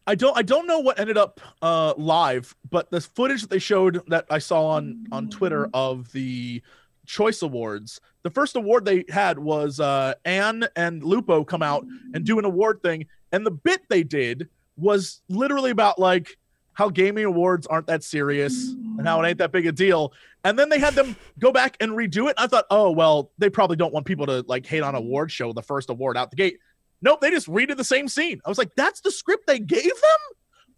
I 0.07 0.15
don't 0.15 0.35
I 0.37 0.41
don't 0.41 0.65
know 0.65 0.79
what 0.79 0.99
ended 0.99 1.17
up 1.17 1.41
uh 1.61 1.93
live, 1.97 2.55
but 2.69 2.89
the 2.89 3.01
footage 3.01 3.41
that 3.41 3.49
they 3.49 3.59
showed 3.59 4.01
that 4.07 4.25
I 4.29 4.39
saw 4.39 4.67
on 4.67 5.05
on 5.11 5.29
Twitter 5.29 5.69
of 5.73 6.11
the 6.13 6.61
choice 7.05 7.41
awards, 7.41 7.99
the 8.23 8.29
first 8.29 8.55
award 8.55 8.85
they 8.85 9.03
had 9.09 9.37
was 9.37 9.81
uh 9.81 10.13
Anne 10.23 10.65
and 10.77 11.03
Lupo 11.03 11.43
come 11.43 11.61
out 11.61 11.85
and 12.13 12.25
do 12.25 12.39
an 12.39 12.45
award 12.45 12.81
thing, 12.81 13.05
and 13.33 13.45
the 13.45 13.51
bit 13.51 13.81
they 13.89 14.03
did 14.03 14.47
was 14.77 15.21
literally 15.27 15.71
about 15.71 15.99
like 15.99 16.37
how 16.71 16.89
gaming 16.89 17.25
awards 17.25 17.67
aren't 17.67 17.87
that 17.87 18.03
serious 18.03 18.71
and 18.97 19.07
how 19.07 19.21
it 19.21 19.27
ain't 19.27 19.39
that 19.39 19.51
big 19.51 19.65
a 19.65 19.71
deal. 19.71 20.13
And 20.43 20.57
then 20.57 20.69
they 20.69 20.79
had 20.79 20.93
them 20.93 21.15
go 21.39 21.51
back 21.51 21.75
and 21.79 21.91
redo 21.93 22.29
it. 22.29 22.35
I 22.37 22.47
thought, 22.47 22.65
oh 22.69 22.91
well, 22.91 23.31
they 23.39 23.49
probably 23.49 23.75
don't 23.75 23.93
want 23.93 24.05
people 24.05 24.27
to 24.27 24.45
like 24.47 24.65
hate 24.65 24.83
on 24.83 24.95
award 24.95 25.31
show 25.31 25.51
the 25.51 25.63
first 25.63 25.89
award 25.89 26.15
out 26.15 26.29
the 26.29 26.37
gate. 26.37 26.59
Nope, 27.01 27.21
they 27.21 27.29
just 27.29 27.47
redid 27.47 27.77
the 27.77 27.83
same 27.83 28.07
scene. 28.07 28.39
I 28.45 28.49
was 28.49 28.57
like, 28.57 28.71
that's 28.75 29.01
the 29.01 29.11
script 29.11 29.45
they 29.47 29.59
gave 29.59 29.83
them? 29.83 30.19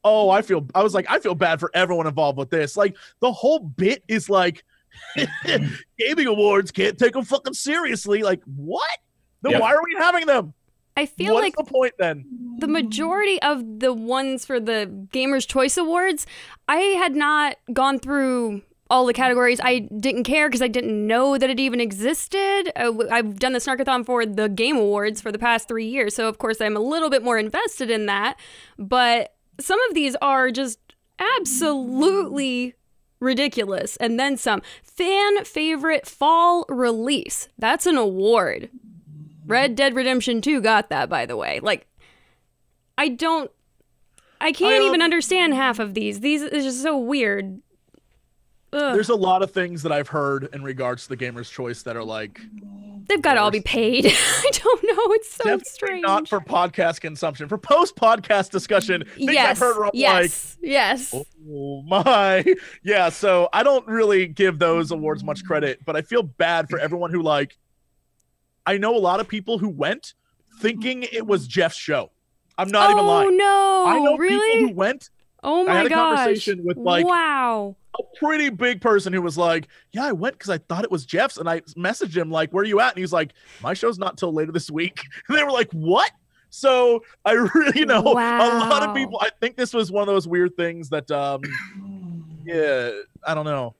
Oh, 0.03 0.29
I 0.29 0.41
feel 0.41 0.65
I 0.75 0.83
was 0.83 0.93
like, 0.93 1.05
I 1.09 1.19
feel 1.19 1.35
bad 1.35 1.59
for 1.59 1.71
everyone 1.73 2.07
involved 2.07 2.37
with 2.37 2.49
this. 2.49 2.77
Like 2.77 2.95
the 3.19 3.31
whole 3.31 3.59
bit 3.59 4.03
is 4.07 4.29
like 4.29 4.63
gaming 5.99 6.27
awards 6.27 6.71
can't 6.71 6.97
take 6.97 7.13
them 7.13 7.25
fucking 7.25 7.53
seriously. 7.53 8.23
Like, 8.23 8.41
what? 8.45 8.89
Then 9.41 9.53
Yep. 9.53 9.61
why 9.61 9.73
are 9.73 9.83
we 9.83 9.95
having 9.97 10.25
them? 10.25 10.53
I 10.97 11.05
feel 11.05 11.33
What's 11.35 11.43
like 11.45 11.55
the 11.55 11.63
point 11.63 11.93
then? 11.97 12.25
the 12.59 12.67
majority 12.67 13.41
of 13.41 13.79
the 13.79 13.93
ones 13.93 14.45
for 14.45 14.59
the 14.59 15.07
Gamers 15.13 15.47
Choice 15.47 15.77
Awards, 15.77 16.25
I 16.67 16.77
had 16.77 17.15
not 17.15 17.55
gone 17.71 17.99
through 17.99 18.61
all 18.89 19.05
the 19.05 19.13
categories. 19.13 19.59
I 19.63 19.79
didn't 19.79 20.23
care 20.23 20.47
because 20.49 20.61
I 20.61 20.67
didn't 20.67 21.05
know 21.05 21.37
that 21.37 21.49
it 21.49 21.59
even 21.59 21.79
existed. 21.79 22.71
Uh, 22.75 22.93
I've 23.11 23.39
done 23.39 23.53
the 23.53 23.59
Snarkathon 23.59 24.05
for 24.05 24.25
the 24.25 24.49
Game 24.49 24.77
Awards 24.77 25.21
for 25.21 25.31
the 25.31 25.39
past 25.39 25.67
three 25.67 25.87
years, 25.87 26.15
so 26.15 26.27
of 26.27 26.37
course 26.37 26.59
I'm 26.59 26.75
a 26.75 26.81
little 26.81 27.09
bit 27.09 27.23
more 27.23 27.37
invested 27.37 27.91
in 27.91 28.07
that. 28.07 28.39
But 28.77 29.35
some 29.59 29.79
of 29.89 29.93
these 29.93 30.15
are 30.21 30.49
just 30.51 30.79
absolutely 31.19 32.75
ridiculous, 33.19 33.95
and 33.97 34.19
then 34.19 34.37
some. 34.37 34.61
Fan 34.83 35.43
favorite 35.45 36.07
fall 36.07 36.65
release. 36.67 37.49
That's 37.57 37.85
an 37.85 37.97
award. 37.97 38.69
Red 39.45 39.75
Dead 39.75 39.95
Redemption 39.95 40.41
2 40.41 40.61
got 40.61 40.89
that, 40.89 41.09
by 41.09 41.25
the 41.25 41.37
way. 41.37 41.59
Like, 41.59 41.87
I 42.97 43.09
don't. 43.09 43.51
I 44.41 44.51
can't 44.51 44.83
I, 44.83 44.87
even 44.87 45.01
understand 45.01 45.53
half 45.53 45.79
of 45.79 45.93
these. 45.93 46.21
These 46.21 46.43
is 46.43 46.63
just 46.63 46.81
so 46.81 46.97
weird. 46.97 47.61
Ugh. 48.71 48.93
There's 48.93 49.09
a 49.09 49.15
lot 49.15 49.41
of 49.41 49.51
things 49.51 49.81
that 49.83 49.91
I've 49.91 50.09
heard 50.09 50.49
in 50.53 50.63
regards 50.63 51.03
to 51.03 51.09
the 51.09 51.15
gamer's 51.15 51.49
choice 51.49 51.81
that 51.83 51.95
are 51.95 52.03
like 52.03 52.39
They've 53.07 53.21
got 53.21 53.33
to 53.33 53.41
all 53.41 53.49
be 53.49 53.61
paid. 53.61 54.05
I 54.07 54.51
don't 54.53 54.83
know. 54.83 55.13
It's 55.13 55.33
so 55.33 55.43
definitely 55.43 55.65
strange. 55.65 56.01
not 56.03 56.27
for 56.27 56.39
podcast 56.39 57.01
consumption. 57.01 57.49
For 57.49 57.57
post 57.57 57.95
podcast 57.95 58.51
discussion, 58.51 59.03
things 59.15 59.33
yes. 59.33 59.49
I've 59.49 59.57
heard 59.57 59.77
were 59.77 59.85
like, 59.85 59.95
yes. 59.95 60.57
yes. 60.61 61.15
Oh 61.49 61.81
my. 61.81 62.45
Yeah, 62.83 63.09
so 63.09 63.49
I 63.51 63.63
don't 63.63 63.87
really 63.87 64.27
give 64.27 64.59
those 64.59 64.91
awards 64.91 65.23
much 65.23 65.43
credit, 65.43 65.79
but 65.85 65.95
I 65.95 66.03
feel 66.03 66.21
bad 66.21 66.69
for 66.69 66.77
everyone 66.77 67.11
who 67.11 67.23
like 67.23 67.57
I 68.65 68.77
know 68.77 68.95
a 68.95 68.99
lot 68.99 69.19
of 69.19 69.27
people 69.27 69.57
who 69.57 69.69
went 69.69 70.13
thinking 70.61 71.03
it 71.11 71.25
was 71.25 71.47
Geoff's 71.47 71.75
show. 71.77 72.11
I'm 72.59 72.69
not 72.69 72.89
oh 72.89 72.93
even 72.93 73.05
lying. 73.07 73.27
Oh 73.29 73.31
no! 73.31 73.83
I 73.87 73.99
know 73.99 74.17
really? 74.17 74.57
people 74.57 74.69
who 74.69 74.75
went 74.75 75.09
oh 75.41 75.63
I 75.63 75.67
my 75.67 75.73
had 75.77 75.85
a 75.87 75.89
gosh! 75.89 76.17
conversation 76.17 76.63
with, 76.63 76.77
like- 76.77 77.07
wow. 77.07 77.75
A 77.97 78.03
pretty 78.19 78.49
big 78.49 78.81
person 78.81 79.11
who 79.13 79.21
was 79.21 79.37
like, 79.37 79.67
"Yeah, 79.91 80.05
I 80.05 80.11
went 80.11 80.35
because 80.35 80.49
I 80.49 80.59
thought 80.59 80.83
it 80.83 80.91
was 80.91 81.05
Geoff's," 81.05 81.37
and 81.37 81.49
I 81.49 81.61
messaged 81.77 82.15
him 82.15 82.29
like, 82.29 82.51
"Where 82.51 82.61
are 82.61 82.67
you 82.67 82.79
at?" 82.79 82.93
And 82.93 82.99
he's 82.99 83.11
like, 83.11 83.33
"My 83.61 83.73
show's 83.73 83.97
not 83.97 84.17
till 84.17 84.31
later 84.33 84.51
this 84.51 84.69
week." 84.69 85.01
And 85.27 85.37
they 85.37 85.43
were 85.43 85.51
like, 85.51 85.71
"What?" 85.71 86.11
So 86.49 87.03
I 87.25 87.31
really, 87.55 87.79
you 87.79 87.85
know, 87.85 88.01
a 88.01 88.13
lot 88.13 88.83
of 88.83 88.95
people. 88.95 89.19
I 89.21 89.29
think 89.41 89.55
this 89.57 89.73
was 89.73 89.91
one 89.91 90.01
of 90.01 90.07
those 90.07 90.27
weird 90.27 90.55
things 90.55 90.89
that, 90.89 91.09
um, 91.11 91.41
yeah, 92.45 92.91
I 93.25 93.33
don't 93.33 93.45
know. 93.45 93.75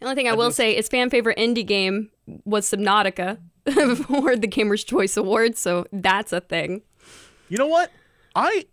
The 0.00 0.06
only 0.06 0.14
thing 0.14 0.28
I, 0.28 0.30
I 0.30 0.34
will 0.34 0.48
just- 0.48 0.56
say 0.56 0.76
is 0.76 0.88
fan 0.88 1.10
favorite 1.10 1.36
indie 1.36 1.66
game 1.66 2.10
was 2.44 2.70
Subnautica 2.70 3.38
for 4.06 4.36
the 4.36 4.48
Gamers 4.48 4.86
Choice 4.86 5.16
Award, 5.16 5.58
so 5.58 5.86
that's 5.92 6.32
a 6.32 6.40
thing. 6.40 6.82
You 7.48 7.58
know 7.58 7.66
what? 7.66 7.90
I 8.34 8.66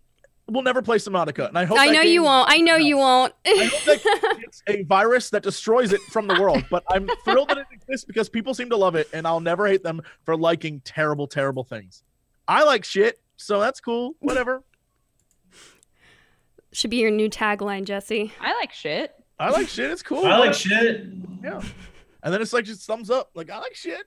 will 0.48 0.62
never 0.62 0.82
play 0.82 0.96
Subnautica, 0.96 1.48
and 1.48 1.58
I 1.58 1.64
hope 1.64 1.78
I 1.78 1.86
that 1.86 1.92
know 1.92 2.00
you 2.00 2.22
won't. 2.22 2.50
I 2.50 2.58
know 2.58 2.76
you 2.76 2.96
won't. 2.96 3.34
I 3.46 3.70
hope 3.72 3.84
that 3.84 4.38
it's 4.40 4.62
a 4.68 4.82
virus 4.84 5.30
that 5.30 5.42
destroys 5.42 5.92
it 5.92 6.00
from 6.02 6.26
the 6.26 6.40
world. 6.40 6.64
But 6.70 6.84
I'm 6.88 7.08
thrilled 7.24 7.50
that 7.50 7.58
it 7.58 7.66
exists 7.70 8.04
because 8.04 8.28
people 8.28 8.54
seem 8.54 8.70
to 8.70 8.76
love 8.76 8.94
it, 8.94 9.08
and 9.12 9.26
I'll 9.26 9.40
never 9.40 9.66
hate 9.66 9.82
them 9.82 10.02
for 10.24 10.36
liking 10.36 10.80
terrible, 10.80 11.26
terrible 11.26 11.64
things. 11.64 12.02
I 12.46 12.64
like 12.64 12.84
shit, 12.84 13.20
so 13.36 13.60
that's 13.60 13.80
cool. 13.80 14.14
Whatever. 14.20 14.62
Should 16.72 16.90
be 16.90 16.98
your 16.98 17.10
new 17.10 17.28
tagline, 17.30 17.84
Jesse. 17.84 18.32
I 18.40 18.54
like 18.54 18.72
shit. 18.72 19.14
I 19.38 19.50
like 19.50 19.68
shit. 19.68 19.90
It's 19.90 20.02
cool. 20.02 20.26
I 20.26 20.38
like 20.38 20.54
shit. 20.54 21.04
Yeah. 21.42 21.62
And 22.22 22.34
then 22.34 22.42
it's 22.42 22.52
like 22.52 22.64
just 22.64 22.86
thumbs 22.86 23.10
up. 23.10 23.30
Like 23.34 23.50
I 23.50 23.58
like 23.58 23.74
shit. 23.74 24.02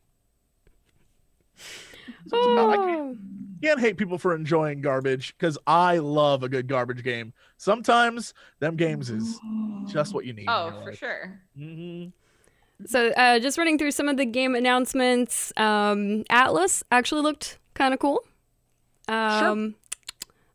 So 2.28 2.38
it's 2.38 2.48
about- 2.48 2.70
I 2.70 2.76
can't, 2.78 3.18
Oh. 3.18 3.18
can't 3.64 3.80
hate 3.80 3.98
people 3.98 4.18
for 4.18 4.34
enjoying 4.36 4.82
garbage 4.82 5.36
because 5.38 5.58
I 5.68 5.98
love 6.00 6.44
a 6.44 6.50
good 6.50 6.68
garbage 6.68 7.04
game. 7.04 7.34
Sometimes 7.58 8.34
them 8.60 8.76
games 8.76 9.10
is 9.10 9.40
just 9.88 10.14
what 10.14 10.26
you 10.26 10.34
need. 10.34 10.46
Oh, 10.48 10.72
for 10.84 10.90
life. 10.90 10.98
sure. 11.00 11.40
Mhm. 11.58 12.12
So, 12.88 13.10
uh, 13.10 13.38
just 13.40 13.58
running 13.60 13.78
through 13.78 13.92
some 13.92 14.08
of 14.08 14.18
the 14.18 14.26
game 14.26 14.56
announcements. 14.56 15.54
Um, 15.58 16.24
Atlas 16.32 16.84
actually 16.92 17.22
looked 17.22 17.60
kind 17.76 17.94
of 17.94 18.00
cool. 18.00 18.26
Um, 19.08 19.76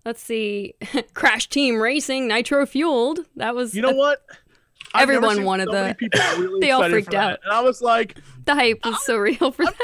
Let's 0.05 0.23
see. 0.23 0.75
Crash 1.15 1.49
Team 1.49 1.81
Racing, 1.81 2.29
Nitro 2.29 2.65
Fueled. 2.65 3.27
That 3.35 3.57
was 3.57 3.75
You 3.75 3.83
know 3.83 3.91
a- 3.91 3.95
what? 3.97 4.25
I've 4.95 5.03
Everyone 5.11 5.43
wanted 5.45 5.67
so 5.67 5.73
many 5.73 5.89
that. 5.89 5.99
people 5.99 6.21
really 6.39 6.61
They 6.61 6.71
all 6.71 6.89
freaked 6.89 7.07
for 7.07 7.13
that. 7.13 7.33
out. 7.33 7.39
and 7.45 7.53
I 7.53 7.61
was 7.61 7.83
like 7.83 8.17
the 8.45 8.55
hype 8.55 8.79
was 8.85 9.05
so 9.05 9.17
real 9.17 9.51
for 9.51 9.65
them. 9.65 9.75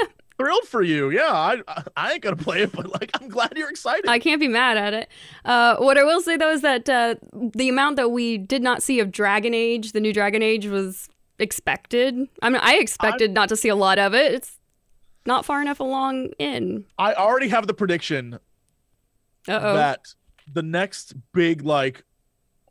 Thrilled 0.42 0.64
for 0.68 0.82
you. 0.82 1.10
Yeah, 1.10 1.30
I 1.32 1.62
I- 1.68 1.82
I 1.96 2.12
ain't 2.12 2.22
gonna 2.22 2.36
play 2.36 2.62
it, 2.62 2.72
but 2.72 2.90
like 2.92 3.10
I'm 3.20 3.28
glad 3.28 3.52
you're 3.56 3.70
excited. 3.70 4.08
I 4.08 4.18
can't 4.18 4.40
be 4.40 4.48
mad 4.48 4.76
at 4.76 4.94
it. 4.94 5.08
Uh, 5.44 5.76
what 5.76 5.96
I 5.98 6.04
will 6.04 6.20
say 6.20 6.36
though 6.36 6.52
is 6.52 6.62
that 6.62 6.88
uh, 6.88 7.14
the 7.32 7.68
amount 7.68 7.96
that 7.96 8.10
we 8.10 8.38
did 8.38 8.62
not 8.62 8.82
see 8.82 9.00
of 9.00 9.10
Dragon 9.12 9.54
Age, 9.54 9.92
the 9.92 10.00
new 10.00 10.12
Dragon 10.12 10.42
Age, 10.42 10.66
was 10.66 11.08
expected. 11.38 12.16
I 12.42 12.50
mean, 12.50 12.60
I 12.62 12.76
expected 12.76 13.32
not 13.32 13.48
to 13.50 13.56
see 13.56 13.68
a 13.68 13.76
lot 13.76 13.98
of 13.98 14.14
it. 14.14 14.32
It's 14.32 14.58
not 15.26 15.44
far 15.44 15.60
enough 15.60 15.80
along 15.80 16.30
in. 16.38 16.84
I 16.98 17.14
already 17.14 17.48
have 17.48 17.66
the 17.66 17.74
prediction 17.74 18.34
Uh 19.48 19.58
oh. 19.62 19.74
that 19.74 20.00
the 20.52 20.62
next 20.62 21.14
big 21.32 21.62
like 21.62 22.04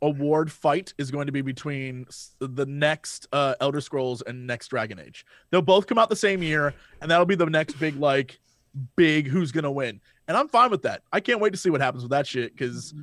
award 0.02 0.50
fight 0.50 0.92
is 0.98 1.10
going 1.10 1.26
to 1.26 1.32
be 1.32 1.40
between 1.40 2.06
the 2.40 2.66
next 2.66 3.28
uh, 3.32 3.54
Elder 3.60 3.80
Scrolls 3.80 4.22
and 4.22 4.46
next 4.46 4.68
Dragon 4.68 4.98
Age. 4.98 5.24
They'll 5.50 5.62
both 5.62 5.86
come 5.86 5.96
out 5.98 6.10
the 6.10 6.16
same 6.16 6.42
year, 6.42 6.74
and 7.00 7.10
that'll 7.10 7.24
be 7.24 7.36
the 7.36 7.46
next 7.46 7.78
big 7.78 7.96
like 7.96 8.38
big 8.96 9.28
who's 9.28 9.52
gonna 9.52 9.70
win. 9.70 10.00
And 10.28 10.36
I'm 10.36 10.48
fine 10.48 10.70
with 10.70 10.82
that. 10.82 11.02
I 11.12 11.20
can't 11.20 11.40
wait 11.40 11.52
to 11.52 11.58
see 11.58 11.70
what 11.70 11.80
happens 11.80 12.02
with 12.02 12.10
that 12.10 12.26
shit 12.26 12.56
because 12.56 12.94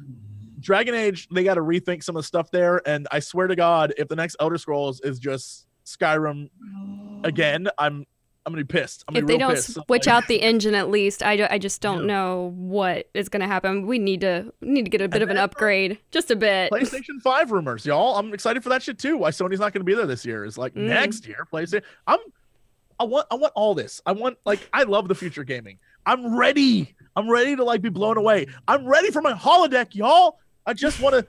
Dragon 0.60 0.94
Age 0.94 1.28
they 1.30 1.44
got 1.44 1.56
to 1.56 1.62
rethink 1.62 2.04
some 2.04 2.16
of 2.16 2.24
the 2.24 2.28
stuff 2.28 2.52
there. 2.52 2.82
And 2.88 3.08
I 3.12 3.20
swear 3.20 3.48
to 3.48 3.56
God, 3.56 3.94
if 3.98 4.08
the 4.08 4.16
next 4.16 4.36
Elder 4.40 4.58
Scrolls 4.58 5.02
is 5.02 5.20
just 5.20 5.68
Skyrim 5.86 6.50
again, 7.24 7.68
I'm 7.78 8.06
I'm 8.50 8.54
gonna 8.56 8.64
be 8.66 8.80
pissed. 8.80 9.04
I'm 9.08 9.14
gonna 9.14 9.24
If 9.24 9.28
be 9.28 9.34
they 9.34 9.38
don't 9.38 9.54
pissed. 9.54 9.78
Switch 9.88 10.08
out 10.08 10.28
the 10.28 10.42
engine 10.42 10.74
at 10.74 10.90
least, 10.90 11.22
I, 11.22 11.48
I 11.52 11.60
just 11.60 11.82
don't 11.82 12.02
Yeah. 12.02 12.06
know 12.08 12.54
what 12.58 13.08
is 13.14 13.30
going 13.30 13.42
to 13.42 13.48
happen. 13.48 13.86
We 13.86 14.00
need 14.00 14.22
to 14.22 14.52
need 14.62 14.86
to 14.86 14.90
get 14.90 15.02
a 15.02 15.08
bit 15.08 15.22
And 15.22 15.24
of 15.24 15.30
an 15.30 15.38
upgrade, 15.38 16.00
just 16.12 16.32
a 16.32 16.36
bit. 16.36 16.72
PlayStation 16.72 17.22
5 17.24 17.52
rumors, 17.52 17.86
y'all. 17.86 18.18
I'm 18.18 18.34
excited 18.34 18.64
for 18.64 18.70
that 18.70 18.82
shit 18.82 18.98
too. 18.98 19.18
Why 19.18 19.30
Sony's 19.30 19.60
not 19.60 19.72
going 19.74 19.82
to 19.82 19.86
be 19.86 19.94
there 19.94 20.08
this 20.08 20.26
year 20.26 20.46
is 20.46 20.58
like 20.58 20.74
Mm. 20.74 20.88
next 20.88 21.28
year. 21.28 21.46
PlayStation. 21.54 21.84
I'm. 22.08 22.20
I 23.00 23.04
want. 23.04 23.28
I 23.32 23.36
want 23.36 23.54
all 23.56 23.76
this. 23.76 24.02
I 24.06 24.12
want 24.14 24.38
like. 24.46 24.68
I 24.74 24.84
love 24.84 25.08
the 25.08 25.16
future 25.16 25.44
gaming. 25.44 25.78
I'm 26.06 26.36
ready. 26.38 26.96
I'm 27.16 27.30
ready 27.30 27.56
to 27.56 27.64
like 27.64 27.82
be 27.82 27.90
blown 27.90 28.18
away. 28.18 28.48
I'm 28.68 28.86
ready 28.86 29.12
for 29.12 29.22
my 29.22 29.34
holodeck, 29.34 29.94
y'all. 29.96 30.40
I 30.66 30.74
just 30.74 31.00
want 31.00 31.16
to 31.16 31.26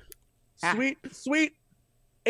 Ah. 0.63 0.75
sweet, 0.75 0.99
sweet 1.13 1.53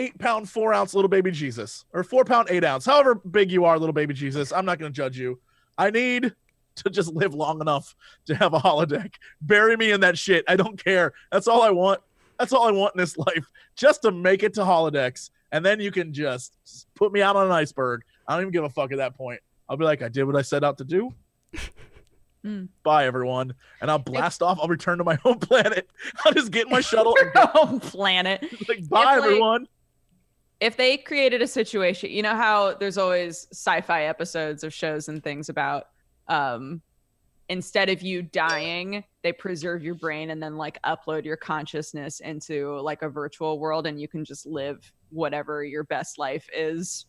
eight 0.00 0.18
pound 0.18 0.48
four 0.48 0.72
ounce 0.72 0.94
little 0.94 1.08
baby 1.08 1.30
Jesus 1.30 1.84
or 1.92 2.02
four 2.02 2.24
pound 2.24 2.48
eight 2.50 2.64
ounce, 2.64 2.86
however 2.86 3.14
big 3.16 3.50
you 3.50 3.64
are, 3.64 3.78
little 3.78 3.92
baby 3.92 4.14
Jesus. 4.14 4.52
I'm 4.52 4.64
not 4.64 4.78
going 4.78 4.92
to 4.92 4.96
judge 4.96 5.18
you. 5.18 5.38
I 5.76 5.90
need 5.90 6.34
to 6.76 6.90
just 6.90 7.12
live 7.12 7.34
long 7.34 7.60
enough 7.60 7.94
to 8.26 8.34
have 8.34 8.54
a 8.54 8.58
holodeck. 8.58 9.14
Bury 9.42 9.76
me 9.76 9.90
in 9.92 10.00
that 10.00 10.16
shit. 10.16 10.44
I 10.48 10.56
don't 10.56 10.82
care. 10.82 11.12
That's 11.30 11.46
all 11.48 11.62
I 11.62 11.70
want. 11.70 12.00
That's 12.38 12.52
all 12.52 12.66
I 12.66 12.70
want 12.70 12.94
in 12.94 13.00
this 13.00 13.16
life. 13.26 13.44
Just 13.76 14.02
to 14.02 14.10
make 14.12 14.42
it 14.42 14.54
to 14.54 14.62
holodecks. 14.62 15.30
And 15.52 15.64
then 15.66 15.80
you 15.80 15.90
can 15.90 16.12
just 16.12 16.56
put 16.94 17.12
me 17.12 17.20
out 17.22 17.36
on 17.36 17.46
an 17.46 17.52
iceberg. 17.52 18.02
I 18.26 18.34
don't 18.34 18.42
even 18.42 18.52
give 18.52 18.64
a 18.64 18.70
fuck 18.70 18.92
at 18.92 18.98
that 18.98 19.16
point. 19.16 19.40
I'll 19.68 19.76
be 19.76 19.84
like, 19.84 20.00
I 20.02 20.08
did 20.08 20.24
what 20.24 20.36
I 20.36 20.42
set 20.42 20.64
out 20.64 20.78
to 20.78 20.84
do. 20.84 21.12
Mm. 22.44 22.68
Bye, 22.82 23.04
everyone. 23.06 23.52
And 23.82 23.90
I'll 23.90 23.98
blast 23.98 24.40
off. 24.40 24.58
I'll 24.62 24.68
return 24.68 24.96
to 24.96 25.04
my 25.04 25.14
home 25.22 25.38
planet. 25.38 25.90
I'll 26.24 26.32
just 26.32 26.50
get 26.50 26.70
my 26.70 26.80
shuttle 26.80 27.14
home 27.36 27.80
planet. 27.80 28.42
like, 28.66 28.88
bye, 28.88 29.04
like- 29.04 29.18
everyone. 29.18 29.66
If 30.60 30.76
they 30.76 30.96
created 30.98 31.40
a 31.42 31.46
situation, 31.46 32.10
you 32.10 32.22
know 32.22 32.36
how 32.36 32.74
there's 32.74 32.98
always 32.98 33.46
sci-fi 33.52 34.04
episodes 34.04 34.62
of 34.62 34.72
shows 34.74 35.08
and 35.08 35.22
things 35.22 35.48
about 35.48 35.84
um 36.28 36.82
instead 37.48 37.88
of 37.88 38.00
you 38.00 38.22
dying, 38.22 39.02
they 39.24 39.32
preserve 39.32 39.82
your 39.82 39.96
brain 39.96 40.30
and 40.30 40.40
then 40.40 40.56
like 40.56 40.78
upload 40.84 41.24
your 41.24 41.36
consciousness 41.36 42.20
into 42.20 42.78
like 42.80 43.02
a 43.02 43.08
virtual 43.08 43.58
world 43.58 43.88
and 43.88 44.00
you 44.00 44.06
can 44.06 44.24
just 44.24 44.46
live 44.46 44.92
whatever 45.08 45.64
your 45.64 45.82
best 45.82 46.16
life 46.16 46.46
is 46.54 47.06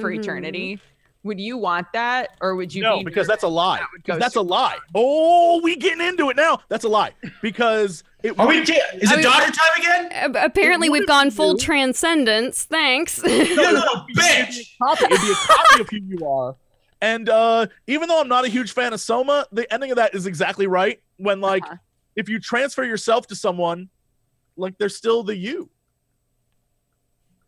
for 0.00 0.10
Mhm. 0.10 0.20
eternity. 0.20 0.80
Would 1.24 1.38
you 1.38 1.58
want 1.58 1.86
that 1.92 2.30
or 2.40 2.54
would 2.56 2.72
you 2.74 2.82
no, 2.82 2.98
be 3.00 3.04
because 3.04 3.26
that's 3.26 3.42
a 3.42 3.48
lie. 3.48 3.78
that 3.78 3.88
would 3.92 4.02
Because 4.02 4.16
go 4.16 4.20
that's 4.20 4.36
a 4.36 4.40
lie. 4.40 4.78
Oh, 4.94 5.60
we 5.62 5.76
getting 5.76 6.00
into 6.06 6.30
it 6.30 6.36
now. 6.36 6.60
That's 6.70 6.84
a 6.84 6.88
lie. 6.88 7.12
Because 7.42 8.04
it 8.22 8.38
Are 8.38 8.46
we? 8.48 8.58
Is 8.58 8.70
I 8.70 8.74
it 8.94 9.16
mean- 9.16 9.22
daughter 9.22 9.52
time 9.52 10.08
again? 10.10 10.34
Apparently, 10.36 10.88
we've 10.90 11.06
gone 11.06 11.30
full 11.30 11.52
you. 11.52 11.58
transcendence. 11.58 12.64
Thanks. 12.64 13.18
You 13.22 13.28
little 13.28 14.06
It'd 14.08 14.16
bitch. 14.16 14.58
It'd 14.58 15.20
be 15.20 15.30
a 15.32 15.34
copy 15.34 15.80
of 15.80 15.88
who 15.88 15.96
you 15.98 16.26
are. 16.26 16.56
And 17.00 17.28
uh, 17.28 17.66
even 17.86 18.08
though 18.08 18.20
I'm 18.20 18.26
not 18.28 18.44
a 18.44 18.48
huge 18.48 18.72
fan 18.72 18.92
of 18.92 19.00
Soma, 19.00 19.46
the 19.52 19.72
ending 19.72 19.90
of 19.92 19.96
that 19.98 20.14
is 20.16 20.26
exactly 20.26 20.66
right. 20.66 21.00
When 21.18 21.40
like, 21.40 21.62
Uh-huh. 21.64 21.76
if 22.16 22.28
you 22.28 22.40
transfer 22.40 22.82
yourself 22.82 23.28
to 23.28 23.36
someone, 23.36 23.88
like 24.56 24.76
they're 24.78 24.88
still 24.88 25.22
the 25.22 25.36
you. 25.36 25.70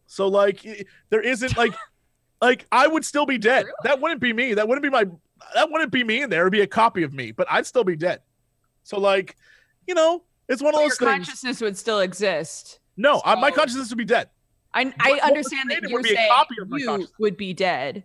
So 0.07 0.29
like, 0.29 0.65
there 1.11 1.21
isn't 1.21 1.57
like, 1.57 1.75
like 2.41 2.67
I 2.71 2.87
would 2.87 3.05
still 3.05 3.27
be 3.27 3.39
dead. 3.39 3.65
Really? 3.65 3.75
That 3.85 4.01
wouldn't 4.01 4.21
be 4.21 4.33
me. 4.33 4.55
That 4.55 4.69
wouldn't 4.69 4.83
be 4.83 4.91
my. 4.91 5.05
That 5.55 5.71
wouldn't 5.71 5.91
be 5.91 6.05
me 6.05 6.23
in 6.23 6.31
there. 6.31 6.43
It'd 6.43 6.53
be 6.53 6.61
a 6.61 6.67
copy 6.67 7.03
of 7.03 7.13
me, 7.13 7.33
but 7.33 7.47
I'd 7.51 7.67
still 7.67 7.83
be 7.85 7.97
dead. 7.97 8.21
So 8.85 8.99
like, 9.01 9.37
you 9.87 9.95
know, 9.95 10.23
it's 10.51 10.61
one 10.63 10.75
of 10.75 10.81
your 10.81 10.89
those 10.91 10.99
things. 10.99 11.11
consciousness 11.11 11.61
would 11.61 11.77
still 11.79 12.01
exist. 12.01 12.81
No, 12.97 13.21
I, 13.25 13.33
uh, 13.33 13.37
my 13.37 13.51
consciousness 13.51 13.89
would 13.91 13.99
be 13.99 14.05
dead. 14.05 14.29
I, 14.75 14.93
I 15.01 15.21
understand 15.25 15.71
that 15.71 15.83
you're 15.83 15.93
would 15.99 16.03
be 16.05 16.13
a 16.13 16.17
saying 16.17 16.31
copy 16.31 16.55
of 16.61 16.69
you 16.79 17.09
would 17.19 17.37
be 17.37 17.53
dead. 17.55 18.05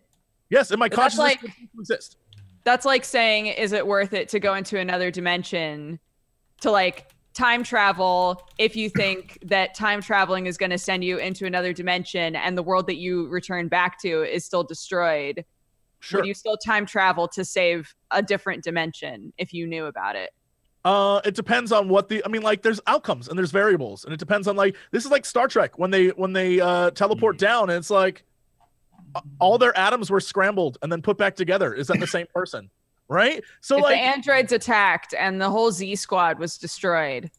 Yes, 0.49 0.71
and 0.71 0.79
my 0.79 0.87
But 0.89 0.95
consciousness 0.95 1.19
like- 1.19 1.41
would 1.41 1.51
exist. 1.81 2.17
that's 2.63 2.85
like 2.85 3.03
saying 3.05 3.47
is 3.47 3.71
it 3.73 3.85
worth 3.85 4.13
it 4.13 4.29
to 4.29 4.39
go 4.39 4.53
into 4.55 4.79
another 4.79 5.11
dimension 5.11 5.99
to 6.61 6.71
like 6.71 7.11
time 7.33 7.63
travel 7.63 8.41
if 8.57 8.75
you 8.75 8.89
think 8.89 9.37
that 9.45 9.75
time 9.75 10.01
traveling 10.01 10.45
is 10.45 10.57
going 10.57 10.69
to 10.69 10.77
send 10.77 11.03
you 11.03 11.17
into 11.17 11.45
another 11.45 11.73
dimension 11.73 12.35
and 12.35 12.57
the 12.57 12.63
world 12.63 12.87
that 12.87 12.95
you 12.95 13.27
return 13.27 13.67
back 13.67 13.99
to 14.01 14.23
is 14.23 14.45
still 14.45 14.63
destroyed 14.63 15.43
Sure. 15.99 16.21
would 16.21 16.27
you 16.27 16.33
still 16.33 16.55
time 16.57 16.85
travel 16.85 17.27
to 17.29 17.43
save 17.43 17.93
a 18.11 18.21
different 18.23 18.63
dimension 18.63 19.33
if 19.37 19.53
you 19.53 19.65
knew 19.67 19.85
about 19.85 20.15
it 20.15 20.29
Uh, 20.85 21.19
it 21.25 21.33
depends 21.33 21.71
on 21.71 21.89
what 21.89 22.07
the. 22.07 22.23
I 22.23 22.29
mean, 22.29 22.43
like, 22.43 22.61
there's 22.61 22.79
outcomes 22.85 23.27
and 23.27 23.37
there's 23.37 23.49
variables, 23.49 24.05
and 24.05 24.13
it 24.13 24.17
depends 24.17 24.47
on 24.47 24.55
like 24.55 24.75
this 24.91 25.03
is 25.03 25.11
like 25.11 25.25
Star 25.25 25.47
Trek 25.47 25.79
when 25.79 25.89
they 25.89 26.09
when 26.09 26.31
they 26.31 26.61
uh, 26.61 26.91
teleport 26.91 27.39
down, 27.39 27.71
and 27.71 27.77
it's 27.79 27.89
like 27.89 28.23
all 29.39 29.57
their 29.57 29.75
atoms 29.77 30.11
were 30.11 30.19
scrambled 30.19 30.77
and 30.83 30.91
then 30.91 31.01
put 31.01 31.17
back 31.17 31.35
together. 31.35 31.73
Is 31.73 31.87
that 31.87 31.99
the 31.99 32.07
same 32.07 32.27
person? 32.33 32.69
Right. 33.07 33.43
So 33.61 33.77
if 33.77 33.83
like, 33.83 33.95
the 33.95 34.01
androids 34.01 34.51
attacked 34.51 35.13
and 35.17 35.41
the 35.41 35.49
whole 35.49 35.71
z 35.71 35.95
squad 35.95 36.39
was 36.39 36.57
destroyed 36.57 37.29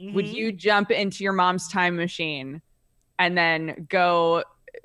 would 0.00 0.26
mhm. 0.26 0.34
you 0.34 0.52
jump 0.52 0.90
into 0.90 1.24
your 1.24 1.32
mom's 1.32 1.68
time 1.68 1.96
machine 1.96 2.60
and 3.18 3.36
then 3.36 3.86
go 3.88 4.42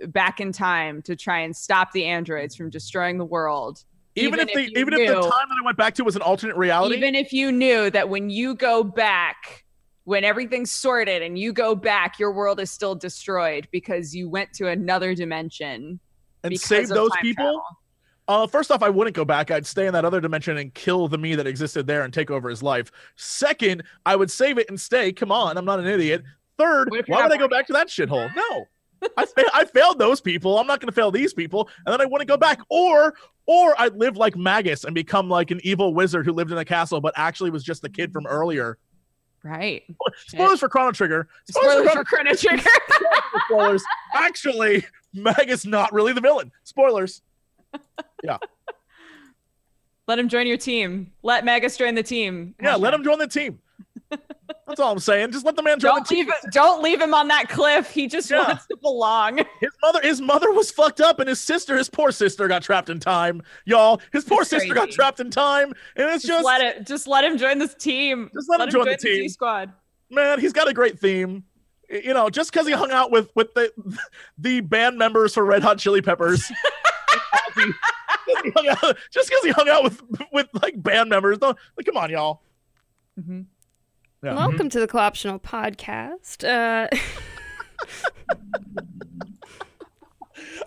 back 0.07 0.39
in 0.39 0.51
time 0.51 1.01
to 1.01 1.15
try 1.15 1.39
and 1.39 1.55
stop 1.55 1.91
the 1.91 2.05
androids 2.05 2.55
from 2.55 2.69
destroying 2.69 3.17
the 3.17 3.25
world 3.25 3.83
even, 4.15 4.39
even 4.39 4.49
if 4.49 4.53
the 4.53 4.79
even 4.79 4.93
if 4.93 5.07
the 5.07 5.13
time 5.13 5.47
that 5.49 5.57
I 5.61 5.65
went 5.65 5.77
back 5.77 5.95
to 5.95 6.03
was 6.03 6.15
an 6.15 6.21
alternate 6.21 6.57
reality? 6.57 6.97
even 6.97 7.15
if 7.15 7.31
you 7.31 7.51
knew 7.51 7.89
that 7.89 8.09
when 8.09 8.29
you 8.29 8.55
go 8.55 8.83
back 8.83 9.63
when 10.03 10.23
everything's 10.23 10.71
sorted 10.71 11.21
and 11.21 11.37
you 11.37 11.53
go 11.53 11.75
back, 11.75 12.19
your 12.19 12.31
world 12.31 12.59
is 12.59 12.71
still 12.71 12.95
destroyed 12.95 13.67
because 13.71 14.15
you 14.15 14.29
went 14.29 14.51
to 14.53 14.67
another 14.67 15.13
dimension 15.13 15.99
and 16.43 16.59
save 16.59 16.89
those 16.89 17.11
people. 17.21 17.61
Uh, 18.27 18.47
first 18.47 18.71
off, 18.71 18.81
I 18.81 18.89
wouldn't 18.89 19.15
go 19.15 19.25
back. 19.25 19.51
I'd 19.51 19.65
stay 19.65 19.87
in 19.87 19.93
that 19.93 20.05
other 20.05 20.21
dimension 20.21 20.57
and 20.57 20.73
kill 20.73 21.07
the 21.07 21.17
me 21.17 21.35
that 21.35 21.47
existed 21.47 21.85
there 21.85 22.03
and 22.03 22.13
take 22.13 22.31
over 22.31 22.49
his 22.49 22.63
life. 22.63 22.91
Second, 23.15 23.83
I 24.05 24.15
would 24.15 24.31
save 24.31 24.57
it 24.57 24.69
and 24.69 24.79
stay. 24.79 25.11
Come 25.11 25.31
on, 25.31 25.57
I'm 25.57 25.65
not 25.65 25.79
an 25.79 25.87
idiot. 25.87 26.23
Third, 26.57 26.89
What 26.89 26.99
if 26.99 27.07
you're 27.07 27.17
why 27.17 27.23
would 27.23 27.33
I 27.33 27.37
go 27.37 27.47
back 27.47 27.67
to 27.67 27.73
that 27.73 27.87
shithole? 27.87 28.33
No, 28.35 28.65
I, 29.17 29.25
fa- 29.25 29.49
I 29.53 29.65
failed 29.65 29.99
those 29.99 30.21
people. 30.21 30.57
I'm 30.57 30.67
not 30.67 30.79
going 30.79 30.87
to 30.87 30.93
fail 30.93 31.11
these 31.11 31.33
people, 31.33 31.69
and 31.85 31.93
then 31.93 32.01
I 32.01 32.05
wouldn't 32.05 32.27
go 32.27 32.37
back. 32.37 32.59
Or, 32.69 33.13
or 33.45 33.75
I'd 33.79 33.95
live 33.95 34.17
like 34.17 34.35
Magus 34.35 34.83
and 34.83 34.93
become 34.93 35.29
like 35.29 35.51
an 35.51 35.59
evil 35.63 35.93
wizard 35.93 36.25
who 36.25 36.33
lived 36.33 36.51
in 36.51 36.57
a 36.57 36.65
castle, 36.65 37.01
but 37.01 37.13
actually 37.17 37.49
was 37.49 37.63
just 37.63 37.81
the 37.81 37.89
kid 37.89 38.13
from 38.13 38.27
earlier. 38.27 38.77
Right. 39.43 39.83
Spoilers 40.27 40.59
for 40.59 40.69
Chrono 40.69 40.91
Trigger. 40.91 41.27
Spoilers 41.49 41.89
for 41.89 41.97
for 41.97 42.03
Chrono 42.03 42.35
Trigger. 42.35 42.63
spoilers. 43.47 43.83
Actually, 44.13 44.85
Magus 45.13 45.65
not 45.65 45.91
really 45.91 46.13
the 46.13 46.21
villain. 46.21 46.51
Spoilers. 46.63 47.21
Yeah. 48.23 48.37
Let 50.07 50.19
him 50.19 50.29
join 50.29 50.45
your 50.45 50.57
team. 50.57 51.11
Let 51.23 51.45
Magus 51.45 51.77
join 51.77 51.95
the 51.95 52.03
team. 52.03 52.53
Yeah, 52.61 52.75
let 52.75 52.93
him 52.93 53.03
join 53.03 53.17
the 53.17 53.27
team. 53.27 53.59
That's 54.67 54.79
all 54.79 54.91
I'm 54.91 54.99
saying. 54.99 55.31
Just 55.31 55.45
let 55.45 55.55
the 55.55 55.63
man 55.63 55.79
join 55.79 55.91
Don't 55.95 56.07
the 56.07 56.15
team. 56.15 56.25
leave 56.27 56.51
don't 56.51 56.81
leave 56.83 57.01
him 57.01 57.13
on 57.13 57.27
that 57.29 57.49
cliff. 57.49 57.89
He 57.91 58.07
just 58.07 58.29
Yeah. 58.29 58.47
wants 58.47 58.65
to 58.67 58.77
belong. 58.77 59.37
His 59.59 59.71
mother, 59.81 59.99
his 60.01 60.21
mother 60.21 60.51
was 60.51 60.71
fucked 60.71 61.01
up, 61.01 61.19
and 61.19 61.27
his 61.27 61.39
sister, 61.39 61.77
his 61.77 61.89
poor 61.89 62.11
sister, 62.11 62.47
got 62.47 62.61
trapped 62.63 62.89
in 62.89 62.99
time. 62.99 63.41
Y'all, 63.65 64.01
his 64.13 64.23
poor 64.23 64.41
It's 64.41 64.49
sister 64.49 64.73
got 64.73 64.89
trapped 64.91 65.19
in 65.19 65.29
time, 65.31 65.73
and 65.95 66.07
it's 66.09 66.23
Just, 66.23 66.27
just, 66.27 66.45
let 66.45 66.61
it. 66.61 66.85
Just 66.85 67.07
let 67.07 67.23
him 67.25 67.37
join 67.37 67.57
this 67.59 67.73
team. 67.75 68.29
Just 68.33 68.49
let 68.49 68.61
him 68.61 68.69
join 68.69 68.85
the 68.85 68.97
team. 68.97 69.21
T 69.23 69.29
squad. 69.29 69.73
man, 70.09 70.39
he's 70.39 70.53
got 70.53 70.67
a 70.69 70.73
great 70.73 70.99
theme. 70.99 71.43
You 71.89 72.13
know, 72.13 72.29
just 72.29 72.51
because 72.53 72.65
he 72.67 72.73
hung 72.73 72.91
out 72.91 73.11
with 73.11 73.29
with 73.35 73.53
the 73.53 73.71
the 74.37 74.61
band 74.61 74.97
members 74.97 75.33
for 75.33 75.43
Red 75.43 75.63
Hot 75.63 75.77
Chili 75.77 76.01
Peppers. 76.01 76.49
Just 77.55 78.45
he 78.45 78.51
hung 78.51 78.67
out- 78.69 78.97
just 79.11 79.29
because 79.29 79.43
he 79.43 79.49
hung 79.51 79.67
out 79.69 79.83
with 79.83 80.01
with 80.31 80.47
like 80.61 80.81
band 80.81 81.09
members, 81.09 81.37
don't 81.37 81.57
like. 81.77 81.85
Come 81.85 81.97
on, 81.97 82.09
y'all. 82.09 82.41
Mhm. 83.19 83.45
Yeah. 84.23 84.35
Welcome 84.35 84.69
to 84.69 84.79
the 84.79 84.87
Co-optional 84.87 85.39
Podcast. 85.39 86.43
Uh, 86.47 86.87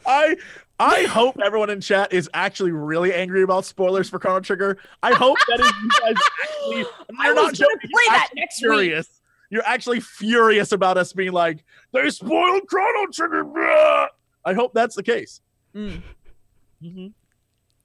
I 0.06 0.36
I 0.80 1.04
hope 1.04 1.36
everyone 1.44 1.70
in 1.70 1.80
chat 1.80 2.12
is 2.12 2.28
actually 2.34 2.72
really 2.72 3.14
angry 3.14 3.42
about 3.42 3.64
spoilers 3.64 4.10
for 4.10 4.18
Chrono 4.18 4.40
Trigger. 4.40 4.78
I 5.04 5.12
hope 5.14 5.38
that 5.48 5.60
is 5.60 5.72
you 5.82 5.88
guys 6.00 6.14
actually. 6.42 6.84
I 7.20 7.26
You're 7.26 7.34
was 7.34 7.36
not 7.36 7.44
gonna 7.44 7.52
joking. 7.52 7.90
play 7.92 8.02
You're 8.06 8.10
that 8.12 8.24
actually 8.24 8.40
next 8.40 8.56
week. 8.62 8.70
furious. 8.70 9.20
You're 9.50 9.66
actually 9.66 10.00
furious 10.00 10.72
about 10.72 10.98
us 10.98 11.12
being 11.12 11.30
like 11.32 11.64
they 11.92 12.10
spoiled 12.10 12.66
Chrono 12.66 13.06
Trigger. 13.12 13.44
bruh." 13.44 14.08
I 14.44 14.52
hope 14.52 14.74
that's 14.74 14.96
the 14.96 15.02
case. 15.04 15.40
mm-hmm 15.74 16.00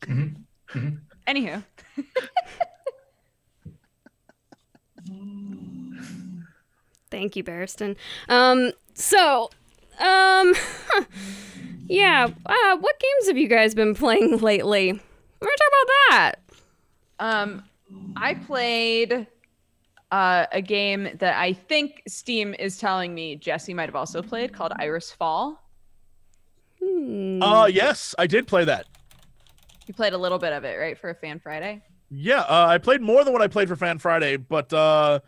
Mm-hmm. 0.02 0.96
Anywho, 1.28 1.64
thank 7.11 7.36
you, 7.36 7.44
Barriston. 7.44 7.95
Um, 8.27 8.72
so, 8.94 9.49
um, 9.99 10.53
yeah. 11.88 12.27
Uh, 12.45 12.77
what 12.77 12.99
games 12.99 13.27
have 13.27 13.38
you 13.38 13.48
guys 13.48 13.73
been 13.76 13.95
playing 13.95 14.38
lately? 14.38 14.91
We're 14.91 15.48
gonna 15.48 15.57
talk 15.57 15.72
about 15.72 15.88
that. 16.10 16.36
um, 17.19 17.64
I 18.15 18.36
played 18.36 19.27
uh, 20.11 20.45
a 20.52 20.61
game 20.61 21.10
that 21.19 21.38
I 21.38 21.53
think 21.53 22.03
Steam 22.07 22.53
is 22.57 22.77
telling 22.77 23.14
me 23.15 23.36
Jesse 23.36 23.73
might 23.73 23.88
have 23.88 23.95
also 23.95 24.22
played 24.22 24.53
called 24.53 24.73
Iris 24.77 25.11
Fall. 25.11 25.64
Hmm. 26.84 27.41
Uh 27.44 27.65
yes, 27.65 28.15
I 28.18 28.26
did 28.27 28.48
play 28.48 28.64
that. 28.65 28.86
You 29.88 29.94
played 29.94 30.14
a 30.14 30.18
little 30.18 30.38
bit 30.38 30.53
of 30.53 30.64
it, 30.64 30.77
right, 30.80 30.98
for 30.98 31.10
a 31.10 31.15
Fan 31.15 31.40
Friday? 31.40 31.81
Yeah, 32.11 32.41
uh, 32.41 32.68
I 32.69 32.77
played 32.77 33.02
more 33.02 33.23
than 33.23 33.34
what 33.34 33.41
I 33.41 33.48
played 33.48 33.68
for 33.68 33.76
Fan 33.76 33.98
Friday, 33.98 34.38
but 34.38 34.72
uh, 34.72 35.19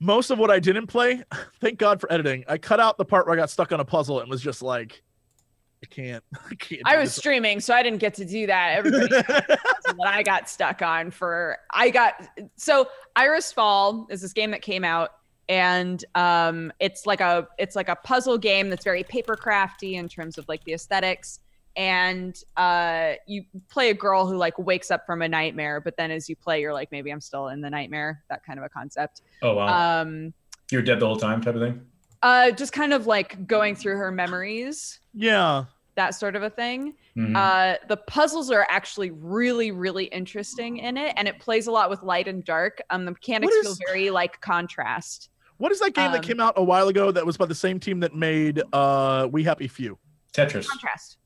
most 0.00 0.30
of 0.30 0.38
what 0.38 0.50
I 0.50 0.58
didn't 0.58 0.86
play, 0.86 1.22
thank 1.60 1.78
God 1.78 2.00
for 2.00 2.10
editing. 2.12 2.44
I 2.48 2.58
cut 2.58 2.80
out 2.80 2.98
the 2.98 3.04
part 3.04 3.26
where 3.26 3.34
I 3.34 3.36
got 3.36 3.50
stuck 3.50 3.72
on 3.72 3.80
a 3.80 3.84
puzzle 3.84 4.20
and 4.20 4.30
was 4.30 4.42
just 4.42 4.62
like, 4.62 5.02
I 5.82 5.86
can't. 5.86 6.24
I 6.50 6.54
can't. 6.54 6.82
I 6.84 6.98
was 6.98 7.14
streaming, 7.14 7.60
so 7.60 7.74
I 7.74 7.82
didn't 7.82 7.98
get 7.98 8.14
to 8.14 8.24
do 8.24 8.46
that. 8.46 8.76
Everybody 8.78 9.08
that 9.08 9.58
I 10.04 10.22
got 10.22 10.48
stuck 10.48 10.82
on 10.82 11.10
for 11.10 11.58
I 11.72 11.90
got 11.90 12.26
so 12.56 12.88
Iris 13.14 13.52
Fall 13.52 14.06
is 14.10 14.20
this 14.20 14.32
game 14.32 14.50
that 14.50 14.62
came 14.62 14.84
out 14.84 15.10
and 15.48 16.04
um 16.16 16.72
it's 16.80 17.06
like 17.06 17.20
a 17.20 17.46
it's 17.56 17.76
like 17.76 17.88
a 17.88 17.94
puzzle 17.94 18.36
game 18.36 18.68
that's 18.68 18.82
very 18.82 19.04
paper 19.04 19.36
crafty 19.36 19.94
in 19.94 20.08
terms 20.08 20.38
of 20.38 20.48
like 20.48 20.64
the 20.64 20.72
aesthetics 20.72 21.38
and 21.76 22.42
uh 22.56 23.12
you 23.26 23.44
play 23.68 23.90
a 23.90 23.94
girl 23.94 24.26
who 24.26 24.36
like 24.36 24.58
wakes 24.58 24.90
up 24.90 25.04
from 25.06 25.22
a 25.22 25.28
nightmare 25.28 25.80
but 25.80 25.96
then 25.96 26.10
as 26.10 26.28
you 26.28 26.34
play 26.36 26.60
you're 26.60 26.72
like 26.72 26.90
maybe 26.90 27.10
I'm 27.10 27.20
still 27.20 27.48
in 27.48 27.60
the 27.60 27.70
nightmare 27.70 28.22
that 28.30 28.44
kind 28.44 28.58
of 28.58 28.64
a 28.64 28.68
concept 28.68 29.20
Oh 29.42 29.54
wow, 29.54 30.00
um 30.00 30.32
you're 30.70 30.82
dead 30.82 30.98
the 31.00 31.06
whole 31.06 31.16
time, 31.18 31.40
type 31.42 31.54
of 31.54 31.60
thing. 31.60 31.80
uh 32.22 32.50
just 32.50 32.72
kind 32.72 32.92
of 32.92 33.06
like 33.06 33.46
going 33.46 33.74
through 33.76 33.96
her 33.98 34.10
memories 34.10 35.00
yeah. 35.14 35.64
that 35.96 36.14
sort 36.14 36.34
of 36.36 36.42
a 36.42 36.50
thing 36.50 36.94
Mhm. 37.16 37.34
uh, 37.34 37.78
the 37.88 37.96
puzzles 37.96 38.50
are 38.50 38.66
actually 38.68 39.10
really, 39.10 39.70
really 39.70 40.04
interesting 40.04 40.76
in 40.76 40.98
it, 40.98 41.14
and 41.16 41.26
it 41.26 41.38
plays 41.38 41.66
a 41.66 41.70
lot 41.72 41.88
with 41.88 42.02
light 42.02 42.28
and 42.28 42.44
dark. 42.44 42.82
Um, 42.90 43.06
the 43.06 43.12
mechanics 43.12 43.54
What 43.56 43.64
feel 43.64 43.76
very 43.88 44.10
like 44.10 44.38
contrast. 44.42 45.30
What 45.56 45.72
is 45.72 45.80
that 45.80 45.94
game 45.94 46.12
that 46.12 46.18
Um, 46.18 46.22
came 46.22 46.40
out 46.40 46.52
a 46.58 46.62
while 46.62 46.88
ago 46.88 47.10
that 47.10 47.24
was 47.24 47.38
by 47.38 47.46
the 47.46 47.54
same 47.54 47.80
team 47.80 48.00
that 48.00 48.14
made 48.14 48.62
uh 48.74 49.28
We 49.32 49.44
Happy 49.44 49.66
Few? 49.66 49.98
Tetris. 50.34 50.66
Contrast. 50.68 51.16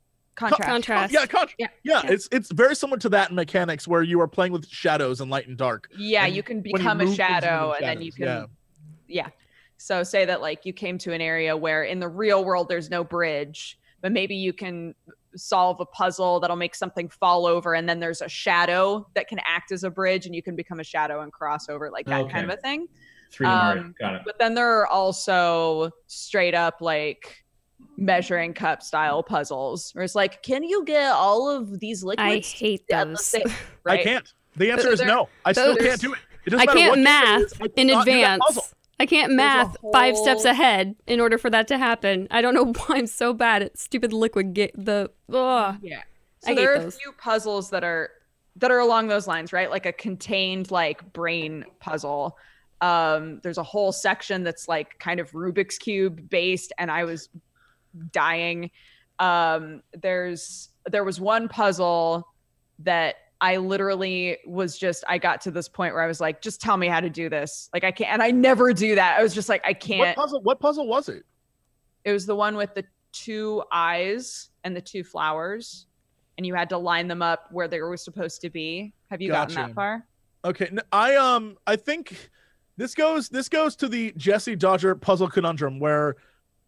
Contrast. 0.41 0.69
Contrast. 0.71 1.12
Yeah, 1.12 1.27
con- 1.27 1.49
Yeah. 1.59 1.67
yeah, 1.85 2.01
Yeah. 2.05 2.11
It's 2.12 2.29
it's 2.33 2.51
very 2.51 2.75
similar 2.75 2.99
to 3.01 3.09
that 3.11 3.31
in 3.31 3.37
mechanics 3.37 3.87
where 3.87 4.03
you 4.03 4.21
are 4.21 4.29
playing 4.29 4.53
with 4.53 4.67
shadows 4.69 5.21
and 5.21 5.31
light 5.31 5.47
and 5.49 5.57
dark. 5.57 5.89
yeah, 5.97 6.25
And 6.25 6.35
you 6.35 6.43
can 6.43 6.59
when 6.59 6.67
you 6.67 6.73
become 6.79 7.01
a 7.01 7.05
move 7.05 7.09
things, 7.17 7.19
you 7.19 7.25
shadow, 7.25 7.67
move 7.69 7.77
and 7.81 7.85
then 7.87 8.03
you 8.03 8.12
can. 8.12 8.25
shadows, 8.27 8.49
Yeah. 9.07 9.29
So 9.77 10.03
say 10.03 10.25
that 10.27 10.41
like 10.41 10.65
you 10.67 10.73
came 10.73 10.99
to 10.99 11.12
an 11.12 11.21
area 11.21 11.57
where 11.57 11.85
in 11.85 12.01
the 12.01 12.09
real 12.09 12.45
world 12.45 12.69
there's 12.69 12.91
no 12.91 13.03
bridge, 13.05 13.79
but 14.03 14.12
maybe 14.12 14.35
you 14.35 14.53
can 14.53 14.95
solve 15.37 15.81
a 15.81 15.87
puzzle 15.87 16.41
that'll 16.41 16.57
make 16.57 16.75
something 16.75 17.09
fall 17.09 17.47
over, 17.47 17.75
and 17.75 17.89
then 17.89 18.01
there's 18.01 18.21
a 18.21 18.29
shadow 18.29 19.07
that 19.15 19.29
can 19.29 19.39
act 19.47 19.71
as 19.73 19.85
a 19.85 19.91
bridge, 19.91 20.27
and 20.27 20.35
you 20.35 20.43
can 20.43 20.57
become 20.57 20.81
a 20.81 20.85
shadow 20.85 21.21
and 21.23 21.33
cross 21.33 21.69
over, 21.69 21.91
like 21.91 22.05
that 22.07 22.29
kind 22.31 22.45
of 22.51 22.59
a 22.59 22.61
thing. 22.61 22.89
3D 23.33 23.45
Mario. 23.47 23.81
Um, 23.83 23.95
Got 24.01 24.15
it. 24.17 24.23
But 24.27 24.39
then 24.41 24.55
there 24.55 24.69
are 24.81 24.87
also 24.89 25.91
straight 26.09 26.55
up 26.55 26.81
like 26.81 27.45
measuring 27.97 28.55
cup 28.55 28.82
style 28.82 29.23
puzzles 29.23 29.90
where 29.93 30.05
it's 30.05 30.15
like, 30.15 30.43
can 30.43 30.62
you 30.62 30.85
get 30.85 31.11
all 31.12 31.48
of 31.48 31.81
these 31.81 32.02
liquids? 32.02 32.23
I 32.55 32.59
hate 32.59 32.85
at 32.90 33.07
the 33.09 33.11
those. 33.15 33.35
I 33.86 33.98
can't. 33.98 34.32
The 34.57 34.70
answer 34.73 34.89
is 34.90 35.01
no. 35.02 35.28
I 35.44 35.52
still 35.52 35.77
can't 35.77 36.01
do 36.01 36.12
it. 36.15 36.19
It 36.47 36.55
I 36.55 36.66
can't 36.66 37.02
math 37.02 37.43
is, 37.43 37.52
I 37.61 37.65
in 37.77 37.89
cannot 37.89 38.07
do 38.07 38.12
that 38.20 38.40
advance. 38.40 38.74
I 38.98 39.07
can't 39.07 39.28
There's 39.31 39.35
a 39.35 39.36
math 39.36 39.77
five 39.93 40.16
steps 40.16 40.44
ahead 40.44 40.94
in 41.07 41.20
order 41.20 41.39
for 41.39 41.48
that 41.51 41.69
to 41.69 41.78
happen. 41.78 42.27
I 42.31 42.43
don't 42.43 42.55
know 42.55 42.73
why 42.86 42.97
I'm 42.97 43.07
so 43.07 43.32
bad 43.32 43.62
at 43.62 43.78
stupid 43.78 44.12
liquid 44.12 44.55
ga- 44.55 44.73
the 44.74 45.11
ugh. 45.32 45.77
Yeah. 45.82 45.98
I 45.98 46.02
So 46.40 46.47
hate 46.48 46.55
there 46.57 46.74
are 46.74 46.78
those. 46.81 46.97
a 46.97 46.98
few 46.98 47.12
puzzles 47.12 47.70
that 47.70 47.85
are 47.85 48.11
that 48.57 48.70
are 48.70 48.78
along 48.78 49.09
those 49.09 49.27
lines, 49.27 49.52
right? 49.52 49.70
Like 49.70 49.86
a 49.86 49.93
contained 49.93 50.70
like 50.70 51.12
brain 51.12 51.65
puzzle. 51.78 52.36
Um, 52.81 53.40
there's 53.43 53.59
a 53.59 53.62
whole 53.62 53.93
section 53.93 54.43
that's 54.43 54.66
like 54.66 54.98
kind 54.98 55.20
of 55.20 55.31
Rubik's 55.32 55.77
cube 55.78 56.28
based, 56.31 56.73
and 56.78 56.90
I 56.90 57.05
was 57.05 57.28
dying. 58.12 58.71
Um, 59.19 59.83
there's 59.93 60.69
there 60.91 61.05
was 61.05 61.21
one 61.21 61.49
puzzle 61.49 62.27
that 62.81 63.17
I 63.41 63.57
literally 63.57 64.39
was 64.47 64.79
just 64.79 65.05
I 65.09 65.19
got 65.19 65.41
to 65.43 65.51
this 65.51 65.69
point 65.69 65.95
where 65.95 66.03
I 66.03 66.07
was 66.07 66.21
like, 66.21 66.43
just 66.43 66.61
tell 66.61 66.77
me 66.77 66.89
how 66.89 67.01
to 67.01 67.11
do 67.11 67.29
this. 67.29 67.71
Like 67.73 67.85
I 67.85 67.91
can't, 67.91 68.12
and 68.12 68.23
I 68.23 68.31
never 68.31 68.73
do 68.73 68.95
that. 68.97 69.19
I 69.19 69.23
was 69.23 69.35
just 69.35 69.49
like, 69.49 69.62
I 69.65 69.73
can't. 69.73 70.17
What 70.17 70.17
puzzle? 70.17 70.43
What 70.43 70.61
puzzle 70.61 70.87
was 70.87 71.09
it? 71.09 71.25
It 72.05 72.12
was 72.12 72.27
the 72.27 72.37
one 72.37 72.57
with 72.57 72.75
the 72.75 72.85
two 73.12 73.62
eyes 73.73 74.51
and 74.65 74.77
the 74.77 74.81
two 74.81 75.05
flowers, 75.05 75.87
and 76.37 76.47
you 76.47 76.55
had 76.55 76.69
to 76.71 76.79
line 76.79 77.09
them 77.09 77.23
up 77.23 77.49
where 77.51 77.69
they 77.69 77.81
were 77.81 77.97
supposed 77.97 78.41
to 78.43 78.51
be. 78.51 78.93
Have 79.11 79.21
you 79.21 79.31
gotten 79.31 79.55
that 79.55 79.75
far? 79.75 80.07
Okay, 80.45 80.71
I 80.93 81.17
um 81.17 81.57
I 81.67 81.77
think 81.77 82.31
this 82.77 82.95
goes 82.95 83.29
this 83.29 83.49
goes 83.49 83.77
to 83.77 83.89
the 83.89 84.12
Jesse 84.17 84.57
Dodger 84.57 84.95
puzzle 84.95 85.29
conundrum 85.29 85.81
where 85.81 86.17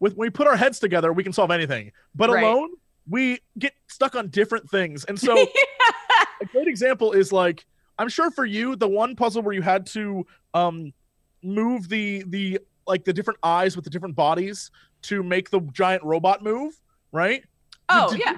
with 0.03 0.13
when 0.17 0.27
we 0.27 0.29
put 0.29 0.47
our 0.47 0.55
heads 0.57 0.79
together 0.79 1.11
we 1.13 1.23
can 1.23 1.31
solve 1.33 1.49
anything, 1.51 1.91
but 2.13 2.29
Right. 2.29 2.43
alone 2.43 2.69
we 3.09 3.39
get 3.57 3.73
stuck 3.87 4.15
on 4.15 4.27
different 4.29 4.69
things. 4.69 5.03
And 5.05 5.19
so 5.19 5.33
a 6.41 6.45
great 6.51 6.67
example 6.67 7.11
is 7.13 7.31
like 7.31 7.65
I'm 7.97 8.09
sure 8.09 8.29
for 8.31 8.45
you 8.45 8.75
the 8.75 8.87
one 8.87 9.15
puzzle 9.15 9.41
where 9.41 9.53
you 9.53 9.61
had 9.61 9.85
to 9.97 10.25
um 10.53 10.93
move 11.41 11.89
the 11.89 12.23
the 12.27 12.59
like 12.85 13.03
the 13.05 13.13
different 13.13 13.39
eyes 13.43 13.75
with 13.75 13.85
the 13.85 13.89
different 13.91 14.15
bodies 14.15 14.71
to 15.03 15.23
make 15.23 15.49
the 15.49 15.59
giant 15.71 16.03
robot 16.03 16.43
move, 16.43 16.73
right? 17.11 17.43
oh 17.89 18.09
did 18.09 18.19
you- 18.19 18.25
yeah. 18.27 18.37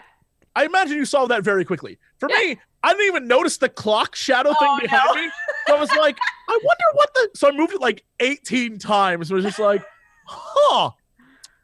I 0.57 0.63
imagine 0.65 0.95
you 0.97 1.05
solved 1.05 1.31
that 1.31 1.43
very 1.43 1.65
quickly. 1.65 1.97
For 2.19 2.29
Yeah. 2.29 2.37
me, 2.37 2.57
I 2.81 2.91
didn't 2.93 3.07
even 3.07 3.27
notice 3.27 3.57
the 3.57 3.67
clock 3.69 4.15
shadow 4.15 4.51
thing 4.51 4.69
Oh, 4.71 4.79
behind 4.81 5.03
no. 5.13 5.21
me 5.21 5.29
So 5.67 5.75
I 5.75 5.79
was 5.79 5.89
like, 5.97 6.17
I 6.47 6.59
wonder 6.63 6.83
what 6.93 7.13
the. 7.13 7.29
So 7.35 7.49
I 7.49 7.51
moved 7.51 7.73
it 7.73 7.81
like 7.81 8.05
18 8.21 8.77
times. 8.79 9.31
It 9.31 9.33
was 9.33 9.43
just 9.43 9.59
like, 9.59 9.83
huh. 10.27 10.91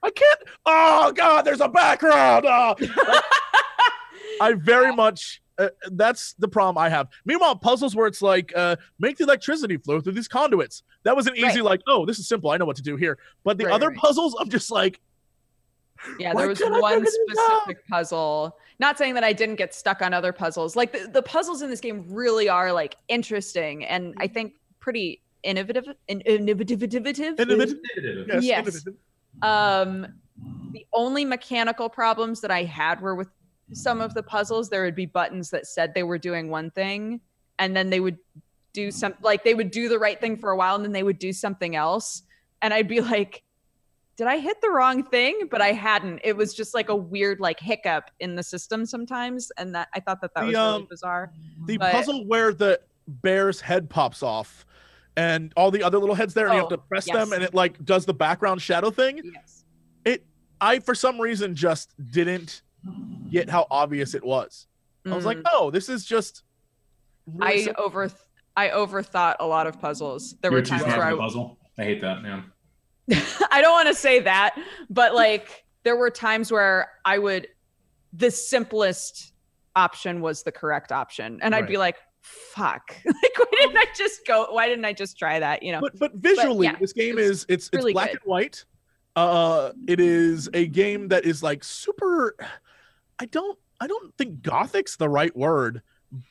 I 0.03 0.09
can't. 0.09 0.39
Oh 0.65 1.11
God, 1.15 1.43
there's 1.43 1.61
a 1.61 1.69
background. 1.69 2.45
Oh. 2.47 2.75
I 4.41 4.53
very 4.53 4.93
much. 4.95 5.41
Uh, 5.57 5.69
that's 5.91 6.33
the 6.39 6.47
problem 6.47 6.77
I 6.83 6.89
have. 6.89 7.07
Meanwhile, 7.25 7.57
puzzles 7.57 7.95
where 7.95 8.07
it's 8.07 8.21
like, 8.21 8.51
uh, 8.55 8.77
make 8.97 9.17
the 9.17 9.25
electricity 9.25 9.77
flow 9.77 10.01
through 10.01 10.13
these 10.13 10.27
conduits. 10.27 10.81
That 11.03 11.15
was 11.15 11.27
an 11.27 11.35
easy, 11.35 11.45
Right. 11.61 11.63
like, 11.63 11.81
oh, 11.87 12.05
this 12.05 12.17
is 12.17 12.27
simple. 12.27 12.49
I 12.49 12.57
know 12.57 12.65
what 12.65 12.77
to 12.77 12.81
do 12.81 12.95
here. 12.95 13.19
But 13.43 13.59
the 13.59 13.65
Right, 13.65 13.73
other 13.73 13.89
right. 13.89 13.97
puzzles, 13.97 14.35
I'm 14.39 14.49
just 14.49 14.71
like, 14.71 14.99
Yeah, 16.17 16.33
there 16.33 16.47
was 16.47 16.59
one 16.61 16.93
figure 16.93 17.05
this 17.05 17.15
specific 17.29 17.87
puzzle. 17.87 18.57
Not 18.79 18.97
saying 18.97 19.13
that 19.13 19.23
I 19.23 19.33
didn't 19.33 19.57
get 19.57 19.75
stuck 19.75 20.01
on 20.01 20.15
other 20.15 20.33
puzzles. 20.33 20.75
Like 20.75 20.91
the, 20.93 21.07
the 21.07 21.21
puzzles 21.21 21.61
in 21.61 21.69
this 21.69 21.81
game 21.81 22.05
really 22.09 22.49
are 22.49 22.71
like 22.73 22.95
interesting 23.07 23.85
and 23.85 24.15
I 24.17 24.25
think 24.27 24.53
pretty 24.79 25.21
innovative. 25.43 25.85
In, 26.07 26.21
innovative. 26.21 26.81
innovative. 26.81 27.35
Yes, 27.37 28.43
Yes. 28.43 28.59
innovative. 28.63 28.93
Um, 29.41 30.07
the 30.71 30.85
only 30.93 31.25
mechanical 31.25 31.89
problems 31.89 32.41
that 32.41 32.51
I 32.51 32.63
had 32.63 33.01
were 33.01 33.15
with 33.15 33.29
some 33.73 34.01
of 34.01 34.13
the 34.13 34.23
puzzles. 34.23 34.69
There 34.69 34.83
would 34.83 34.95
be 34.95 35.05
buttons 35.05 35.49
that 35.51 35.65
said 35.67 35.93
they 35.93 36.03
were 36.03 36.17
doing 36.17 36.49
one 36.49 36.71
thing, 36.71 37.21
and 37.59 37.75
then 37.75 37.89
they 37.89 37.99
would 37.99 38.17
do 38.73 38.89
some 38.91 39.13
like 39.21 39.43
they 39.43 39.53
would 39.53 39.71
do 39.71 39.89
the 39.89 39.99
right 39.99 40.19
thing 40.19 40.37
for 40.37 40.51
a 40.51 40.57
while, 40.57 40.75
and 40.75 40.83
then 40.85 40.91
they 40.93 41.03
would 41.03 41.19
do 41.19 41.33
something 41.33 41.75
else, 41.75 42.23
and 42.61 42.73
I'd 42.73 42.87
be 42.87 43.01
like, 43.13 43.43
"Did 44.17 44.27
I 44.27 44.39
hit 44.39 44.61
the 44.61 44.69
wrong 44.69 45.03
thing?" 45.03 45.47
But 45.51 45.61
I 45.61 45.73
hadn't. 45.73 46.21
It 46.23 46.35
was 46.37 46.53
just 46.53 46.73
like 46.73 46.89
a 46.89 46.95
weird 46.95 47.39
like 47.39 47.59
hiccup 47.59 48.11
in 48.19 48.35
the 48.35 48.43
system 48.43 48.85
sometimes, 48.85 49.51
and 49.57 49.75
that 49.75 49.89
I 49.93 49.99
thought 49.99 50.21
that 50.21 50.33
that 50.35 50.41
The, 50.41 50.47
was 50.47 50.55
really 50.55 50.75
um, 50.75 50.87
bizarre. 50.89 51.31
The 51.65 51.77
But- 51.77 51.91
puzzle 51.91 52.25
where 52.25 52.53
the 52.53 52.79
bear's 53.07 53.59
head 53.61 53.89
pops 53.89 54.23
off 54.23 54.65
and 55.17 55.51
all 55.57 55.71
the 55.71 55.83
other 55.83 55.97
little 55.99 56.15
heads 56.15 56.33
there, 56.33 56.45
and 56.47 56.53
you 56.55 56.59
have 56.61 56.67
Oh, 56.67 56.75
to 56.75 56.77
press 56.77 57.07
yes. 57.07 57.15
them, 57.17 57.33
and 57.33 57.43
it 57.43 57.53
like 57.53 57.83
does 57.83 58.05
the 58.05 58.13
background 58.13 58.61
shadow 58.61 58.89
thing. 58.89 59.21
Yes. 59.33 59.63
It, 60.05 60.25
I 60.59 60.79
for 60.79 60.95
some 60.95 61.19
reason 61.19 61.55
just 61.55 61.93
didn't 62.11 62.61
get 63.29 63.49
how 63.49 63.67
obvious 63.71 64.13
it 64.13 64.23
was. 64.23 64.67
I 65.05 65.15
was 65.15 65.25
like, 65.25 65.37
Mm. 65.39 65.49
oh, 65.51 65.71
this 65.71 65.89
is 65.89 66.05
just. 66.05 66.43
really 67.27 67.53
I 67.53 67.63
simple. 67.63 67.83
over 67.83 68.11
I 68.55 68.69
overthought 68.69 69.35
a 69.39 69.45
lot 69.47 69.65
of 69.67 69.79
puzzles. 69.79 70.35
There 70.41 70.51
You're 70.51 70.59
were 70.61 70.65
times 70.65 70.83
where 70.83 70.95
for 70.95 71.03
I 71.03 71.15
puzzle. 71.15 71.57
I 71.77 71.83
hate 71.83 72.01
that, 72.01 72.21
man. 72.21 72.51
I 73.51 73.61
don't 73.61 73.71
want 73.71 73.87
to 73.87 73.95
say 73.95 74.19
that, 74.21 74.55
but 74.89 75.15
like 75.15 75.65
there 75.83 75.95
were 75.95 76.09
times 76.11 76.51
where 76.51 76.89
I 77.05 77.17
would 77.17 77.47
the 78.13 78.29
simplest 78.29 79.33
option 79.75 80.21
was 80.21 80.43
the 80.43 80.51
correct 80.51 80.91
option. 80.91 81.39
And 81.41 81.55
I'd 81.55 81.65
be 81.67 81.77
like, 81.77 81.95
fuck. 82.53 82.95
like 83.05 83.37
why 83.37 83.45
didn't 83.59 83.77
I 83.77 83.85
just 83.95 84.25
go 84.25 84.47
why 84.51 84.67
didn't 84.67 84.85
I 84.85 84.93
just 84.93 85.17
try 85.17 85.39
that? 85.39 85.63
You 85.63 85.73
know? 85.73 85.81
but 85.81 85.97
but 85.99 86.13
visually, 86.15 86.67
yeah, 86.67 86.75
this 86.79 86.93
game 86.93 87.17
it's 87.17 87.27
is 87.29 87.45
it's 87.49 87.67
it's 87.67 87.75
really 87.75 87.93
black 87.93 88.07
good. 88.11 88.19
and 88.23 88.29
white. 88.29 88.65
Uh, 89.15 89.71
it 89.87 89.99
is 89.99 90.49
a 90.53 90.67
game 90.67 91.09
that 91.09 91.25
is 91.25 91.43
like 91.43 91.63
super. 91.63 92.35
I 93.19 93.25
don't 93.25 93.57
I 93.79 93.87
don't 93.87 94.15
think 94.17 94.41
gothic's 94.41 94.95
the 94.95 95.09
right 95.09 95.35
word, 95.35 95.81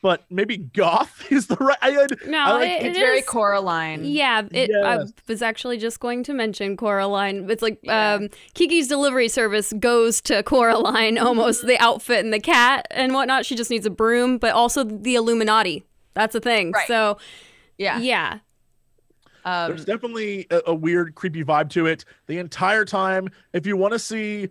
but 0.01 0.23
maybe 0.31 0.57
goth 0.57 1.25
is 1.31 1.45
the 1.47 1.57
right. 1.57 1.77
I, 1.81 1.89
I, 2.03 2.07
No, 2.27 2.37
I 2.39 2.51
like- 2.53 2.69
it, 2.81 2.85
it's 2.87 2.97
it 2.97 3.01
very 3.01 3.19
is- 3.19 3.25
Coraline. 3.27 4.03
Yeah, 4.03 4.41
it, 4.51 4.71
I 4.75 5.03
was 5.27 5.41
actually 5.41 5.77
just 5.77 5.99
going 5.99 6.23
to 6.23 6.33
mention 6.33 6.75
Coraline. 6.75 7.49
It's 7.51 7.61
like 7.61 7.79
Yeah. 7.83 8.13
um, 8.15 8.29
Kiki's 8.55 8.87
delivery 8.87 9.27
service 9.27 9.73
goes 9.79 10.19
to 10.21 10.41
Coraline, 10.43 11.17
almost 11.19 11.65
the 11.67 11.77
outfit 11.79 12.23
and 12.23 12.33
the 12.33 12.39
cat 12.39 12.87
and 12.89 13.13
whatnot. 13.13 13.45
She 13.45 13.55
just 13.55 13.69
needs 13.69 13.85
a 13.85 13.91
broom, 13.91 14.37
but 14.39 14.53
also 14.53 14.83
the 14.83 15.15
Illuminati. 15.15 15.83
That's 16.13 16.35
a 16.35 16.39
thing. 16.39 16.71
Right. 16.71 16.87
So 16.87 17.17
Yeah. 17.77 17.99
yeah, 17.99 18.39
Um, 19.45 19.69
There's 19.69 19.85
definitely 19.85 20.47
a, 20.51 20.61
a 20.67 20.73
weird, 20.75 21.15
creepy 21.15 21.43
vibe 21.43 21.69
to 21.71 21.85
it 21.87 22.05
the 22.27 22.37
entire 22.37 22.85
time. 22.85 23.29
If 23.53 23.65
you 23.65 23.75
want 23.77 23.93
to 23.93 23.99
see 23.99 24.49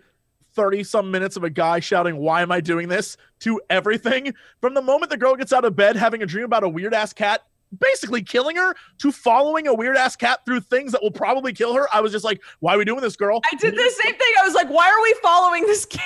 30 0.55 0.83
some 0.83 1.11
minutes 1.11 1.37
of 1.37 1.45
a 1.45 1.51
guy 1.51 1.81
shouting, 1.81 2.17
Why 2.17 2.43
am 2.43 2.51
I 2.51 2.61
doing 2.61 2.89
this? 2.89 3.17
to 3.41 3.59
everything, 3.71 4.35
from 4.61 4.75
the 4.75 4.83
moment 4.83 5.11
the 5.11 5.17
girl 5.17 5.35
gets 5.35 5.51
out 5.51 5.65
of 5.65 5.75
bed 5.75 5.97
having 5.97 6.23
a 6.23 6.27
dream 6.27 6.45
about 6.45 6.63
a 6.63 6.69
weird 6.69 6.93
ass 6.93 7.15
cat 7.15 7.41
basically 7.79 8.21
killing 8.21 8.57
her 8.57 8.75
to 8.99 9.13
following 9.13 9.69
a 9.69 9.73
weird 9.75 9.97
ass 9.97 10.17
cat 10.17 10.41
through 10.45 10.61
things 10.61 10.91
that 10.93 11.01
will 11.03 11.11
probably 11.13 11.53
kill 11.53 11.73
her, 11.73 11.89
I 11.95 12.01
was 12.01 12.11
just 12.13 12.25
like, 12.25 12.43
Why 12.59 12.75
are 12.75 12.79
we 12.79 12.85
doing 12.85 13.01
this, 13.01 13.17
girl? 13.17 13.41
I 13.51 13.55
did 13.57 13.75
the 13.75 13.91
same 14.03 14.13
thing. 14.15 14.35
I 14.41 14.45
was 14.45 14.55
like, 14.55 14.69
why 14.69 14.91
are 14.91 15.01
we 15.03 15.15
following 15.23 15.63
this 15.67 15.87
cat? 15.87 16.03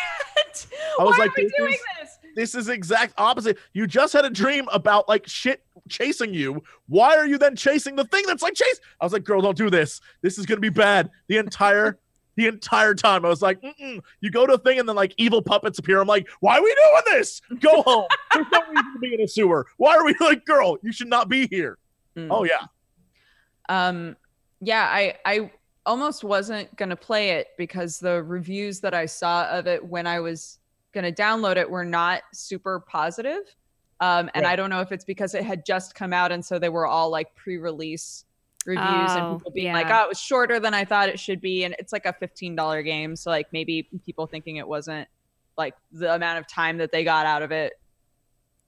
I 1.00 1.02
was 1.04 1.12
why 1.18 1.24
like, 1.24 1.30
are 1.30 1.34
we 1.38 1.50
doing 1.58 1.76
this? 2.00 2.03
This 2.34 2.54
is 2.54 2.68
exact 2.68 3.14
opposite. 3.18 3.58
You 3.72 3.86
just 3.86 4.12
had 4.12 4.24
a 4.24 4.30
dream 4.30 4.68
about 4.72 5.08
like 5.08 5.26
shit 5.26 5.64
chasing 5.88 6.34
you. 6.34 6.62
Why 6.88 7.16
are 7.16 7.26
you 7.26 7.38
then 7.38 7.56
chasing 7.56 7.96
the 7.96 8.04
thing 8.04 8.24
that's 8.26 8.42
like 8.42 8.54
chase? 8.54 8.80
I 9.00 9.04
was 9.04 9.12
like, 9.12 9.24
girl, 9.24 9.40
don't 9.40 9.56
do 9.56 9.70
this. 9.70 10.00
This 10.22 10.38
is 10.38 10.46
gonna 10.46 10.60
be 10.60 10.68
bad. 10.70 11.10
The 11.28 11.36
entire 11.38 11.98
the 12.36 12.48
entire 12.48 12.94
time. 12.94 13.24
I 13.24 13.28
was 13.28 13.42
like, 13.42 13.60
Mm-mm. 13.62 14.00
you 14.20 14.30
go 14.30 14.44
to 14.44 14.54
a 14.54 14.58
thing 14.58 14.80
and 14.80 14.88
then 14.88 14.96
like 14.96 15.14
evil 15.18 15.40
puppets 15.40 15.78
appear. 15.78 16.00
I'm 16.00 16.08
like, 16.08 16.28
why 16.40 16.58
are 16.58 16.62
we 16.62 16.74
doing 16.74 17.02
this? 17.18 17.40
Go 17.60 17.82
home. 17.86 18.06
There's 18.32 18.46
no 18.52 18.60
reason 18.70 18.92
to 18.92 18.98
be 18.98 19.14
in 19.14 19.20
a 19.20 19.28
sewer. 19.28 19.66
Why 19.76 19.96
are 19.96 20.04
we 20.04 20.16
like, 20.20 20.44
girl, 20.44 20.76
you 20.82 20.90
should 20.92 21.06
not 21.08 21.28
be 21.28 21.46
here. 21.46 21.78
Mm. 22.16 22.28
Oh 22.30 22.44
yeah. 22.44 22.66
um 23.68 24.16
yeah 24.60 24.88
i 24.90 25.14
i 25.24 25.50
almost 25.86 26.24
wasn't 26.24 26.74
going 26.76 26.88
to 26.88 26.96
play 26.96 27.30
it 27.30 27.48
because 27.58 27.98
the 27.98 28.22
reviews 28.22 28.80
that 28.80 28.94
i 28.94 29.04
saw 29.04 29.46
of 29.48 29.66
it 29.66 29.84
when 29.84 30.06
i 30.06 30.18
was 30.20 30.58
going 30.94 31.04
to 31.04 31.22
download 31.22 31.56
it 31.56 31.68
were 31.68 31.84
not 31.84 32.22
super 32.32 32.80
positive 32.80 33.40
um 34.00 34.30
and 34.34 34.44
Right. 34.44 34.52
i 34.52 34.56
don't 34.56 34.70
know 34.70 34.80
if 34.80 34.90
it's 34.92 35.04
because 35.04 35.34
it 35.34 35.44
had 35.44 35.66
just 35.66 35.94
come 35.94 36.12
out 36.12 36.32
and 36.32 36.44
so 36.44 36.58
they 36.58 36.68
were 36.70 36.86
all 36.86 37.10
like 37.10 37.34
pre-release 37.34 38.24
reviews 38.66 38.86
Oh, 38.88 39.18
and 39.30 39.38
people 39.38 39.52
being 39.52 39.72
like 39.74 39.88
oh 39.90 40.04
it 40.04 40.08
was 40.08 40.18
shorter 40.20 40.58
than 40.58 40.72
i 40.74 40.84
thought 40.84 41.08
it 41.10 41.20
should 41.20 41.40
be 41.40 41.64
and 41.64 41.76
it's 41.78 41.92
like 41.92 42.06
a 42.06 42.12
$15 42.14 42.82
game 42.84 43.14
so 43.14 43.30
like 43.30 43.48
maybe 43.52 43.88
people 44.06 44.26
thinking 44.26 44.56
it 44.56 44.66
wasn't 44.66 45.06
like 45.58 45.74
the 45.92 46.14
amount 46.14 46.38
of 46.38 46.48
time 46.48 46.78
that 46.78 46.90
they 46.90 47.04
got 47.04 47.26
out 47.26 47.42
of 47.42 47.52
it 47.52 47.74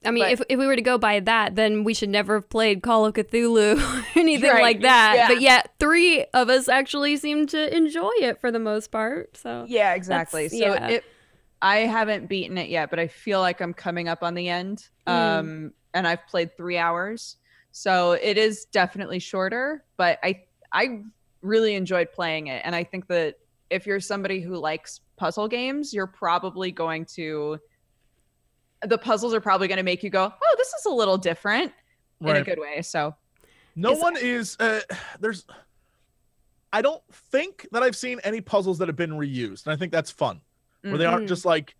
I 0.05 0.11
mean, 0.11 0.25
But- 0.25 0.31
if, 0.33 0.41
if 0.49 0.59
we 0.59 0.67
were 0.67 0.75
to 0.75 0.81
go 0.83 0.99
by 0.99 1.19
that, 1.21 1.55
then 1.55 1.83
we 1.83 1.95
should 1.95 2.09
never 2.09 2.35
have 2.35 2.49
played 2.49 2.83
Call 2.83 3.07
of 3.07 3.15
Cthulhu 3.15 3.77
or 3.99 4.05
anything 4.15 4.51
Right, 4.51 4.61
like 4.61 4.81
that. 4.83 5.13
yeah. 5.15 5.27
But 5.27 5.41
yet, 5.41 5.71
three 5.79 6.23
of 6.35 6.49
us 6.49 6.69
actually 6.69 7.17
seem 7.17 7.47
to 7.47 7.75
enjoy 7.75 8.11
it 8.21 8.39
for 8.39 8.51
the 8.51 8.59
most 8.59 8.91
part. 8.91 9.35
So 9.35 9.65
Yeah, 9.67 9.95
exactly. 9.95 10.49
So 10.49 10.55
yeah. 10.55 10.87
it 10.87 11.03
I 11.61 11.77
haven't 11.79 12.27
beaten 12.27 12.57
it 12.57 12.69
yet, 12.69 12.89
but 12.89 12.99
I 12.99 13.07
feel 13.07 13.39
like 13.39 13.61
I'm 13.61 13.73
coming 13.73 14.07
up 14.07 14.23
on 14.23 14.33
the 14.35 14.49
end. 14.49 14.87
Mm. 15.07 15.11
Um 15.39 15.73
and 15.93 16.07
I've 16.07 16.25
played 16.27 16.55
3 16.55 16.77
hours. 16.77 17.37
So 17.71 18.11
it 18.13 18.37
is 18.37 18.65
definitely 18.65 19.19
shorter, 19.19 19.83
but 19.97 20.19
I 20.23 20.43
I 20.71 21.01
really 21.41 21.75
enjoyed 21.75 22.11
playing 22.11 22.47
it 22.47 22.61
and 22.65 22.75
I 22.75 22.83
think 22.83 23.07
that 23.07 23.37
if 23.69 23.85
you're 23.85 23.99
somebody 23.99 24.39
who 24.39 24.55
likes 24.55 25.01
puzzle 25.17 25.47
games, 25.47 25.93
you're 25.93 26.07
probably 26.07 26.71
going 26.71 27.05
to 27.15 27.59
the 28.83 28.97
puzzles 28.97 29.33
are 29.33 29.41
probably 29.41 29.67
going 29.67 29.77
to 29.77 29.83
make 29.83 30.03
you 30.03 30.09
go, 30.11 30.31
"Oh, 30.31 30.55
this 30.57 30.67
is 30.67 30.85
a 30.85 30.89
little 30.91 31.17
different." 31.17 31.73
in 32.21 32.35
a 32.35 32.41
good 32.43 32.59
way. 32.59 32.81
So, 32.81 33.15
No 33.75 33.91
Is- 33.91 34.01
one 34.01 34.17
is 34.17 34.57
uh 34.59 34.81
there's 35.19 35.45
I 36.73 36.81
don't 36.81 37.01
think 37.11 37.67
that 37.71 37.81
I've 37.83 37.95
seen 37.95 38.19
any 38.23 38.41
puzzles 38.41 38.77
that 38.79 38.87
have 38.87 38.95
been 38.97 39.11
reused. 39.11 39.65
And 39.65 39.73
I 39.73 39.77
think 39.77 39.91
that's 39.91 40.11
fun. 40.11 40.41
Where 40.81 40.97
they 40.97 41.05
aren't 41.05 41.25
Mhm. 41.25 41.29
just 41.29 41.45
like 41.45 41.75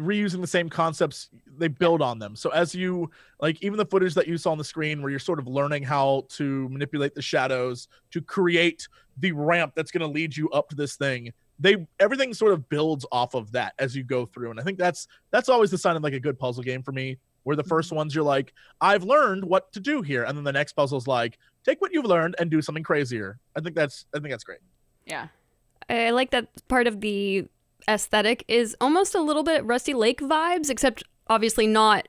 reusing 0.00 0.40
the 0.40 0.46
same 0.46 0.68
concepts 0.68 1.28
they 1.58 1.68
build 1.68 2.02
on 2.02 2.18
them. 2.18 2.34
So 2.34 2.50
as 2.50 2.74
you 2.74 3.10
like 3.40 3.62
even 3.62 3.76
the 3.76 3.84
footage 3.86 4.14
that 4.14 4.26
you 4.26 4.36
saw 4.38 4.50
on 4.52 4.58
the 4.58 4.64
screen 4.64 5.00
where 5.02 5.10
you're 5.10 5.18
sort 5.20 5.38
of 5.38 5.46
learning 5.46 5.82
how 5.82 6.26
to 6.30 6.68
manipulate 6.70 7.14
the 7.14 7.22
shadows 7.22 7.88
to 8.10 8.20
create 8.20 8.88
the 9.18 9.32
ramp 9.32 9.74
that's 9.76 9.90
going 9.90 10.00
to 10.00 10.06
lead 10.12 10.36
you 10.36 10.48
up 10.50 10.68
to 10.70 10.76
this 10.76 10.96
thing 10.96 11.32
they 11.60 11.86
everything 12.00 12.32
sort 12.32 12.50
of 12.52 12.66
builds 12.70 13.04
off 13.12 13.34
of 13.34 13.52
that 13.52 13.74
as 13.78 13.94
you 13.94 14.02
go 14.02 14.24
through. 14.26 14.50
And 14.50 14.58
i 14.58 14.62
think 14.64 14.78
that's 14.78 15.06
that's 15.30 15.48
always 15.50 15.70
the 15.70 15.78
sign 15.78 15.94
of 15.94 16.02
like 16.02 16.14
a 16.14 16.18
good 16.20 16.38
puzzle 16.38 16.62
game 16.64 16.82
for 16.82 16.92
me 16.92 17.18
where 17.44 17.54
the 17.54 17.62
first 17.62 17.92
ones 17.92 18.14
you're 18.14 18.24
like 18.24 18.54
i've 18.80 19.04
learned 19.04 19.44
what 19.44 19.70
to 19.72 19.78
do 19.80 20.00
here. 20.02 20.24
And 20.24 20.36
then 20.36 20.42
the 20.44 20.52
next 20.52 20.72
puzzle's 20.72 21.06
like 21.06 21.38
take 21.64 21.80
what 21.80 21.92
you've 21.92 22.06
learned 22.06 22.34
and 22.40 22.50
do 22.50 22.62
something 22.62 22.82
crazier. 22.82 23.38
I 23.54 23.60
think 23.60 23.76
that's 23.76 24.06
i 24.14 24.18
think 24.18 24.30
that's 24.30 24.42
great. 24.44 24.60
Yeah. 25.06 25.28
I 25.88 26.10
like 26.10 26.30
that 26.30 26.48
part 26.68 26.86
of 26.86 27.00
the 27.00 27.46
aesthetic 27.88 28.44
is 28.48 28.76
almost 28.80 29.14
a 29.14 29.20
little 29.20 29.42
bit 29.42 29.64
Rusty 29.64 29.94
Lake 29.94 30.20
vibes, 30.20 30.70
except 30.70 31.02
obviously 31.28 31.66
not 31.66 32.08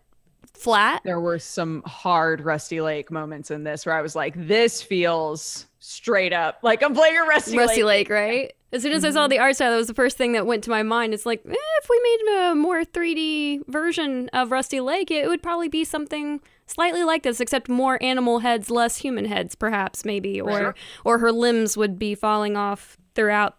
flat. 0.53 1.01
There 1.03 1.19
were 1.19 1.39
some 1.39 1.83
hard 1.85 2.41
Rusty 2.41 2.81
Lake 2.81 3.11
moments 3.11 3.51
in 3.51 3.63
this 3.63 3.85
where 3.85 3.95
I 3.95 4.01
was 4.01 4.15
like, 4.15 4.33
this 4.47 4.81
feels 4.81 5.65
straight 5.79 6.31
up 6.31 6.59
like 6.61 6.81
I'm 6.81 6.93
playing 6.93 7.17
a 7.17 7.23
Rusty, 7.23 7.57
Rusty 7.57 7.83
Lake. 7.83 8.09
Lake, 8.09 8.09
right? 8.09 8.53
As 8.71 8.81
soon 8.81 8.93
as 8.93 9.05
I 9.05 9.11
saw 9.11 9.27
the 9.27 9.37
art 9.37 9.55
style, 9.55 9.69
that 9.71 9.77
was 9.77 9.87
the 9.87 9.93
first 9.93 10.17
thing 10.17 10.31
that 10.31 10.47
went 10.47 10.63
to 10.63 10.71
my 10.71 10.81
mind. 10.81 11.13
It's 11.13 11.27
like, 11.27 11.41
eh, 11.45 11.53
if 11.53 11.89
we 11.89 11.99
made 12.03 12.49
a 12.51 12.55
more 12.55 12.83
3D 12.83 13.67
version 13.67 14.29
of 14.33 14.51
Rusty 14.51 14.79
Lake, 14.79 15.11
it 15.11 15.27
would 15.27 15.43
probably 15.43 15.67
be 15.69 15.83
something 15.83 16.41
slightly 16.65 17.03
like 17.03 17.21
this, 17.21 17.39
except 17.39 17.69
more 17.69 18.01
animal 18.01 18.39
heads, 18.39 18.71
less 18.71 18.97
human 18.97 19.25
heads, 19.25 19.53
perhaps, 19.53 20.05
maybe, 20.05 20.41
or 20.41 20.57
Sure. 20.57 20.75
or 21.05 21.19
her 21.19 21.31
limbs 21.31 21.77
would 21.77 21.99
be 21.99 22.15
falling 22.15 22.57
off 22.57 22.97
throughout 23.13 23.57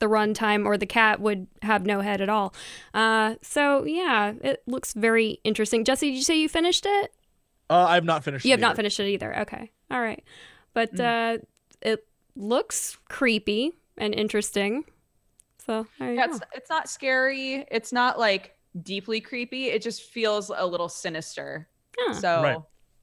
the 0.00 0.06
runtime, 0.06 0.66
or 0.66 0.76
the 0.76 0.86
cat 0.86 1.20
would 1.20 1.46
have 1.62 1.86
no 1.86 2.00
head 2.00 2.20
at 2.20 2.28
all. 2.28 2.54
Uh, 2.94 3.36
so 3.42 3.84
yeah, 3.84 4.32
it 4.42 4.62
looks 4.66 4.92
very 4.92 5.40
interesting. 5.44 5.84
Jesse, 5.84 6.10
did 6.10 6.16
you 6.16 6.22
say 6.22 6.36
you 6.38 6.48
finished 6.48 6.84
it? 6.86 7.12
uh 7.68 7.86
i've 7.88 8.04
not 8.04 8.22
finished 8.22 8.44
You 8.44 8.50
it 8.50 8.52
have 8.52 8.60
not 8.60 8.70
either. 8.70 8.76
finished 8.76 9.00
it 9.00 9.08
either. 9.08 9.38
Okay. 9.40 9.70
All 9.90 10.00
right. 10.00 10.22
But 10.72 10.94
Mm. 10.94 11.38
uh, 11.40 11.44
it 11.82 12.06
looks 12.36 12.96
creepy 13.08 13.72
and 13.98 14.14
interesting. 14.14 14.84
So 15.66 15.86
there 15.98 16.10
you 16.12 16.18
Yeah, 16.18 16.26
go. 16.28 16.32
it's, 16.34 16.40
it's 16.54 16.70
not 16.70 16.88
scary. 16.88 17.64
It's 17.70 17.92
not 17.92 18.18
like 18.20 18.54
deeply 18.82 19.20
creepy. 19.20 19.66
It 19.70 19.82
just 19.82 20.02
feels 20.02 20.50
a 20.54 20.64
little 20.64 20.88
sinister. 20.88 21.68
Huh. 21.98 22.12
So 22.20 22.42
Right. 22.42 22.58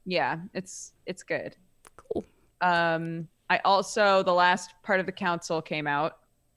yeah, 0.06 0.38
it's 0.54 0.92
it's 1.04 1.22
good. 1.22 1.56
Cool. 1.96 2.24
Um, 2.62 3.28
I 3.50 3.58
also 3.66 4.22
the 4.22 4.32
last 4.32 4.72
part 4.82 4.98
of 5.00 5.04
the 5.06 5.12
council 5.12 5.60
came 5.60 5.86
out, 5.86 6.16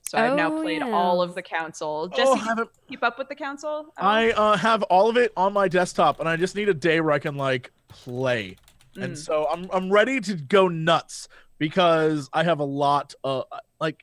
so 0.09 0.17
I've 0.17 0.35
now 0.35 0.53
Oh, 0.55 0.61
played 0.61 0.81
yeah. 0.81 0.91
all 0.91 1.21
of 1.21 1.35
the 1.35 1.41
council. 1.41 2.07
Jesse, 2.09 2.23
oh, 2.25 2.35
do 2.35 2.41
haven't 2.45 2.69
keep 2.89 3.03
up 3.03 3.17
with 3.17 3.29
the 3.29 3.35
council? 3.35 3.87
I 3.97 4.31
uh, 4.31 4.57
have 4.57 4.83
all 4.83 5.09
of 5.09 5.17
it 5.17 5.31
on 5.37 5.53
my 5.53 5.67
desktop, 5.67 6.19
and 6.19 6.27
I 6.29 6.35
just 6.35 6.55
need 6.55 6.69
a 6.69 6.73
day 6.73 7.01
where 7.01 7.11
I 7.11 7.19
can 7.19 7.35
like 7.35 7.71
play. 7.87 8.55
And 8.95 9.13
Mm. 9.13 9.17
so 9.17 9.47
I'm 9.51 9.69
I'm 9.71 9.91
ready 9.91 10.19
to 10.21 10.33
go 10.35 10.67
nuts 10.67 11.27
because 11.59 12.29
I 12.33 12.43
have 12.43 12.59
a 12.59 12.63
lot. 12.65 13.13
of 13.23 13.45
like, 13.79 14.01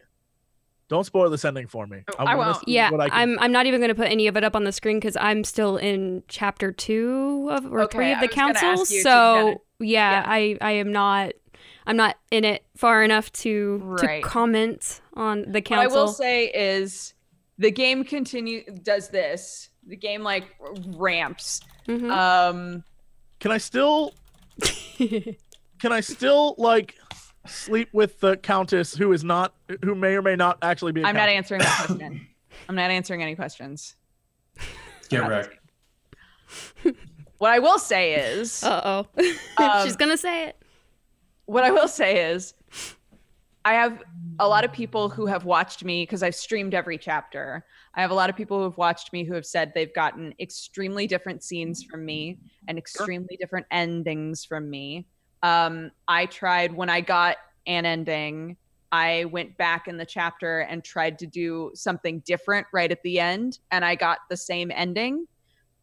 don't 0.88 1.04
spoil 1.04 1.30
this 1.30 1.44
ending 1.44 1.66
for 1.66 1.86
me. 1.86 2.04
Oh, 2.18 2.24
I 2.24 2.34
wanna 2.36 2.50
won't. 2.52 2.64
see 2.64 2.74
Yeah, 2.74 2.90
what 2.90 3.00
I 3.00 3.08
can- 3.08 3.18
I'm. 3.18 3.38
I'm 3.40 3.52
not 3.52 3.66
even 3.66 3.80
going 3.80 3.88
to 3.88 3.94
put 3.94 4.08
any 4.10 4.26
of 4.28 4.36
it 4.36 4.44
up 4.44 4.54
on 4.54 4.64
the 4.64 4.72
screen 4.72 4.98
because 4.98 5.16
I'm 5.16 5.42
still 5.42 5.76
in 5.78 6.22
chapter 6.28 6.70
two 6.72 7.48
of 7.50 7.64
or 7.72 7.82
Okay, 7.82 7.96
three 7.98 8.12
of 8.12 8.20
the 8.20 8.26
was 8.26 8.34
gonna 8.36 8.50
ask 8.50 8.60
council. 8.60 8.96
So 9.02 9.62
yeah, 9.80 10.12
yeah. 10.12 10.24
I. 10.26 10.58
I 10.60 10.70
am 10.72 10.92
not. 10.92 11.32
I'm 11.86 11.96
not 11.96 12.16
in 12.30 12.44
it 12.44 12.64
far 12.76 13.02
enough 13.02 13.30
to 13.32 13.80
Right. 13.82 14.22
to 14.22 14.28
comment 14.28 15.00
on 15.14 15.42
the 15.52 15.60
What 15.60 15.72
I 15.78 15.86
will 15.86 16.08
say 16.08 16.46
is 16.46 17.14
the 17.58 17.70
game 17.70 18.04
continue 18.04 18.64
does 18.82 19.08
this. 19.10 19.68
The 19.86 19.96
game 19.96 20.22
like 20.22 20.44
ramps. 20.96 21.60
Mhm. 21.86 22.10
Um, 22.10 22.84
Can 23.38 23.52
I 23.52 23.58
still? 23.58 24.14
Can 24.98 25.92
I 25.92 26.00
still 26.00 26.54
like 26.56 26.94
sleep 27.46 27.90
with 27.92 28.20
the 28.20 28.38
countess 28.38 28.94
who 28.94 29.12
is 29.12 29.22
not 29.22 29.52
who 29.82 29.94
may 29.94 30.14
or 30.14 30.22
may 30.22 30.36
not 30.36 30.58
actually 30.62 30.92
be? 30.92 31.04
i 31.04 31.08
I'm 31.10 31.16
not 31.16 31.28
answering 31.28 31.60
that 31.60 31.86
question. 31.86 32.26
I'm 32.68 32.74
not 32.74 32.90
answering 32.90 33.22
any 33.22 33.36
questions. 33.36 33.96
Get 35.10 35.20
Not 35.20 35.28
wrecked. 35.28 35.58
What 37.38 37.50
I 37.50 37.58
will 37.58 37.78
say 37.78 38.14
is, 38.14 38.62
Uh 38.64 39.04
oh. 39.18 39.22
Um, 39.62 39.84
She's 39.84 39.96
gonna 39.96 40.16
say 40.16 40.46
it. 40.48 40.56
What 41.46 41.64
I 41.64 41.70
will 41.70 41.88
say 41.88 42.30
is, 42.30 42.54
I 43.64 43.74
have 43.74 44.02
a 44.38 44.46
lot 44.46 44.64
of 44.64 44.72
people 44.72 45.08
who 45.08 45.26
have 45.26 45.44
watched 45.44 45.84
me 45.84 46.02
because 46.02 46.22
I've 46.22 46.34
streamed 46.34 46.74
every 46.74 46.98
chapter. 46.98 47.64
I 47.94 48.02
have 48.02 48.10
a 48.10 48.14
lot 48.14 48.28
of 48.28 48.36
people 48.36 48.58
who 48.58 48.64
have 48.64 48.76
watched 48.76 49.12
me 49.12 49.24
who 49.24 49.32
have 49.34 49.46
said 49.46 49.72
they've 49.74 49.94
gotten 49.94 50.34
extremely 50.38 51.06
different 51.06 51.42
scenes 51.42 51.82
from 51.82 52.04
me 52.04 52.38
and 52.68 52.76
extremely 52.76 53.38
different 53.40 53.66
endings 53.70 54.44
from 54.44 54.68
me. 54.68 55.06
Um, 55.42 55.90
I 56.08 56.26
tried 56.26 56.74
when 56.74 56.90
I 56.90 57.00
got 57.00 57.36
an 57.66 57.86
ending, 57.86 58.56
I 58.92 59.24
went 59.24 59.56
back 59.56 59.88
in 59.88 59.96
the 59.96 60.06
chapter 60.06 60.60
and 60.60 60.84
tried 60.84 61.18
to 61.20 61.26
do 61.26 61.70
something 61.74 62.20
different 62.26 62.66
right 62.72 62.92
at 62.92 63.02
the 63.02 63.18
end, 63.18 63.58
and 63.70 63.84
I 63.84 63.94
got 63.94 64.18
the 64.28 64.36
same 64.36 64.70
ending. 64.70 65.26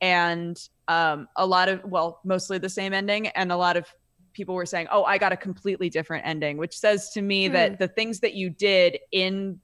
And 0.01 0.57
um, 0.87 1.27
a 1.35 1.45
lot 1.45 1.67
of, 1.67 1.83
well, 1.83 2.21
mostly 2.23 2.57
the 2.57 2.69
same 2.69 2.93
ending, 2.93 3.27
and 3.27 3.51
a 3.51 3.57
lot 3.57 3.75
of 3.75 3.85
people 4.33 4.55
were 4.55 4.65
saying, 4.65 4.87
"Oh, 4.91 5.03
I 5.03 5.17
got 5.17 5.31
a 5.31 5.37
completely 5.37 5.89
different 5.89 6.25
ending," 6.25 6.57
which 6.57 6.77
says 6.77 7.09
to 7.11 7.21
me 7.21 7.47
Hmm. 7.47 7.53
that 7.53 7.79
the 7.79 7.87
things 7.87 8.19
that 8.21 8.33
you 8.33 8.49
did 8.49 8.97
in 9.11 9.59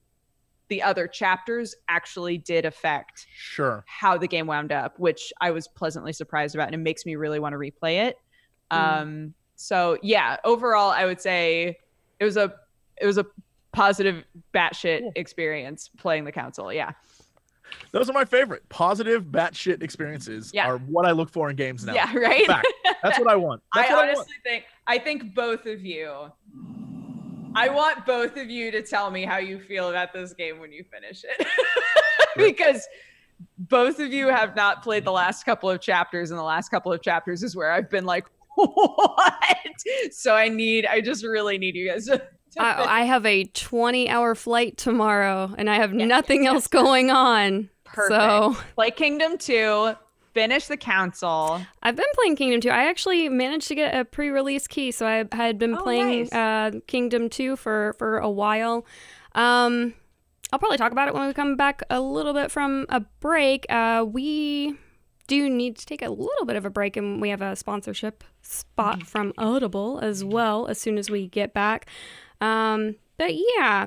the 0.68 0.82
other 0.82 1.08
chapters 1.08 1.74
actually 1.88 2.36
did 2.36 2.66
affect 2.66 3.26
Sure. 3.34 3.84
how 3.86 4.18
the 4.18 4.28
game 4.28 4.46
wound 4.46 4.70
up, 4.70 4.98
which 4.98 5.32
I 5.40 5.50
was 5.50 5.66
pleasantly 5.66 6.12
surprised 6.12 6.54
about, 6.54 6.66
and 6.66 6.74
it 6.74 6.78
makes 6.84 7.06
me 7.06 7.16
really 7.16 7.38
want 7.40 7.54
to 7.54 7.58
replay 7.58 8.06
it. 8.06 8.16
Mm. 8.70 8.76
Um, 8.76 9.34
so 9.56 9.96
yeah, 10.02 10.36
overall, 10.44 10.90
I 10.90 11.06
would 11.06 11.20
say 11.20 11.78
it 12.20 12.24
was 12.24 12.36
a 12.36 12.54
it 13.00 13.06
was 13.06 13.16
a 13.16 13.24
positive 13.72 14.24
batshit 14.54 15.00
Cool. 15.00 15.12
experience 15.16 15.88
playing 15.98 16.24
the 16.24 16.32
council. 16.32 16.70
Yeah, 16.72 16.92
Those 17.92 18.08
are 18.10 18.12
my 18.12 18.24
favorite. 18.24 18.68
Positive 18.68 19.24
batshit 19.24 19.82
experiences 19.82 20.50
Yeah. 20.54 20.66
are 20.68 20.78
what 20.78 21.06
I 21.06 21.12
look 21.12 21.30
for 21.30 21.48
in 21.50 21.56
games 21.56 21.84
now. 21.84 21.94
yeah, 21.94 22.14
right. 22.18 22.46
Fact. 22.46 22.66
That's 23.02 23.18
what 23.18 23.28
I 23.28 23.36
want. 23.36 23.62
That's 23.74 23.90
I 23.90 23.94
honestly 23.94 24.12
I 24.12 24.16
want. 24.16 24.28
think 24.44 24.64
I 24.86 24.98
think 24.98 25.34
both 25.34 25.66
of 25.66 25.84
you. 25.84 26.30
I 27.54 27.68
want 27.70 28.04
both 28.06 28.36
of 28.36 28.50
you 28.50 28.70
to 28.70 28.82
tell 28.82 29.10
me 29.10 29.24
how 29.24 29.38
you 29.38 29.58
feel 29.58 29.88
about 29.90 30.12
this 30.12 30.32
game 30.34 30.60
when 30.60 30.70
you 30.70 30.84
finish 30.84 31.24
it, 31.24 31.46
because 32.36 32.86
both 33.58 33.98
of 34.00 34.12
you 34.12 34.28
have 34.28 34.54
not 34.54 34.82
played 34.82 35.04
the 35.04 35.12
last 35.12 35.44
couple 35.44 35.70
of 35.70 35.80
chapters, 35.80 36.30
and 36.30 36.38
the 36.38 36.42
last 36.44 36.68
couple 36.68 36.92
of 36.92 37.00
chapters 37.02 37.42
is 37.42 37.56
where 37.56 37.70
I've 37.72 37.88
been 37.90 38.04
like, 38.04 38.26
"What?" 38.74 40.12
So 40.12 40.34
I 40.34 40.48
need, 40.48 40.86
I 40.86 41.00
just 41.00 41.24
really 41.24 41.58
need 41.58 41.74
you 41.76 41.88
guys 41.90 42.06
to. 42.06 42.18
to 42.18 42.62
I, 42.62 43.00
I 43.00 43.02
have 43.04 43.24
a 43.26 43.44
20 43.44 44.08
hour 44.08 44.34
flight 44.34 44.76
tomorrow 44.76 45.54
and 45.56 45.68
I 45.70 45.76
have 45.76 45.92
nothing 45.92 46.46
else 46.46 46.66
going 46.66 47.10
on. 47.10 47.70
Perfect. 47.84 48.08
So 48.20 48.56
play 48.74 48.90
Kingdom 48.90 49.38
Two, 49.38 49.94
finish 50.34 50.66
the 50.66 50.76
council. 50.76 51.60
I've 51.82 51.96
been 51.96 52.04
playing 52.14 52.36
Kingdom 52.36 52.60
2. 52.60 52.70
I 52.70 52.84
actually 52.88 53.28
managed 53.28 53.68
to 53.68 53.74
get 53.74 53.94
a 53.98 54.04
pre 54.04 54.28
release 54.30 54.66
key. 54.66 54.90
So 54.92 55.06
I 55.06 55.24
had 55.34 55.58
been 55.58 55.74
Oh, 55.74 55.82
playing 55.82 56.28
nice. 56.30 56.32
uh, 56.32 56.80
Kingdom 56.86 57.28
2 57.28 57.56
for, 57.56 57.94
for 57.98 58.18
a 58.18 58.30
while. 58.30 58.84
Um, 59.34 59.94
I'll 60.52 60.58
probably 60.58 60.78
talk 60.78 60.92
about 60.92 61.08
it 61.08 61.14
when 61.14 61.26
we 61.26 61.32
come 61.34 61.56
back 61.56 61.82
a 61.90 62.00
little 62.00 62.32
bit 62.34 62.50
from 62.50 62.86
a 62.88 63.00
break. 63.20 63.66
Uh, 63.70 64.04
we 64.08 64.76
do 65.28 65.48
need 65.48 65.76
to 65.76 65.86
take 65.86 66.02
a 66.02 66.10
little 66.10 66.44
bit 66.44 66.56
of 66.56 66.64
a 66.64 66.70
break, 66.70 66.96
and 66.96 67.20
we 67.20 67.28
have 67.28 67.40
a 67.40 67.54
sponsorship 67.54 68.24
spot 68.42 69.04
from 69.04 69.32
Audible 69.38 70.00
as 70.00 70.24
well 70.24 70.66
as 70.66 70.80
soon 70.80 70.98
as 70.98 71.08
we 71.08 71.28
get 71.28 71.54
back. 71.54 71.86
Um, 72.40 72.96
but 73.16 73.34
yeah, 73.34 73.86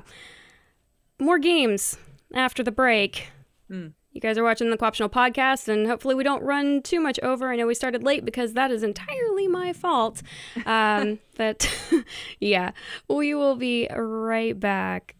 more 1.18 1.38
games 1.38 1.98
after 2.34 2.62
the 2.62 2.72
break. 2.72 3.28
Hmm. 3.68 3.88
You 4.12 4.20
guys 4.20 4.36
are 4.36 4.44
watching 4.44 4.68
the 4.68 4.76
Cooptional 4.76 5.10
podcast, 5.10 5.68
and 5.68 5.86
hopefully 5.86 6.14
we 6.14 6.22
don't 6.22 6.42
run 6.42 6.82
too 6.82 7.00
much 7.00 7.18
over. 7.22 7.50
I 7.50 7.56
know 7.56 7.66
we 7.66 7.74
started 7.74 8.02
late 8.02 8.26
because 8.26 8.52
that 8.52 8.70
is 8.70 8.82
entirely 8.82 9.48
my 9.48 9.72
fault. 9.72 10.22
Um, 10.66 11.18
but 11.36 11.68
yeah, 12.40 12.72
we 13.08 13.34
will 13.34 13.56
be 13.56 13.88
right 13.90 14.58
back. 14.58 15.16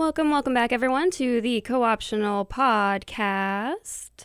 Welcome, 0.00 0.30
welcome 0.30 0.54
back, 0.54 0.72
everyone, 0.72 1.10
to 1.10 1.42
the 1.42 1.60
Co-optional 1.60 2.46
podcast. 2.46 4.24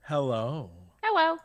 Hello. 0.00 0.70
Hello. 1.00 1.36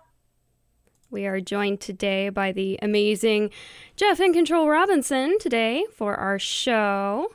We 1.11 1.27
are 1.27 1.39
joined 1.39 1.79
today 1.79 2.29
by 2.29 2.51
the 2.51 2.79
amazing 2.81 3.51
Geoff 3.95 4.17
iNcontroL 4.17 4.67
Robinson 4.67 5.37
today 5.37 5.85
for 5.95 6.15
our 6.15 6.39
show. 6.39 7.31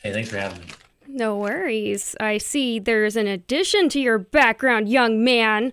Hey, 0.00 0.12
thanks 0.12 0.30
for 0.30 0.38
having 0.38 0.60
me. 0.60 0.66
No 1.08 1.36
worries. 1.36 2.14
I 2.20 2.38
see 2.38 2.78
there's 2.78 3.16
an 3.16 3.26
addition 3.26 3.88
to 3.88 4.00
your 4.00 4.18
background, 4.20 4.88
young 4.88 5.24
man. 5.24 5.72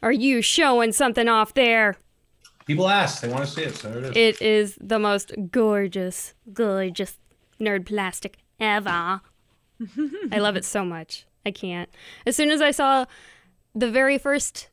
Are 0.00 0.12
you 0.12 0.42
showing 0.42 0.92
something 0.92 1.28
off 1.28 1.54
there? 1.54 1.96
People 2.66 2.88
ask, 2.88 3.20
they 3.20 3.28
want 3.28 3.44
to 3.46 3.50
see 3.50 3.62
it, 3.62 3.74
so 3.74 3.88
it 3.90 4.04
is. 4.04 4.16
It 4.16 4.42
is 4.42 4.78
the 4.80 5.00
most 5.00 5.32
gorgeous, 5.50 6.34
gorgeous 6.52 7.18
nerd 7.60 7.86
plastic 7.86 8.38
ever. 8.60 9.20
I 10.32 10.38
love 10.38 10.56
it 10.56 10.64
so 10.64 10.84
much. 10.84 11.26
I 11.44 11.50
can't. 11.50 11.88
As 12.26 12.36
soon 12.36 12.50
as 12.50 12.60
I 12.60 12.70
saw 12.70 13.06
the 13.74 13.90
very 13.90 14.18
first 14.18 14.68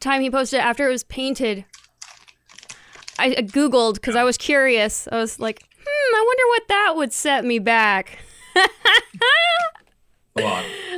time 0.00 0.20
he 0.20 0.30
posted 0.30 0.58
it 0.58 0.64
after 0.64 0.88
it 0.88 0.92
was 0.92 1.04
painted, 1.04 1.64
I 3.18 3.30
Googled 3.30 3.94
because 3.94 4.16
I 4.16 4.24
was 4.24 4.36
curious. 4.36 5.08
I 5.10 5.16
was 5.16 5.38
like, 5.38 5.62
hmm, 5.76 6.14
I 6.16 6.24
wonder 6.26 6.42
what 6.48 6.68
that 6.68 6.94
would 6.96 7.12
set 7.12 7.44
me 7.44 7.58
back. 7.58 8.18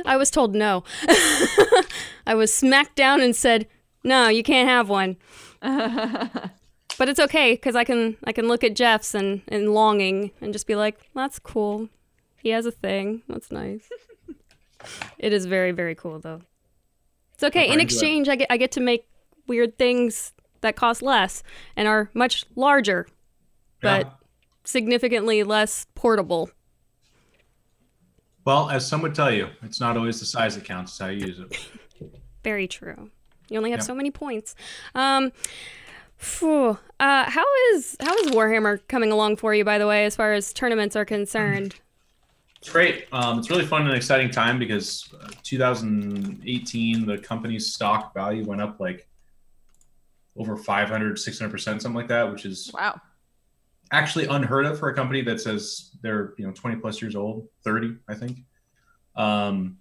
I 0.05 0.17
was 0.17 0.29
told 0.29 0.55
no. 0.55 0.83
I 2.25 2.35
was 2.35 2.53
smacked 2.53 2.95
down 2.95 3.21
and 3.21 3.35
said, 3.35 3.67
"No, 4.03 4.27
you 4.27 4.43
can't 4.43 4.69
have 4.69 4.89
one." 4.89 5.17
but 6.97 7.09
it's 7.09 7.19
okay 7.19 7.53
because 7.53 7.75
I 7.75 7.83
can 7.83 8.17
I 8.23 8.31
can 8.31 8.47
look 8.47 8.63
at 8.63 8.75
Geoff's 8.75 9.13
and 9.15 9.41
and 9.47 9.73
longing 9.73 10.31
and 10.41 10.53
just 10.53 10.67
be 10.67 10.75
like, 10.75 10.99
"That's 11.15 11.39
cool. 11.39 11.89
He 12.41 12.49
has 12.49 12.65
a 12.65 12.71
thing. 12.71 13.23
That's 13.27 13.51
nice." 13.51 13.89
it 15.17 15.31
is 15.33 15.45
very 15.45 15.71
very 15.71 15.95
cool 15.95 16.19
though. 16.19 16.41
It's 17.33 17.43
okay. 17.43 17.65
In 17.65 17.71
According 17.71 17.87
to 17.87 17.93
it. 17.93 17.97
exchange, 17.97 18.29
I 18.29 18.35
get 18.35 18.47
I 18.51 18.57
get 18.57 18.71
to 18.73 18.79
make 18.81 19.07
weird 19.47 19.77
things 19.77 20.33
that 20.61 20.75
cost 20.75 21.01
less 21.01 21.43
and 21.75 21.87
are 21.87 22.09
much 22.13 22.45
larger, 22.55 23.07
but 23.81 24.05
Yeah. 24.05 24.11
significantly 24.63 25.43
less 25.43 25.85
portable. 25.95 26.49
Well, 28.45 28.69
as 28.69 28.87
some 28.87 29.01
would 29.01 29.15
tell 29.15 29.31
you, 29.31 29.49
it's 29.61 29.79
not 29.79 29.95
always 29.97 30.19
the 30.19 30.25
size 30.25 30.55
that 30.55 30.65
counts, 30.65 30.91
it's 30.93 30.99
how 30.99 31.07
you 31.07 31.27
use 31.27 31.39
it. 31.39 31.69
Very 32.43 32.67
true. 32.67 33.09
You 33.49 33.57
only 33.57 33.71
have 33.71 33.79
Yeah. 33.79 33.85
so 33.85 33.95
many 33.95 34.11
points. 34.11 34.53
Um, 34.95 35.31
phew. 36.23 36.77
uh, 36.99 37.29
how 37.29 37.45
is 37.73 37.95
how 37.99 38.15
is 38.17 38.31
Warhammer 38.31 38.79
coming 38.87 39.11
along 39.11 39.35
for 39.37 39.53
you? 39.53 39.63
By 39.65 39.77
the 39.77 39.87
way, 39.87 40.05
as 40.05 40.15
far 40.15 40.33
as 40.33 40.53
tournaments 40.53 40.95
are 40.95 41.05
concerned. 41.05 41.75
It's 42.59 42.69
great. 42.71 43.07
Um, 43.11 43.39
it's 43.39 43.49
really 43.49 43.65
fun 43.65 43.85
and 43.85 43.95
exciting 43.95 44.31
time 44.31 44.57
because 44.57 45.13
uh, 45.21 45.27
2018, 45.43 47.05
the 47.05 47.17
company's 47.17 47.73
stock 47.73 48.13
value 48.13 48.45
went 48.45 48.61
up 48.61 48.79
like 48.79 49.05
over 50.37 50.55
500, 50.55 51.17
600%, 51.17 51.59
something 51.59 51.93
like 51.93 52.07
that, 52.07 52.31
which 52.31 52.45
is 52.45 52.71
Wow. 52.73 53.01
actually 53.91 54.27
unheard 54.27 54.65
of 54.65 54.79
for 54.79 54.87
a 54.89 54.95
company 54.95 55.21
that 55.23 55.41
says 55.41 55.91
they're 56.01 56.33
you 56.37 56.45
know 56.47 56.53
20 56.53 56.77
plus 56.77 57.01
years 57.01 57.15
old 57.15 57.47
30 57.63 57.97
i 58.07 58.15
think 58.15 58.39
um, 59.15 59.77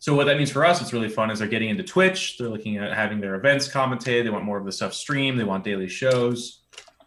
so 0.00 0.14
what 0.14 0.24
that 0.24 0.36
means 0.36 0.50
for 0.50 0.64
us 0.64 0.80
it's 0.80 0.92
really 0.92 1.08
fun 1.08 1.30
is 1.30 1.38
they're 1.38 1.48
getting 1.48 1.68
into 1.68 1.82
twitch 1.82 2.36
they're 2.38 2.48
looking 2.48 2.76
at 2.78 2.92
having 2.92 3.20
their 3.20 3.36
events 3.36 3.68
commentated 3.68 4.24
they 4.24 4.30
want 4.30 4.44
more 4.44 4.58
of 4.58 4.64
the 4.64 4.72
stuff 4.72 4.92
streamed 4.92 5.38
they 5.38 5.44
want 5.44 5.62
daily 5.62 5.88
shows 5.88 6.62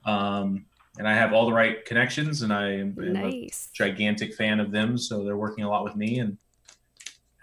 um, 0.06 0.66
and 0.98 1.08
i 1.08 1.14
have 1.14 1.34
all 1.34 1.46
the 1.46 1.54
right 1.54 1.84
connections 1.86 2.44
and 2.44 2.54
i 2.54 2.72
am 2.72 2.96
am 3.00 3.16
a 3.18 3.50
gigantic 3.74 4.34
fan 4.36 4.60
of 4.60 4.72
them 4.72 4.98
so 4.98 5.24
they're 5.24 5.38
working 5.38 5.64
a 5.64 5.70
lot 5.70 5.84
with 5.84 5.96
me 5.96 6.20
and 6.20 6.38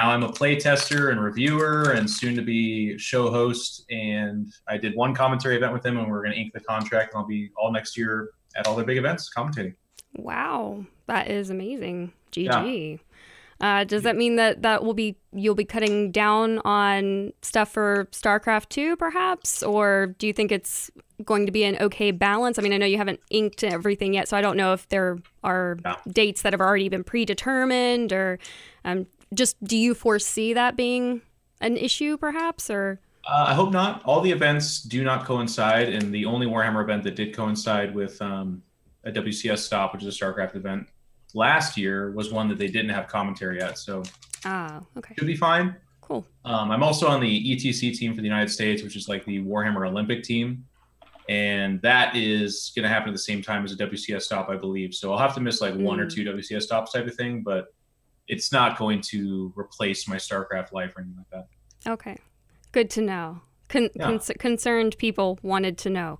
now 0.01 0.11
i'm 0.11 0.23
a 0.23 0.33
play 0.33 0.59
tester 0.59 1.11
and 1.11 1.23
reviewer 1.23 1.93
and 1.93 2.09
soon 2.09 2.35
to 2.35 2.43
be 2.43 2.97
show 2.97 3.31
host 3.31 3.85
and 3.91 4.53
i 4.69 4.77
did 4.79 4.95
one 4.95 5.15
commentary 5.15 5.57
event 5.57 5.73
with 5.73 5.83
them 5.83 5.99
and 5.99 6.11
we're 6.11 6.23
going 6.23 6.33
to 6.33 6.41
ink 6.41 6.53
the 6.55 6.61
contract 6.61 7.13
and 7.13 7.21
i'll 7.21 7.29
be 7.29 7.51
all 7.57 7.73
next 7.73 7.99
year 7.99 8.31
at 8.57 8.67
all 8.67 8.75
their 8.75 8.85
big 8.85 8.99
events 8.99 9.31
commentating 9.37 9.75
Wow, 10.17 10.85
that 11.07 11.31
is 11.31 11.51
amazing. 11.51 12.13
GG. 12.33 12.99
Uh, 13.61 13.85
does 13.85 14.03
that 14.05 14.17
mean 14.17 14.37
that 14.37 14.63
that 14.63 14.83
will 14.85 14.95
be 14.95 15.17
you'll 15.33 15.55
be 15.55 15.65
cutting 15.65 16.11
down 16.11 16.59
on 16.61 17.33
stuff 17.43 17.71
for 17.73 18.07
StarCraft 18.11 18.69
2 18.71 18.97
perhaps 18.97 19.63
or 19.63 20.15
do 20.19 20.27
you 20.27 20.33
think 20.33 20.51
it's 20.51 20.91
going 21.25 21.45
to 21.47 21.53
be 21.53 21.65
an 21.65 21.77
okay 21.81 22.11
balance? 22.11 22.59
I 22.59 22.63
mean, 22.63 22.73
I 22.73 22.79
know 22.79 22.87
you 22.87 22.97
haven't 22.97 23.21
inked 23.31 23.63
everything 23.63 24.15
yet, 24.15 24.29
so 24.29 24.37
I 24.37 24.41
don't 24.41 24.57
know 24.57 24.73
if 24.73 24.89
there 24.89 25.19
are 25.45 25.77
Yeah. 25.85 25.97
dates 26.09 26.43
that 26.43 26.53
have 26.55 26.61
already 26.61 26.89
been 26.89 27.05
predetermined 27.05 28.13
or 28.13 28.39
um, 28.85 29.07
just 29.35 29.63
do 29.63 29.77
you 29.77 29.95
foresee 29.95 30.55
that 30.55 30.75
being 30.77 31.21
an 31.61 31.77
issue 31.77 32.17
perhaps 32.17 32.71
or 32.71 32.99
Uh, 33.29 33.45
I 33.49 33.55
hope 33.55 33.71
not. 33.73 34.03
All 34.07 34.23
the 34.23 34.31
events 34.33 34.81
do 34.81 35.05
not 35.05 35.27
coincide, 35.27 35.91
and 35.91 36.13
the 36.13 36.25
only 36.25 36.47
Warhammer 36.47 36.83
event 36.83 37.05
that 37.05 37.15
did 37.17 37.35
coincide 37.37 37.95
with 37.95 38.21
um, 38.23 38.63
a 39.05 39.13
WCS 39.13 39.59
stop, 39.59 39.93
which 39.93 40.03
is 40.03 40.09
a 40.09 40.25
StarCraft 40.25 40.57
event, 40.57 40.89
last 41.35 41.77
year 41.77 42.11
was 42.13 42.33
one 42.33 42.49
that 42.49 42.59
they 42.59 42.67
didn't 42.69 42.91
have 42.91 43.07
commentary 43.09 43.61
at, 43.63 43.79
so 43.79 44.03
ah, 44.45 44.81
okay. 44.97 45.15
should 45.19 45.27
be 45.27 45.37
fine. 45.37 45.77
Cool. 46.01 46.27
Um, 46.45 46.71
I'm 46.71 46.83
also 46.83 47.07
on 47.07 47.21
the 47.21 47.57
ETC 47.57 47.97
team 47.97 48.15
for 48.15 48.21
the 48.21 48.27
United 48.27 48.51
States, 48.51 48.83
which 48.83 48.97
is 48.97 49.09
like 49.09 49.25
the 49.25 49.41
Warhammer 49.45 49.87
Olympic 49.87 50.23
team, 50.25 50.65
and 51.29 51.81
that 51.83 52.17
is 52.17 52.73
going 52.75 52.83
to 52.83 52.89
happen 52.89 53.09
at 53.11 53.13
the 53.13 53.19
same 53.19 53.43
time 53.43 53.65
as 53.65 53.73
a 53.73 53.77
WCS 53.77 54.23
stop, 54.23 54.49
I 54.49 54.57
believe. 54.57 54.93
So 54.95 55.13
I'll 55.13 55.19
have 55.19 55.35
to 55.35 55.41
miss 55.41 55.61
like 55.61 55.75
one 55.75 56.01
or 56.01 56.07
Mm. 56.07 56.13
two 56.15 56.25
WCS 56.25 56.63
stops 56.63 56.93
type 56.93 57.07
of 57.07 57.15
thing, 57.15 57.43
but 57.43 57.73
it's 58.27 58.51
not 58.53 58.77
going 58.79 59.01
to 59.03 59.53
replace 59.57 60.09
my 60.09 60.17
StarCraft 60.17 60.73
life 60.73 60.97
or 60.97 61.01
anything 61.03 61.19
like 61.19 61.31
that. 61.31 61.91
Okay. 61.93 62.17
Good 62.73 62.91
to 62.91 63.01
know. 63.03 63.41
Con- 63.69 63.91
Yeah. 63.95 64.05
cons- 64.05 64.31
concerned 64.39 64.97
people 64.99 65.39
wanted 65.43 65.79
to 65.79 65.91
know. 65.91 66.19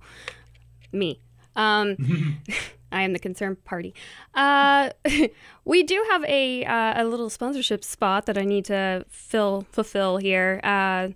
Me. 0.93 1.19
Um, 1.57 2.39
I 2.91 3.03
am 3.03 3.13
the 3.13 3.19
concerned 3.19 3.63
party. 3.63 3.93
Uh, 4.33 4.89
we 5.65 5.83
do 5.83 6.05
have 6.11 6.23
a 6.25 6.65
uh, 6.65 7.01
a 7.01 7.05
little 7.05 7.29
sponsorship 7.29 7.83
spot 7.83 8.25
that 8.25 8.37
I 8.37 8.43
need 8.43 8.65
to 8.65 9.05
fill 9.09 9.65
fulfill 9.71 10.17
here. 10.17 10.59
Uh, 10.63 11.09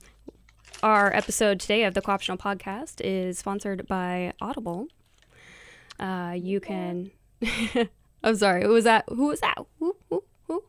our 0.84 1.16
episode 1.16 1.60
today 1.60 1.84
of 1.84 1.94
the 1.94 2.02
Co-optional 2.02 2.38
Podcast 2.38 3.02
is 3.04 3.40
sponsored 3.40 3.88
by 3.88 4.34
Audible. 4.42 4.88
Uh, 6.00 6.36
you 6.38 6.60
can. 6.60 7.12
I'm 8.24 8.36
sorry. 8.36 8.64
Who 8.64 8.74
was 8.74 8.84
that? 8.84 9.06
Who 9.08 9.28
was 9.28 9.40
that? 9.40 9.56
Who, 9.80 9.96
who, 10.10 10.24
who? 10.48 10.64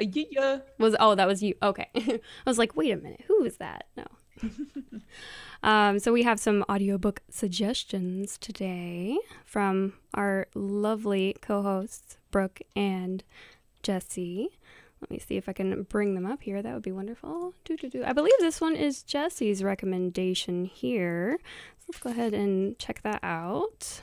Yeah. 0.00 0.58
Was 0.78 0.96
oh 0.98 1.14
that 1.14 1.26
was 1.26 1.42
you? 1.42 1.54
Okay. 1.62 1.88
I 1.96 2.20
was 2.46 2.58
like, 2.58 2.76
wait 2.76 2.92
a 2.92 2.96
minute, 2.96 3.24
who 3.26 3.44
is 3.44 3.56
that? 3.58 3.86
No. 3.96 4.04
um, 5.62 5.98
so 5.98 6.12
we 6.12 6.22
have 6.22 6.40
some 6.40 6.64
audiobook 6.70 7.22
suggestions 7.30 8.38
today 8.38 9.18
from 9.44 9.94
our 10.14 10.46
lovely 10.54 11.36
co-hosts 11.40 12.18
Brooke 12.30 12.60
and 12.74 13.22
Jesse. 13.82 14.48
Let 15.00 15.10
me 15.10 15.18
see 15.18 15.36
if 15.36 15.48
I 15.48 15.52
can 15.52 15.82
bring 15.84 16.14
them 16.14 16.24
up 16.24 16.42
here. 16.42 16.62
That 16.62 16.72
would 16.72 16.82
be 16.82 16.92
wonderful. 16.92 17.52
I 18.04 18.12
believe 18.12 18.32
this 18.40 18.60
one 18.60 18.74
is 18.74 19.02
Jesse's 19.02 19.62
recommendation 19.62 20.64
here. 20.64 21.38
So 21.78 21.84
let's 21.88 21.98
go 22.00 22.10
ahead 22.10 22.32
and 22.32 22.78
check 22.78 23.02
that 23.02 23.20
out. 23.22 24.00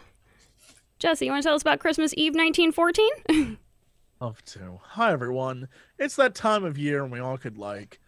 Jesse, 1.00 1.26
you 1.26 1.32
want 1.32 1.42
to 1.42 1.48
tell 1.48 1.56
us 1.56 1.64
about 1.64 1.80
Christmas 1.80 2.14
Eve 2.16 2.36
1914? 2.36 3.58
Love 4.22 4.46
to. 4.46 4.80
Hi, 4.84 5.12
everyone. 5.12 5.68
It's 5.98 6.16
that 6.18 6.36
time 6.36 6.64
of 6.64 6.78
year 6.78 7.02
when 7.02 7.10
we 7.10 7.20
all 7.20 7.40
could, 7.40 7.58
like, 7.58 8.00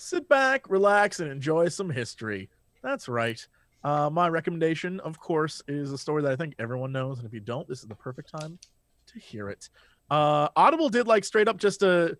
sit 0.00 0.28
back, 0.28 0.68
relax, 0.68 1.20
and 1.20 1.30
enjoy 1.30 1.68
some 1.68 1.90
history. 1.90 2.48
That's 2.82 3.08
right. 3.08 3.46
Uh, 3.84 4.10
my 4.10 4.28
recommendation, 4.28 5.00
of 5.00 5.18
course, 5.18 5.62
is 5.68 5.92
a 5.92 5.98
story 5.98 6.22
that 6.22 6.32
I 6.32 6.36
think 6.36 6.54
everyone 6.58 6.92
knows. 6.92 7.18
And 7.18 7.26
if 7.26 7.32
you 7.32 7.40
don't, 7.40 7.68
this 7.68 7.80
is 7.80 7.86
the 7.86 7.94
perfect 7.94 8.30
time 8.30 8.58
to 9.06 9.18
hear 9.18 9.48
it. 9.48 9.68
Uh, 10.10 10.48
Audible 10.56 10.88
did, 10.88 11.06
like, 11.06 11.24
straight 11.24 11.48
up 11.48 11.56
just 11.56 11.82
a, 11.82 12.16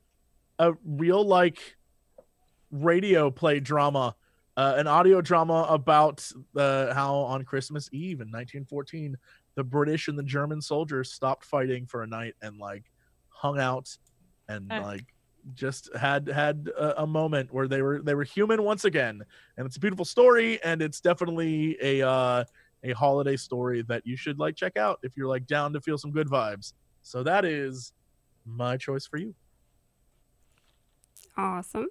a 0.59 0.75
real, 0.85 1.25
like, 1.25 1.77
radio 2.71 3.31
play 3.31 3.61
drama, 3.61 4.15
uh, 4.57 4.75
an 4.77 4.87
audio 4.87 5.21
drama 5.21 5.67
about 5.69 6.27
uh, 6.57 6.95
how 6.95 7.15
on 7.17 7.45
Christmas 7.45 7.89
Eve 7.93 8.21
in 8.21 8.29
1914, 8.29 9.17
the 9.55 9.65
British 9.65 10.09
and 10.09 10.19
the 10.19 10.23
German 10.23 10.61
soldiers 10.61 11.13
stopped 11.13 11.45
fighting 11.45 11.87
for 11.87 12.03
a 12.03 12.07
night 12.07 12.35
and, 12.43 12.59
like, 12.59 12.85
hung 13.29 13.59
out 13.59 13.97
and 14.49 14.69
like 14.69 15.07
just 15.55 15.89
had 15.97 16.27
had 16.29 16.69
a, 16.77 17.03
a 17.03 17.07
moment 17.07 17.53
where 17.53 17.69
they 17.69 17.83
were 17.83 18.01
they 18.03 18.15
were 18.15 18.25
human 18.25 18.63
once 18.63 18.85
again 18.85 19.23
and 19.57 19.67
it's 19.67 19.77
a 19.77 19.81
beautiful 19.81 20.05
story 20.05 20.63
and 20.63 20.83
it's 20.83 21.01
definitely 21.01 21.77
a 21.83 22.07
uh 22.07 22.45
a 22.85 22.93
holiday 22.93 23.37
story 23.37 23.83
that 23.83 24.07
you 24.07 24.17
should 24.17 24.39
like 24.39 24.57
check 24.57 24.77
out 24.77 24.99
if 25.03 25.17
you're 25.17 25.29
like 25.29 25.47
down 25.47 25.73
to 25.73 25.81
feel 25.81 25.99
some 25.99 26.11
good 26.11 26.29
vibes 26.29 26.73
so 27.03 27.23
that 27.23 27.45
is 27.45 27.93
my 28.47 28.77
choice 28.77 29.07
for 29.07 29.19
you 29.19 29.35
Awesome. 31.37 31.89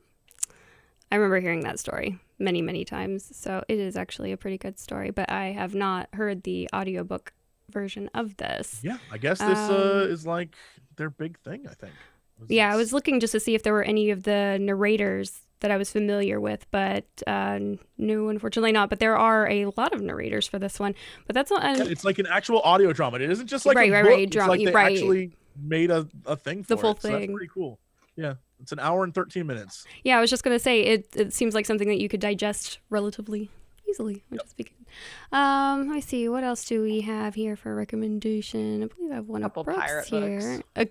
I 1.12 1.16
remember 1.16 1.40
hearing 1.40 1.62
that 1.62 1.80
story 1.80 2.20
many, 2.38 2.62
many 2.62 2.86
times. 2.86 3.36
So 3.36 3.64
it 3.68 3.80
is 3.80 3.96
actually 3.96 4.32
a 4.32 4.38
pretty 4.38 4.58
good 4.58 4.78
story, 4.80 5.10
but 5.10 5.30
I 5.32 5.46
have 5.52 5.74
not 5.74 6.08
heard 6.14 6.44
the 6.44 6.70
audiobook 6.74 7.34
version 7.70 8.10
of 8.16 8.36
this. 8.38 8.80
yeah 8.84 8.98
i 9.12 9.18
guess 9.20 9.38
this 9.38 9.70
uh 9.70 10.06
Um, 10.06 10.12
is 10.12 10.26
like 10.26 10.56
their 10.96 11.12
big 11.12 11.38
thing 11.40 11.68
i 11.70 11.74
think 11.76 11.94
Yeah, 12.48 12.72
I 12.72 12.76
was 12.76 12.94
looking 12.94 13.20
just 13.20 13.32
to 13.34 13.40
see 13.40 13.56
if 13.56 13.64
there 13.64 13.74
were 13.74 13.84
any 13.84 14.10
of 14.12 14.24
the 14.24 14.58
narrators 14.60 15.42
that 15.62 15.72
I 15.72 15.78
was 15.78 15.92
familiar 15.92 16.40
with, 16.40 16.66
but 16.72 17.04
uh, 17.28 17.60
no, 17.98 18.30
unfortunately 18.30 18.72
not. 18.72 18.90
But 18.90 19.00
there 19.00 19.18
are 19.18 19.50
a 19.50 19.66
lot 19.76 19.94
of 19.94 20.02
narrators 20.02 20.48
for 20.48 20.58
this 20.58 20.80
one. 20.80 20.96
But 21.28 21.34
that's 21.34 21.52
not. 21.52 21.78
yeah, 21.78 21.84
it's 21.84 22.06
like 22.06 22.18
an 22.18 22.28
actual 22.28 22.62
audio 22.62 22.94
drama 22.94 23.18
it 23.18 23.30
isn't 23.30 23.48
just 23.48 23.66
like 23.66 23.76
Right, 23.76 23.90
a 23.90 23.94
right, 23.94 24.04
book. 24.04 24.12
right, 24.12 24.22
It's 24.24 24.32
drama- 24.34 24.52
like 24.54 24.64
they 24.64 24.72
right. 24.72 24.94
actually 24.94 25.32
made 25.62 25.92
a, 25.92 26.08
a 26.26 26.38
thing 26.38 26.64
for 26.64 26.76
The 26.76 26.78
full 26.78 26.92
it, 26.92 27.02
so 27.02 27.08
that's 27.10 27.20
thing. 27.26 27.34
pretty 27.36 27.52
cool 27.54 27.78
yeah 28.16 28.36
it's 28.62 28.72
an 28.72 28.80
hour 28.80 29.04
and 29.04 29.14
13 29.14 29.46
minutes 29.46 29.86
Yeah, 30.06 30.18
I 30.18 30.22
was 30.22 30.30
just 30.30 30.44
gonna 30.44 30.60
say 30.60 30.82
it. 30.84 31.10
It 31.16 31.34
seems 31.34 31.54
like 31.54 31.66
something 31.66 31.90
that 31.90 32.00
you 32.00 32.08
could 32.08 32.22
digest 32.22 32.80
relatively 32.90 33.50
easily, 33.90 34.24
which 34.30 34.42
is 34.46 34.54
good. 34.54 34.70
Um, 35.32 35.88
let 35.88 35.96
me 35.96 36.02
see. 36.02 36.28
What 36.30 36.44
else 36.44 36.66
do 36.66 36.82
we 36.82 37.02
have 37.02 37.36
here 37.36 37.56
for 37.56 37.76
recommendation? 37.76 38.84
I 38.84 38.88
believe 38.88 39.12
I 39.12 39.16
have 39.16 39.28
one 39.28 39.42
Couple 39.42 39.62
of 39.62 39.66
Brooke's 39.66 39.82
pirate 39.82 40.06
here. 40.08 40.62
A, 40.76 40.88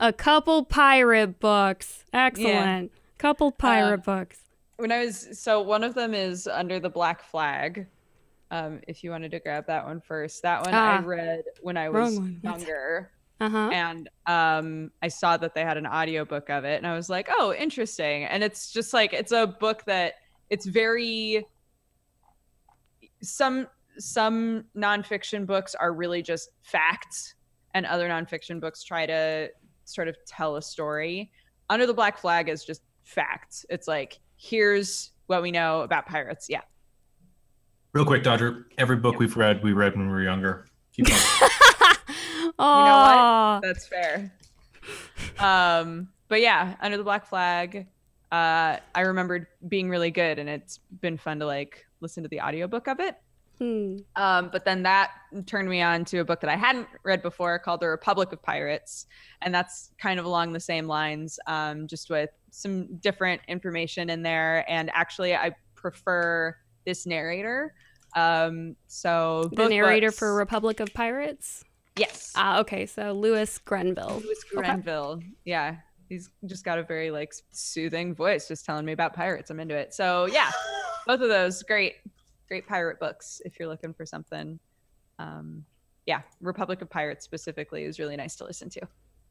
a 0.00 0.12
couple 0.12 0.64
pirate 0.64 1.38
books. 1.40 2.04
Excellent. 2.12 2.92
Couple 3.18 3.52
pirate 3.52 4.04
books. 4.04 4.40
When 4.76 4.90
I 4.90 5.04
was 5.04 5.38
so 5.38 5.60
one 5.62 5.84
of 5.84 5.94
them 5.94 6.12
is 6.14 6.46
under 6.46 6.80
the 6.80 6.90
black 6.90 7.22
flag. 7.22 7.86
Um, 8.50 8.80
if 8.88 9.02
you 9.04 9.10
wanted 9.10 9.30
to 9.30 9.38
grab 9.40 9.66
that 9.68 9.84
one 9.86 10.00
first, 10.00 10.42
that 10.42 10.62
one 10.64 10.74
I 10.74 10.98
Ah, 10.98 11.02
read 11.04 11.44
when 11.62 11.76
I 11.78 11.88
was 11.88 12.20
younger, 12.42 13.10
Uh 13.40 13.48
huh. 13.48 13.70
and 13.72 14.10
um, 14.26 14.90
I 15.00 15.08
saw 15.08 15.36
that 15.38 15.54
they 15.54 15.62
had 15.62 15.76
an 15.78 15.86
audiobook 15.86 16.50
of 16.50 16.64
it, 16.64 16.76
and 16.76 16.86
I 16.86 16.94
was 16.94 17.08
like, 17.08 17.28
"Oh, 17.30 17.54
interesting." 17.54 18.24
And 18.24 18.42
it's 18.44 18.70
just 18.70 18.92
like 18.92 19.12
it's 19.14 19.32
a 19.32 19.46
book 19.46 19.84
that 19.86 20.14
it's 20.50 20.66
very 20.66 21.46
some 23.22 23.68
some 23.98 24.64
nonfiction 24.76 25.46
books 25.46 25.74
are 25.74 25.92
really 25.92 26.22
just 26.22 26.50
facts, 26.62 27.34
and 27.74 27.86
other 27.86 28.08
nonfiction 28.08 28.60
books 28.60 28.82
try 28.82 29.06
to 29.06 29.50
sort 29.84 30.08
of 30.08 30.16
tell 30.26 30.56
a 30.56 30.62
story. 30.62 31.30
Under 31.70 31.86
the 31.86 31.94
Black 31.94 32.18
Flag 32.18 32.48
is 32.48 32.64
just 32.64 32.82
facts. 33.04 33.64
It's 33.70 33.88
like 33.88 34.18
here's 34.36 35.12
what 35.26 35.42
we 35.42 35.50
know 35.50 35.82
about 35.82 36.06
pirates. 36.06 36.46
Yeah. 36.48 36.62
Real 37.92 38.04
quick, 38.04 38.22
Dodger. 38.22 38.66
Every 38.78 38.96
book 38.96 39.18
we've 39.18 39.36
read, 39.36 39.62
we 39.62 39.72
read 39.72 39.96
when 39.96 40.06
we 40.06 40.12
were 40.12 40.22
younger. 40.22 40.66
Keep 40.94 41.06
going. 41.08 41.20
oh, 42.58 43.60
That's 43.62 43.86
fair. 43.86 44.32
Um, 45.38 46.08
but 46.28 46.40
yeah, 46.40 46.76
under 46.80 46.96
the 46.96 47.04
black 47.04 47.26
flag, 47.26 47.86
uh, 48.30 48.78
I 48.94 49.00
remembered 49.00 49.46
being 49.68 49.90
really 49.90 50.10
good, 50.10 50.38
and 50.38 50.48
it's 50.48 50.78
been 51.00 51.18
fun 51.18 51.38
to 51.40 51.46
like 51.46 51.86
listen 52.02 52.22
to 52.24 52.28
the 52.28 52.40
audiobook 52.40 52.88
of 52.88 53.00
it. 53.00 53.16
Hmm. 53.58 53.98
Um, 54.16 54.48
but 54.50 54.64
then 54.64 54.82
that 54.82 55.12
turned 55.46 55.68
me 55.68 55.80
on 55.82 56.04
to 56.06 56.18
a 56.18 56.24
book 56.24 56.40
that 56.40 56.50
I 56.50 56.56
hadn't 56.56 56.88
read 57.04 57.22
before 57.22 57.58
called 57.58 57.80
The 57.80 57.88
Republic 57.88 58.32
of 58.32 58.42
Pirates. 58.42 59.06
And 59.40 59.54
that's 59.54 59.90
kind 59.98 60.18
of 60.18 60.24
along 60.26 60.52
the 60.52 60.60
same 60.60 60.86
lines, 60.86 61.38
um, 61.46 61.86
just 61.86 62.10
with 62.10 62.30
some 62.50 62.96
different 62.96 63.40
information 63.48 64.10
in 64.10 64.22
there. 64.22 64.64
And 64.68 64.90
actually, 64.94 65.34
I 65.34 65.54
prefer 65.76 66.56
this 66.84 67.06
narrator. 67.06 67.74
Um, 68.16 68.74
so 68.88 69.48
The 69.54 69.68
narrator 69.68 70.08
books- 70.08 70.18
for 70.18 70.34
Republic 70.34 70.80
of 70.80 70.92
Pirates. 70.92 71.62
yes, 71.96 72.32
Ah, 72.34 72.58
okay. 72.60 72.86
So 72.86 73.12
Lewis 73.12 73.58
Grenville. 73.58 74.20
Louis 74.24 74.44
Okay. 74.54 74.56
Grenville. 74.66 75.20
Yeah, 75.44 75.76
he's 76.08 76.30
just 76.46 76.64
got 76.64 76.78
a 76.78 76.82
very 76.82 77.10
like 77.10 77.32
soothing 77.52 78.14
voice, 78.14 78.48
just 78.48 78.64
telling 78.64 78.84
me 78.84 78.92
about 78.92 79.14
pirates. 79.14 79.50
I'm 79.50 79.60
into 79.60 79.74
it. 79.76 79.94
So 79.94 80.26
yeah, 80.26 80.50
both 81.06 81.20
of 81.20 81.28
those 81.28 81.62
great, 81.62 81.96
great 82.48 82.66
pirate 82.66 82.98
books. 83.00 83.40
If 83.44 83.58
you're 83.58 83.68
looking 83.68 83.92
for 83.92 84.06
something, 84.06 84.58
um, 85.18 85.64
yeah, 86.06 86.22
Republic 86.40 86.82
of 86.82 86.90
Pirates 86.90 87.24
specifically 87.24 87.84
is 87.84 87.98
really 87.98 88.16
nice 88.16 88.36
to 88.36 88.44
listen 88.44 88.68
to. 88.70 88.80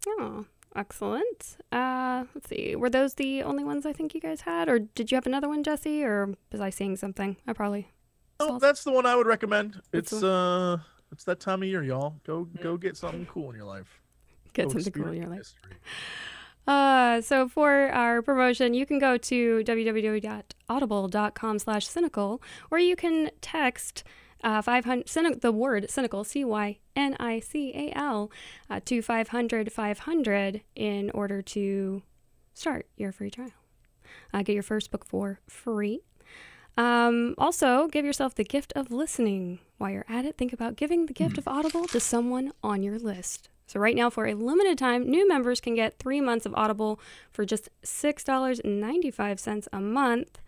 Oh, 0.07 0.45
excellent. 0.76 1.57
Uh, 1.72 2.26
let's 2.34 2.49
see. 2.49 2.76
Were 2.76 2.89
those 2.89 3.15
the 3.15 3.43
only 3.43 3.64
ones 3.64 3.85
I 3.85 3.93
think 3.93 4.15
you 4.15 4.22
guys 4.22 4.41
had, 4.41 4.69
or 4.69 4.80
did 4.80 5.11
you 5.11 5.15
have 5.15 5.27
another 5.27 5.48
one, 5.48 5.64
Jesse, 5.64 6.03
or 6.03 6.34
was 6.52 6.61
I 6.61 6.69
seeing 6.69 6.95
something? 6.95 7.38
I 7.48 7.53
probably. 7.53 7.89
Oh, 8.39 8.57
that's 8.57 8.84
the 8.84 8.91
one 8.91 9.06
I 9.06 9.15
would 9.15 9.27
recommend. 9.27 9.81
That's 9.91 10.11
It's 10.11 10.23
uh, 10.23 10.77
it's 11.11 11.23
that 11.26 11.39
time 11.39 11.61
of 11.61 11.69
year, 11.69 11.84
y'all. 11.84 12.15
Go 12.26 12.45
go 12.64 12.77
get 12.77 12.98
something 12.98 13.26
cool 13.27 13.49
in 13.52 13.56
your 13.56 13.65
life. 13.65 14.02
Get 14.53 14.68
Go 14.68 14.80
something 14.80 14.93
cool 14.93 15.11
in 15.11 15.22
your 15.22 15.30
life. 15.30 15.39
history. 15.39 15.77
Uh, 16.67 17.21
so 17.21 17.47
for 17.47 17.89
our 17.89 18.21
promotion, 18.21 18.73
you 18.73 18.85
can 18.85 18.99
go 18.99 19.17
to 19.17 19.63
www.audible.com 19.63 21.59
slash 21.59 21.88
cynical, 21.88 22.41
or 22.69 22.79
you 22.79 22.95
can 22.95 23.31
text 23.41 24.03
uh, 24.43 24.61
500, 24.61 25.07
cynic, 25.09 25.41
the 25.41 25.51
word 25.51 25.89
cynical, 25.89 26.23
C-Y-N-I-C-A-L, 26.23 26.71
uh, 28.69 28.79
to 28.85 29.01
500 29.01 29.71
500 29.71 30.61
in 30.75 31.09
order 31.11 31.41
to 31.41 32.03
start 32.53 32.88
your 32.97 33.11
free 33.11 33.29
trial. 33.29 33.51
Uh, 34.33 34.41
get 34.43 34.53
your 34.53 34.63
first 34.63 34.91
book 34.91 35.05
for 35.05 35.39
free. 35.47 36.01
Um, 36.77 37.35
also, 37.38 37.88
give 37.88 38.05
yourself 38.05 38.33
the 38.35 38.43
gift 38.43 38.73
of 38.75 38.91
listening. 38.91 39.59
While 39.77 39.91
you're 39.91 40.05
at 40.07 40.25
it, 40.25 40.38
think 40.38 40.53
about 40.53 40.75
giving 40.75 41.05
the 41.05 41.13
gift 41.13 41.38
of 41.38 41.47
Audible 41.47 41.85
to 41.88 41.99
someone 41.99 42.53
on 42.63 42.81
your 42.81 42.97
list. 42.97 43.49
So, 43.72 43.80
right 43.80 43.95
now, 43.95 44.10
for 44.10 44.27
a 44.27 44.34
limited 44.34 44.77
time, 44.77 45.10
new 45.10 45.26
members 45.26 45.61
can 45.61 45.76
get 45.76 45.98
three 45.98 46.19
months 46.19 46.45
of 46.45 46.53
Audible 46.56 46.99
for 47.31 47.45
just 47.45 47.69
$6.95 47.85 49.68
a 49.72 49.80
month. 49.80 50.39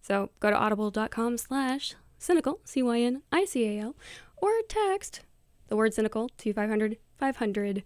So, 0.00 0.30
go 0.40 0.50
to 0.50 0.56
audible.com 0.56 1.38
slash 1.38 1.94
cynical, 2.18 2.58
C 2.64 2.82
Y 2.82 3.02
N 3.02 3.22
I 3.30 3.44
C 3.44 3.66
A 3.66 3.82
L, 3.82 3.94
or 4.36 4.50
text 4.68 5.20
the 5.68 5.76
word 5.76 5.94
cynical 5.94 6.28
to 6.38 6.52
500 6.52 6.96
500. 7.18 7.84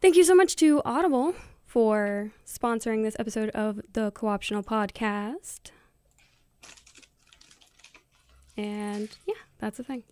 Thank 0.00 0.16
you 0.16 0.24
so 0.24 0.34
much 0.34 0.56
to 0.56 0.82
Audible 0.84 1.36
for 1.64 2.32
sponsoring 2.44 3.04
this 3.04 3.14
episode 3.20 3.50
of 3.50 3.80
the 3.92 4.10
Co-optional 4.10 4.64
Podcast. 4.64 5.70
And 8.56 9.16
yeah, 9.28 9.34
that's 9.60 9.76
the 9.76 9.84
thing. 9.84 10.02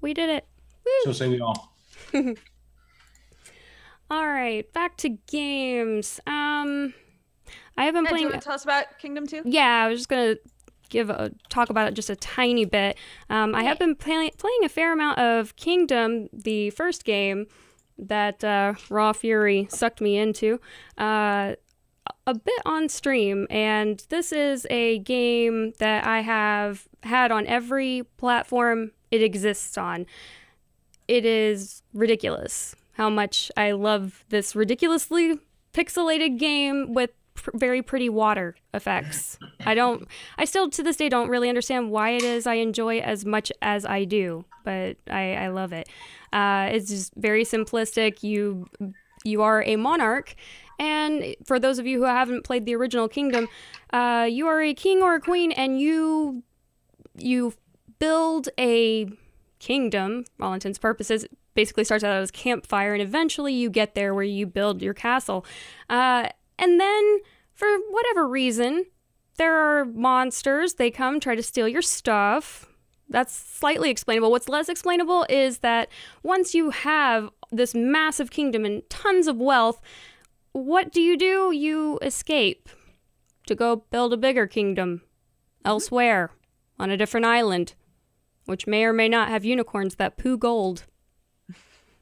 We 0.00 0.14
did 0.14 0.30
it. 0.30 0.46
So 1.04 1.12
say 1.12 1.28
we 1.28 1.40
all. 1.40 1.72
All 4.08 4.26
right, 4.26 4.72
back 4.72 4.96
to 4.98 5.08
games. 5.08 6.20
Um, 6.28 6.94
I 7.76 7.84
have 7.84 7.94
been 7.94 8.04
Yeah, 8.04 8.10
do 8.10 8.14
you 8.14 8.20
playing. 8.20 8.24
want 8.28 8.34
to 8.40 8.44
tell 8.44 8.54
us 8.54 8.62
about 8.64 8.98
Kingdom 8.98 9.26
Two? 9.26 9.42
Yeah, 9.44 9.84
I 9.84 9.88
was 9.88 9.98
just 9.98 10.08
gonna 10.08 10.36
give 10.90 11.10
a 11.10 11.32
talk 11.48 11.70
about 11.70 11.88
it 11.88 11.94
just 11.94 12.08
a 12.08 12.14
tiny 12.16 12.64
bit. 12.64 12.96
Um, 13.28 13.52
I 13.54 13.64
have 13.64 13.78
been 13.80 13.96
play- 13.96 14.30
playing 14.38 14.64
a 14.64 14.68
fair 14.68 14.92
amount 14.92 15.18
of 15.18 15.56
Kingdom, 15.56 16.28
the 16.32 16.70
first 16.70 17.04
game 17.04 17.46
that 17.98 18.44
uh, 18.44 18.74
Raw 18.90 19.12
Fury 19.12 19.66
sucked 19.70 20.00
me 20.00 20.16
into, 20.16 20.60
uh, 20.98 21.54
a 22.28 22.34
bit 22.34 22.60
on 22.64 22.88
stream, 22.88 23.48
and 23.50 24.04
this 24.10 24.30
is 24.30 24.68
a 24.70 24.98
game 25.00 25.72
that 25.80 26.06
I 26.06 26.20
have 26.20 26.86
had 27.02 27.32
on 27.32 27.44
every 27.48 28.04
platform 28.18 28.92
it 29.10 29.22
exists 29.22 29.76
on. 29.76 30.06
It 31.08 31.24
is 31.24 31.82
ridiculous 31.94 32.74
how 32.94 33.10
much 33.10 33.50
I 33.56 33.72
love 33.72 34.24
this 34.30 34.56
ridiculously 34.56 35.38
pixelated 35.72 36.38
game 36.38 36.94
with 36.94 37.10
pr- 37.34 37.50
very 37.54 37.82
pretty 37.82 38.08
water 38.08 38.56
effects. 38.72 39.38
I 39.66 39.74
don't, 39.74 40.08
I 40.38 40.46
still 40.46 40.70
to 40.70 40.82
this 40.82 40.96
day 40.96 41.08
don't 41.08 41.28
really 41.28 41.48
understand 41.48 41.90
why 41.90 42.10
it 42.10 42.22
is 42.22 42.46
I 42.46 42.54
enjoy 42.54 42.98
as 42.98 43.24
much 43.24 43.52
as 43.60 43.84
I 43.84 44.04
do, 44.04 44.46
but 44.64 44.96
I, 45.08 45.34
I 45.34 45.48
love 45.48 45.72
it. 45.72 45.88
Uh, 46.32 46.70
it's 46.72 46.88
just 46.88 47.14
very 47.14 47.44
simplistic. 47.44 48.22
You, 48.22 48.66
you 49.24 49.42
are 49.42 49.62
a 49.64 49.76
monarch, 49.76 50.34
and 50.78 51.36
for 51.44 51.58
those 51.58 51.78
of 51.78 51.86
you 51.86 51.98
who 51.98 52.04
haven't 52.04 52.44
played 52.44 52.64
the 52.64 52.74
original 52.74 53.08
Kingdom, 53.08 53.48
uh, 53.92 54.26
you 54.28 54.46
are 54.46 54.62
a 54.62 54.74
king 54.74 55.02
or 55.02 55.14
a 55.14 55.20
queen, 55.20 55.52
and 55.52 55.80
you, 55.80 56.42
you 57.18 57.52
build 57.98 58.48
a 58.58 59.10
kingdom, 59.66 60.24
for 60.36 60.44
all 60.44 60.52
intents 60.52 60.78
and 60.78 60.82
purposes, 60.82 61.26
basically 61.54 61.82
starts 61.82 62.04
out 62.04 62.14
as 62.14 62.30
campfire, 62.30 62.92
and 62.92 63.02
eventually 63.02 63.52
you 63.52 63.68
get 63.68 63.94
there 63.96 64.14
where 64.14 64.22
you 64.22 64.46
build 64.46 64.80
your 64.80 64.94
castle. 64.94 65.44
Uh, 65.90 66.28
and 66.56 66.80
then, 66.80 67.18
for 67.52 67.68
whatever 67.90 68.28
reason, 68.28 68.84
there 69.38 69.56
are 69.56 69.84
monsters. 69.84 70.74
They 70.74 70.90
come 70.90 71.18
try 71.18 71.34
to 71.34 71.42
steal 71.42 71.66
your 71.66 71.82
stuff. 71.82 72.66
That's 73.08 73.34
slightly 73.34 73.90
explainable. 73.90 74.30
What's 74.30 74.48
less 74.48 74.68
explainable 74.68 75.26
is 75.28 75.58
that 75.58 75.88
once 76.22 76.54
you 76.54 76.70
have 76.70 77.30
this 77.50 77.74
massive 77.74 78.30
kingdom 78.30 78.64
and 78.64 78.88
tons 78.88 79.26
of 79.26 79.36
wealth, 79.36 79.80
what 80.52 80.92
do 80.92 81.00
you 81.00 81.16
do? 81.16 81.52
You 81.52 81.98
escape 82.02 82.68
to 83.46 83.54
go 83.54 83.84
build 83.90 84.12
a 84.12 84.16
bigger 84.16 84.46
kingdom 84.46 85.02
elsewhere 85.64 86.30
on 86.78 86.90
a 86.90 86.96
different 86.96 87.26
island, 87.26 87.74
which 88.46 88.66
may 88.66 88.84
or 88.84 88.92
may 88.92 89.08
not 89.08 89.28
have 89.28 89.44
unicorns 89.44 89.96
that 89.96 90.16
poo 90.16 90.36
gold. 90.38 90.84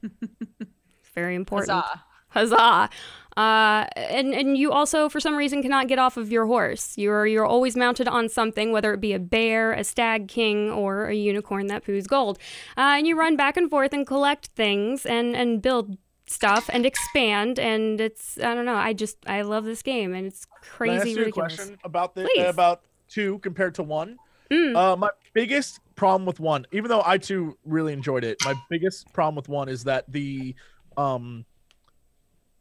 Very 1.14 1.34
important. 1.34 1.70
Huzzah. 1.70 2.04
Huzzah! 2.28 2.90
Uh, 3.36 3.86
and 3.96 4.34
and 4.34 4.56
you 4.56 4.70
also, 4.72 5.08
for 5.08 5.20
some 5.20 5.36
reason, 5.36 5.62
cannot 5.62 5.88
get 5.88 5.98
off 5.98 6.16
of 6.16 6.30
your 6.30 6.46
horse. 6.46 6.96
You're 6.98 7.26
you're 7.26 7.46
always 7.46 7.76
mounted 7.76 8.08
on 8.08 8.28
something, 8.28 8.72
whether 8.72 8.92
it 8.92 9.00
be 9.00 9.12
a 9.12 9.18
bear, 9.18 9.72
a 9.72 9.84
stag 9.84 10.28
king, 10.28 10.70
or 10.70 11.06
a 11.06 11.14
unicorn 11.14 11.68
that 11.68 11.84
poos 11.84 12.06
gold. 12.06 12.38
Uh, 12.76 12.94
and 12.98 13.06
you 13.06 13.16
run 13.18 13.36
back 13.36 13.56
and 13.56 13.70
forth 13.70 13.92
and 13.92 14.06
collect 14.06 14.46
things 14.46 15.06
and 15.06 15.36
and 15.36 15.62
build 15.62 15.96
stuff 16.26 16.68
and 16.72 16.86
expand. 16.86 17.58
And 17.58 18.00
it's 18.00 18.38
I 18.38 18.54
don't 18.54 18.66
know. 18.66 18.76
I 18.76 18.92
just 18.92 19.18
I 19.26 19.42
love 19.42 19.64
this 19.64 19.82
game 19.82 20.14
and 20.14 20.26
it's 20.26 20.44
Can 20.44 20.54
I 20.56 20.66
crazy 20.68 21.10
ask 21.10 21.18
you 21.18 21.24
a 21.26 21.32
question 21.32 21.78
about 21.84 22.14
the 22.14 22.28
Please. 22.34 22.46
about 22.46 22.82
two 23.08 23.38
compared 23.40 23.74
to 23.76 23.82
one? 23.82 24.18
Mm. 24.50 24.76
Uh, 24.76 24.96
my 24.96 25.10
biggest 25.32 25.80
problem 25.96 26.26
with 26.26 26.38
one, 26.40 26.66
even 26.72 26.88
though 26.88 27.02
I 27.04 27.18
too 27.18 27.56
really 27.64 27.92
enjoyed 27.92 28.24
it, 28.24 28.36
my 28.44 28.54
biggest 28.68 29.12
problem 29.12 29.36
with 29.36 29.48
one 29.48 29.68
is 29.68 29.84
that 29.84 30.04
the 30.10 30.54
um 30.96 31.44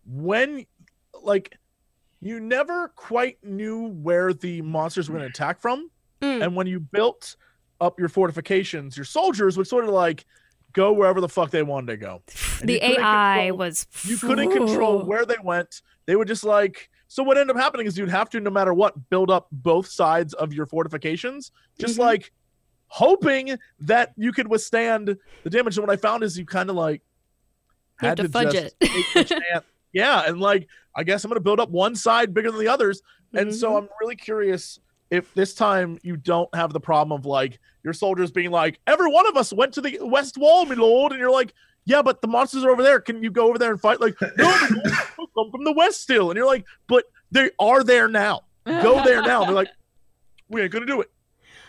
when 0.05 0.65
like 1.21 1.57
you 2.21 2.39
never 2.39 2.89
quite 2.89 3.37
knew 3.43 3.87
where 3.89 4.33
the 4.33 4.61
monsters 4.61 5.09
were 5.09 5.17
going 5.17 5.29
to 5.29 5.33
attack 5.33 5.59
from, 5.59 5.89
Mm. 6.21 6.41
and 6.41 6.55
when 6.55 6.67
you 6.67 6.79
built 6.79 7.35
up 7.81 7.99
your 7.99 8.07
fortifications, 8.07 8.95
your 8.95 9.03
soldiers 9.03 9.57
would 9.57 9.67
sort 9.67 9.83
of 9.83 9.89
like 9.89 10.25
go 10.71 10.93
wherever 10.93 11.19
the 11.19 11.27
fuck 11.27 11.51
they 11.51 11.63
wanted 11.63 11.87
to 11.87 11.97
go. 11.97 12.21
And 12.61 12.69
the 12.69 12.81
AI 12.81 13.47
control- 13.49 13.57
was 13.57 13.87
you 14.05 14.15
couldn't 14.17 14.51
control 14.51 15.03
where 15.03 15.25
they 15.25 15.35
went. 15.43 15.81
They 16.05 16.15
would 16.15 16.29
just 16.29 16.45
like 16.45 16.89
so 17.13 17.21
what 17.21 17.37
ended 17.37 17.55
up 17.55 17.61
happening 17.61 17.85
is 17.85 17.95
you'd 17.95 18.09
have 18.09 18.27
to 18.31 18.39
no 18.39 18.49
matter 18.49 18.73
what 18.73 19.09
build 19.11 19.29
up 19.29 19.47
both 19.51 19.85
sides 19.85 20.33
of 20.33 20.51
your 20.51 20.65
fortifications, 20.65 21.51
just 21.77 21.97
Mhm. 21.97 21.99
like 21.99 22.31
hoping 22.87 23.55
that 23.81 24.13
you 24.17 24.31
could 24.31 24.47
withstand 24.47 25.15
the 25.43 25.49
damage. 25.49 25.77
And 25.77 25.85
what 25.85 25.93
I 25.93 25.97
found 25.97 26.23
is 26.23 26.39
you 26.39 26.45
kind 26.45 26.71
of 26.71 26.75
like 26.75 27.01
You 28.01 28.09
have 28.09 28.17
had 28.17 28.25
to 28.25 28.29
fudge 28.29 28.53
just 28.53 28.75
it. 28.81 29.29
take. 29.29 29.63
Yeah, 29.93 30.23
and 30.27 30.39
like 30.39 30.67
I 30.95 31.03
guess 31.03 31.23
I'm 31.23 31.29
gonna 31.29 31.39
build 31.39 31.59
up 31.59 31.69
one 31.69 31.95
side 31.95 32.33
bigger 32.33 32.49
than 32.49 32.59
the 32.59 32.67
others. 32.67 33.03
And 33.35 33.53
so 33.53 33.73
Mhm. 33.73 33.77
I'm 33.83 33.89
really 34.01 34.15
curious 34.15 34.79
if 35.11 35.31
this 35.35 35.53
time 35.53 35.99
you 36.01 36.17
don't 36.17 36.49
have 36.55 36.73
the 36.73 36.79
problem 36.79 37.11
of 37.15 37.27
like 37.27 37.59
your 37.83 37.93
soldiers 37.93 38.31
being 38.31 38.49
like, 38.49 38.79
every 38.87 39.11
one 39.11 39.27
of 39.27 39.37
us 39.37 39.53
went 39.53 39.71
to 39.75 39.81
the 39.81 39.99
west 40.01 40.35
wall, 40.39 40.65
my 40.65 40.73
lord, 40.73 41.11
and 41.11 41.21
you're 41.21 41.29
like, 41.29 41.53
yeah, 41.85 42.01
but 42.01 42.21
the 42.21 42.27
monsters 42.27 42.63
are 42.63 42.71
over 42.71 42.81
there. 42.81 42.99
Can 43.01 43.21
you 43.21 43.29
go 43.29 43.47
over 43.49 43.59
there 43.59 43.69
and 43.71 43.79
fight? 43.79 43.99
Like, 44.01 44.15
no, 44.37 44.57
come 45.35 45.51
from 45.51 45.63
the 45.63 45.73
west 45.73 46.01
still, 46.01 46.29
and 46.29 46.37
you're 46.37 46.47
like, 46.47 46.65
but 46.87 47.05
they 47.31 47.51
are 47.59 47.83
there 47.83 48.07
now. 48.07 48.41
Go 48.65 49.03
there 49.03 49.21
now. 49.21 49.43
They're 49.43 49.53
like, 49.53 49.69
we 50.49 50.61
ain't 50.61 50.71
gonna 50.71 50.85
do 50.85 51.01
it. 51.01 51.11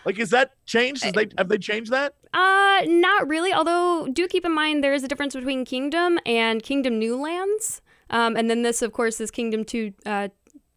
Like, 0.05 0.19
is 0.19 0.29
that 0.29 0.51
changed? 0.65 1.03
Has 1.03 1.13
they 1.13 1.27
have 1.37 1.49
they 1.49 1.57
changed 1.57 1.91
that? 1.91 2.15
Uh, 2.33 2.83
not 2.85 3.27
really. 3.27 3.51
Although, 3.51 4.07
do 4.11 4.27
keep 4.27 4.45
in 4.45 4.51
mind 4.51 4.83
there 4.83 4.93
is 4.93 5.03
a 5.03 5.07
difference 5.07 5.33
between 5.33 5.65
Kingdom 5.65 6.19
and 6.25 6.61
Kingdom 6.61 6.99
New 6.99 7.19
Lands. 7.19 7.81
Um, 8.11 8.35
and 8.37 8.49
then 8.49 8.61
this, 8.61 8.81
of 8.83 8.93
course, 8.93 9.19
is 9.19 9.31
Kingdom 9.31 9.65
Two, 9.65 9.93
uh, 10.05 10.29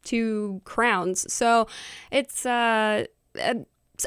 Two 0.02 0.62
Crowns. 0.64 1.30
So 1.32 1.66
it's 2.10 2.46
uh, 2.46 3.04
uh, 3.40 3.54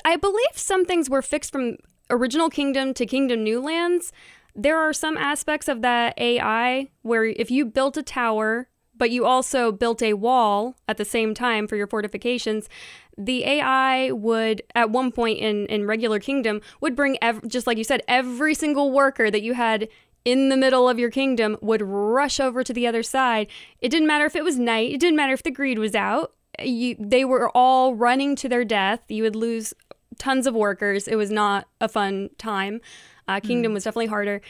I 0.03 0.15
believe 0.15 0.55
some 0.55 0.85
things 0.85 1.09
were 1.09 1.21
fixed 1.21 1.51
from 1.51 1.77
original 2.09 2.49
Kingdom 2.49 2.93
to 2.95 3.05
Kingdom 3.05 3.43
New 3.43 3.61
Lands. 3.61 4.11
There 4.55 4.77
are 4.77 4.91
some 4.91 5.17
aspects 5.17 5.67
of 5.67 5.81
that 5.81 6.19
AI 6.19 6.89
where 7.03 7.25
if 7.25 7.51
you 7.51 7.65
built 7.65 7.95
a 7.95 8.03
tower 8.03 8.67
but 9.01 9.09
you 9.09 9.25
also 9.25 9.71
built 9.71 10.03
a 10.03 10.13
wall 10.13 10.75
at 10.87 10.97
the 10.97 11.03
same 11.03 11.33
time 11.33 11.67
for 11.67 11.75
your 11.75 11.87
fortifications, 11.87 12.69
the 13.17 13.43
AI 13.43 14.11
would, 14.11 14.61
at 14.75 14.91
one 14.91 15.11
point 15.11 15.39
in, 15.39 15.65
in 15.65 15.87
regular 15.87 16.19
kingdom, 16.19 16.61
would 16.81 16.95
bring, 16.95 17.17
ev- 17.19 17.47
just 17.47 17.65
like 17.65 17.79
you 17.79 17.83
said, 17.83 18.03
every 18.07 18.53
single 18.53 18.91
worker 18.91 19.31
that 19.31 19.41
you 19.41 19.55
had 19.55 19.89
in 20.23 20.49
the 20.49 20.55
middle 20.55 20.87
of 20.87 20.99
your 20.99 21.09
kingdom 21.09 21.57
would 21.61 21.81
rush 21.81 22.39
over 22.39 22.63
to 22.63 22.73
the 22.73 22.85
other 22.85 23.01
side. 23.01 23.47
It 23.79 23.89
didn't 23.89 24.05
matter 24.05 24.25
if 24.25 24.35
it 24.35 24.43
was 24.43 24.59
night, 24.59 24.91
it 24.91 24.99
didn't 24.99 25.15
matter 25.15 25.33
if 25.33 25.41
the 25.41 25.49
greed 25.49 25.79
was 25.79 25.95
out. 25.95 26.33
You, 26.63 26.95
they 26.99 27.25
were 27.25 27.49
all 27.57 27.95
running 27.95 28.35
to 28.35 28.47
their 28.47 28.63
death. 28.63 28.99
You 29.07 29.23
would 29.23 29.35
lose 29.35 29.73
tons 30.19 30.45
of 30.45 30.53
workers. 30.53 31.07
It 31.07 31.15
was 31.15 31.31
not 31.31 31.67
a 31.79 31.89
fun 31.89 32.29
time. 32.37 32.81
Uh, 33.27 33.39
Kingdom 33.39 33.73
was 33.73 33.85
definitely 33.85 34.07
harder. 34.07 34.41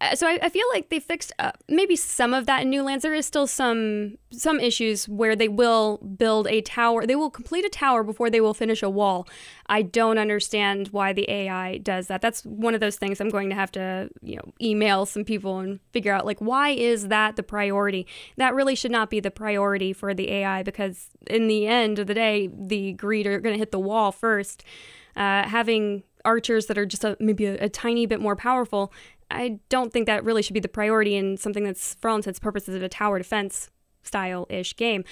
Uh, 0.00 0.14
so 0.14 0.26
I, 0.26 0.38
I 0.42 0.48
feel 0.48 0.66
like 0.72 0.88
they 0.88 0.98
fixed 0.98 1.32
uh, 1.38 1.52
maybe 1.68 1.94
some 1.94 2.34
of 2.34 2.46
that 2.46 2.62
in 2.62 2.70
New 2.70 2.82
Lands. 2.82 3.02
There 3.02 3.14
is 3.14 3.26
still 3.26 3.46
some 3.46 4.18
some 4.30 4.58
issues 4.58 5.08
where 5.08 5.36
they 5.36 5.48
will 5.48 5.98
build 5.98 6.48
a 6.48 6.60
tower. 6.62 7.06
They 7.06 7.14
will 7.14 7.30
complete 7.30 7.64
a 7.64 7.68
tower 7.68 8.02
before 8.02 8.28
they 8.28 8.40
will 8.40 8.54
finish 8.54 8.82
a 8.82 8.90
wall. 8.90 9.28
I 9.66 9.82
don't 9.82 10.18
understand 10.18 10.88
why 10.88 11.12
the 11.12 11.30
AI 11.30 11.78
does 11.78 12.08
that. 12.08 12.20
That's 12.20 12.44
one 12.44 12.74
of 12.74 12.80
those 12.80 12.96
things 12.96 13.20
I'm 13.20 13.28
going 13.30 13.48
to 13.50 13.54
have 13.54 13.70
to 13.72 14.10
you 14.20 14.36
know 14.36 14.52
email 14.60 15.06
some 15.06 15.24
people 15.24 15.60
and 15.60 15.78
figure 15.92 16.12
out 16.12 16.26
like 16.26 16.40
why 16.40 16.70
is 16.70 17.08
that 17.08 17.36
the 17.36 17.44
priority? 17.44 18.06
That 18.36 18.54
really 18.54 18.74
should 18.74 18.92
not 18.92 19.10
be 19.10 19.20
the 19.20 19.30
priority 19.30 19.92
for 19.92 20.12
the 20.12 20.30
AI 20.30 20.64
because 20.64 21.08
in 21.28 21.46
the 21.46 21.68
end 21.68 22.00
of 22.00 22.08
the 22.08 22.14
day, 22.14 22.50
the 22.52 22.92
greed 22.94 23.26
are 23.28 23.38
going 23.38 23.54
to 23.54 23.58
hit 23.58 23.70
the 23.70 23.78
wall 23.78 24.10
first. 24.10 24.64
Uh, 25.16 25.46
having 25.46 26.02
archers 26.24 26.66
that 26.66 26.78
are 26.78 26.86
just 26.86 27.04
a, 27.04 27.16
maybe 27.20 27.46
a, 27.46 27.64
a, 27.64 27.68
tiny 27.68 28.06
bit 28.06 28.20
more 28.20 28.34
powerful, 28.34 28.92
I 29.34 29.60
don't 29.68 29.92
think 29.92 30.06
that 30.06 30.24
really 30.24 30.42
should 30.42 30.54
be 30.54 30.60
the 30.60 30.68
priority 30.68 31.16
in 31.16 31.36
something 31.36 31.64
that's, 31.64 31.94
for 31.94 32.08
all 32.08 32.16
intents 32.16 32.38
and 32.38 32.42
purposes, 32.42 32.82
a 32.82 32.88
tower 32.88 33.18
defense 33.18 33.70
style 34.02 34.46
ish 34.48 34.76
game. 34.76 35.04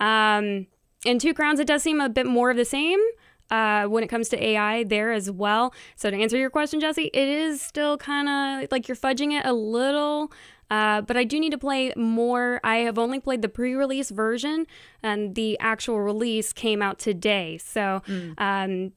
Um, 0.00 0.66
in 1.04 1.18
Two 1.18 1.34
Crowns, 1.34 1.60
it 1.60 1.66
does 1.66 1.82
seem 1.82 2.00
a 2.00 2.08
bit 2.08 2.26
more 2.26 2.50
of 2.50 2.56
the 2.56 2.64
same. 2.64 3.00
Uh, 3.48 3.84
when 3.84 4.02
it 4.02 4.08
comes 4.08 4.28
to 4.28 4.44
AI 4.44 4.82
there 4.82 5.12
as 5.12 5.30
well. 5.30 5.72
So 5.94 6.10
to 6.10 6.16
answer 6.16 6.36
your 6.36 6.50
question, 6.50 6.80
Jesse, 6.80 7.10
it 7.14 7.28
is 7.28 7.62
still 7.62 7.96
kind 7.96 8.28
of 8.28 8.72
like 8.72 8.88
you're 8.88 8.96
fudging 8.96 9.38
it 9.38 9.46
a 9.46 9.52
little. 9.52 10.32
Uh, 10.68 11.02
but 11.02 11.16
I 11.16 11.22
do 11.22 11.38
need 11.38 11.52
to 11.52 11.58
play 11.58 11.92
more. 11.94 12.60
I 12.64 12.78
have 12.78 12.98
only 12.98 13.20
played 13.20 13.42
the 13.42 13.48
pre 13.48 13.74
release 13.74 14.10
version, 14.10 14.66
and 15.00 15.36
the 15.36 15.56
actual 15.60 16.00
release 16.00 16.52
came 16.52 16.82
out 16.82 16.98
today. 16.98 17.58
So 17.58 18.02
mm. 18.08 18.34
um, 18.36 18.92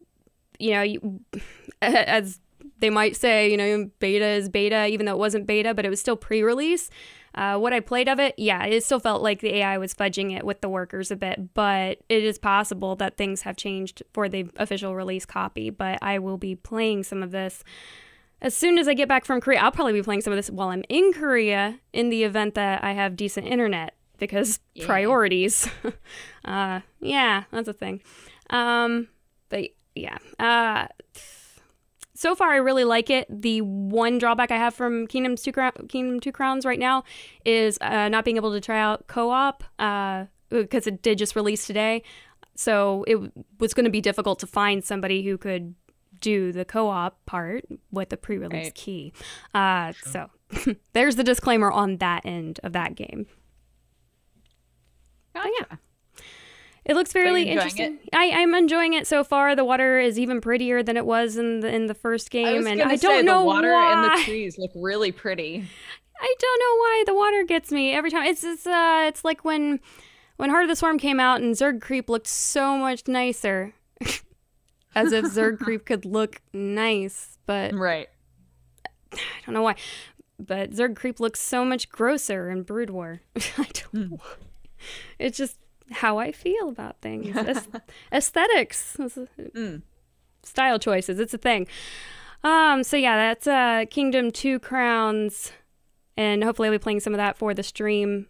you 0.60 0.72
know, 0.72 0.82
you, 0.82 1.22
as 1.82 2.40
they 2.80 2.90
might 2.90 3.16
say, 3.16 3.50
you 3.50 3.58
know, 3.58 3.90
beta 4.00 4.26
is 4.26 4.50
beta, 4.50 4.88
even 4.88 5.06
though 5.06 5.14
it 5.14 5.20
wasn't 5.20 5.48
beta, 5.48 5.74
but 5.74 5.86
it 5.86 5.90
was 5.90 6.00
still 6.00 6.16
pre 6.16 6.42
release. 6.42 6.90
Uh, 7.36 7.58
what 7.58 7.74
I 7.74 7.80
played 7.80 8.10
of 8.10 8.20
it, 8.20 8.34
yeah, 8.38 8.66
it 8.66 8.84
still 8.84 9.00
felt 9.00 9.22
like 9.22 9.40
the 9.40 9.56
AI 9.58 9.78
was 9.78 9.94
fudging 9.94 10.36
it 10.36 10.44
with 10.44 10.62
the 10.62 10.70
workers 10.70 11.12
a 11.12 11.16
bit, 11.16 11.54
but 11.54 12.00
it 12.10 12.24
is 12.24 12.40
possible 12.40 12.96
that 12.96 13.18
things 13.18 13.44
have 13.44 13.56
changed 13.56 14.02
for 14.14 14.28
the 14.28 14.50
official 14.58 14.96
release 14.96 15.26
copy. 15.26 15.70
But 15.70 16.00
I 16.02 16.20
will 16.20 16.38
be 16.38 16.56
playing 16.56 17.04
some 17.04 17.22
of 17.22 17.32
this 17.32 17.64
as 18.42 18.56
soon 18.56 18.78
as 18.78 18.88
I 18.88 18.94
get 18.94 19.08
back 19.08 19.26
from 19.26 19.42
Korea. 19.42 19.60
I'll 19.60 19.72
probably 19.72 19.94
be 19.94 20.02
playing 20.02 20.22
some 20.22 20.34
of 20.34 20.38
this 20.38 20.50
while 20.50 20.70
I'm 20.70 20.84
in 20.90 21.14
Korea 21.14 21.80
in 21.94 22.10
the 22.10 22.24
event 22.24 22.56
that 22.56 22.84
I 22.84 22.94
have 22.94 23.16
decent 23.16 23.48
internet 23.48 23.94
because 24.18 24.60
yeah. 24.74 24.86
priorities. 24.86 25.70
uh, 26.46 26.82
yeah, 27.00 27.44
that's 27.52 27.68
a 27.68 27.74
thing. 27.74 28.02
Um, 28.50 29.08
but 29.50 29.70
yeah. 29.96 30.18
Uh, 30.40 30.88
so 32.20 32.36
far, 32.36 32.50
I 32.50 32.58
really 32.58 32.84
like 32.84 33.10
it. 33.10 33.28
The 33.30 33.62
one 33.62 34.18
drawback 34.18 34.52
I 34.52 34.58
have 34.58 34.74
from 34.74 35.08
Kingdom 35.08 35.38
Two, 35.38 35.54
Kingdom 35.88 36.20
Two 36.20 36.34
Crowns 36.34 36.66
right 36.66 36.78
now 36.78 37.06
is 37.46 37.78
uh, 37.80 38.10
not 38.10 38.26
being 38.26 38.36
able 38.36 38.52
to 38.52 38.60
try 38.60 38.78
out 38.78 39.08
co-op 39.08 39.64
because 40.50 40.86
uh, 40.86 40.92
it 40.92 41.02
did 41.02 41.18
just 41.18 41.34
release 41.34 41.66
today. 41.66 42.04
So 42.56 43.06
it 43.08 43.16
was 43.62 43.74
going 43.74 43.86
to 43.86 43.90
be 43.90 44.02
difficult 44.02 44.40
to 44.40 44.48
find 44.48 44.84
somebody 44.84 45.24
who 45.24 45.38
could 45.38 45.76
do 46.20 46.52
the 46.52 46.66
co-op 46.66 47.26
part 47.26 47.64
with 47.90 48.10
the 48.10 48.18
pre-release 48.18 48.66
right. 48.66 48.76
key. 48.76 49.14
Uh, 49.54 49.94
sure. 49.94 50.30
So 50.66 50.76
there's 50.92 51.16
the 51.16 51.24
disclaimer 51.24 51.72
on 51.72 52.00
that 52.00 52.26
end 52.26 52.60
of 52.64 52.74
that 52.74 52.96
game. 52.96 53.28
Gotcha. 55.34 55.50
yeah. 55.58 55.78
It 56.90 56.96
looks 56.96 57.14
fairly 57.14 57.44
interesting. 57.44 58.00
It? 58.04 58.10
I, 58.14 58.32
I'm 58.32 58.56
enjoying 58.56 58.94
it 58.94 59.06
so 59.06 59.24
far. 59.24 59.56
The 59.56 59.64
water 59.64 60.00
is 60.00 60.18
even 60.18 60.42
prettier 60.42 60.82
than 60.82 60.98
it 60.98 61.06
was 61.06 61.38
in 61.38 61.60
the 61.60 61.72
in 61.72 61.86
the 61.86 61.94
first 61.94 62.32
game, 62.32 62.66
I 62.66 62.72
and 62.72 62.82
I 62.82 62.96
don't 62.96 63.26
know 63.26 63.44
why. 63.44 63.62
the 63.62 63.68
water 63.68 63.74
why. 63.74 63.94
and 63.94 64.20
the 64.20 64.24
trees 64.26 64.58
look 64.58 64.72
really 64.74 65.12
pretty. 65.12 65.68
I 66.20 66.36
don't 66.40 66.60
know 66.60 66.76
why 66.82 67.04
the 67.06 67.14
water 67.14 67.44
gets 67.44 67.72
me 67.72 67.94
every 67.94 68.10
time. 68.10 68.26
It's 68.26 68.44
it's 68.44 68.66
uh 68.66 69.06
it's 69.08 69.24
like 69.24 69.46
when 69.46 69.80
when 70.38 70.50
Heart 70.50 70.64
of 70.64 70.70
the 70.70 70.76
Swarm 70.76 70.98
came 70.98 71.20
out 71.20 71.42
and 71.42 71.54
Zerg 71.54 71.80
Creep 71.80 72.10
looked 72.10 72.26
so 72.26 72.76
much 72.76 73.08
nicer. 73.08 73.76
As 74.96 75.12
if 75.12 75.26
Zerg 75.26 75.60
Creep 75.60 75.86
could 75.86 76.06
look 76.06 76.42
nice, 76.54 77.38
but 77.46 77.72
right. 77.76 78.10
I 79.14 79.18
don't 79.46 79.54
know 79.54 79.62
why, 79.62 79.76
but 80.40 80.72
Zerg 80.72 80.96
Creep 80.96 81.20
looks 81.20 81.40
so 81.40 81.64
much 81.64 81.90
grosser 81.90 82.50
in 82.50 82.64
Brood 82.64 82.90
War. 82.90 83.22
I 83.36 83.42
don't. 83.58 83.94
Mm. 83.94 84.20
It's 85.20 85.38
just 85.38 85.59
how 85.92 86.18
I 86.18 86.32
feel 86.32 86.70
about 86.70 87.02
things. 87.02 87.36
aesthetics, 88.12 88.98
mm. 88.98 89.82
style 90.44 90.80
choices. 90.80 91.20
It's 91.20 91.34
a 91.34 91.38
thing. 91.38 91.68
Um, 92.44 92.84
so 92.84 92.98
yeah, 92.98 93.16
that's 93.18 93.48
uh, 93.48 93.86
Kingdom 93.90 94.32
Two 94.32 94.60
Crowns, 94.60 95.52
and 96.16 96.44
hopefully 96.44 96.68
I'll 96.70 96.74
be 96.74 96.80
playing 96.80 97.02
some 97.02 97.14
of 97.14 97.18
that 97.18 97.38
for 97.38 97.54
the 97.54 97.64
stream 97.64 98.28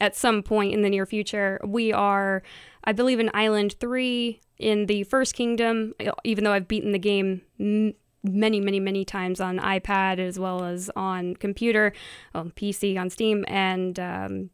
at 0.00 0.14
some 0.14 0.42
point 0.42 0.74
in 0.74 0.82
the 0.82 0.90
near 0.90 1.06
future. 1.06 1.58
We 1.64 1.92
are, 1.92 2.42
I 2.84 2.92
believe, 2.92 3.18
in 3.18 3.30
Island 3.32 3.76
Three 3.80 4.40
in 4.58 4.86
the 4.86 5.04
First 5.04 5.34
Kingdom. 5.34 5.94
Even 6.24 6.44
though 6.44 6.52
I've 6.52 6.68
beaten 6.68 6.92
the 6.92 6.98
game. 6.98 7.42
M- 7.58 7.94
many, 8.28 8.60
many, 8.60 8.80
many 8.80 9.04
times 9.04 9.40
on 9.40 9.58
iPad 9.58 10.18
as 10.18 10.38
well 10.38 10.64
as 10.64 10.90
on 10.96 11.36
computer, 11.36 11.92
on 12.34 12.50
PC, 12.50 12.98
on 12.98 13.10
Steam, 13.10 13.44
and 13.48 13.98
um, 14.00 14.50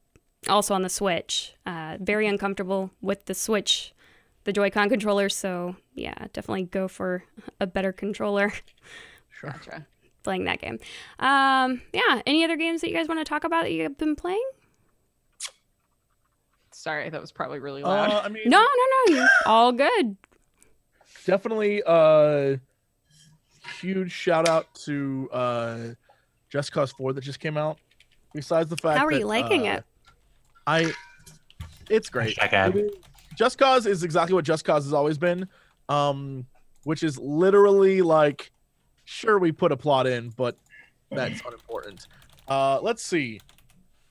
also 0.48 0.74
on 0.74 0.82
the 0.82 0.89
Switch. 0.89 1.55
Uh, 1.66 1.97
very 2.01 2.27
uncomfortable 2.27 2.90
with 3.01 3.27
the 3.27 3.35
Switch, 3.35 3.93
the 4.44 4.52
Joy-Con 4.52 4.89
controller. 4.89 5.28
So 5.28 5.77
yeah, 5.94 6.27
definitely 6.32 6.64
go 6.64 6.89
for 6.89 7.24
a 7.60 7.66
better 7.66 7.93
controller. 7.93 8.52
Sure. 9.40 9.51
Gotcha. 9.51 9.86
Playing 10.23 10.44
that 10.44 10.60
game. 10.60 10.78
Um, 11.19 11.82
yeah. 11.93 12.23
Any 12.27 12.44
other 12.44 12.56
games 12.56 12.81
that 12.81 12.90
you 12.90 12.94
guys 12.94 13.09
want 13.09 13.19
to 13.19 13.24
talk 13.24 13.43
about 13.43 13.64
that 13.64 13.73
you've 13.73 13.98
been 13.98 14.14
playing? 14.14 14.44
Sorry, 16.70 17.10
that 17.10 17.20
was 17.20 17.32
probably 17.32 17.59
really 17.59 17.82
loud. 17.82 18.10
Uh, 18.10 18.23
I 18.24 18.28
mean, 18.28 18.44
no, 18.47 18.60
no, 18.60 19.14
no, 19.14 19.28
all 19.47 19.73
good. 19.73 20.16
Definitely. 21.24 21.82
Uh, 21.85 22.56
huge 23.81 24.12
shout 24.12 24.48
out 24.48 24.73
to 24.86 25.28
uh, 25.32 25.78
Just 26.48 26.73
Cause 26.73 26.93
Four 26.93 27.12
that 27.12 27.23
just 27.23 27.40
came 27.40 27.56
out. 27.56 27.78
Besides 28.35 28.70
the 28.70 28.77
fact, 28.77 28.98
how 28.98 29.06
are 29.06 29.12
that, 29.12 29.19
you 29.19 29.27
liking 29.27 29.69
uh, 29.69 29.74
it? 29.74 29.85
I, 30.66 30.93
it's 31.90 32.09
great. 32.09 32.39
Just 33.34 33.59
Cause 33.59 33.86
is 33.86 34.05
exactly 34.05 34.34
what 34.34 34.44
Just 34.44 34.64
Cause 34.64 34.84
has 34.84 34.93
always 34.93 35.18
been, 35.18 35.48
um, 35.89 36.47
which 36.84 37.02
is 37.02 37.18
literally 37.18 38.02
like, 38.02 38.52
sure 39.05 39.39
we 39.39 39.52
put 39.52 39.72
a 39.72 39.76
plot 39.76 40.06
in, 40.06 40.30
but 40.30 40.56
that's 41.10 41.40
unimportant. 41.47 42.06
Uh, 42.48 42.80
let's 42.82 43.02
see. 43.02 43.40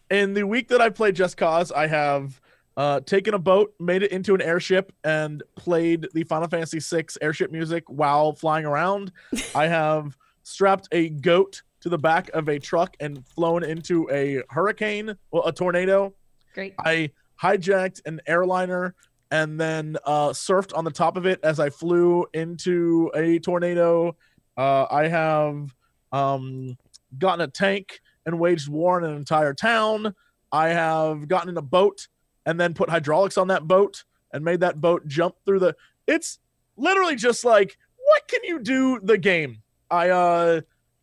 In 0.09 0.33
the 0.33 0.43
week 0.43 0.67
that 0.69 0.81
I 0.81 0.89
played 0.89 1.15
Just 1.15 1.37
Cause, 1.37 1.71
I 1.71 1.87
have 1.87 2.41
uh, 2.77 2.99
taken 3.01 3.33
a 3.33 3.39
boat, 3.39 3.73
made 3.79 4.03
it 4.03 4.11
into 4.11 4.33
an 4.35 4.41
airship, 4.41 4.91
and 5.03 5.43
played 5.55 6.07
the 6.13 6.23
Final 6.23 6.47
Fantasy 6.47 6.79
VI 6.79 7.05
airship 7.21 7.51
music 7.51 7.83
while 7.87 8.33
flying 8.33 8.65
around. 8.65 9.11
I 9.55 9.67
have 9.67 10.17
strapped 10.43 10.87
a 10.91 11.09
goat 11.09 11.61
to 11.81 11.89
the 11.89 11.97
back 11.97 12.29
of 12.33 12.47
a 12.47 12.59
truck 12.59 12.95
and 12.99 13.25
flown 13.27 13.63
into 13.63 14.09
a 14.11 14.43
hurricane, 14.49 15.15
well, 15.31 15.45
a 15.47 15.51
tornado, 15.51 16.13
Great. 16.53 16.75
I 16.79 17.11
hijacked 17.41 18.01
an 18.05 18.21
airliner 18.27 18.95
and 19.31 19.59
then 19.59 19.97
uh, 20.05 20.29
surfed 20.29 20.75
on 20.77 20.83
the 20.83 20.91
top 20.91 21.17
of 21.17 21.25
it 21.25 21.39
as 21.43 21.59
I 21.59 21.69
flew 21.69 22.25
into 22.33 23.09
a 23.15 23.39
tornado. 23.39 24.15
Uh, 24.57 24.85
I 24.91 25.07
have 25.07 25.73
um, 26.11 26.77
gotten 27.17 27.41
a 27.41 27.47
tank 27.47 28.01
and 28.25 28.39
waged 28.39 28.69
war 28.69 28.97
on 28.97 29.09
an 29.09 29.15
entire 29.15 29.53
town. 29.53 30.13
I 30.51 30.69
have 30.69 31.27
gotten 31.27 31.49
in 31.49 31.57
a 31.57 31.61
boat 31.61 32.07
and 32.45 32.59
then 32.59 32.73
put 32.73 32.89
hydraulics 32.89 33.37
on 33.37 33.47
that 33.47 33.67
boat 33.67 34.03
and 34.33 34.43
made 34.43 34.59
that 34.59 34.81
boat 34.81 35.07
jump 35.07 35.35
through 35.45 35.59
the. 35.59 35.75
It's 36.07 36.39
literally 36.75 37.15
just 37.15 37.45
like, 37.45 37.77
what 37.97 38.27
can 38.27 38.41
you 38.43 38.59
do? 38.59 38.99
The 39.01 39.17
game. 39.17 39.61
I 39.89 40.09
uh, 40.09 40.61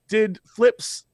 did 0.08 0.38
flips 0.44 1.04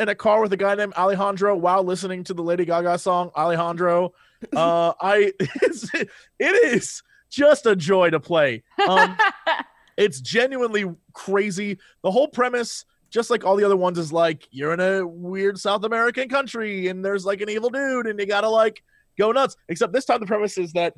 in 0.00 0.08
a 0.08 0.14
car 0.14 0.40
with 0.40 0.52
a 0.52 0.56
guy 0.56 0.74
named 0.74 0.94
Alejandro 0.94 1.54
while 1.56 1.84
listening 1.84 2.24
to 2.24 2.34
the 2.34 2.42
Lady 2.42 2.64
Gaga 2.64 2.98
song 2.98 3.30
Alejandro. 3.36 4.12
Uh, 4.56 4.94
I 5.02 5.34
it 5.38 6.08
is 6.40 7.02
just 7.28 7.66
a 7.66 7.76
joy 7.76 8.08
to 8.08 8.18
play. 8.18 8.62
Um, 8.88 9.14
it's 9.98 10.18
genuinely 10.18 10.86
crazy. 11.12 11.76
The 12.02 12.10
whole 12.10 12.26
premise 12.26 12.86
just 13.10 13.28
like 13.28 13.44
all 13.44 13.56
the 13.56 13.64
other 13.64 13.76
ones, 13.76 13.98
is 13.98 14.12
like 14.12 14.48
you're 14.50 14.72
in 14.72 14.80
a 14.80 15.06
weird 15.06 15.58
South 15.58 15.84
American 15.84 16.28
country 16.28 16.88
and 16.88 17.04
there's 17.04 17.26
like 17.26 17.40
an 17.40 17.50
evil 17.50 17.68
dude 17.68 18.06
and 18.06 18.18
you 18.18 18.24
gotta 18.24 18.48
like 18.48 18.82
go 19.18 19.32
nuts. 19.32 19.56
Except 19.68 19.92
this 19.92 20.04
time 20.04 20.20
the 20.20 20.26
premise 20.26 20.56
is 20.56 20.72
that 20.72 20.94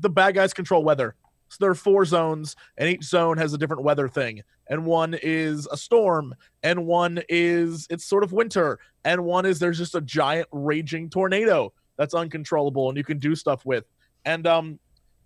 the 0.00 0.10
bad 0.10 0.34
guys 0.34 0.54
control 0.54 0.84
weather. 0.84 1.14
So 1.48 1.56
there 1.60 1.70
are 1.70 1.74
four 1.74 2.04
zones, 2.04 2.56
and 2.76 2.88
each 2.88 3.04
zone 3.04 3.38
has 3.38 3.52
a 3.52 3.58
different 3.58 3.82
weather 3.82 4.08
thing. 4.08 4.42
And 4.68 4.84
one 4.84 5.14
is 5.22 5.66
a 5.70 5.76
storm, 5.76 6.34
and 6.62 6.86
one 6.86 7.22
is 7.28 7.86
it's 7.90 8.04
sort 8.04 8.24
of 8.24 8.32
winter, 8.32 8.78
and 9.04 9.24
one 9.24 9.46
is 9.46 9.58
there's 9.58 9.78
just 9.78 9.94
a 9.94 10.00
giant 10.00 10.48
raging 10.52 11.08
tornado 11.08 11.72
that's 11.98 12.14
uncontrollable 12.14 12.88
and 12.88 12.96
you 12.96 13.04
can 13.04 13.18
do 13.18 13.34
stuff 13.34 13.66
with. 13.66 13.84
And 14.24 14.46
um, 14.46 14.78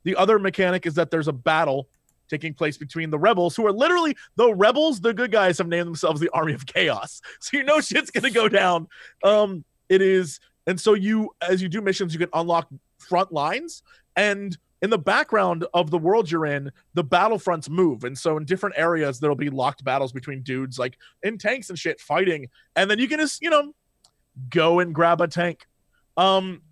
the 0.02 0.16
other 0.16 0.38
mechanic 0.38 0.86
is 0.86 0.94
that 0.94 1.10
there's 1.10 1.28
a 1.28 1.32
battle 1.32 1.88
taking 2.28 2.54
place 2.54 2.78
between 2.78 3.10
the 3.10 3.18
rebels, 3.18 3.54
who 3.54 3.66
are 3.66 3.72
literally 3.72 4.16
the 4.36 4.54
rebels. 4.54 5.00
The 5.00 5.12
good 5.12 5.30
guys 5.30 5.58
have 5.58 5.68
named 5.68 5.86
themselves 5.86 6.18
the 6.20 6.30
Army 6.30 6.54
of 6.54 6.66
Chaos, 6.66 7.20
so 7.40 7.56
you 7.56 7.62
know 7.62 7.80
shit's 7.80 8.10
gonna 8.10 8.30
go 8.30 8.48
down. 8.48 8.88
Um, 9.22 9.64
it 9.88 10.00
is, 10.00 10.40
and 10.66 10.80
so 10.80 10.94
you, 10.94 11.30
as 11.46 11.60
you 11.60 11.68
do 11.68 11.82
missions, 11.82 12.14
you 12.14 12.18
can 12.18 12.30
unlock 12.32 12.68
front 12.98 13.32
lines, 13.32 13.82
and 14.16 14.56
in 14.82 14.90
the 14.90 14.98
background 14.98 15.64
of 15.72 15.90
the 15.90 15.98
world 15.98 16.30
you're 16.30 16.46
in, 16.46 16.70
the 16.94 17.04
battlefronts 17.04 17.70
move. 17.70 18.04
And 18.04 18.18
so 18.18 18.36
in 18.36 18.44
different 18.44 18.76
areas, 18.76 19.20
there'll 19.20 19.36
be 19.36 19.48
locked 19.50 19.84
battles 19.84 20.12
between 20.12 20.42
dudes 20.42 20.78
like 20.78 20.98
in 21.22 21.38
tanks 21.38 21.70
and 21.70 21.78
shit 21.78 22.00
fighting. 22.00 22.48
And 22.76 22.90
then 22.90 22.98
you 22.98 23.08
can 23.08 23.20
just, 23.20 23.40
you 23.40 23.48
know, 23.48 23.72
go 24.50 24.80
and 24.80 24.94
grab 24.94 25.20
a 25.20 25.28
tank. 25.28 25.66
Um, 26.16 26.62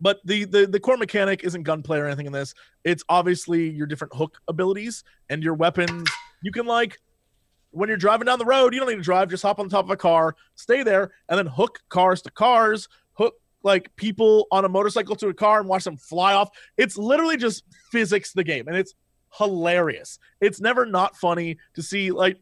but 0.00 0.20
the, 0.24 0.44
the 0.44 0.66
the 0.66 0.80
core 0.80 0.96
mechanic 0.96 1.44
isn't 1.44 1.62
gunplay 1.62 1.98
or 1.98 2.06
anything 2.06 2.26
in 2.26 2.32
this. 2.32 2.54
It's 2.82 3.04
obviously 3.08 3.70
your 3.70 3.86
different 3.86 4.14
hook 4.14 4.38
abilities 4.48 5.04
and 5.30 5.42
your 5.42 5.54
weapons. 5.54 6.08
You 6.42 6.50
can 6.50 6.66
like 6.66 6.98
when 7.70 7.88
you're 7.88 7.98
driving 7.98 8.26
down 8.26 8.38
the 8.38 8.44
road, 8.44 8.72
you 8.72 8.80
don't 8.80 8.88
need 8.88 8.96
to 8.96 9.02
drive, 9.02 9.28
just 9.28 9.42
hop 9.42 9.58
on 9.58 9.68
top 9.68 9.84
of 9.84 9.90
a 9.90 9.96
car, 9.96 10.36
stay 10.54 10.82
there, 10.82 11.12
and 11.28 11.38
then 11.38 11.46
hook 11.46 11.80
cars 11.88 12.22
to 12.22 12.30
cars, 12.30 12.88
like 13.64 13.94
people 13.96 14.46
on 14.52 14.64
a 14.64 14.68
motorcycle 14.68 15.16
to 15.16 15.28
a 15.28 15.34
car 15.34 15.58
and 15.58 15.68
watch 15.68 15.84
them 15.84 15.96
fly 15.96 16.34
off. 16.34 16.50
It's 16.76 16.96
literally 16.96 17.36
just 17.36 17.64
physics 17.90 18.32
the 18.32 18.44
game, 18.44 18.68
and 18.68 18.76
it's 18.76 18.94
hilarious. 19.36 20.18
It's 20.40 20.60
never 20.60 20.86
not 20.86 21.16
funny 21.16 21.56
to 21.74 21.82
see 21.82 22.10
like 22.10 22.38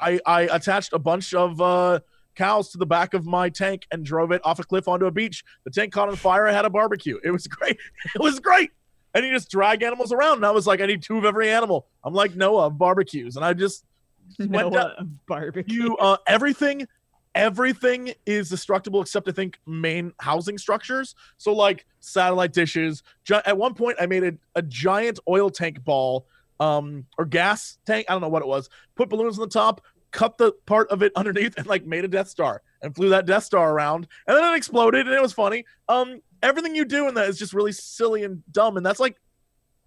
I 0.00 0.20
I 0.24 0.42
attached 0.42 0.92
a 0.92 0.98
bunch 0.98 1.34
of 1.34 1.60
uh 1.60 2.00
cows 2.36 2.70
to 2.70 2.78
the 2.78 2.86
back 2.86 3.14
of 3.14 3.26
my 3.26 3.48
tank 3.48 3.86
and 3.90 4.04
drove 4.04 4.30
it 4.30 4.40
off 4.44 4.60
a 4.60 4.64
cliff 4.64 4.86
onto 4.86 5.06
a 5.06 5.10
beach. 5.10 5.42
The 5.64 5.70
tank 5.70 5.92
caught 5.92 6.08
on 6.08 6.16
fire. 6.16 6.46
I 6.46 6.52
had 6.52 6.64
a 6.64 6.70
barbecue. 6.70 7.18
It 7.24 7.32
was 7.32 7.46
great. 7.48 7.76
It 8.14 8.20
was 8.20 8.38
great. 8.38 8.70
And 9.14 9.26
you 9.26 9.32
just 9.32 9.50
drag 9.50 9.82
animals 9.82 10.12
around. 10.12 10.36
And 10.36 10.46
I 10.46 10.52
was 10.52 10.66
like, 10.66 10.80
I 10.80 10.86
need 10.86 11.02
two 11.02 11.18
of 11.18 11.24
every 11.24 11.50
animal. 11.50 11.88
I'm 12.04 12.14
like 12.14 12.36
Noah 12.36 12.70
barbecues. 12.70 13.34
And 13.36 13.44
I 13.44 13.54
just 13.54 13.84
went 14.38 14.52
down, 14.52 14.72
Noah 14.72 15.06
barbecue. 15.26 15.74
you 15.74 15.96
uh 15.96 16.18
everything 16.26 16.86
everything 17.34 18.12
is 18.26 18.48
destructible 18.48 19.00
except 19.00 19.28
i 19.28 19.32
think 19.32 19.58
main 19.66 20.12
housing 20.20 20.58
structures. 20.58 21.14
So 21.36 21.52
like 21.52 21.86
satellite 22.00 22.52
dishes. 22.52 23.02
At 23.30 23.56
one 23.56 23.74
point 23.74 23.96
i 24.00 24.06
made 24.06 24.24
a, 24.24 24.32
a 24.54 24.62
giant 24.62 25.18
oil 25.28 25.50
tank 25.50 25.84
ball 25.84 26.26
um 26.60 27.06
or 27.16 27.24
gas 27.24 27.78
tank 27.86 28.06
i 28.08 28.12
don't 28.12 28.20
know 28.20 28.28
what 28.28 28.42
it 28.42 28.48
was 28.48 28.68
put 28.96 29.08
balloons 29.08 29.38
on 29.38 29.44
the 29.44 29.52
top 29.52 29.80
cut 30.10 30.38
the 30.38 30.52
part 30.66 30.88
of 30.90 31.02
it 31.02 31.12
underneath 31.14 31.56
and 31.56 31.66
like 31.66 31.86
made 31.86 32.04
a 32.04 32.08
death 32.08 32.28
star 32.28 32.62
and 32.82 32.94
flew 32.94 33.10
that 33.10 33.26
death 33.26 33.44
star 33.44 33.72
around 33.72 34.06
and 34.26 34.36
then 34.36 34.52
it 34.52 34.56
exploded 34.56 35.06
and 35.06 35.14
it 35.14 35.22
was 35.22 35.32
funny. 35.32 35.64
Um 35.88 36.20
everything 36.42 36.74
you 36.74 36.84
do 36.84 37.08
in 37.08 37.14
that 37.14 37.28
is 37.28 37.38
just 37.38 37.52
really 37.52 37.72
silly 37.72 38.24
and 38.24 38.42
dumb 38.52 38.76
and 38.76 38.84
that's 38.84 39.00
like 39.00 39.16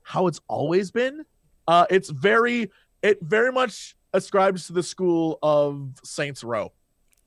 how 0.03 0.27
it's 0.27 0.41
always 0.47 0.91
been. 0.91 1.25
Uh 1.67 1.85
it's 1.89 2.09
very 2.09 2.71
it 3.01 3.19
very 3.21 3.51
much 3.51 3.95
ascribes 4.13 4.67
to 4.67 4.73
the 4.73 4.83
school 4.83 5.39
of 5.41 5.93
saints 6.03 6.43
row 6.43 6.71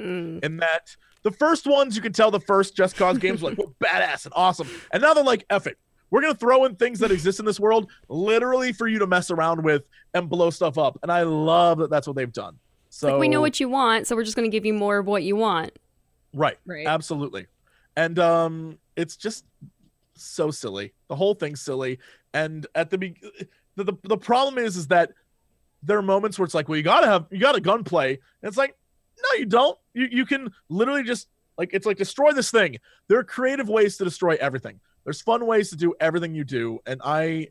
Mm. 0.00 0.44
in 0.44 0.56
that 0.56 0.96
the 1.22 1.30
first 1.30 1.66
ones 1.66 1.94
you 1.94 2.02
can 2.02 2.12
tell 2.12 2.30
the 2.30 2.40
first 2.40 2.74
Just 2.76 2.96
Cause 2.96 3.16
games 3.18 3.40
were 3.42 3.50
like 3.50 3.58
well, 3.58 3.74
badass 3.82 4.24
and 4.24 4.32
awesome, 4.36 4.68
and 4.92 5.00
now 5.02 5.14
they're 5.14 5.22
like, 5.24 5.44
F 5.50 5.66
it. 5.66 5.78
We're 6.10 6.20
gonna 6.20 6.34
throw 6.34 6.64
in 6.64 6.74
things 6.76 6.98
that 7.00 7.10
exist 7.12 7.38
in 7.40 7.46
this 7.46 7.58
world 7.60 7.90
literally 8.08 8.72
for 8.72 8.86
you 8.88 8.98
to 8.98 9.06
mess 9.06 9.30
around 9.30 9.62
with 9.64 9.84
and 10.12 10.28
blow 10.28 10.50
stuff 10.50 10.78
up, 10.78 10.98
and 11.02 11.10
I 11.12 11.22
love 11.22 11.78
that 11.78 11.90
that's 11.90 12.06
what 12.06 12.16
they've 12.16 12.32
done. 12.32 12.58
So 12.90 13.12
like 13.12 13.20
we 13.20 13.28
know 13.28 13.40
what 13.40 13.58
you 13.60 13.68
want, 13.68 14.06
so 14.06 14.14
we're 14.16 14.24
just 14.24 14.36
going 14.36 14.48
to 14.48 14.54
give 14.54 14.64
you 14.64 14.74
more 14.74 14.98
of 14.98 15.06
what 15.06 15.22
you 15.24 15.34
want. 15.36 15.72
right, 16.32 16.56
Right. 16.66 16.86
absolutely, 16.86 17.46
and 17.96 18.18
um, 18.18 18.78
it's 18.96 19.16
just 19.16 19.44
so 20.16 20.50
silly. 20.50 20.92
The 21.08 21.16
whole 21.16 21.34
thing's 21.34 21.60
silly, 21.60 21.98
and 22.32 22.66
at 22.74 22.90
the 22.90 22.98
be- 22.98 23.16
the, 23.76 23.84
the 23.84 23.94
the 24.04 24.16
problem 24.18 24.58
is 24.58 24.76
is 24.76 24.88
that 24.88 25.10
there 25.82 25.98
are 25.98 26.02
moments 26.02 26.38
where 26.38 26.44
it's 26.44 26.54
like, 26.54 26.68
well, 26.68 26.76
you 26.76 26.82
gotta 26.84 27.06
have 27.06 27.26
you 27.30 27.38
gotta 27.38 27.60
gunplay, 27.60 28.10
and 28.10 28.48
it's 28.48 28.56
like, 28.56 28.76
no, 29.24 29.38
you 29.38 29.46
don't. 29.46 29.78
You 29.92 30.08
you 30.10 30.26
can 30.26 30.52
literally 30.68 31.02
just 31.02 31.28
like 31.56 31.70
it's 31.72 31.86
like 31.86 31.96
destroy 31.96 32.32
this 32.32 32.50
thing. 32.50 32.78
There 33.08 33.18
are 33.18 33.24
creative 33.24 33.68
ways 33.68 33.96
to 33.98 34.04
destroy 34.04 34.36
everything. 34.40 34.80
There's 35.04 35.20
fun 35.20 35.46
ways 35.46 35.70
to 35.70 35.76
do 35.76 35.94
everything 36.00 36.34
you 36.34 36.44
do, 36.44 36.80
and 36.86 37.00
I 37.04 37.48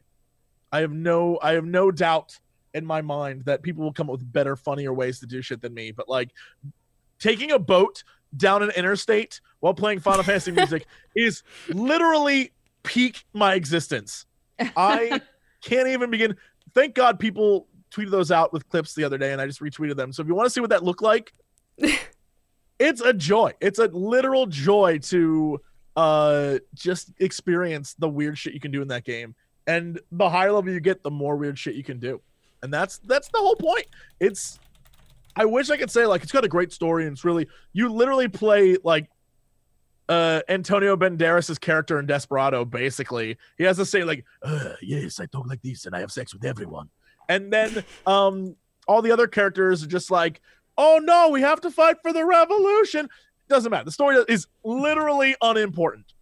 I 0.71 0.79
have 0.81 0.91
no 0.91 1.39
I 1.41 1.53
have 1.53 1.65
no 1.65 1.91
doubt 1.91 2.39
in 2.73 2.85
my 2.85 3.01
mind 3.01 3.45
that 3.45 3.61
people 3.61 3.83
will 3.83 3.93
come 3.93 4.09
up 4.09 4.13
with 4.13 4.31
better, 4.31 4.55
funnier 4.55 4.93
ways 4.93 5.19
to 5.19 5.25
do 5.25 5.41
shit 5.41 5.61
than 5.61 5.73
me. 5.73 5.91
But 5.91 6.09
like 6.09 6.31
taking 7.19 7.51
a 7.51 7.59
boat 7.59 8.03
down 8.35 8.63
an 8.63 8.71
interstate 8.71 9.39
while 9.59 9.73
playing 9.73 9.99
Final 9.99 10.23
Fantasy 10.23 10.51
music 10.51 10.87
is 11.15 11.43
literally 11.69 12.51
peak 12.83 13.25
my 13.33 13.53
existence. 13.53 14.25
I 14.75 15.21
can't 15.61 15.87
even 15.87 16.09
begin. 16.09 16.35
Thank 16.73 16.95
God 16.95 17.19
people 17.19 17.67
tweeted 17.91 18.09
those 18.09 18.31
out 18.31 18.51
with 18.51 18.67
clips 18.69 18.95
the 18.95 19.03
other 19.03 19.17
day, 19.17 19.31
and 19.31 19.39
I 19.39 19.45
just 19.45 19.61
retweeted 19.61 19.95
them. 19.95 20.11
So 20.11 20.21
if 20.21 20.27
you 20.27 20.35
want 20.35 20.47
to 20.47 20.49
see 20.49 20.59
what 20.59 20.71
that 20.71 20.83
looked 20.83 21.03
like, 21.03 21.33
it's 22.83 22.99
a 22.99 23.13
joy. 23.13 23.53
It's 23.61 23.79
a 23.79 23.85
literal 23.87 24.45
joy 24.45 24.99
to 25.03 25.61
uh 25.95 26.57
just 26.73 27.11
experience 27.19 27.93
the 27.93 28.09
weird 28.09 28.37
shit 28.37 28.53
you 28.53 28.59
can 28.59 28.71
do 28.71 28.81
in 28.81 28.89
that 28.89 29.05
game. 29.05 29.35
And 29.67 29.99
the 30.11 30.29
higher 30.29 30.51
level 30.51 30.73
you 30.73 30.81
get, 30.81 31.01
the 31.01 31.11
more 31.11 31.37
weird 31.37 31.57
shit 31.57 31.75
you 31.75 31.83
can 31.83 31.99
do. 31.99 32.19
And 32.61 32.73
that's 32.73 32.97
that's 32.99 33.29
the 33.29 33.37
whole 33.37 33.55
point. 33.55 33.85
It's 34.19 34.59
I 35.35 35.45
wish 35.45 35.69
I 35.69 35.77
could 35.77 35.91
say 35.91 36.05
like 36.05 36.23
it's 36.23 36.31
got 36.31 36.43
a 36.43 36.49
great 36.49 36.73
story 36.73 37.05
and 37.05 37.13
it's 37.13 37.23
really 37.23 37.47
you 37.71 37.87
literally 37.87 38.27
play 38.27 38.75
like 38.83 39.09
uh 40.09 40.41
Antonio 40.49 40.97
Banderas' 40.97 41.59
character 41.59 41.99
in 41.99 42.05
Desperado 42.05 42.65
basically. 42.65 43.37
He 43.57 43.63
has 43.63 43.77
to 43.77 43.85
say 43.85 44.03
like, 44.03 44.25
yes, 44.81 45.21
I 45.21 45.25
talk 45.27 45.47
like 45.47 45.61
this 45.61 45.85
and 45.85 45.95
I 45.95 46.01
have 46.01 46.11
sex 46.11 46.33
with 46.33 46.43
everyone. 46.43 46.89
And 47.29 47.53
then 47.53 47.85
um 48.05 48.57
all 48.87 49.01
the 49.01 49.11
other 49.11 49.27
characters 49.27 49.81
are 49.83 49.87
just 49.87 50.11
like, 50.11 50.41
oh 50.77 50.99
no, 51.03 51.29
we 51.29 51.41
have 51.41 51.61
to 51.61 51.71
fight 51.71 51.97
for 52.01 52.13
the 52.13 52.25
revolution. 52.25 53.09
Doesn't 53.49 53.69
matter. 53.71 53.85
The 53.85 53.91
story 53.91 54.17
is 54.27 54.47
literally 54.63 55.35
unimportant. 55.41 56.13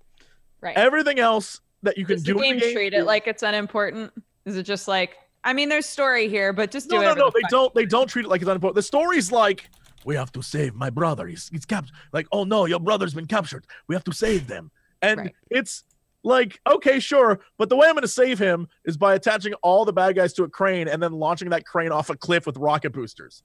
Right. 0.62 0.76
Everything 0.78 1.20
else 1.20 1.62
that 1.84 1.98
you 1.98 2.06
can 2.06 2.16
Does 2.16 2.24
do 2.24 2.34
the 2.34 2.40
in 2.40 2.44
game 2.44 2.56
the 2.60 2.66
game 2.66 2.74
treat 2.76 2.94
it 2.94 3.06
like 3.06 3.28
it's 3.28 3.44
unimportant? 3.44 4.12
Is 4.46 4.58
it 4.58 4.64
just 4.64 4.88
like 4.88 5.18
I 5.44 5.54
mean, 5.54 5.70
there's 5.70 5.88
story 5.88 6.28
here, 6.30 6.54
but 6.54 6.70
just 6.70 6.88
do 6.90 6.98
no, 6.98 7.02
no, 7.02 7.14
no. 7.16 7.26
the 7.26 7.32
They 7.36 7.42
fuck- 7.42 7.50
don't. 7.52 7.74
They 7.76 7.86
don't 7.86 8.08
treat 8.08 8.26
it 8.26 8.30
like 8.30 8.42
it's 8.42 8.50
unimportant. 8.50 8.76
The 8.76 8.84
story's 8.84 9.32
like 9.32 9.70
we 10.06 10.16
have 10.16 10.32
to 10.34 10.42
save 10.42 10.76
my 10.76 10.90
brother. 10.90 11.26
He's 11.28 11.50
he's 11.50 11.66
captured. 11.66 11.96
Like 12.14 12.28
oh 12.32 12.44
no, 12.44 12.66
your 12.66 12.80
brother's 12.80 13.14
been 13.14 13.26
captured. 13.28 13.66
We 13.88 13.96
have 13.96 14.04
to 14.06 14.14
save 14.14 14.48
them. 14.48 14.70
And 15.02 15.20
Right. 15.20 15.36
it's 15.50 15.84
like 16.24 16.60
okay, 16.70 17.00
sure, 17.00 17.40
but 17.58 17.70
the 17.70 17.76
way 17.76 17.88
I'm 17.88 17.94
going 17.94 18.04
to 18.04 18.08
save 18.08 18.38
him 18.38 18.68
is 18.86 18.98
by 18.98 19.16
attaching 19.16 19.54
all 19.64 19.86
the 19.86 19.94
bad 19.94 20.16
guys 20.16 20.34
to 20.34 20.44
a 20.44 20.50
crane 20.50 20.88
and 20.88 21.02
then 21.02 21.12
launching 21.14 21.50
that 21.50 21.66
crane 21.66 21.92
off 21.92 22.12
a 22.12 22.16
cliff 22.16 22.46
with 22.46 22.58
rocket 22.58 22.92
boosters. 22.94 23.42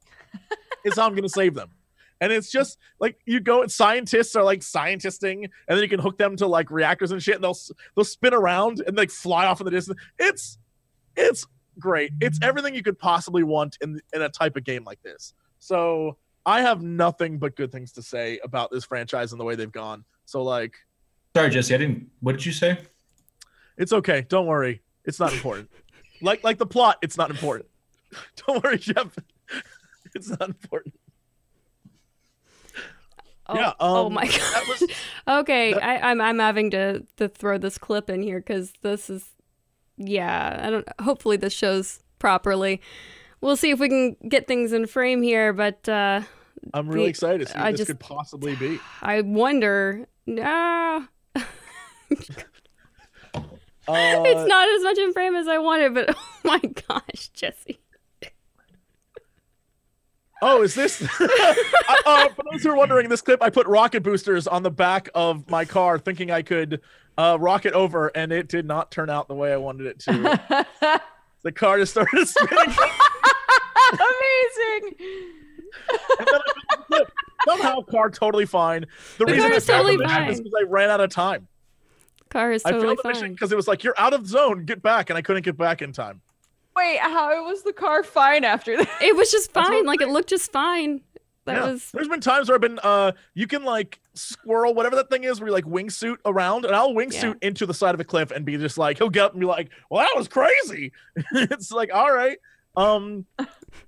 is 0.86 0.96
how 0.96 1.06
I'm 1.06 1.12
going 1.12 1.22
to 1.22 1.28
save 1.28 1.54
them. 1.54 1.70
And 2.20 2.32
it's 2.32 2.50
just 2.50 2.78
like 2.98 3.18
you 3.26 3.40
go 3.40 3.60
and 3.62 3.70
scientists 3.70 4.34
are 4.36 4.42
like 4.42 4.60
scientisting, 4.60 5.44
and 5.44 5.50
then 5.68 5.80
you 5.80 5.88
can 5.88 6.00
hook 6.00 6.16
them 6.16 6.36
to 6.36 6.46
like 6.46 6.70
reactors 6.70 7.12
and 7.12 7.22
shit, 7.22 7.34
and 7.34 7.44
they'll 7.44 7.58
they'll 7.94 8.04
spin 8.04 8.32
around 8.32 8.82
and 8.86 8.96
like 8.96 9.10
fly 9.10 9.44
off 9.44 9.60
in 9.60 9.66
the 9.66 9.70
distance. 9.70 10.00
It's 10.18 10.58
it's 11.14 11.46
great. 11.78 12.12
It's 12.20 12.38
everything 12.40 12.74
you 12.74 12.82
could 12.82 12.98
possibly 12.98 13.42
want 13.42 13.76
in 13.82 14.00
in 14.14 14.22
a 14.22 14.30
type 14.30 14.56
of 14.56 14.64
game 14.64 14.84
like 14.84 15.02
this. 15.02 15.34
So 15.58 16.16
I 16.46 16.62
have 16.62 16.82
nothing 16.82 17.38
but 17.38 17.54
good 17.54 17.70
things 17.70 17.92
to 17.92 18.02
say 18.02 18.38
about 18.42 18.70
this 18.70 18.84
franchise 18.84 19.32
and 19.32 19.40
the 19.40 19.44
way 19.44 19.54
they've 19.54 19.70
gone. 19.70 20.04
So 20.24 20.42
like, 20.42 20.74
Sorry, 21.36 21.50
Jesse. 21.50 21.74
I 21.74 21.78
didn't. 21.78 22.08
What 22.20 22.32
did 22.32 22.46
you 22.46 22.52
say? 22.52 22.78
it's 23.76 23.92
okay. 23.92 24.24
Don't 24.28 24.46
worry. 24.46 24.80
It's 25.04 25.20
not 25.20 25.32
important. 25.32 25.70
like 26.22 26.42
like 26.44 26.58
the 26.58 26.66
plot, 26.66 26.96
it's 27.02 27.18
not 27.18 27.30
important. 27.30 27.68
Don't 28.46 28.62
worry, 28.62 28.78
Geoff. 28.78 29.16
It's 30.16 30.28
not 30.30 30.48
important. 30.48 30.94
Oh, 33.48 33.54
Yeah, 33.54 33.72
oh 33.78 34.06
um, 34.06 34.14
my 34.14 34.26
god. 34.26 34.68
was- 34.68 34.90
okay, 35.40 35.72
that- 35.74 35.84
I, 35.84 36.10
I'm 36.10 36.20
I'm 36.20 36.38
having 36.40 36.70
to 36.72 37.06
to 37.18 37.28
throw 37.28 37.58
this 37.58 37.78
clip 37.78 38.10
in 38.10 38.22
here 38.22 38.38
because 38.40 38.72
this 38.82 39.08
is, 39.08 39.24
yeah. 39.96 40.60
I 40.64 40.70
don't. 40.70 40.88
Hopefully 41.00 41.36
this 41.36 41.52
shows 41.52 42.00
properly. 42.18 42.80
We'll 43.40 43.56
see 43.56 43.70
if 43.70 43.78
we 43.78 43.88
can 43.88 44.16
get 44.28 44.48
things 44.48 44.72
in 44.72 44.86
frame 44.86 45.22
here, 45.22 45.52
but 45.52 45.88
uh, 45.88 46.22
I'm 46.74 46.88
really 46.88 47.04
The- 47.04 47.10
excited 47.10 47.40
to 47.40 47.46
see 47.52 47.58
what 47.58 47.66
I 47.66 47.70
this 47.70 47.78
just- 47.80 47.88
could 47.88 48.00
possibly 48.00 48.56
be. 48.56 48.80
I 49.02 49.20
wonder. 49.20 50.08
No, 50.26 51.04
Uh, 53.88 54.24
it's 54.26 54.48
not 54.48 54.68
as 54.68 54.82
much 54.82 54.98
in 54.98 55.12
frame 55.12 55.36
as 55.36 55.46
I 55.46 55.58
wanted, 55.58 55.94
but 55.94 56.06
oh 56.16 56.26
my 56.42 56.58
gosh, 56.88 57.28
Jesse. 57.28 57.78
Oh, 60.42 60.62
is 60.62 60.74
this? 60.74 61.02
uh, 61.20 61.28
uh, 62.04 62.28
for 62.28 62.44
those 62.52 62.62
who 62.62 62.70
are 62.70 62.76
wondering, 62.76 63.08
this 63.08 63.22
clip 63.22 63.42
I 63.42 63.50
put 63.50 63.66
rocket 63.66 64.02
boosters 64.02 64.46
on 64.46 64.62
the 64.62 64.70
back 64.70 65.08
of 65.14 65.48
my 65.48 65.64
car, 65.64 65.98
thinking 65.98 66.30
I 66.30 66.42
could 66.42 66.80
uh, 67.16 67.38
rocket 67.40 67.72
over, 67.72 68.08
and 68.08 68.32
it 68.32 68.48
did 68.48 68.66
not 68.66 68.90
turn 68.90 69.08
out 69.08 69.28
the 69.28 69.34
way 69.34 69.52
I 69.52 69.56
wanted 69.56 69.86
it 69.86 69.98
to. 70.00 71.00
the 71.42 71.52
car 71.52 71.78
just 71.78 71.92
started 71.92 72.28
spinning. 72.28 72.74
Amazing. 73.92 74.94
and 76.18 76.26
then 76.26 76.34
I 76.34 76.40
put 76.46 76.68
the 76.70 76.84
clip. 76.86 77.12
Somehow, 77.46 77.80
car 77.82 78.10
totally 78.10 78.46
fine. 78.46 78.86
The, 79.18 79.24
The 79.24 79.32
reason 79.32 79.42
car 79.42 79.52
I 79.52 79.56
is 79.56 79.66
totally 79.66 79.94
it 79.94 80.00
is 80.00 80.06
fine. 80.10 80.28
because 80.36 80.52
I 80.58 80.62
ran 80.64 80.90
out 80.90 81.00
of 81.00 81.10
time. 81.10 81.48
Car 82.28 82.52
is 82.52 82.62
I 82.64 82.72
totally 82.72 82.88
failed 82.88 83.00
the 83.04 83.08
mission 83.08 83.22
fine. 83.22 83.32
because 83.32 83.52
it 83.52 83.56
was 83.56 83.68
like 83.68 83.84
you're 83.84 83.94
out 83.98 84.12
of 84.12 84.26
zone, 84.26 84.64
get 84.64 84.82
back, 84.82 85.08
and 85.10 85.16
I 85.16 85.22
couldn't 85.22 85.44
get 85.44 85.56
back 85.56 85.80
in 85.80 85.92
time. 85.92 86.20
Wait, 86.76 86.98
how 87.00 87.44
was 87.46 87.62
the 87.62 87.72
car 87.72 88.02
fine 88.04 88.44
after 88.44 88.76
that? 88.76 88.90
It 89.02 89.16
was 89.16 89.30
just 89.30 89.50
fine. 89.54 89.86
Like 89.86 90.00
it 90.02 90.08
looked 90.08 90.28
just 90.28 90.52
fine. 90.52 91.00
That 91.46 91.56
Yeah. 91.56 91.70
was 91.72 91.90
There's 91.92 92.08
been 92.08 92.20
times 92.20 92.48
where 92.48 92.56
I've 92.56 92.60
been 92.60 92.78
uh 92.82 93.12
you 93.34 93.46
can 93.46 93.64
like 93.64 94.00
squirrel 94.14 94.74
whatever 94.74 94.96
that 94.96 95.08
thing 95.10 95.24
is 95.24 95.40
where 95.40 95.48
you 95.48 95.52
like 95.54 95.64
wingsuit 95.64 96.16
around 96.26 96.64
and 96.64 96.74
I'll 96.74 96.92
wingsuit 96.92 97.36
into 97.42 97.66
the 97.66 97.74
side 97.74 97.94
of 97.94 98.00
a 98.00 98.04
cliff 98.04 98.30
and 98.32 98.44
be 98.44 98.56
just 98.56 98.78
like 98.78 98.98
he'll 98.98 99.10
get 99.10 99.26
up 99.26 99.32
and 99.32 99.40
be 99.40 99.46
like, 99.46 99.70
Well 99.90 100.00
that 100.04 100.16
was 100.16 100.26
crazy. 100.28 100.92
it's 101.32 101.70
like 101.70 101.90
all 101.94 102.12
right. 102.12 102.38
Um 102.76 103.26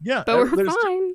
yeah. 0.01 0.23
but 0.25 0.37
we're 0.39 0.57
there's 0.57 0.75
fine. 0.83 1.15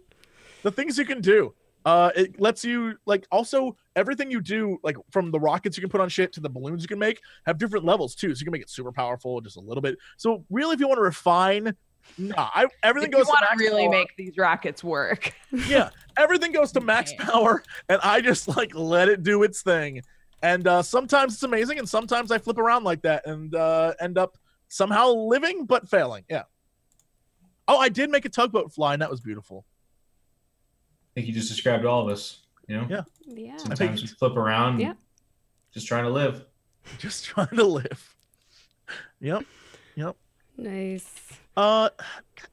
the 0.63 0.71
things 0.71 0.97
you 0.97 1.05
can 1.05 1.21
do. 1.21 1.53
Uh 1.85 2.11
it 2.15 2.39
lets 2.39 2.63
you 2.63 2.95
like 3.05 3.27
also 3.31 3.75
everything 3.95 4.31
you 4.31 4.41
do, 4.41 4.77
like 4.83 4.97
from 5.11 5.31
the 5.31 5.39
rockets 5.39 5.77
you 5.77 5.81
can 5.81 5.89
put 5.89 6.01
on 6.01 6.09
shit 6.09 6.31
to 6.33 6.39
the 6.39 6.49
balloons 6.49 6.81
you 6.81 6.87
can 6.87 6.99
make, 6.99 7.19
have 7.45 7.57
different 7.57 7.85
levels 7.85 8.15
too. 8.15 8.33
So 8.33 8.39
you 8.39 8.45
can 8.45 8.51
make 8.51 8.61
it 8.61 8.69
super 8.69 8.91
powerful 8.91 9.41
just 9.41 9.57
a 9.57 9.61
little 9.61 9.81
bit. 9.81 9.97
So 10.17 10.45
really 10.49 10.73
if 10.75 10.79
you 10.79 10.87
want 10.87 10.97
to 10.97 11.03
refine 11.03 11.75
Nah, 12.17 12.49
I, 12.53 12.67
everything 12.83 13.11
If 13.11 13.17
you 13.17 13.23
goes 13.23 13.27
to 13.27 13.31
want 13.31 13.59
to 13.59 13.63
really 13.63 13.83
power 13.83 13.91
make 13.91 14.15
these 14.17 14.37
rockets 14.37 14.83
work. 14.83 15.33
yeah 15.67 15.89
everything 16.17 16.51
goes 16.51 16.71
to 16.73 16.81
max 16.81 17.13
power 17.17 17.63
and 17.89 17.99
i 18.03 18.21
just 18.21 18.47
like 18.47 18.75
let 18.75 19.09
it 19.09 19.23
do 19.23 19.43
its 19.43 19.61
thing 19.61 20.01
and 20.41 20.67
uh 20.67 20.81
sometimes 20.81 21.33
it's 21.33 21.43
amazing 21.43 21.79
and 21.79 21.87
sometimes 21.87 22.31
i 22.31 22.37
flip 22.37 22.57
around 22.57 22.83
like 22.83 23.01
that 23.01 23.25
and 23.25 23.55
uh 23.55 23.93
end 23.99 24.17
up 24.17 24.37
somehow 24.67 25.09
living 25.09 25.65
but 25.65 25.89
failing 25.89 26.23
yeah 26.29 26.43
oh 27.67 27.77
i 27.77 27.89
did 27.89 28.09
make 28.09 28.25
a 28.25 28.29
tugboat 28.29 28.71
fly 28.71 28.93
and 28.93 29.01
that 29.01 29.09
was 29.09 29.21
beautiful 29.21 29.65
think 31.15 31.27
you 31.27 31.33
just 31.33 31.49
described 31.49 31.85
all 31.85 32.01
of 32.01 32.09
us. 32.11 32.39
You 32.67 32.77
know, 32.77 32.87
Yeah. 32.89 33.01
Yeah. 33.25 33.57
sometimes 33.57 34.01
we 34.01 34.07
flip 34.07 34.35
around, 34.37 34.79
Yeah. 34.79 34.93
just 35.73 35.87
trying 35.87 36.05
to 36.05 36.09
live. 36.09 36.45
just 36.99 37.23
trying 37.25 37.47
to 37.55 37.63
live 37.63 38.13
yep 39.21 39.45
Yep. 39.95 40.17
Nice. 40.57 41.09
uh 41.55 41.87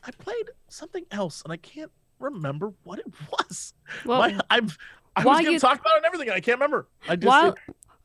i 0.04 0.10
played 0.18 0.50
something 0.68 1.04
else 1.10 1.42
and 1.42 1.52
i 1.52 1.56
can't 1.56 1.90
remember 2.20 2.72
what 2.84 3.00
it 3.00 3.06
was 3.32 3.74
Well, 4.04 4.20
My, 4.20 4.40
i've 4.50 4.78
i 5.16 5.24
was 5.24 5.38
gonna 5.38 5.50
you- 5.50 5.58
talk 5.58 5.80
about 5.80 5.94
it 5.94 5.96
and 5.96 6.06
everything 6.06 6.28
and 6.28 6.36
i 6.36 6.40
can't 6.40 6.58
remember 6.60 6.86
i 7.08 7.16
just 7.16 7.26
while 7.26 7.56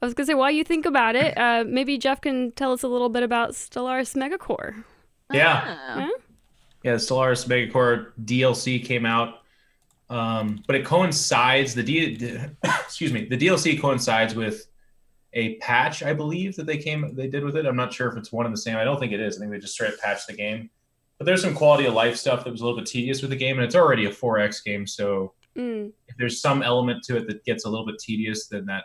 I 0.02 0.06
was 0.06 0.16
gonna 0.16 0.26
say 0.26 0.34
while 0.34 0.50
you 0.52 0.64
think 0.64 0.86
about 0.88 1.16
it, 1.16 1.38
uh, 1.38 1.64
maybe 1.66 1.98
Geoff 1.98 2.22
can 2.22 2.52
tell 2.52 2.72
us 2.74 2.82
a 2.84 2.88
little 2.88 3.10
bit 3.10 3.24
about 3.24 3.52
Stellaris 3.52 4.14
MegaCorp. 4.16 4.84
Yeah. 5.32 5.78
Ah. 5.88 6.10
Yeah, 6.84 6.92
the 6.94 6.98
Stellaris 6.98 7.48
MegaCorp 7.48 8.12
DLC 8.24 8.84
came 8.84 9.06
out, 9.06 9.44
um, 10.10 10.64
but 10.68 10.76
it 10.76 10.86
coincides. 10.86 11.74
The 11.76 11.84
D, 11.84 12.18
excuse 12.64 13.12
me, 13.12 13.26
the 13.26 13.38
DLC 13.38 13.80
coincides 13.80 14.36
with 14.36 14.68
a 15.34 15.56
patch, 15.58 16.04
I 16.04 16.14
believe, 16.14 16.56
that 16.56 16.66
they 16.66 16.78
came 16.78 17.14
they 17.16 17.28
did 17.28 17.44
with 17.44 17.56
it. 17.58 17.66
I'm 17.66 17.76
not 17.76 17.94
sure 17.94 18.08
if 18.08 18.18
it's 18.18 18.32
one 18.32 18.46
and 18.46 18.54
the 18.54 18.60
same. 18.62 18.78
I 18.78 18.84
don't 18.84 19.00
think 19.00 19.12
it 19.12 19.20
is. 19.20 19.38
I 19.38 19.40
think 19.40 19.52
they 19.52 19.60
just 19.60 19.74
straight 19.74 20.00
patched 20.00 20.28
the 20.28 20.34
game. 20.34 20.70
But 21.18 21.26
there's 21.26 21.42
some 21.42 21.54
quality 21.56 21.86
of 21.86 21.94
life 21.94 22.18
stuff 22.18 22.44
that 22.44 22.52
was 22.52 22.62
a 22.62 22.66
little 22.66 22.78
bit 22.78 22.88
tedious 22.88 23.22
with 23.22 23.32
the 23.32 23.38
game, 23.38 23.58
and 23.58 23.66
it's 23.66 23.76
already 23.76 24.06
a 24.06 24.10
4X 24.12 24.64
game. 24.64 24.86
So 24.88 25.34
Mm. 25.56 25.94
if 26.10 26.18
there's 26.18 26.42
some 26.42 26.62
element 26.62 27.02
to 27.06 27.16
it 27.16 27.28
that 27.28 27.46
gets 27.46 27.64
a 27.64 27.70
little 27.70 27.86
bit 27.86 27.98
tedious, 27.98 28.48
then 28.48 28.66
that 28.66 28.84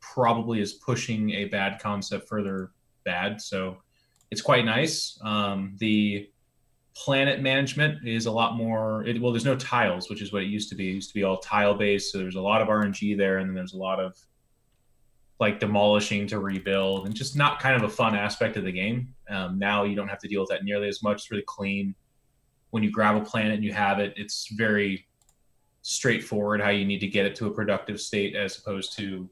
probably 0.00 0.60
is 0.60 0.72
pushing 0.72 1.30
a 1.30 1.44
bad 1.44 1.78
concept 1.80 2.28
further 2.28 2.72
bad. 3.04 3.40
So 3.40 3.78
it's 4.32 4.40
quite 4.42 4.64
nice. 4.64 5.16
Um, 5.22 5.76
the 5.78 6.28
planet 7.04 7.40
management 7.40 8.06
is 8.06 8.26
a 8.26 8.30
lot 8.30 8.56
more. 8.56 9.04
It, 9.06 9.20
well, 9.20 9.32
there's 9.32 9.44
no 9.44 9.56
tiles, 9.56 10.10
which 10.10 10.20
is 10.20 10.32
what 10.32 10.42
it 10.42 10.48
used 10.48 10.68
to 10.68 10.74
be. 10.74 10.90
It 10.90 10.94
used 10.94 11.08
to 11.08 11.14
be 11.14 11.24
all 11.24 11.38
tile 11.38 11.74
based. 11.74 12.12
So 12.12 12.18
there's 12.18 12.36
a 12.36 12.40
lot 12.40 12.60
of 12.60 12.68
RNG 12.68 13.16
there, 13.16 13.38
and 13.38 13.48
then 13.48 13.54
there's 13.54 13.72
a 13.72 13.78
lot 13.78 13.98
of 13.98 14.16
like 15.38 15.58
demolishing 15.58 16.26
to 16.26 16.38
rebuild, 16.38 17.06
and 17.06 17.14
just 17.14 17.36
not 17.36 17.58
kind 17.58 17.74
of 17.74 17.82
a 17.82 17.88
fun 17.88 18.14
aspect 18.14 18.58
of 18.58 18.64
the 18.64 18.72
game. 18.72 19.14
Um, 19.30 19.58
now 19.58 19.84
you 19.84 19.96
don't 19.96 20.08
have 20.08 20.18
to 20.18 20.28
deal 20.28 20.40
with 20.40 20.50
that 20.50 20.64
nearly 20.64 20.88
as 20.88 21.02
much. 21.02 21.22
It's 21.22 21.30
really 21.30 21.44
clean. 21.46 21.94
When 22.70 22.82
you 22.82 22.90
grab 22.90 23.16
a 23.16 23.24
planet 23.24 23.54
and 23.54 23.64
you 23.64 23.72
have 23.72 23.98
it, 23.98 24.12
it's 24.16 24.48
very 24.52 25.06
straightforward 25.82 26.60
how 26.60 26.68
you 26.68 26.84
need 26.84 27.00
to 27.00 27.06
get 27.06 27.24
it 27.24 27.34
to 27.36 27.46
a 27.46 27.50
productive 27.50 27.98
state 27.98 28.36
as 28.36 28.58
opposed 28.58 28.94
to 28.98 29.28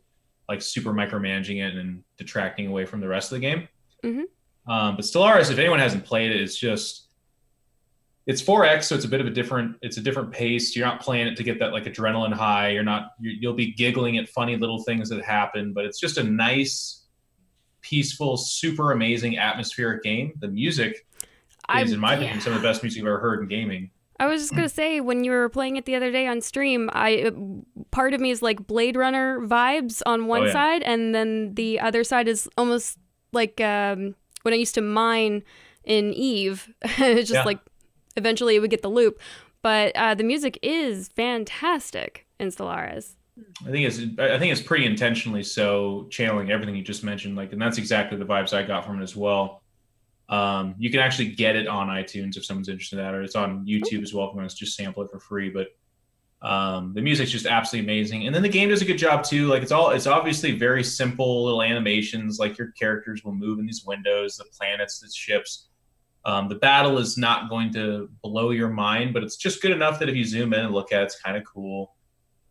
like 0.48 0.62
super 0.62 0.94
micromanaging 0.94 1.62
it 1.62 1.76
and 1.76 2.02
detracting 2.16 2.66
away 2.66 2.86
from 2.86 3.00
the 3.00 3.06
rest 3.06 3.30
of 3.30 3.36
the 3.36 3.40
game. 3.40 3.68
Mhm. 4.02 4.24
Um, 4.66 4.96
but 4.96 5.04
Stellaris, 5.04 5.50
if 5.50 5.58
anyone 5.58 5.78
hasn't 5.78 6.06
played 6.06 6.32
it, 6.32 6.40
it's 6.40 6.58
just 6.58 7.07
it's 8.28 8.40
4x, 8.42 8.84
so 8.84 8.94
it's 8.94 9.04
a 9.06 9.08
bit 9.08 9.20
of 9.20 9.26
a 9.26 9.30
different 9.30 9.76
it's 9.82 9.96
a 9.96 10.00
different 10.00 10.30
pace. 10.30 10.76
You're 10.76 10.86
not 10.86 11.00
playing 11.00 11.26
it 11.26 11.36
to 11.38 11.42
get 11.42 11.58
that 11.58 11.72
like 11.72 11.84
adrenaline 11.86 12.32
high. 12.32 12.68
You're 12.68 12.82
not 12.84 13.12
you, 13.18 13.30
you'll 13.40 13.54
be 13.54 13.72
giggling 13.72 14.18
at 14.18 14.28
funny 14.28 14.56
little 14.56 14.82
things 14.84 15.08
that 15.08 15.24
happen, 15.24 15.72
but 15.72 15.84
it's 15.86 15.98
just 15.98 16.18
a 16.18 16.22
nice, 16.22 17.06
peaceful, 17.80 18.36
super 18.36 18.92
amazing 18.92 19.38
atmospheric 19.38 20.02
game. 20.02 20.32
The 20.40 20.48
music 20.48 21.06
is, 21.78 21.92
in 21.92 22.00
my 22.00 22.14
opinion, 22.14 22.40
some 22.40 22.52
of 22.52 22.60
the 22.62 22.68
best 22.68 22.82
music 22.82 23.02
I've 23.02 23.06
ever 23.08 23.18
heard 23.18 23.40
in 23.40 23.48
gaming. 23.48 23.90
I 24.20 24.26
was 24.26 24.42
just 24.42 24.54
gonna 24.54 24.68
say 24.68 25.00
when 25.00 25.22
you 25.22 25.30
were 25.30 25.48
playing 25.48 25.76
it 25.76 25.84
the 25.86 25.94
other 25.94 26.10
day 26.10 26.26
on 26.26 26.40
stream, 26.40 26.90
I 26.92 27.30
part 27.92 28.14
of 28.14 28.20
me 28.20 28.30
is 28.30 28.42
like 28.42 28.66
Blade 28.66 28.96
Runner 28.96 29.40
vibes 29.40 30.02
on 30.06 30.26
one 30.26 30.42
Oh, 30.42 30.46
yeah. 30.46 30.52
side, 30.52 30.82
and 30.82 31.14
then 31.14 31.54
the 31.54 31.78
other 31.80 32.02
side 32.04 32.26
is 32.26 32.48
almost 32.58 32.98
like 33.32 33.60
um, 33.60 34.16
when 34.42 34.52
I 34.52 34.56
used 34.56 34.74
to 34.74 34.80
mine 34.82 35.44
in 35.84 36.12
Eve. 36.12 36.68
it's 36.82 36.98
just 37.28 37.32
Yeah. 37.32 37.44
like 37.44 37.60
eventually 38.18 38.56
it 38.56 38.60
would 38.60 38.70
get 38.70 38.82
the 38.82 38.90
loop, 38.90 39.18
but 39.62 39.96
uh, 39.96 40.14
the 40.14 40.24
music 40.24 40.58
is 40.62 41.08
fantastic 41.08 42.26
in 42.38 42.48
Stellaris. 42.48 43.14
I 43.66 43.70
think 43.70 43.86
it's 43.86 43.98
I 44.18 44.38
think 44.38 44.52
it's 44.52 44.60
pretty 44.60 44.84
intentionally 44.84 45.42
so 45.42 46.06
channeling 46.10 46.50
everything 46.50 46.74
you 46.74 46.82
just 46.82 47.04
mentioned, 47.04 47.36
like, 47.36 47.52
and 47.52 47.62
that's 47.62 47.78
exactly 47.78 48.18
the 48.18 48.24
vibes 48.24 48.52
I 48.52 48.62
got 48.62 48.84
from 48.84 49.00
it 49.00 49.02
as 49.02 49.16
well. 49.16 49.62
Um, 50.28 50.74
you 50.78 50.90
can 50.90 51.00
actually 51.00 51.30
get 51.30 51.56
it 51.56 51.66
on 51.66 51.88
iTunes 51.88 52.36
if 52.36 52.44
someone's 52.44 52.68
interested 52.68 52.98
in 52.98 53.04
that, 53.04 53.14
or 53.14 53.22
it's 53.22 53.36
on 53.36 53.64
YouTube 53.64 54.02
as 54.02 54.12
well 54.12 54.26
if 54.26 54.32
you 54.32 54.38
want 54.38 54.50
to 54.50 54.56
just 54.56 54.76
sample 54.76 55.02
it 55.02 55.10
for 55.10 55.20
free. 55.20 55.48
But 55.50 55.68
um, 56.46 56.92
the 56.94 57.00
music's 57.00 57.30
just 57.30 57.46
absolutely 57.46 57.90
amazing, 57.90 58.26
and 58.26 58.34
then 58.34 58.42
the 58.42 58.48
game 58.48 58.68
does 58.68 58.82
a 58.82 58.84
good 58.84 58.98
job 58.98 59.24
too. 59.24 59.46
Like 59.46 59.62
it's 59.62 59.72
all 59.72 59.90
it's 59.90 60.06
obviously 60.06 60.52
very 60.52 60.84
simple 60.84 61.44
little 61.44 61.62
animations, 61.62 62.38
like 62.38 62.58
your 62.58 62.72
characters 62.72 63.24
will 63.24 63.34
move 63.34 63.58
in 63.58 63.66
these 63.66 63.84
windows, 63.84 64.36
the 64.36 64.44
planets, 64.56 65.00
the 65.00 65.10
ships. 65.12 65.67
Um, 66.28 66.46
the 66.50 66.56
battle 66.56 66.98
is 66.98 67.16
not 67.16 67.48
going 67.48 67.72
to 67.72 68.10
blow 68.22 68.50
your 68.50 68.68
mind, 68.68 69.14
but 69.14 69.22
it's 69.22 69.36
just 69.36 69.62
good 69.62 69.70
enough 69.70 69.98
that 69.98 70.10
if 70.10 70.14
you 70.14 70.26
zoom 70.26 70.52
in 70.52 70.60
and 70.60 70.74
look 70.74 70.92
at 70.92 71.00
it, 71.00 71.04
it's 71.04 71.18
kind 71.18 71.38
of 71.38 71.44
cool. 71.44 71.94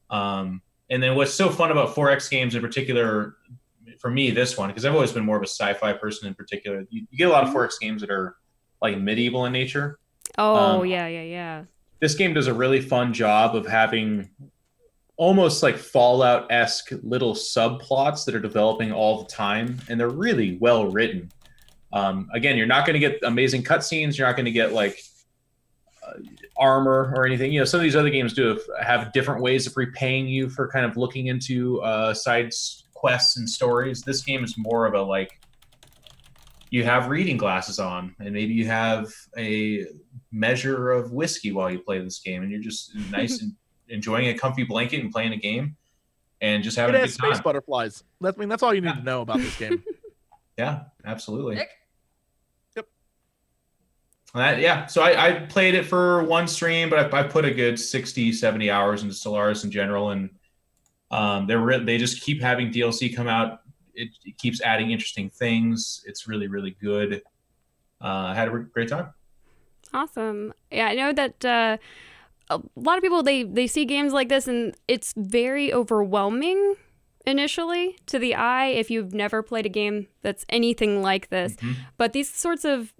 Um, 0.09 0.63
and 0.89 1.03
then 1.03 1.15
what's 1.15 1.31
so 1.31 1.51
fun 1.51 1.69
about 1.69 1.93
4X 1.93 2.27
games 2.31 2.55
in 2.55 2.61
particular, 2.63 3.37
for 3.99 4.09
me, 4.09 4.31
this 4.31 4.57
one, 4.57 4.69
because 4.69 4.83
I've 4.83 4.95
always 4.95 5.11
been 5.11 5.23
more 5.23 5.37
of 5.37 5.43
a 5.43 5.47
sci 5.47 5.75
fi 5.75 5.93
person 5.93 6.27
in 6.27 6.33
particular, 6.33 6.87
you, 6.89 7.05
you 7.11 7.17
get 7.19 7.27
a 7.27 7.31
lot 7.31 7.43
of 7.43 7.53
4X 7.53 7.79
games 7.79 8.01
that 8.01 8.09
are 8.09 8.37
like 8.81 8.97
medieval 8.97 9.45
in 9.45 9.53
nature. 9.53 9.99
Oh 10.39 10.55
Um, 10.55 10.85
yeah, 10.87 11.05
yeah, 11.05 11.21
yeah. 11.21 11.63
This 11.99 12.15
game 12.15 12.33
does 12.33 12.47
a 12.47 12.55
really 12.55 12.81
fun 12.81 13.13
job 13.13 13.55
of 13.55 13.67
having 13.67 14.27
almost 15.17 15.61
like 15.61 15.77
Fallout 15.77 16.51
esque 16.51 16.93
little 17.03 17.35
subplots 17.35 18.25
that 18.25 18.33
are 18.33 18.39
developing 18.39 18.91
all 18.91 19.21
the 19.21 19.29
time, 19.29 19.79
and 19.87 19.99
they're 19.99 20.09
really 20.09 20.57
well 20.59 20.87
written. 20.87 21.31
Um, 21.97 22.29
again, 22.33 22.57
you're 22.57 22.67
not 22.67 22.85
going 22.85 22.93
to 22.93 22.99
get 22.99 23.19
amazing 23.23 23.63
cutscenes. 23.63 24.17
You're 24.17 24.27
not 24.27 24.35
going 24.35 24.45
to 24.45 24.51
get 24.51 24.73
like 24.73 25.01
uh, 26.05 26.13
armor 26.57 27.13
or 27.15 27.25
anything. 27.25 27.51
You 27.51 27.59
know, 27.59 27.65
some 27.65 27.79
of 27.79 27.83
these 27.83 27.95
other 27.95 28.09
games 28.09 28.33
do 28.33 28.47
have, 28.47 28.61
have 28.81 29.13
different 29.13 29.41
ways 29.41 29.65
of 29.67 29.75
repaying 29.75 30.27
you 30.27 30.49
for 30.49 30.67
kind 30.67 30.85
of 30.85 30.97
looking 30.97 31.27
into 31.27 31.81
uh, 31.81 32.13
side 32.13 32.51
quests 32.93 33.37
and 33.37 33.49
stories. 33.49 34.01
This 34.01 34.21
game 34.21 34.43
is 34.43 34.55
more 34.57 34.85
of 34.85 34.93
a 34.93 35.01
like 35.01 35.39
you 36.69 36.83
have 36.83 37.07
reading 37.07 37.37
glasses 37.37 37.79
on, 37.79 38.15
and 38.19 38.33
maybe 38.33 38.53
you 38.53 38.67
have 38.67 39.11
a 39.37 39.85
measure 40.31 40.91
of 40.91 41.13
whiskey 41.13 41.51
while 41.51 41.71
you 41.71 41.79
play 41.79 41.99
this 41.99 42.19
game, 42.19 42.43
and 42.43 42.51
you're 42.51 42.61
just 42.61 42.95
nice 43.11 43.41
and 43.41 43.53
enjoying 43.89 44.27
a 44.27 44.37
comfy 44.37 44.63
blanket 44.63 44.99
and 44.99 45.11
playing 45.11 45.33
a 45.33 45.37
game, 45.37 45.77
and 46.41 46.63
just 46.63 46.77
it 46.77 46.81
having 46.81 46.95
a 46.95 46.99
has 46.99 47.15
good 47.15 47.21
time. 47.23 47.33
space 47.33 47.43
butterflies 47.43 48.03
that's 48.19 48.37
I 48.37 48.39
mean 48.39 48.49
that's 48.49 48.61
all 48.61 48.73
you 48.73 48.81
need 48.81 48.95
to 48.95 49.03
know 49.03 49.21
about 49.21 49.37
this 49.37 49.57
game 49.57 49.83
Yeah, 50.57 50.85
absolutely. 51.05 51.55
Nick? 51.55 51.69
That, 54.33 54.59
yeah, 54.59 54.85
so 54.85 55.01
I, 55.01 55.27
I 55.27 55.33
played 55.45 55.73
it 55.73 55.83
for 55.85 56.23
one 56.23 56.47
stream, 56.47 56.89
but 56.89 57.13
I, 57.13 57.19
I 57.19 57.23
put 57.23 57.45
a 57.45 57.51
good 57.51 57.79
60, 57.79 58.33
70 58.33 58.69
hours 58.69 59.01
into 59.01 59.15
Stellaris 59.15 59.63
in 59.63 59.71
general. 59.71 60.11
And 60.11 60.29
um, 61.09 61.47
they're 61.47 61.59
re- 61.59 61.83
they 61.83 61.97
just 61.97 62.21
keep 62.21 62.41
having 62.41 62.71
DLC 62.71 63.15
come 63.15 63.27
out. 63.27 63.61
It, 63.95 64.09
it 64.25 64.37
keeps 64.37 64.61
adding 64.61 64.91
interesting 64.91 65.29
things. 65.29 66.03
It's 66.05 66.27
really, 66.27 66.47
really 66.47 66.77
good. 66.81 67.21
Uh, 68.03 68.27
I 68.27 68.35
had 68.35 68.49
a 68.49 68.51
re- 68.51 68.65
great 68.71 68.89
time. 68.89 69.13
Awesome. 69.93 70.53
Yeah, 70.69 70.87
I 70.87 70.95
know 70.95 71.13
that 71.13 71.45
uh, 71.45 71.77
a 72.49 72.61
lot 72.75 72.97
of 72.97 73.03
people 73.03 73.23
they 73.23 73.43
they 73.43 73.67
see 73.67 73.85
games 73.85 74.13
like 74.13 74.29
this 74.29 74.47
and 74.47 74.75
it's 74.87 75.13
very 75.17 75.73
overwhelming 75.73 76.75
initially 77.25 77.97
to 78.05 78.19
the 78.19 78.35
eye 78.35 78.67
if 78.67 78.89
you've 78.89 79.13
never 79.13 79.43
played 79.43 79.65
a 79.65 79.69
game 79.69 80.07
that's 80.21 80.45
anything 80.49 81.01
like 81.01 81.29
this. 81.29 81.55
Mhm. 81.55 81.75
But 81.97 82.13
these 82.13 82.31
sorts 82.33 82.63
of 82.63 82.93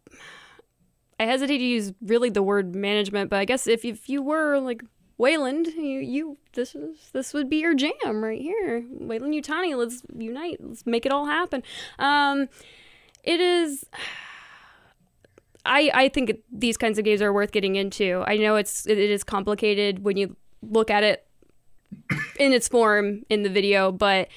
I 1.19 1.26
hesitate 1.26 1.57
to 1.57 1.64
use 1.64 1.94
really 2.02 2.30
the 2.30 2.44
word 2.44 2.76
management, 2.76 3.30
but 3.30 3.39
I 3.39 3.45
guess 3.45 3.68
if 3.68 3.84
if 3.84 4.07
you 4.07 4.22
were 4.22 4.60
like 4.60 4.84
Weyland, 5.18 5.68
you, 5.68 5.99
you 5.99 6.38
this 6.53 6.76
is 6.76 7.10
this 7.11 7.34
would 7.34 7.49
be 7.49 7.57
your 7.57 7.73
jam 7.73 8.23
right 8.23 8.39
here. 8.39 8.85
Weyland 8.89 9.34
Yutani, 9.34 9.76
let's 9.76 10.03
unite, 10.15 10.57
let's 10.61 10.85
make 10.85 11.06
it 11.06 11.11
all 11.11 11.26
happen. 11.26 11.64
Um, 11.98 12.49
it 13.23 13.39
is. 13.39 13.85
I 15.65 15.91
I 15.94 16.10
think 16.10 16.34
these 16.52 16.77
kinds 16.77 16.99
of 16.99 17.06
games 17.06 17.22
are 17.22 17.34
worth 17.34 17.52
getting 17.52 17.76
into. 17.76 18.23
I 18.27 18.38
know 18.38 18.56
it's 18.56 18.85
it 18.85 18.99
is 18.99 19.23
complicated 19.23 20.03
when 20.03 20.18
you 20.18 20.35
look 20.61 20.91
at 20.91 21.03
it 21.03 21.26
in 22.39 22.53
its 22.53 22.68
form 22.68 23.23
in 23.30 23.41
the 23.41 23.49
video, 23.49 23.91
but 23.91 24.27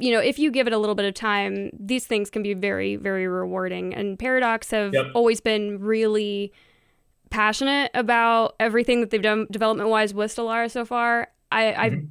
you 0.00 0.12
know, 0.12 0.20
if 0.20 0.38
you 0.38 0.50
give 0.50 0.66
it 0.66 0.72
a 0.72 0.78
little 0.78 0.94
bit 0.94 1.04
of 1.04 1.14
time, 1.14 1.70
these 1.78 2.06
things 2.06 2.30
can 2.30 2.42
be 2.42 2.54
very, 2.54 2.96
very 2.96 3.26
rewarding. 3.28 3.94
And 3.94 4.18
Paradox 4.18 4.70
have 4.70 4.94
Yep. 4.94 5.06
always 5.14 5.40
been 5.40 5.78
really 5.80 6.52
passionate 7.30 7.90
about 7.94 8.56
everything 8.58 9.00
that 9.00 9.10
they've 9.10 9.22
done 9.22 9.46
development 9.50 9.88
wise 9.88 10.12
with 10.12 10.34
Stellaris 10.34 10.72
so 10.72 10.84
far. 10.84 11.28
I, 11.52 11.72
I 11.72 11.90
Mhm. 11.90 12.08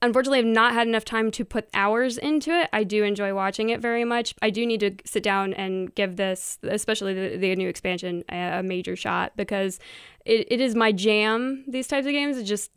unfortunately 0.00 0.38
have 0.38 0.46
not 0.46 0.72
had 0.72 0.88
enough 0.88 1.04
time 1.04 1.30
to 1.32 1.44
put 1.44 1.68
hours 1.74 2.18
into 2.18 2.50
it. 2.50 2.68
I 2.72 2.82
do 2.84 3.04
enjoy 3.04 3.34
watching 3.34 3.68
it 3.70 3.80
very 3.80 4.04
much. 4.04 4.34
I 4.42 4.50
do 4.50 4.66
need 4.66 4.80
to 4.80 4.92
sit 5.04 5.22
down 5.22 5.54
and 5.54 5.94
give 5.94 6.16
this, 6.16 6.58
especially 6.62 7.14
the, 7.14 7.36
the 7.36 7.54
new 7.56 7.68
expansion, 7.68 8.24
a, 8.30 8.58
a 8.58 8.62
major 8.62 8.96
shot 8.96 9.32
because 9.36 9.78
it, 10.24 10.46
it 10.50 10.60
is 10.60 10.74
my 10.74 10.92
jam. 10.92 11.64
These 11.68 11.88
types 11.88 12.06
of 12.06 12.12
games, 12.12 12.36
it 12.38 12.44
just 12.44 12.70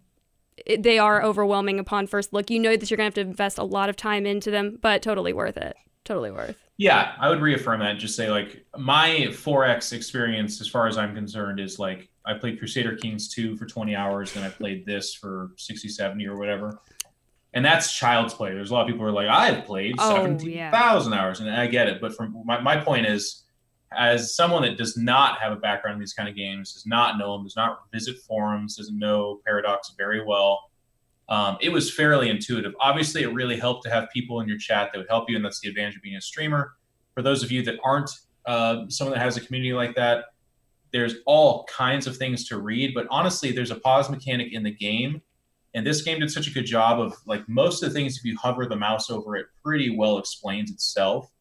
it, 0.66 0.84
they 0.84 1.00
are 1.00 1.24
overwhelming 1.24 1.80
upon 1.80 2.08
first 2.08 2.34
look. 2.34 2.50
You 2.50 2.60
know 2.60 2.76
that 2.76 2.90
you're 2.90 2.98
gonna 2.98 3.06
have 3.06 3.14
to 3.16 3.22
invest 3.22 3.58
a 3.58 3.64
lot 3.64 3.90
of 3.90 3.96
time 3.96 4.26
into 4.26 4.52
them, 4.52 4.78
but 4.82 5.02
totally 5.02 5.34
worth 5.34 5.58
it. 5.58 5.76
Totally 6.04 6.32
worth. 6.32 6.58
Yeah, 6.78 7.14
I 7.20 7.30
would 7.30 7.42
reaffirm 7.42 7.80
that. 7.80 7.98
Just 7.98 8.16
say 8.16 8.30
like 8.30 8.66
my 8.78 9.28
4X 9.30 9.94
experience, 9.94 10.62
as 10.62 10.68
far 10.68 10.88
as 10.88 10.98
I'm 10.98 11.16
concerned, 11.16 11.60
is 11.60 11.80
like 11.80 12.10
I 12.26 12.34
played 12.34 12.60
Crusader 12.60 12.96
Kings 12.96 13.30
2 13.34 13.56
for 13.56 13.66
20 13.66 13.96
hours, 13.96 14.34
then 14.34 14.44
I 14.44 14.50
played 14.50 14.86
this 14.86 15.14
for 15.14 15.52
60, 15.58 15.88
70 15.88 16.28
or 16.28 16.38
whatever. 16.38 16.80
And 17.54 17.64
that's 17.64 17.96
child's 17.96 18.34
play. 18.34 18.54
There's 18.54 18.72
a 18.72 18.74
lot 18.74 18.82
of 18.82 18.88
people 18.88 19.02
who 19.02 19.08
are 19.08 19.14
like, 19.14 19.30
I've 19.30 19.66
played 19.66 19.96
Oh, 19.98 20.16
17,000 20.16 21.14
hours, 21.14 21.40
and 21.40 21.50
I 21.50 21.68
get 21.68 21.88
it. 21.88 22.02
But 22.02 22.16
from 22.16 22.44
my, 22.46 22.60
my 22.60 22.78
point 22.78 23.06
is, 23.06 23.45
as 23.98 24.36
someone 24.36 24.62
that 24.64 24.78
does 24.78 24.98
not 24.98 25.40
have 25.40 25.52
a 25.52 25.56
background 25.56 25.96
in 25.96 26.00
these 26.00 26.14
kind 26.14 26.30
of 26.30 26.36
games, 26.36 26.74
does 26.74 26.86
not 26.86 27.18
know 27.18 27.34
them, 27.34 27.44
does 27.44 27.56
not 27.56 27.80
visit 27.94 28.18
forums, 28.28 28.78
doesn't 28.78 28.98
know 28.98 29.42
Paradox 29.46 29.94
very 29.98 30.24
well, 30.24 30.70
um, 31.28 31.58
it 31.60 31.70
was 31.70 31.94
fairly 31.94 32.30
intuitive. 32.30 32.74
Obviously, 32.80 33.24
it 33.24 33.34
really 33.34 33.58
helped 33.58 33.84
to 33.84 33.90
have 33.90 34.10
people 34.14 34.42
in 34.42 34.48
your 34.48 34.58
chat 34.58 34.90
that 34.92 34.98
would 34.98 35.10
help 35.10 35.30
you, 35.30 35.36
and 35.36 35.44
that's 35.44 35.60
the 35.60 35.70
advantage 35.70 35.96
of 35.96 36.02
being 36.02 36.16
a 36.16 36.22
streamer. 36.22 36.74
For 37.14 37.24
those 37.24 37.44
of 37.44 37.52
you 37.52 37.64
that 37.64 37.80
aren't 37.84 38.12
uh, 38.46 38.84
someone 38.90 39.18
that 39.18 39.24
has 39.24 39.38
a 39.38 39.42
community 39.42 39.74
like 39.74 39.96
that, 39.96 40.26
there's 40.94 41.16
all 41.26 41.66
kinds 41.66 42.08
of 42.08 42.16
things 42.18 42.48
to 42.50 42.60
read. 42.60 42.94
But 42.94 43.08
honestly, 43.10 43.52
there's 43.52 43.72
a 43.72 43.76
pause 43.76 44.10
mechanic 44.10 44.54
in 44.54 44.64
the 44.64 44.72
game, 44.72 45.22
and 45.74 45.86
this 45.86 46.04
game 46.04 46.20
did 46.20 46.30
such 46.30 46.48
a 46.48 46.52
good 46.52 46.66
job 46.66 47.00
of 47.00 47.16
like 47.26 47.48
most 47.50 47.82
of 47.82 47.90
the 47.90 47.96
things. 47.96 48.18
If 48.18 48.24
you 48.24 48.38
hover 48.38 48.66
the 48.68 48.76
mouse 48.76 49.10
over 49.10 49.36
it, 49.36 49.48
pretty 49.64 49.96
well 49.96 50.20
explains 50.20 50.72
itself. 50.72 51.32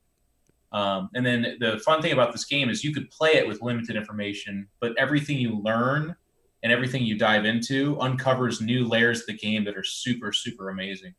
Um, 0.74 1.08
and 1.14 1.24
then 1.24 1.56
the 1.60 1.78
fun 1.78 2.02
thing 2.02 2.12
about 2.12 2.32
this 2.32 2.44
game 2.44 2.68
is 2.68 2.82
you 2.82 2.92
could 2.92 3.08
play 3.08 3.34
it 3.36 3.46
with 3.46 3.62
limited 3.62 3.94
information, 3.94 4.66
but 4.80 4.92
everything 4.98 5.38
you 5.38 5.60
learn 5.62 6.16
and 6.64 6.72
everything 6.72 7.04
you 7.04 7.16
dive 7.16 7.44
into 7.44 7.98
uncovers 8.00 8.60
new 8.60 8.84
layers 8.84 9.20
of 9.20 9.26
the 9.28 9.34
game 9.36 9.64
that 9.64 9.76
are 9.76 9.84
super, 9.84 10.32
super 10.32 10.70
amazing. 10.70 11.14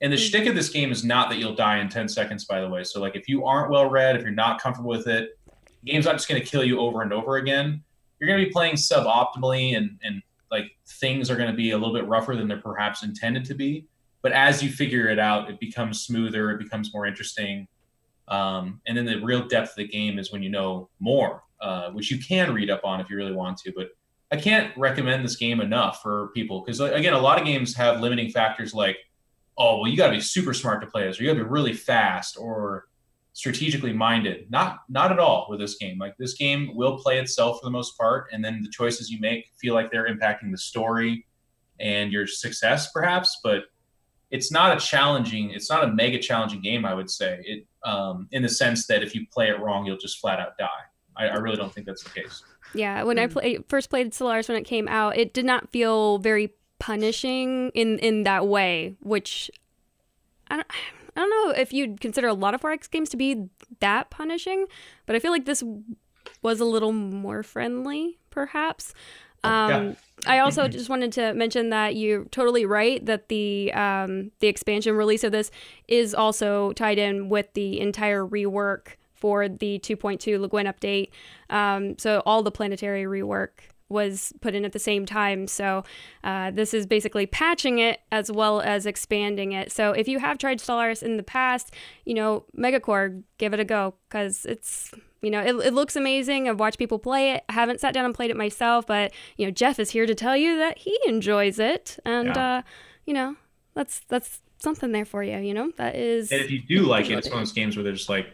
And 0.00 0.12
the 0.12 0.16
Mhm. 0.16 0.28
shtick 0.28 0.46
of 0.46 0.54
this 0.54 0.68
game 0.68 0.92
is 0.92 1.04
not 1.04 1.30
that 1.30 1.38
you'll 1.38 1.54
die 1.56 1.78
in 1.78 1.88
10 1.88 2.08
seconds, 2.08 2.44
by 2.44 2.60
the 2.60 2.68
way. 2.68 2.84
So, 2.84 3.00
like, 3.00 3.16
if 3.16 3.28
you 3.28 3.44
aren't 3.44 3.70
well 3.70 3.90
read, 3.90 4.14
if 4.14 4.22
you're 4.22 4.30
not 4.30 4.60
comfortable 4.60 4.90
with 4.90 5.08
it, 5.08 5.36
the 5.84 5.90
game's 5.92 6.04
not 6.04 6.12
just 6.12 6.28
going 6.28 6.40
to 6.40 6.46
kill 6.46 6.62
you 6.64 6.78
over 6.78 7.02
and 7.02 7.12
over 7.12 7.38
again. 7.38 7.82
You're 8.20 8.28
going 8.28 8.38
to 8.40 8.46
be 8.46 8.52
playing 8.52 8.76
suboptimally, 8.76 9.76
and, 9.76 9.98
and 10.04 10.22
like 10.52 10.76
things 10.86 11.28
are 11.28 11.36
going 11.36 11.50
to 11.50 11.56
be 11.56 11.72
a 11.72 11.78
little 11.78 11.94
bit 11.94 12.06
rougher 12.06 12.36
than 12.36 12.46
they're 12.46 12.60
perhaps 12.60 13.02
intended 13.02 13.44
to 13.46 13.54
be. 13.54 13.86
But 14.22 14.30
as 14.30 14.62
you 14.62 14.70
figure 14.70 15.08
it 15.08 15.18
out, 15.18 15.50
it 15.50 15.58
becomes 15.58 16.02
smoother, 16.02 16.52
it 16.52 16.58
becomes 16.58 16.92
more 16.94 17.06
interesting. 17.06 17.66
Um, 18.28 18.80
and 18.86 18.96
then 18.96 19.04
the 19.04 19.20
real 19.20 19.46
depth 19.46 19.70
of 19.70 19.76
the 19.76 19.88
game 19.88 20.18
is 20.18 20.32
when 20.32 20.42
you 20.42 20.48
know 20.48 20.88
more, 21.00 21.42
uh, 21.60 21.90
which 21.90 22.10
you 22.10 22.18
can 22.18 22.54
read 22.54 22.70
up 22.70 22.84
on 22.84 23.00
if 23.00 23.10
you 23.10 23.16
really 23.16 23.32
want 23.32 23.58
to. 23.58 23.72
But 23.74 23.90
I 24.30 24.36
can't 24.36 24.76
recommend 24.78 25.24
this 25.24 25.36
game 25.36 25.60
enough 25.60 26.00
for 26.02 26.28
people 26.28 26.62
because, 26.64 26.80
again, 26.80 27.12
a 27.12 27.18
lot 27.18 27.38
of 27.38 27.44
games 27.44 27.74
have 27.76 28.00
limiting 28.00 28.30
factors 28.30 28.72
like, 28.72 28.96
oh, 29.58 29.80
well, 29.80 29.90
you 29.90 29.96
got 29.96 30.06
to 30.06 30.14
be 30.14 30.20
super 30.20 30.54
smart 30.54 30.80
to 30.80 30.86
play 30.86 31.06
this, 31.06 31.20
or 31.20 31.24
you 31.24 31.28
got 31.30 31.38
to 31.38 31.44
be 31.44 31.50
really 31.50 31.74
fast 31.74 32.38
or 32.38 32.86
strategically 33.34 33.92
minded. 33.92 34.50
Not, 34.50 34.78
not 34.88 35.12
at 35.12 35.18
all 35.18 35.46
with 35.50 35.60
this 35.60 35.76
game. 35.76 35.98
Like 35.98 36.16
this 36.16 36.34
game 36.34 36.74
will 36.74 36.98
play 36.98 37.18
itself 37.18 37.60
for 37.60 37.66
the 37.66 37.70
most 37.70 37.98
part, 37.98 38.28
and 38.32 38.42
then 38.42 38.62
the 38.62 38.70
choices 38.70 39.10
you 39.10 39.20
make 39.20 39.50
feel 39.60 39.74
like 39.74 39.90
they're 39.90 40.08
impacting 40.08 40.50
the 40.50 40.58
story 40.58 41.26
and 41.78 42.10
your 42.12 42.26
success, 42.26 42.90
perhaps. 42.92 43.38
But 43.42 43.64
it's 44.30 44.50
not 44.50 44.74
a 44.74 44.80
challenging, 44.80 45.50
it's 45.50 45.68
not 45.68 45.84
a 45.84 45.88
mega 45.88 46.18
challenging 46.18 46.62
game. 46.62 46.86
I 46.86 46.94
would 46.94 47.10
say 47.10 47.42
it, 47.44 47.66
um, 47.84 48.28
in 48.32 48.42
the 48.42 48.48
sense 48.48 48.86
that 48.86 49.02
if 49.02 49.14
you 49.14 49.26
play 49.32 49.48
it 49.48 49.60
wrong, 49.60 49.86
you'll 49.86 49.98
just 49.98 50.18
flat 50.18 50.38
out 50.38 50.56
die. 50.58 50.66
I, 51.16 51.28
I 51.28 51.36
really 51.36 51.56
don't 51.56 51.72
think 51.72 51.86
that's 51.86 52.02
the 52.02 52.10
case. 52.10 52.42
Yeah, 52.74 53.02
when 53.02 53.18
I 53.18 53.26
play, 53.26 53.58
first 53.68 53.90
played 53.90 54.12
Stellaris 54.12 54.48
when 54.48 54.56
it 54.56 54.64
came 54.64 54.88
out, 54.88 55.16
it 55.16 55.34
did 55.34 55.44
not 55.44 55.70
feel 55.70 56.18
very 56.18 56.54
punishing 56.78 57.70
in 57.74 57.98
in 57.98 58.22
that 58.22 58.46
way. 58.46 58.96
Which 59.00 59.50
I 60.48 60.56
don't, 60.56 60.66
I 61.16 61.20
don't 61.20 61.30
know 61.30 61.60
if 61.60 61.72
you'd 61.72 62.00
consider 62.00 62.28
a 62.28 62.34
lot 62.34 62.54
of 62.54 62.60
4X 62.62 62.90
games 62.90 63.10
to 63.10 63.16
be 63.16 63.48
that 63.80 64.10
punishing, 64.10 64.66
but 65.06 65.14
I 65.14 65.18
feel 65.18 65.32
like 65.32 65.44
this 65.44 65.62
was 66.40 66.60
a 66.60 66.64
little 66.64 66.92
more 66.92 67.42
friendly, 67.42 68.18
perhaps. 68.30 68.94
Um, 69.44 69.70
Yeah. 69.70 69.94
I 70.24 70.38
also 70.38 70.68
just 70.68 70.88
wanted 70.88 71.10
to 71.14 71.34
mention 71.34 71.70
that 71.70 71.96
you're 71.96 72.26
totally 72.26 72.64
right 72.64 73.04
that 73.06 73.28
the 73.28 73.72
um, 73.72 74.30
the 74.38 74.46
expansion 74.46 74.94
release 74.94 75.24
of 75.24 75.32
this 75.32 75.50
is 75.88 76.14
also 76.14 76.72
tied 76.74 76.98
in 76.98 77.28
with 77.28 77.52
the 77.54 77.80
entire 77.80 78.24
rework 78.24 78.94
for 79.14 79.48
the 79.48 79.80
2.2 79.80 80.40
Le 80.40 80.48
Guin 80.48 80.66
update. 80.66 81.10
Um, 81.50 81.98
so 81.98 82.22
all 82.24 82.42
the 82.42 82.52
planetary 82.52 83.02
rework 83.02 83.70
was 83.88 84.32
put 84.40 84.54
in 84.54 84.64
at 84.64 84.72
the 84.72 84.78
same 84.78 85.06
time. 85.06 85.46
So 85.46 85.84
uh, 86.24 86.50
this 86.50 86.72
is 86.72 86.86
basically 86.86 87.26
patching 87.26 87.78
it 87.78 88.00
as 88.10 88.32
well 88.32 88.60
as 88.60 88.86
expanding 88.86 89.52
it. 89.52 89.70
So 89.70 89.92
if 89.92 90.08
you 90.08 90.18
have 90.18 90.38
tried 90.38 90.58
Stellaris 90.60 91.02
in 91.02 91.18
the 91.18 91.22
past, 91.22 91.74
you 92.04 92.14
know, 92.14 92.44
MegaCorp, 92.56 93.22
give 93.38 93.52
it 93.52 93.60
a 93.60 93.64
go 93.64 93.94
because 94.08 94.44
it's 94.46 94.92
you 95.22 95.30
know 95.30 95.40
it, 95.40 95.54
it 95.66 95.72
looks 95.74 95.96
amazing. 95.96 96.48
I've 96.48 96.60
watched 96.60 96.78
people 96.78 96.98
play 96.98 97.32
it. 97.32 97.44
I 97.48 97.52
haven't 97.52 97.80
sat 97.80 97.94
down 97.94 98.04
and 98.04 98.14
played 98.14 98.30
it 98.30 98.36
myself, 98.36 98.86
but 98.86 99.12
you 99.36 99.46
know 99.46 99.50
Geoff 99.52 99.78
is 99.78 99.90
here 99.90 100.06
to 100.06 100.14
tell 100.14 100.36
you 100.36 100.58
that 100.58 100.78
he 100.78 100.98
enjoys 101.06 101.58
it, 101.58 101.98
and 102.04 102.28
Yeah. 102.34 102.56
uh, 102.58 102.62
you 103.06 103.14
know 103.14 103.36
that's 103.74 104.00
that's 104.08 104.40
something 104.58 104.92
there 104.92 105.04
for 105.04 105.22
you. 105.22 105.38
You 105.38 105.54
know 105.54 105.72
that 105.76 105.96
is. 105.96 106.30
And 106.30 106.40
if 106.40 106.50
you 106.50 106.60
do 106.62 106.80
like 106.86 107.08
it, 107.10 107.18
it's 107.18 107.28
one 107.28 107.38
of 107.38 107.40
those 107.40 107.52
games 107.52 107.76
where 107.76 107.84
there's 107.84 108.08
like 108.08 108.26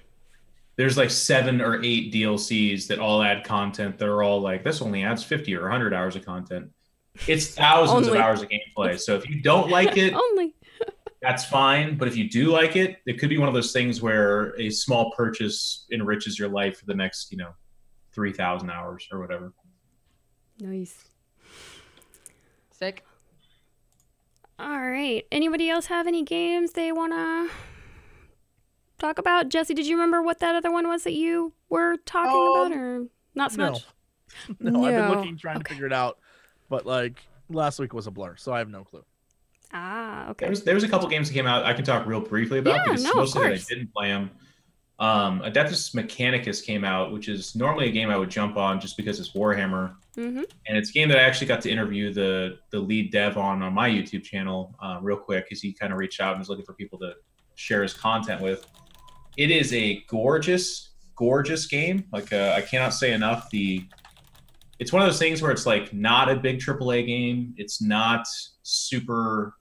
there's 0.76 0.96
like 0.96 1.10
seven 1.10 1.60
or 1.60 1.82
eight 1.82 2.12
DLCs 2.12 2.86
that 2.86 2.98
all 2.98 3.22
add 3.22 3.44
content 3.44 3.98
that 3.98 4.08
are 4.08 4.22
all 4.22 4.40
like 4.40 4.62
this 4.64 4.80
only 4.80 5.02
adds 5.02 5.24
50 5.24 5.54
or 5.56 5.62
100 5.62 5.92
hours 5.92 6.14
of 6.16 6.24
content. 6.24 6.70
It's 7.26 7.48
thousands 7.48 8.06
of 8.06 8.14
hours 8.14 8.42
of 8.42 8.48
gameplay. 8.48 8.98
So 9.00 9.16
if 9.16 9.28
you 9.28 9.42
don't 9.42 9.70
like 9.70 9.96
it, 9.96 10.14
only. 10.30 10.54
That's 11.20 11.44
fine. 11.44 11.96
But 11.98 12.08
if 12.08 12.16
you 12.16 12.28
do 12.28 12.50
like 12.50 12.76
it, 12.76 12.98
it 13.06 13.18
could 13.18 13.28
be 13.28 13.38
one 13.38 13.48
of 13.48 13.54
those 13.54 13.72
things 13.72 14.00
where 14.00 14.58
a 14.60 14.70
small 14.70 15.10
purchase 15.12 15.86
enriches 15.92 16.38
your 16.38 16.48
life 16.48 16.78
for 16.78 16.86
the 16.86 16.94
next, 16.94 17.30
you 17.32 17.38
know, 17.38 17.50
3,000 18.14 18.70
hours 18.70 19.06
or 19.12 19.18
whatever. 19.20 19.52
Nice. 20.60 21.04
Sick. 22.70 23.04
All 24.58 24.80
right. 24.80 25.24
Anybody 25.30 25.70
else 25.70 25.86
have 25.86 26.06
any 26.06 26.22
games 26.24 26.72
they 26.72 26.90
want 26.92 27.12
to 27.12 27.50
talk 28.98 29.18
about? 29.18 29.48
Jesse, 29.48 29.74
did 29.74 29.86
you 29.86 29.96
remember 29.96 30.22
what 30.22 30.40
that 30.40 30.54
other 30.56 30.70
one 30.72 30.88
was 30.88 31.04
that 31.04 31.12
you 31.14 31.52
were 31.68 31.96
talking 32.06 32.30
Um, 32.32 32.72
about, 32.72 32.78
or 32.78 33.06
not 33.34 33.52
so 33.52 33.56
no. 33.58 33.70
much? 33.72 33.84
No, 34.60 34.84
I've 34.84 34.94
been 34.94 35.08
looking, 35.16 35.36
trying 35.38 35.58
to 35.60 35.68
figure 35.68 35.86
it 35.86 35.92
out, 35.92 36.18
but 36.68 36.84
like 36.84 37.26
last 37.48 37.78
week 37.78 37.94
was 37.94 38.06
a 38.06 38.10
blur, 38.10 38.36
so 38.36 38.52
I 38.52 38.58
have 38.58 38.68
no 38.68 38.84
clue. 38.84 39.02
Ah, 39.72 40.30
okay. 40.30 40.46
There 40.46 40.50
was 40.50 40.64
there 40.64 40.74
was 40.74 40.84
a 40.84 40.88
couple 40.88 41.08
games 41.08 41.28
that 41.28 41.34
came 41.34 41.46
out 41.46 41.64
I 41.64 41.74
can 41.74 41.84
talk 41.84 42.06
real 42.06 42.20
briefly 42.20 42.58
about 42.58 42.74
Yeah, 42.76 42.84
because 42.84 43.04
no, 43.04 43.10
of 43.10 43.16
most 43.16 43.36
of 43.36 43.42
it 43.42 43.52
I 43.52 43.56
didn't 43.56 43.92
play 43.92 44.08
them. 44.08 44.30
Um, 45.00 45.40
Adeptus 45.42 45.94
Mechanicus 45.94 46.64
came 46.64 46.84
out, 46.84 47.12
which 47.12 47.28
is 47.28 47.54
normally 47.54 47.86
a 47.88 47.92
game 47.92 48.10
I 48.10 48.16
would 48.16 48.30
jump 48.30 48.56
on 48.56 48.80
just 48.80 48.96
because 48.96 49.20
it's 49.20 49.30
Warhammer, 49.32 49.94
Mm-hmm. 50.16 50.42
and 50.66 50.76
it's 50.76 50.90
a 50.90 50.92
game 50.92 51.08
that 51.10 51.18
I 51.18 51.22
actually 51.22 51.46
got 51.46 51.60
to 51.62 51.70
interview 51.70 52.12
the 52.12 52.58
the 52.70 52.78
lead 52.80 53.12
dev 53.12 53.36
on 53.38 53.62
on 53.62 53.72
my 53.72 53.88
YouTube 53.88 54.24
channel 54.24 54.74
uh, 54.82 54.98
real 55.00 55.16
quick 55.18 55.44
because 55.44 55.60
he 55.60 55.72
kind 55.72 55.92
of 55.92 55.98
reached 55.98 56.20
out 56.20 56.32
and 56.32 56.40
was 56.40 56.48
looking 56.48 56.64
for 56.64 56.72
people 56.72 56.98
to 57.00 57.12
share 57.54 57.82
his 57.82 57.92
content 57.94 58.40
with. 58.40 58.66
It 59.36 59.52
is 59.52 59.72
a 59.72 60.02
gorgeous, 60.08 60.90
gorgeous 61.14 61.66
game. 61.66 62.04
Like 62.12 62.32
uh, 62.32 62.54
I 62.56 62.62
cannot 62.62 62.94
say 62.94 63.12
enough 63.12 63.48
the 63.50 63.84
it's 64.80 64.92
one 64.92 65.02
of 65.02 65.06
those 65.08 65.18
things 65.20 65.42
where 65.42 65.52
it's 65.52 65.66
like 65.66 65.92
not 65.92 66.28
a 66.28 66.34
big 66.36 66.58
AAA 66.58 67.06
game. 67.06 67.54
It's 67.56 67.80
not 67.80 68.26
super. 68.62 69.54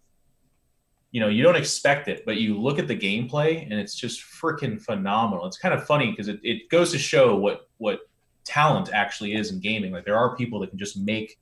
You 1.11 1.21
know, 1.21 1.29
you 1.29 1.41
don't 1.41 1.55
expect 1.55 2.07
it, 2.07 2.25
but 2.25 2.37
you 2.37 2.59
look 2.59 2.79
at 2.79 2.87
the 2.87 2.95
gameplay 2.95 3.63
and 3.63 3.73
it's 3.73 3.95
just 3.95 4.21
freaking 4.21 4.79
phenomenal. 4.79 5.45
It's 5.45 5.57
kind 5.57 5.73
of 5.73 5.85
funny 5.85 6.11
because 6.11 6.27
it, 6.27 6.39
it 6.43 6.69
goes 6.69 6.91
to 6.91 6.99
show 6.99 7.35
what 7.35 7.69
what 7.77 8.01
talent 8.43 8.89
actually 8.93 9.35
is 9.35 9.51
in 9.51 9.59
gaming. 9.59 9.91
Like 9.91 10.05
there 10.05 10.17
are 10.17 10.35
people 10.35 10.59
that 10.59 10.69
can 10.69 10.79
just 10.79 10.97
make 10.97 11.39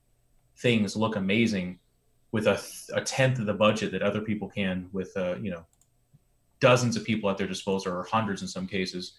things 0.57 0.95
look 0.95 1.15
amazing 1.15 1.79
with 2.31 2.47
a, 2.47 2.61
a 2.93 3.01
tenth 3.01 3.39
of 3.39 3.45
the 3.45 3.53
budget 3.53 3.91
that 3.91 4.01
other 4.01 4.21
people 4.21 4.49
can 4.49 4.89
with 4.91 5.15
uh, 5.15 5.35
you 5.41 5.51
know 5.51 5.65
dozens 6.59 6.95
of 6.95 7.03
people 7.03 7.29
at 7.29 7.37
their 7.37 7.47
disposal 7.47 7.93
or 7.93 8.03
hundreds 8.03 8.41
in 8.41 8.47
some 8.47 8.67
cases. 8.67 9.13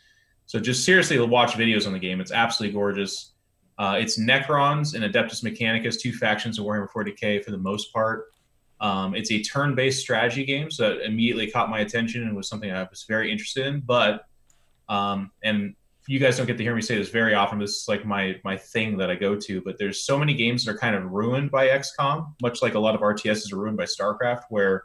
So 0.47 0.61
just 0.61 0.85
seriously 0.85 1.19
watch 1.19 1.53
videos 1.53 1.87
on 1.87 1.93
the 1.93 1.99
game. 1.99 2.21
It's 2.21 2.33
absolutely 2.33 2.75
gorgeous. 2.75 3.33
Uh, 3.79 3.97
it's 3.99 4.19
Necrons 4.19 4.95
and 4.95 5.05
Adeptus 5.05 5.43
Mechanicus, 5.43 6.01
two 6.01 6.13
factions 6.13 6.59
of 6.59 6.65
Warhammer 6.65 6.89
40k 6.91 7.45
for 7.45 7.51
the 7.51 7.59
most 7.59 7.93
part. 7.93 8.27
Um, 8.81 9.15
it's 9.15 9.31
a 9.31 9.43
turn-based 9.43 10.01
strategy 10.01 10.45
game, 10.45 10.71
so 10.71 10.91
that 10.91 11.05
immediately 11.05 11.51
caught 11.51 11.71
my 11.71 11.81
attention 11.81 12.23
and 12.23 12.37
was 12.37 12.49
something 12.49 12.71
I 12.71 12.83
was 12.85 13.05
very 13.09 13.33
interested 13.33 13.67
in. 13.67 13.81
But 13.81 14.27
um, 14.89 15.31
and 15.43 15.75
you 16.07 16.21
guys 16.21 16.37
don't 16.37 16.47
get 16.47 16.57
to 16.59 16.63
hear 16.63 16.75
me 16.75 16.83
say 16.83 16.97
this 16.97 17.09
very 17.09 17.35
often. 17.35 17.59
This 17.59 17.77
is 17.77 17.89
like 17.89 18.05
my 18.05 18.39
my 18.45 18.57
thing 18.57 18.97
that 18.99 19.11
I 19.11 19.17
go 19.17 19.35
to. 19.37 19.61
But 19.63 19.79
there's 19.79 20.05
so 20.05 20.19
many 20.19 20.35
games 20.35 20.65
that 20.65 20.75
are 20.75 20.79
kind 20.79 20.95
of 20.95 21.11
ruined 21.11 21.51
by 21.51 21.69
XCOM, 21.69 22.35
much 22.43 22.63
like 22.63 22.75
a 22.75 22.79
lot 22.79 22.95
of 22.95 23.01
RTSs 23.01 23.53
are 23.53 23.57
ruined 23.57 23.77
by 23.77 23.85
StarCraft, 23.85 24.45
where 24.51 24.85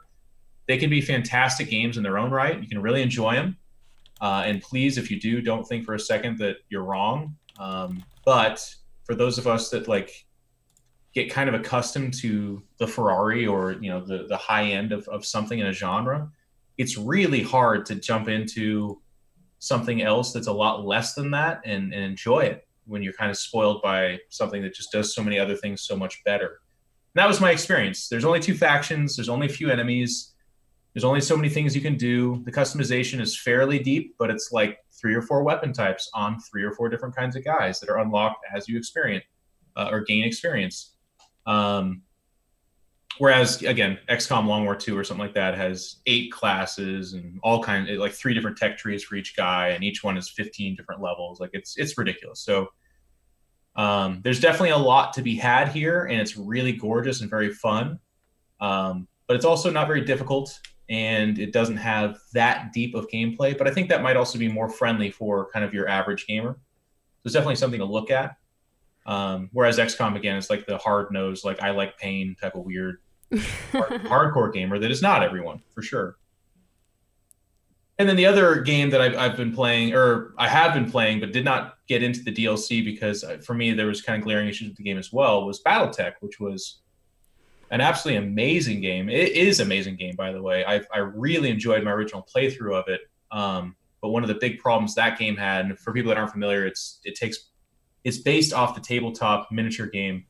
they 0.67 0.77
can 0.77 0.89
be 0.89 1.01
fantastic 1.01 1.69
games 1.69 1.97
in 1.97 2.03
their 2.03 2.17
own 2.17 2.31
right. 2.31 2.61
You 2.61 2.67
can 2.67 2.81
really 2.81 3.01
enjoy 3.01 3.35
them. 3.35 3.57
Uh, 4.21 4.43
and 4.45 4.61
please, 4.61 4.97
if 4.97 5.09
you 5.11 5.19
do, 5.19 5.41
don't 5.41 5.67
think 5.67 5.83
for 5.83 5.95
a 5.95 5.99
second 5.99 6.37
that 6.37 6.57
you're 6.69 6.83
wrong. 6.83 7.35
Um, 7.59 8.03
but 8.23 8.63
for 9.03 9.15
those 9.15 9.37
of 9.37 9.47
us 9.47 9.69
that 9.71 9.87
like 9.87 10.25
get 11.13 11.29
kind 11.29 11.49
of 11.49 11.55
accustomed 11.55 12.13
to 12.13 12.63
the 12.77 12.87
Ferrari 12.87 13.45
or 13.45 13.73
you 13.73 13.89
know 13.89 14.01
the 14.01 14.25
the 14.27 14.37
high 14.37 14.65
end 14.65 14.91
of, 14.91 15.07
of 15.07 15.25
something 15.25 15.59
in 15.59 15.67
a 15.67 15.73
genre, 15.73 16.29
it's 16.77 16.97
really 16.97 17.43
hard 17.43 17.85
to 17.87 17.95
jump 17.95 18.29
into 18.29 19.01
something 19.59 20.01
else 20.01 20.33
that's 20.33 20.47
a 20.47 20.53
lot 20.53 20.85
less 20.85 21.13
than 21.13 21.29
that 21.31 21.61
and, 21.65 21.93
and 21.93 22.03
enjoy 22.03 22.39
it 22.39 22.67
when 22.85 23.03
you're 23.03 23.13
kind 23.13 23.29
of 23.29 23.37
spoiled 23.37 23.81
by 23.81 24.17
something 24.29 24.61
that 24.63 24.73
just 24.73 24.91
does 24.91 25.13
so 25.13 25.23
many 25.23 25.37
other 25.37 25.55
things 25.55 25.83
so 25.83 25.95
much 25.95 26.23
better. 26.23 26.61
And 27.13 27.21
that 27.21 27.27
was 27.27 27.39
my 27.39 27.51
experience. 27.51 28.09
There's 28.09 28.25
only 28.25 28.39
two 28.39 28.55
factions, 28.55 29.15
there's 29.15 29.29
only 29.29 29.45
a 29.45 29.51
few 29.51 29.69
enemies, 29.69 30.33
there's 30.93 31.03
only 31.03 31.21
so 31.21 31.37
many 31.37 31.47
things 31.47 31.75
you 31.75 31.81
can 31.81 31.95
do. 31.95 32.41
The 32.43 32.51
customization 32.51 33.21
is 33.21 33.37
fairly 33.37 33.79
deep, 33.79 34.15
but 34.17 34.29
it's 34.29 34.51
like 34.51 34.79
three 34.91 35.13
or 35.13 35.21
four 35.21 35.43
weapon 35.43 35.73
types 35.73 36.09
on 36.13 36.39
three 36.39 36.63
or 36.63 36.71
four 36.71 36.89
different 36.89 37.15
kinds 37.15 37.35
of 37.35 37.45
guys 37.45 37.79
that 37.79 37.89
are 37.89 37.99
unlocked 37.99 38.43
as 38.55 38.67
you 38.67 38.77
experience 38.77 39.23
uh, 39.77 39.89
or 39.91 40.01
gain 40.01 40.23
experience. 40.23 40.90
Um, 41.45 42.03
Whereas 43.21 43.61
again, 43.61 43.99
XCOM 44.09 44.47
Long 44.47 44.63
War 44.63 44.75
Two 44.75 44.97
or 44.97 45.03
something 45.03 45.23
like 45.23 45.35
that 45.35 45.55
has 45.55 45.97
eight 46.07 46.31
classes 46.31 47.13
and 47.13 47.39
all 47.43 47.61
kinds, 47.61 47.87
like 47.91 48.13
three 48.13 48.33
different 48.33 48.57
tech 48.57 48.79
trees 48.79 49.03
for 49.03 49.15
each 49.15 49.35
guy, 49.35 49.69
and 49.69 49.83
each 49.83 50.03
one 50.03 50.17
is 50.17 50.27
fifteen 50.27 50.75
different 50.75 51.01
levels. 51.01 51.39
Like 51.39 51.51
it's 51.53 51.77
it's 51.77 51.95
ridiculous. 51.99 52.39
So 52.39 52.69
um, 53.75 54.21
there's 54.23 54.39
definitely 54.39 54.71
a 54.71 54.77
lot 54.77 55.13
to 55.13 55.21
be 55.21 55.35
had 55.35 55.67
here, 55.67 56.05
and 56.05 56.19
it's 56.19 56.35
really 56.35 56.71
gorgeous 56.71 57.21
and 57.21 57.29
very 57.29 57.51
fun. 57.53 57.99
Um, 58.59 59.07
but 59.27 59.35
it's 59.35 59.45
also 59.45 59.69
not 59.69 59.85
very 59.85 60.01
difficult, 60.01 60.59
and 60.89 61.37
it 61.37 61.53
doesn't 61.53 61.77
have 61.77 62.17
that 62.33 62.73
deep 62.73 62.95
of 62.95 63.07
gameplay. 63.09 63.55
But 63.55 63.67
I 63.67 63.71
think 63.71 63.89
that 63.89 64.01
might 64.01 64.15
also 64.15 64.39
be 64.39 64.47
more 64.47 64.67
friendly 64.67 65.11
for 65.11 65.47
kind 65.51 65.63
of 65.63 65.75
your 65.75 65.87
average 65.87 66.25
gamer. 66.25 66.53
So 66.53 67.25
it's 67.25 67.33
definitely 67.33 67.57
something 67.57 67.81
to 67.81 67.85
look 67.85 68.09
at. 68.09 68.37
Um, 69.05 69.49
whereas 69.51 69.79
XCOM 69.79 70.15
again 70.15 70.37
is 70.37 70.49
like 70.49 70.65
the 70.65 70.77
hard 70.77 71.11
nosed, 71.11 71.43
like 71.43 71.61
I 71.61 71.71
like 71.71 71.97
pain 71.97 72.35
type 72.39 72.55
of 72.55 72.65
weird 72.65 72.97
hard, 73.71 73.89
hardcore 74.03 74.53
gamer 74.53 74.79
that 74.79 74.91
is 74.91 75.01
not 75.01 75.23
everyone 75.23 75.61
for 75.73 75.81
sure. 75.81 76.17
And 77.97 78.09
then 78.09 78.15
the 78.15 78.25
other 78.25 78.61
game 78.61 78.89
that 78.89 79.01
I've, 79.01 79.15
I've 79.15 79.37
been 79.37 79.53
playing, 79.53 79.93
or 79.93 80.33
I 80.37 80.47
have 80.47 80.73
been 80.73 80.89
playing, 80.89 81.19
but 81.19 81.31
did 81.31 81.45
not 81.45 81.75
get 81.87 82.01
into 82.01 82.23
the 82.23 82.31
DLC 82.31 82.83
because 82.83 83.23
uh, 83.23 83.37
for 83.43 83.53
me 83.53 83.73
there 83.73 83.85
was 83.85 84.01
kind 84.01 84.17
of 84.17 84.23
glaring 84.23 84.47
issues 84.47 84.69
with 84.69 84.77
the 84.77 84.83
game 84.83 84.97
as 84.97 85.13
well, 85.13 85.45
was 85.45 85.61
BattleTech, 85.61 86.13
which 86.19 86.39
was 86.39 86.81
an 87.69 87.79
absolutely 87.79 88.25
amazing 88.25 88.81
game. 88.81 89.07
It 89.07 89.29
is 89.33 89.59
amazing 89.59 89.97
game, 89.97 90.15
by 90.15 90.31
the 90.31 90.41
way. 90.41 90.65
I 90.65 90.81
I 90.93 90.99
really 90.99 91.49
enjoyed 91.49 91.83
my 91.83 91.91
original 91.91 92.27
playthrough 92.33 92.73
of 92.73 92.87
it. 92.87 93.01
Um, 93.31 93.75
but 94.01 94.09
one 94.09 94.23
of 94.23 94.29
the 94.29 94.35
big 94.35 94.59
problems 94.59 94.95
that 94.95 95.19
game 95.19 95.37
had, 95.37 95.65
and 95.65 95.79
for 95.79 95.93
people 95.93 96.09
that 96.09 96.17
aren't 96.17 96.31
familiar, 96.31 96.65
it's 96.65 96.99
it 97.03 97.15
takes 97.15 97.50
it's 98.03 98.17
based 98.17 98.53
off 98.53 98.75
the 98.75 98.81
tabletop 98.81 99.51
miniature 99.51 99.87
game 99.87 100.25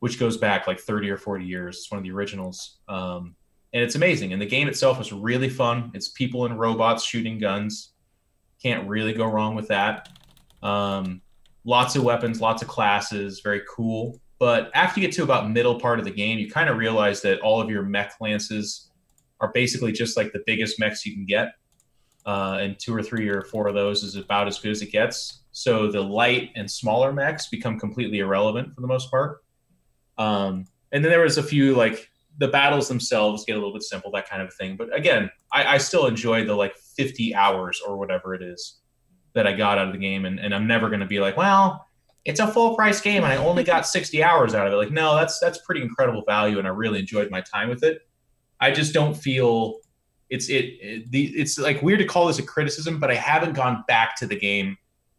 which 0.00 0.18
goes 0.18 0.36
back 0.36 0.66
like 0.66 0.78
30 0.78 1.10
or 1.10 1.16
40 1.16 1.44
years. 1.44 1.78
It's 1.78 1.90
one 1.90 1.98
of 1.98 2.04
the 2.04 2.10
originals. 2.10 2.78
Um, 2.88 3.34
and 3.72 3.82
it's 3.82 3.94
amazing. 3.94 4.32
And 4.32 4.40
the 4.40 4.46
game 4.46 4.68
itself 4.68 5.00
is 5.00 5.12
really 5.12 5.48
fun. 5.48 5.90
It's 5.94 6.08
people 6.08 6.46
and 6.46 6.58
robots 6.58 7.04
shooting 7.04 7.38
guns. 7.38 7.92
Can't 8.62 8.88
really 8.88 9.12
go 9.12 9.26
wrong 9.26 9.54
with 9.54 9.68
that. 9.68 10.08
Um, 10.62 11.20
lots 11.64 11.96
of 11.96 12.04
weapons, 12.04 12.40
lots 12.40 12.62
of 12.62 12.68
classes, 12.68 13.40
very 13.40 13.62
cool. 13.68 14.20
But 14.38 14.70
after 14.74 15.00
you 15.00 15.06
get 15.06 15.14
to 15.16 15.22
about 15.22 15.50
middle 15.50 15.80
part 15.80 15.98
of 15.98 16.04
the 16.04 16.10
game, 16.10 16.38
you 16.38 16.50
kind 16.50 16.68
of 16.68 16.76
realize 16.76 17.22
that 17.22 17.40
all 17.40 17.60
of 17.60 17.70
your 17.70 17.82
mech 17.82 18.14
lances 18.20 18.90
are 19.40 19.50
basically 19.52 19.92
just 19.92 20.16
like 20.16 20.32
the 20.32 20.42
biggest 20.46 20.78
mechs 20.78 21.04
you 21.04 21.14
can 21.14 21.24
get. 21.24 21.54
Uh, 22.24 22.58
and 22.60 22.78
two 22.78 22.94
or 22.94 23.02
three 23.02 23.28
or 23.28 23.42
four 23.42 23.68
of 23.68 23.74
those 23.74 24.02
is 24.02 24.16
about 24.16 24.46
as 24.46 24.58
good 24.58 24.72
as 24.72 24.82
it 24.82 24.90
gets. 24.90 25.42
So 25.56 25.90
the 25.90 26.02
light 26.02 26.50
and 26.54 26.70
smaller 26.70 27.14
mechs 27.14 27.46
become 27.48 27.80
completely 27.80 28.18
irrelevant 28.18 28.74
for 28.74 28.82
the 28.82 28.86
most 28.86 29.10
part. 29.10 29.42
Um, 30.18 30.66
and 30.92 31.02
then 31.02 31.10
there 31.10 31.22
was 31.22 31.38
a 31.38 31.42
few 31.42 31.74
like 31.74 32.10
the 32.36 32.48
battles 32.48 32.88
themselves 32.88 33.46
get 33.46 33.54
a 33.54 33.54
little 33.54 33.72
bit 33.72 33.82
simple, 33.82 34.10
that 34.10 34.28
kind 34.28 34.42
of 34.42 34.52
thing. 34.52 34.76
But 34.76 34.94
again, 34.94 35.30
I, 35.50 35.76
I 35.76 35.78
still 35.78 36.08
enjoy 36.08 36.44
the 36.44 36.54
like 36.54 36.76
50 36.76 37.34
hours 37.34 37.80
or 37.86 37.96
whatever 37.96 38.34
it 38.34 38.42
is 38.42 38.80
that 39.32 39.46
I 39.46 39.54
got 39.54 39.78
out 39.78 39.86
of 39.86 39.94
the 39.94 39.98
game. 39.98 40.26
And, 40.26 40.38
and 40.38 40.54
I'm 40.54 40.66
never 40.66 40.90
going 40.90 41.00
to 41.00 41.06
be 41.06 41.20
like, 41.20 41.38
well, 41.38 41.86
it's 42.26 42.40
a 42.40 42.46
full 42.46 42.76
price 42.76 43.00
game 43.00 43.24
and 43.24 43.32
I 43.32 43.36
only 43.36 43.64
got 43.64 43.86
60 43.86 44.22
hours 44.22 44.52
out 44.52 44.66
of 44.66 44.74
it. 44.74 44.76
Like, 44.76 44.90
no, 44.90 45.16
that's, 45.16 45.40
that's 45.40 45.56
pretty 45.62 45.80
incredible 45.80 46.22
value. 46.26 46.58
And 46.58 46.68
I 46.68 46.70
really 46.70 46.98
enjoyed 46.98 47.30
my 47.30 47.40
time 47.40 47.70
with 47.70 47.82
it. 47.82 48.02
I 48.60 48.72
just 48.72 48.92
don't 48.92 49.14
feel 49.14 49.78
it's, 50.28 50.50
it, 50.50 50.64
it 50.82 51.10
the, 51.10 51.28
it's 51.28 51.58
like 51.58 51.80
weird 51.80 52.00
to 52.00 52.04
call 52.04 52.26
this 52.26 52.38
a 52.38 52.42
criticism, 52.42 53.00
but 53.00 53.10
I 53.10 53.14
haven't 53.14 53.54
gone 53.54 53.84
back 53.88 54.16
to 54.16 54.26
the 54.26 54.36
game 54.36 54.76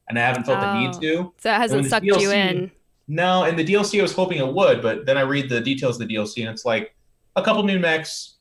and 0.10 0.18
I 0.18 0.22
haven't 0.22 0.46
felt 0.46 0.60
oh, 0.60 0.62
the 0.62 0.80
need 0.80 0.96
oh. 0.96 1.00
to. 1.00 1.34
So 1.38 1.50
it 1.50 1.56
hasn't 1.56 1.86
sucked 1.88 2.06
DLC, 2.06 2.22
you 2.22 2.32
in. 2.32 2.72
No, 3.08 3.44
and 3.44 3.58
the 3.58 3.66
DLC 3.66 4.00
I 4.00 4.02
was 4.02 4.14
hoping 4.14 4.38
it 4.38 4.54
would, 4.54 4.82
but 4.82 5.06
then 5.06 5.18
I 5.18 5.22
read 5.22 5.50
the 5.50 5.62
details 5.62 6.00
of 6.00 6.08
the 6.08 6.16
DLC 6.16 6.42
and 6.42 6.50
it's 6.50 6.66
like 6.66 6.96
a 7.36 7.42
couple 7.42 7.64
new 7.64 7.80
mechs, 7.80 8.36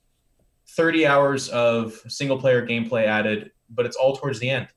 30 0.71 1.07
hours 1.07 1.49
of 1.51 2.01
single 2.09 2.39
player 2.39 2.67
gameplay 2.67 3.07
added, 3.07 3.53
but 3.71 3.87
it's 3.87 3.97
all 3.97 4.17
towards 4.17 4.41
the 4.41 4.51
end. 4.51 4.69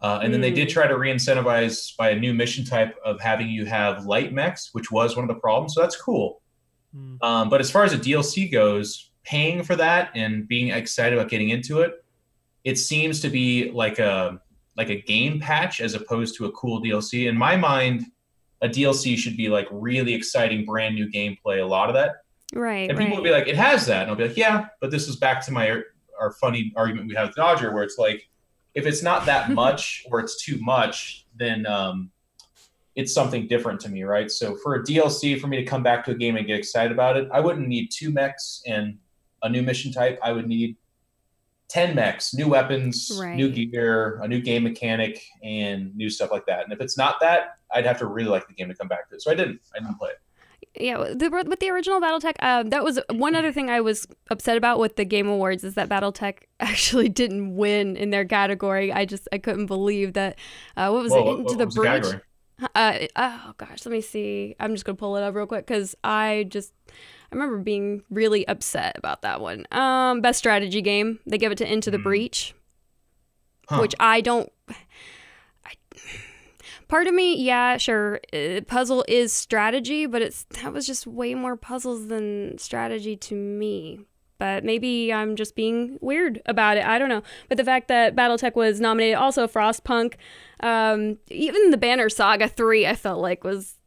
Uh, 0.00 0.18
and 0.20 0.30
mm. 0.30 0.32
then 0.32 0.40
they 0.40 0.50
did 0.50 0.68
hmm. 0.68 0.72
try 0.72 0.86
to 0.86 0.98
re-incentivize 0.98 1.96
by 1.96 2.10
a 2.10 2.18
new 2.18 2.34
mission 2.34 2.64
type 2.64 2.96
of 3.04 3.20
having 3.20 3.48
you 3.48 3.64
have 3.64 4.04
light 4.04 4.32
mechs, 4.32 4.70
which 4.72 4.90
was 4.90 5.14
one 5.14 5.24
of 5.24 5.28
the 5.28 5.40
problems. 5.40 5.74
So 5.74 5.80
that's 5.80 5.96
cool. 5.96 6.42
Mm. 6.96 7.22
Um, 7.22 7.48
but 7.48 7.60
as 7.60 7.70
far 7.70 7.84
as 7.84 7.92
a 7.92 7.98
DLC 7.98 8.50
goes, 8.50 9.10
paying 9.22 9.62
for 9.62 9.76
that 9.76 10.10
and 10.16 10.48
being 10.48 10.70
excited 10.70 11.16
about 11.16 11.30
getting 11.30 11.50
into 11.50 11.82
it, 11.82 12.04
it 12.64 12.78
seems 12.78 13.20
to 13.20 13.28
be 13.28 13.70
like 13.70 13.98
a 13.98 14.40
like 14.76 14.88
a 14.88 15.00
game 15.02 15.38
patch 15.40 15.80
as 15.80 15.94
opposed 15.94 16.36
to 16.36 16.46
a 16.46 16.52
cool 16.52 16.82
DLC. 16.82 17.28
In 17.28 17.36
my 17.36 17.56
mind, 17.56 18.06
a 18.62 18.68
DLC 18.68 19.16
should 19.16 19.36
be 19.36 19.48
like 19.48 19.68
really 19.70 20.14
exciting, 20.14 20.64
brand 20.64 20.94
new 20.94 21.10
gameplay. 21.10 21.62
A 21.62 21.66
lot 21.66 21.88
of 21.88 21.94
that, 21.94 22.22
right? 22.54 22.88
And 22.88 22.98
people 22.98 23.12
right. 23.12 23.16
will 23.16 23.24
be 23.24 23.30
like, 23.30 23.48
"It 23.48 23.56
has 23.56 23.86
that," 23.86 24.02
and 24.02 24.10
I'll 24.10 24.16
be 24.16 24.28
like, 24.28 24.36
"Yeah," 24.36 24.66
but 24.80 24.90
this 24.90 25.08
is 25.08 25.16
back 25.16 25.44
to 25.46 25.52
my 25.52 25.82
our 26.18 26.32
funny 26.32 26.72
argument 26.76 27.08
we 27.08 27.14
had 27.14 27.26
with 27.26 27.36
Dodger, 27.36 27.72
where 27.72 27.82
it's 27.82 27.98
like, 27.98 28.28
if 28.74 28.86
it's 28.86 29.02
not 29.02 29.26
that 29.26 29.50
much 29.62 30.04
or 30.10 30.20
it's 30.20 30.42
too 30.42 30.58
much, 30.60 31.26
then 31.36 31.66
um, 31.66 32.10
it's 32.94 33.12
something 33.12 33.46
different 33.46 33.80
to 33.80 33.88
me, 33.88 34.04
right? 34.04 34.30
So 34.30 34.56
for 34.56 34.76
a 34.76 34.82
DLC, 34.82 35.40
for 35.40 35.48
me 35.48 35.56
to 35.56 35.64
come 35.64 35.82
back 35.82 36.04
to 36.04 36.12
a 36.12 36.14
game 36.14 36.36
and 36.36 36.46
get 36.46 36.58
excited 36.58 36.92
about 36.92 37.16
it, 37.16 37.28
I 37.32 37.40
wouldn't 37.40 37.68
need 37.68 37.90
two 37.90 38.10
mechs 38.10 38.62
and 38.66 38.98
a 39.42 39.48
new 39.48 39.62
mission 39.62 39.92
type. 39.92 40.18
I 40.22 40.32
would 40.32 40.46
need 40.46 40.76
10 41.72 41.94
mechs, 41.94 42.34
new 42.34 42.48
weapons, 42.48 43.10
right. 43.18 43.34
new 43.34 43.50
gear, 43.50 44.20
a 44.22 44.28
new 44.28 44.42
game 44.42 44.62
mechanic, 44.62 45.24
and 45.42 45.94
new 45.96 46.10
stuff 46.10 46.30
like 46.30 46.44
that. 46.44 46.64
And 46.64 46.72
if 46.72 46.82
it's 46.82 46.98
not 46.98 47.18
that, 47.20 47.56
I'd 47.74 47.86
have 47.86 47.98
to 48.00 48.06
really 48.06 48.28
like 48.28 48.46
the 48.46 48.52
game 48.52 48.68
to 48.68 48.74
come 48.74 48.88
back 48.88 49.08
to 49.08 49.14
it. 49.14 49.22
So 49.22 49.30
I 49.30 49.34
didn't. 49.34 49.58
I 49.74 49.78
didn't 49.78 49.98
play 49.98 50.10
it. 50.10 50.18
Yeah, 50.78 51.14
the, 51.14 51.30
with 51.46 51.60
the 51.60 51.70
original 51.70 52.00
BattleTech, 52.00 52.34
um, 52.42 52.70
that 52.70 52.84
was 52.84 52.98
one 53.10 53.34
other 53.34 53.52
thing 53.52 53.70
I 53.70 53.80
was 53.80 54.06
upset 54.30 54.58
about 54.58 54.78
with 54.78 54.96
the 54.96 55.04
Game 55.06 55.28
Awards 55.28 55.64
is 55.64 55.74
that 55.74 55.88
BattleTech 55.88 56.40
actually 56.60 57.08
didn't 57.08 57.56
win 57.56 57.96
in 57.96 58.10
their 58.10 58.26
category. 58.26 58.92
I 58.92 59.06
just 59.06 59.26
I 59.32 59.38
couldn't 59.38 59.66
believe 59.66 60.12
that. 60.12 60.38
Uh, 60.76 60.90
what 60.90 61.02
was 61.02 61.12
Whoa, 61.12 61.36
it? 61.36 61.40
Into 61.40 61.56
the 61.56 61.66
Breach. 61.66 62.20
Uh, 62.74 63.06
oh 63.16 63.54
gosh, 63.56 63.84
let 63.86 63.92
me 63.92 64.02
see. 64.02 64.54
I'm 64.60 64.74
just 64.74 64.84
gonna 64.84 64.96
pull 64.96 65.16
it 65.16 65.22
up 65.22 65.34
real 65.34 65.46
quick 65.46 65.66
because 65.66 65.96
I 66.04 66.46
just 66.48 66.72
I 67.32 67.34
remember 67.34 67.58
being 67.58 68.02
really 68.10 68.46
upset 68.46 68.98
about 68.98 69.22
that 69.22 69.40
one. 69.40 69.66
Um, 69.72 70.20
best 70.20 70.38
strategy 70.38 70.82
game. 70.82 71.18
They 71.26 71.38
give 71.38 71.50
it 71.50 71.58
to 71.58 71.72
Into 71.72 71.90
the 71.90 71.96
mm. 71.96 72.02
Breach, 72.02 72.54
huh. 73.68 73.78
which 73.80 73.94
I 73.98 74.20
don't. 74.20 74.52
I, 74.68 75.72
part 76.88 77.06
of 77.06 77.14
me, 77.14 77.42
yeah, 77.42 77.78
sure, 77.78 78.20
uh, 78.34 78.60
puzzle 78.66 79.02
is 79.08 79.32
strategy, 79.32 80.04
but 80.04 80.20
it's 80.20 80.44
that 80.60 80.74
was 80.74 80.86
just 80.86 81.06
way 81.06 81.34
more 81.34 81.56
puzzles 81.56 82.08
than 82.08 82.58
strategy 82.58 83.16
to 83.16 83.34
me. 83.34 84.00
But 84.36 84.62
maybe 84.62 85.10
I'm 85.10 85.34
just 85.34 85.56
being 85.56 85.98
weird 86.02 86.42
about 86.44 86.76
it. 86.76 86.84
I 86.84 86.98
don't 86.98 87.08
know. 87.08 87.22
But 87.48 87.56
the 87.56 87.64
fact 87.64 87.88
that 87.88 88.14
BattleTech 88.14 88.56
was 88.56 88.78
nominated, 88.78 89.14
also 89.14 89.46
Frostpunk, 89.46 90.14
um, 90.60 91.16
even 91.28 91.70
the 91.70 91.76
Banner 91.76 92.10
Saga 92.10 92.48
3, 92.48 92.86
I 92.86 92.96
felt 92.96 93.22
like 93.22 93.44
was 93.44 93.78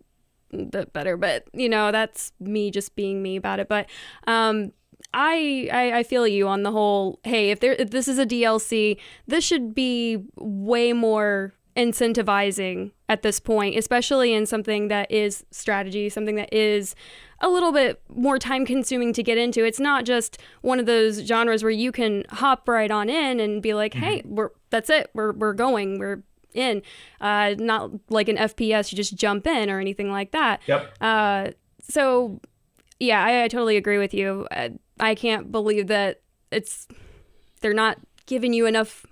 bit 0.64 0.94
better. 0.94 1.18
But, 1.18 1.46
you 1.54 1.70
know, 1.70 1.92
that's 1.92 2.32
me 2.40 2.72
just 2.72 2.96
being 2.96 3.22
me 3.22 3.36
about 3.36 3.60
it. 3.60 3.68
But 3.68 3.88
um, 4.28 4.72
I, 5.14 5.70
I 5.72 6.00
I 6.00 6.04
feel 6.04 6.28
you 6.28 6.48
on 6.48 6.64
the 6.64 6.72
whole. 6.72 7.20
Hey, 7.24 7.52
if 7.52 7.60
there 7.60 7.74
if 7.74 7.92
this 7.92 8.08
is 8.08 8.20
a 8.20 8.26
DLC, 8.26 8.98
this 9.28 9.44
should 9.44 9.74
be 9.74 10.24
way 10.38 10.94
more 10.94 11.54
incentivizing 11.76 12.92
at 13.10 13.22
this 13.22 13.40
point, 13.40 13.78
especially 13.78 14.34
in 14.34 14.46
something 14.46 14.88
that 14.88 15.12
is 15.12 15.46
strategy, 15.52 16.10
something 16.10 16.36
that 16.36 16.54
is 16.54 16.96
a 17.42 17.50
little 17.50 17.72
bit 17.72 18.02
more 18.10 18.40
time 18.40 18.66
consuming 18.66 19.12
to 19.14 19.22
get 19.22 19.38
into. 19.38 19.66
It's 19.66 19.80
not 19.80 20.06
just 20.06 20.38
one 20.62 20.80
of 20.80 20.86
those 20.86 21.20
genres 21.22 21.64
where 21.64 21.72
you 21.72 21.92
can 21.92 22.24
hop 22.30 22.68
right 22.68 22.90
on 22.90 23.10
in 23.10 23.40
and 23.40 23.62
be 23.62 23.74
like, 23.74 23.94
"Hey, 23.94 24.22
we're 24.26 24.50
that's 24.70 24.90
it. 24.90 25.10
We're 25.14 25.34
we're 25.34 25.54
going. 25.54 26.00
We're 26.00 26.24
in." 26.56 26.82
Uh, 27.22 27.56
not 27.58 27.92
like 28.10 28.30
an 28.30 28.38
FPS, 28.38 28.92
you 28.92 28.96
just 28.96 29.16
jump 29.16 29.46
in 29.48 29.70
or 29.70 29.80
anything 29.80 30.12
like 30.12 30.32
that. 30.32 30.62
Yep. 30.68 30.94
Uh, 31.02 31.52
so 31.82 32.40
yeah, 33.00 33.24
I, 33.24 33.44
I 33.44 33.48
totally 33.48 33.78
agree 33.78 33.98
with 33.98 34.14
you. 34.14 34.48
Uh, 34.52 34.70
I 35.00 35.16
can't 35.16 35.52
believe 35.52 35.88
that 35.88 36.22
it's 36.52 36.88
they're 37.62 37.74
not 37.74 37.98
giving 38.26 38.54
you 38.54 38.66
enough 38.66 39.06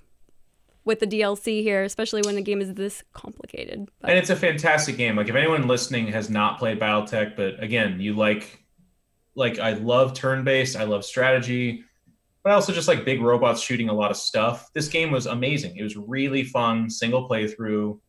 with 0.86 1.00
the 1.00 1.08
DLC 1.08 1.62
here, 1.64 1.84
especially 1.84 2.22
when 2.26 2.36
the 2.36 2.42
game 2.42 2.60
is 2.62 2.74
this 2.74 3.04
complicated. 3.14 3.88
But- 4.02 4.10
And 4.12 4.20
it's 4.20 4.30
a 4.30 4.36
fantastic 4.36 4.98
game. 4.98 5.16
Like 5.16 5.30
if 5.30 5.36
anyone 5.36 5.68
listening 5.68 6.08
has 6.08 6.30
not 6.30 6.60
played 6.60 6.80
BattleTech, 6.80 7.36
but 7.36 7.62
again, 7.64 8.00
you 8.00 8.14
like 8.16 8.60
like 9.36 9.60
I 9.60 9.74
love 9.74 10.14
turn-based, 10.14 10.76
I 10.76 10.84
love 10.84 11.04
strategy, 11.06 11.84
but 12.44 12.52
I 12.52 12.56
also 12.56 12.74
just 12.74 12.88
like 12.88 13.06
big 13.06 13.22
robots 13.22 13.62
shooting 13.62 13.90
a 13.90 13.94
lot 13.94 14.12
of 14.12 14.18
stuff. 14.18 14.70
This 14.74 14.90
game 14.90 15.12
was 15.12 15.26
amazing. 15.26 15.78
It 15.78 15.84
was 15.84 15.96
really 15.96 16.44
fun, 16.44 16.90
single 16.90 17.28
playthrough. 17.30 18.00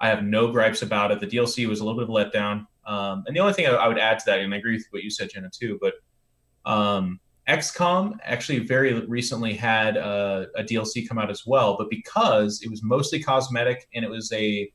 I 0.00 0.08
have 0.08 0.22
no 0.24 0.50
gripes 0.50 0.82
about 0.82 1.10
it. 1.10 1.20
The 1.20 1.26
DLC 1.26 1.68
was 1.68 1.80
a 1.80 1.84
little 1.84 2.00
bit 2.00 2.08
of 2.08 2.10
a 2.10 2.38
letdown. 2.38 2.66
Um, 2.86 3.24
and 3.26 3.36
the 3.36 3.40
only 3.40 3.52
thing 3.52 3.66
I, 3.66 3.70
I 3.70 3.88
would 3.88 3.98
add 3.98 4.18
to 4.20 4.24
that, 4.26 4.40
and 4.40 4.54
I 4.54 4.58
agree 4.58 4.74
with 4.74 4.86
what 4.90 5.02
you 5.02 5.10
said, 5.10 5.30
Genna, 5.30 5.50
too, 5.50 5.78
but 5.80 5.94
um, 6.64 7.20
XCOM 7.48 8.18
actually 8.22 8.60
very 8.60 8.94
recently 9.06 9.54
had 9.54 9.96
a, 9.96 10.46
a 10.56 10.62
DLC 10.62 11.08
come 11.08 11.18
out 11.18 11.30
as 11.30 11.44
well, 11.44 11.76
but 11.76 11.90
because 11.90 12.62
it 12.62 12.70
was 12.70 12.82
mostly 12.82 13.20
cosmetic 13.20 13.88
and 13.94 14.04
it 14.04 14.10
was 14.10 14.30
a 14.32 14.72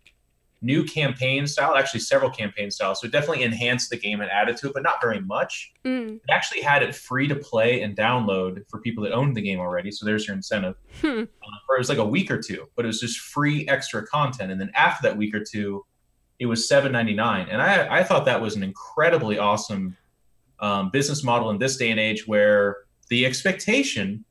new 0.62 0.84
campaign 0.84 1.46
style, 1.46 1.76
actually 1.76 2.00
several 2.00 2.32
campaign 2.32 2.72
styles, 2.72 3.00
so 3.00 3.06
it 3.08 3.12
definitely 3.12 3.44
enhanced 3.44 3.90
the 3.90 3.98
game 3.98 4.22
and 4.22 4.30
added 4.32 4.58
to 4.58 4.68
it, 4.68 4.74
but 4.74 4.82
not 4.84 4.96
very 5.02 5.22
much. 5.22 5.72
Mm, 5.86 6.16
It 6.16 6.32
actually 6.32 6.62
had 6.62 6.82
it 6.82 6.96
free 6.96 7.28
to 7.28 7.36
play 7.36 7.82
and 7.82 7.96
download 7.96 8.62
for 8.70 8.82
people 8.82 9.04
that 9.04 9.14
owned 9.14 9.36
the 9.38 9.42
game 9.42 9.60
already, 9.60 9.92
so 9.92 10.06
there's 10.06 10.28
your 10.28 10.36
incentive. 10.36 10.76
hmm. 11.02 11.08
Uh, 11.08 11.58
for 11.66 11.76
it 11.76 11.80
was 11.80 11.90
like 11.90 12.00
a 12.00 12.06
week 12.06 12.32
or 12.32 12.42
two, 12.42 12.66
but 12.76 12.86
it 12.86 12.88
was 12.88 13.00
just 13.00 13.20
free 13.20 13.68
extra 13.68 14.06
content, 14.08 14.52
and 14.52 14.60
then 14.60 14.72
after 14.76 15.08
that 15.08 15.18
week 15.18 15.36
or 15.36 15.44
two, 15.44 15.86
it 16.40 16.46
was 16.46 16.68
seven 16.68 16.92
ninety 16.92 17.14
nine, 17.14 17.48
and 17.50 17.62
I 17.62 18.00
I 18.00 18.04
thought 18.04 18.26
that 18.26 18.42
was 18.42 18.56
an 18.56 18.64
incredibly 18.64 19.38
awesome 19.40 19.96
um, 20.60 20.90
business 20.92 21.24
model 21.24 21.50
in 21.52 21.58
this 21.60 21.78
day 21.78 21.92
and 21.92 22.00
age 22.00 22.28
where 22.28 22.78
the 23.10 23.26
expectation 23.26 24.26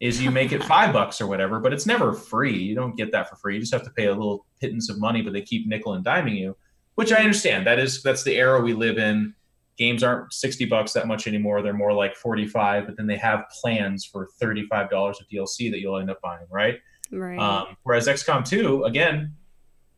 is 0.00 0.20
you 0.22 0.30
make 0.30 0.52
it 0.52 0.64
five 0.64 0.92
bucks 0.92 1.20
or 1.20 1.26
whatever, 1.26 1.60
but 1.60 1.72
it's 1.72 1.86
never 1.86 2.12
free. 2.12 2.56
You 2.56 2.74
don't 2.74 2.96
get 2.96 3.12
that 3.12 3.28
for 3.28 3.36
free. 3.36 3.54
You 3.54 3.60
just 3.60 3.72
have 3.72 3.84
to 3.84 3.90
pay 3.90 4.06
a 4.06 4.14
little 4.14 4.46
pittance 4.60 4.88
of 4.88 4.98
money, 4.98 5.20
but 5.20 5.32
they 5.32 5.42
keep 5.42 5.66
nickel 5.66 5.92
and 5.92 6.04
diming 6.04 6.38
you, 6.38 6.56
which 6.94 7.12
I 7.12 7.16
understand. 7.16 7.66
That 7.66 7.78
is 7.78 8.02
that's 8.02 8.24
the 8.24 8.36
era 8.36 8.60
we 8.60 8.72
live 8.72 8.98
in. 8.98 9.34
Games 9.76 10.02
aren't 10.02 10.32
sixty 10.32 10.64
bucks 10.64 10.92
that 10.94 11.06
much 11.06 11.26
anymore. 11.26 11.62
They're 11.62 11.72
more 11.72 11.92
like 11.92 12.16
forty 12.16 12.46
five, 12.46 12.86
but 12.86 12.96
then 12.96 13.06
they 13.06 13.18
have 13.18 13.44
plans 13.60 14.04
for 14.04 14.28
thirty 14.38 14.66
five 14.66 14.90
dollars 14.90 15.20
of 15.20 15.26
DLC 15.28 15.70
that 15.70 15.80
you'll 15.80 15.98
end 15.98 16.10
up 16.10 16.20
buying, 16.22 16.46
right? 16.50 16.78
Right. 17.12 17.38
Um, 17.38 17.76
whereas 17.82 18.06
XCOM 18.06 18.48
2, 18.48 18.84
again, 18.84 19.34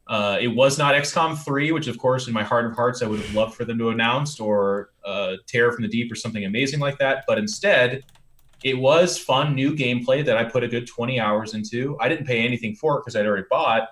uh, 0.06 0.38
it 0.40 0.48
was 0.48 0.78
not 0.78 0.94
XCOM 0.94 1.36
3, 1.44 1.72
which 1.72 1.86
of 1.86 1.98
course, 1.98 2.26
in 2.26 2.32
my 2.32 2.42
heart 2.42 2.66
of 2.66 2.74
hearts, 2.74 3.02
I 3.02 3.06
would 3.06 3.20
have 3.20 3.34
loved 3.34 3.54
for 3.54 3.64
them 3.64 3.78
to 3.78 3.90
announce, 3.90 4.40
or 4.40 4.90
uh, 5.04 5.34
Terror 5.46 5.72
from 5.72 5.82
the 5.82 5.88
Deep, 5.88 6.10
or 6.10 6.14
something 6.14 6.44
amazing 6.44 6.80
like 6.80 6.98
that. 6.98 7.24
But 7.26 7.38
instead, 7.38 8.02
it 8.64 8.74
was 8.74 9.18
fun 9.18 9.54
new 9.54 9.74
gameplay 9.74 10.24
that 10.24 10.36
I 10.36 10.44
put 10.44 10.62
a 10.62 10.68
good 10.68 10.86
20 10.86 11.18
hours 11.18 11.54
into. 11.54 11.96
I 12.00 12.08
didn't 12.08 12.26
pay 12.26 12.44
anything 12.44 12.74
for 12.74 12.96
it 12.96 13.00
because 13.00 13.16
I'd 13.16 13.26
already 13.26 13.46
bought, 13.50 13.88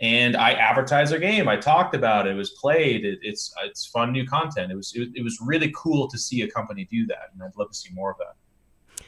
and 0.00 0.36
I 0.36 0.52
advertised 0.52 1.12
their 1.12 1.18
game. 1.18 1.48
I 1.48 1.56
talked 1.56 1.94
about 1.94 2.26
it. 2.26 2.30
It 2.30 2.34
was 2.34 2.50
played. 2.50 3.04
It, 3.04 3.18
it's 3.22 3.52
it's 3.64 3.86
fun 3.86 4.12
new 4.12 4.26
content. 4.26 4.70
It 4.70 4.76
was 4.76 4.92
it, 4.94 5.10
it 5.14 5.22
was 5.22 5.38
really 5.40 5.72
cool 5.74 6.08
to 6.08 6.18
see 6.18 6.42
a 6.42 6.50
company 6.50 6.86
do 6.90 7.06
that, 7.06 7.30
and 7.32 7.42
I'd 7.42 7.56
love 7.56 7.70
to 7.70 7.76
see 7.76 7.90
more 7.92 8.10
of 8.10 8.18
that. 8.18 9.06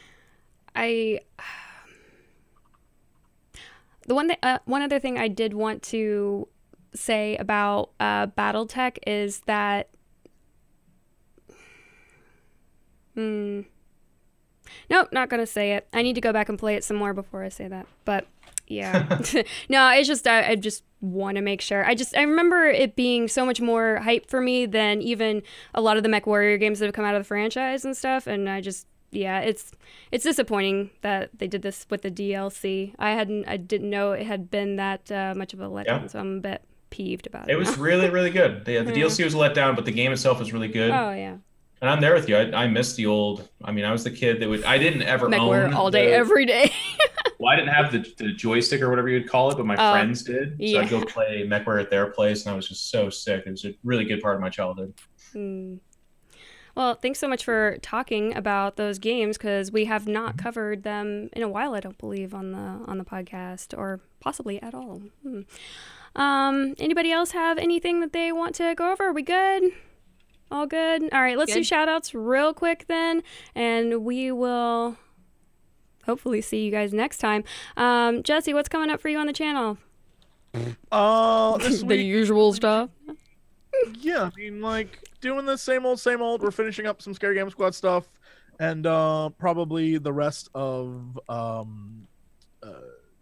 I 0.75 1.21
the 4.07 4.15
one 4.15 4.29
that 4.29 4.39
uh, 4.43 4.59
one 4.65 4.83
other 4.83 4.99
thing 4.99 5.19
I 5.19 5.29
did 5.29 5.55
want 5.55 5.83
to 5.85 6.49
say 6.95 7.37
about 7.37 7.91
uh, 8.01 8.27
BattleTech 8.27 8.99
is 9.07 9.41
that. 9.41 9.91
Hmm. 13.15 13.63
Nope, 14.91 15.09
not 15.13 15.29
gonna 15.29 15.47
say 15.47 15.73
it. 15.73 15.87
I 15.93 16.03
need 16.03 16.15
to 16.15 16.21
go 16.21 16.33
back 16.33 16.49
and 16.49 16.59
play 16.59 16.75
it 16.75 16.85
some 16.85 16.97
more 16.97 17.13
before 17.15 17.43
I 17.45 17.49
say 17.49 17.69
that. 17.69 17.87
But 18.05 18.27
yeah, 18.67 19.07
no, 19.69 19.91
it's 19.91 20.09
just 20.09 20.27
I, 20.27 20.51
I 20.51 20.55
just 20.57 20.85
want 21.01 21.37
to 21.37 21.43
make 21.43 21.61
sure. 21.61 21.85
I 21.87 21.95
just 21.95 22.17
I 22.17 22.23
remember 22.23 22.65
it 22.67 22.97
being 22.97 23.29
so 23.29 23.45
much 23.47 23.61
more 23.61 23.97
hype 23.99 24.29
for 24.29 24.41
me 24.41 24.67
than 24.67 25.01
even 25.03 25.43
a 25.75 25.81
lot 25.81 25.97
of 25.97 26.03
the 26.03 26.09
MechWarrior 26.09 26.59
games 26.59 26.79
that 26.79 26.87
have 26.87 26.95
come 26.95 27.05
out 27.05 27.15
of 27.15 27.21
the 27.21 27.27
franchise 27.27 27.85
and 27.85 27.97
stuff. 27.97 28.27
And 28.27 28.49
I 28.49 28.61
just 28.61 28.87
yeah, 29.11 29.41
it's 29.41 29.73
it's 30.13 30.25
disappointing 30.25 30.91
that 31.03 31.31
they 31.39 31.47
did 31.47 31.63
this 31.63 31.87
with 31.89 32.03
the 32.03 32.11
DLC. 32.11 32.95
I 32.99 33.13
hadn't 33.13 33.47
I 33.49 33.57
didn't 33.57 33.89
know 33.91 34.13
it 34.13 34.27
had 34.27 34.51
been 34.51 34.77
that 34.77 35.11
uh, 35.11 35.35
much 35.37 35.55
of 35.55 35.61
a 35.61 35.65
letdown, 35.69 35.87
Yeah. 36.03 36.07
so 36.09 36.19
I'm 36.19 36.37
a 36.39 36.41
bit 36.41 36.63
peeved 36.91 37.27
about 37.27 37.49
it. 37.49 37.53
It 37.53 37.57
was 37.57 37.77
really 37.79 38.11
really 38.11 38.31
good. 38.31 38.65
The, 38.67 38.83
the 38.83 38.91
Yeah. 38.99 39.07
DLC 39.07 39.25
was 39.25 39.35
a 39.35 39.39
letdown, 39.39 39.77
but 39.77 39.85
the 39.87 39.93
game 39.93 40.13
itself 40.13 40.39
was 40.39 40.53
really 40.53 40.69
good. 40.69 40.91
oh 40.91 41.13
yeah, 41.13 41.37
And 41.81 41.89
I'm 41.89 42.01
there 42.01 42.15
with 42.15 42.29
you. 42.29 42.37
I, 42.37 42.65
I 42.65 42.67
miss 42.67 42.95
the 42.95 43.07
old. 43.07 43.49
I 43.63 43.71
mean, 43.73 43.85
I 43.85 43.93
was 43.93 44.03
the 44.05 44.11
kid 44.11 44.41
that 44.41 44.49
would. 44.49 44.65
I 44.65 44.79
didn't 44.79 45.03
ever 45.03 45.29
Mech 45.29 45.41
own 45.41 45.47
Warrior 45.47 45.75
all 45.75 45.91
day, 45.91 46.07
the- 46.09 46.13
every 46.15 46.47
day. 46.47 46.73
Well, 47.41 47.53
I 47.53 47.57
didn't 47.57 47.73
have 47.73 47.93
the, 47.93 47.99
the 48.17 48.33
joystick 48.33 48.83
or 48.83 48.91
whatever 48.91 49.09
you 49.09 49.21
would 49.21 49.31
call 49.31 49.53
it, 49.53 49.57
but 49.57 49.65
my 49.65 49.77
Oh, 49.77 49.93
friends 49.93 50.25
did. 50.25 50.59
So 50.73 50.81
I'd 50.81 50.91
go 50.91 51.05
play 51.05 51.47
MechWarrior 51.47 51.83
at 51.83 51.89
their 51.89 52.09
place, 52.09 52.45
and 52.45 52.53
I 52.53 52.57
was 52.57 52.67
just 52.69 52.91
so 52.91 53.11
sick. 53.11 53.45
It 53.47 53.51
was 53.53 53.65
a 53.65 53.75
really 53.85 54.05
good 54.05 54.21
part 54.21 54.35
of 54.35 54.41
my 54.41 54.49
childhood. 54.51 54.93
Hmm. 55.33 55.75
Well, 56.75 56.95
thanks 56.97 57.21
so 57.21 57.29
much 57.29 57.45
for 57.45 57.79
talking 57.81 58.37
about 58.37 58.75
those 58.75 58.99
games 58.99 59.39
because 59.39 59.71
we 59.71 59.85
have 59.85 60.09
not 60.09 60.31
Mm-hmm. 60.31 60.39
covered 60.43 60.83
them 60.83 61.31
in 61.33 61.45
a 61.45 61.49
while. 61.49 61.75
I 61.77 61.81
don't 61.81 61.97
believe 61.99 62.35
on 62.35 62.51
the 62.51 62.59
on 62.91 62.99
the 62.99 63.05
podcast 63.05 63.77
or 63.79 64.01
possibly 64.19 64.61
at 64.61 64.75
all. 64.75 65.01
Hmm. 65.23 65.43
Um, 66.17 66.75
anybody 66.79 67.13
else 67.13 67.31
have 67.31 67.57
anything 67.57 68.01
that 68.01 68.13
they 68.13 68.33
want 68.33 68.57
to 68.57 68.75
go 68.75 68.91
over? 68.91 69.05
Are 69.05 69.13
we 69.13 69.23
good? 69.23 69.63
All 70.51 70.67
good. 70.67 71.03
All 71.13 71.21
right, 71.21 71.37
let's 71.37 71.53
do 71.53 71.61
Good. 71.61 71.67
shout 71.67 71.89
outs 71.89 72.15
real 72.15 72.55
quick 72.55 72.87
then, 72.89 73.23
and 73.55 74.05
we 74.05 74.33
will 74.33 74.97
hopefully 76.05 76.41
see 76.41 76.65
you 76.65 76.71
guys 76.71 76.93
next 76.93 77.19
time. 77.19 77.45
Um, 77.77 78.23
Jesse, 78.23 78.55
what's 78.55 78.69
coming 78.69 78.89
up 78.91 79.01
for 79.01 79.09
you 79.09 79.19
on 79.19 79.27
the 79.27 79.33
channel? 79.33 79.77
Uh, 80.91 81.59
this 81.59 81.81
the 81.81 81.87
week, 81.87 82.07
usual 82.07 82.53
stuff. 82.55 82.89
yeah, 84.01 84.31
I 84.35 84.39
mean, 84.39 84.63
like 84.63 84.99
doing 85.21 85.45
the 85.45 85.59
same 85.59 85.85
old, 85.85 86.01
same 86.01 86.23
old. 86.23 86.43
We're 86.43 86.51
finishing 86.51 86.87
up 86.87 87.03
some 87.03 87.13
Scary 87.13 87.35
Game 87.35 87.51
Squad 87.51 87.75
stuff, 87.75 88.09
and 88.59 88.87
uh, 88.87 89.29
probably 89.39 89.99
the 89.99 90.13
rest 90.13 90.49
of 90.55 91.19
um, 91.29 92.07
uh, 92.63 92.73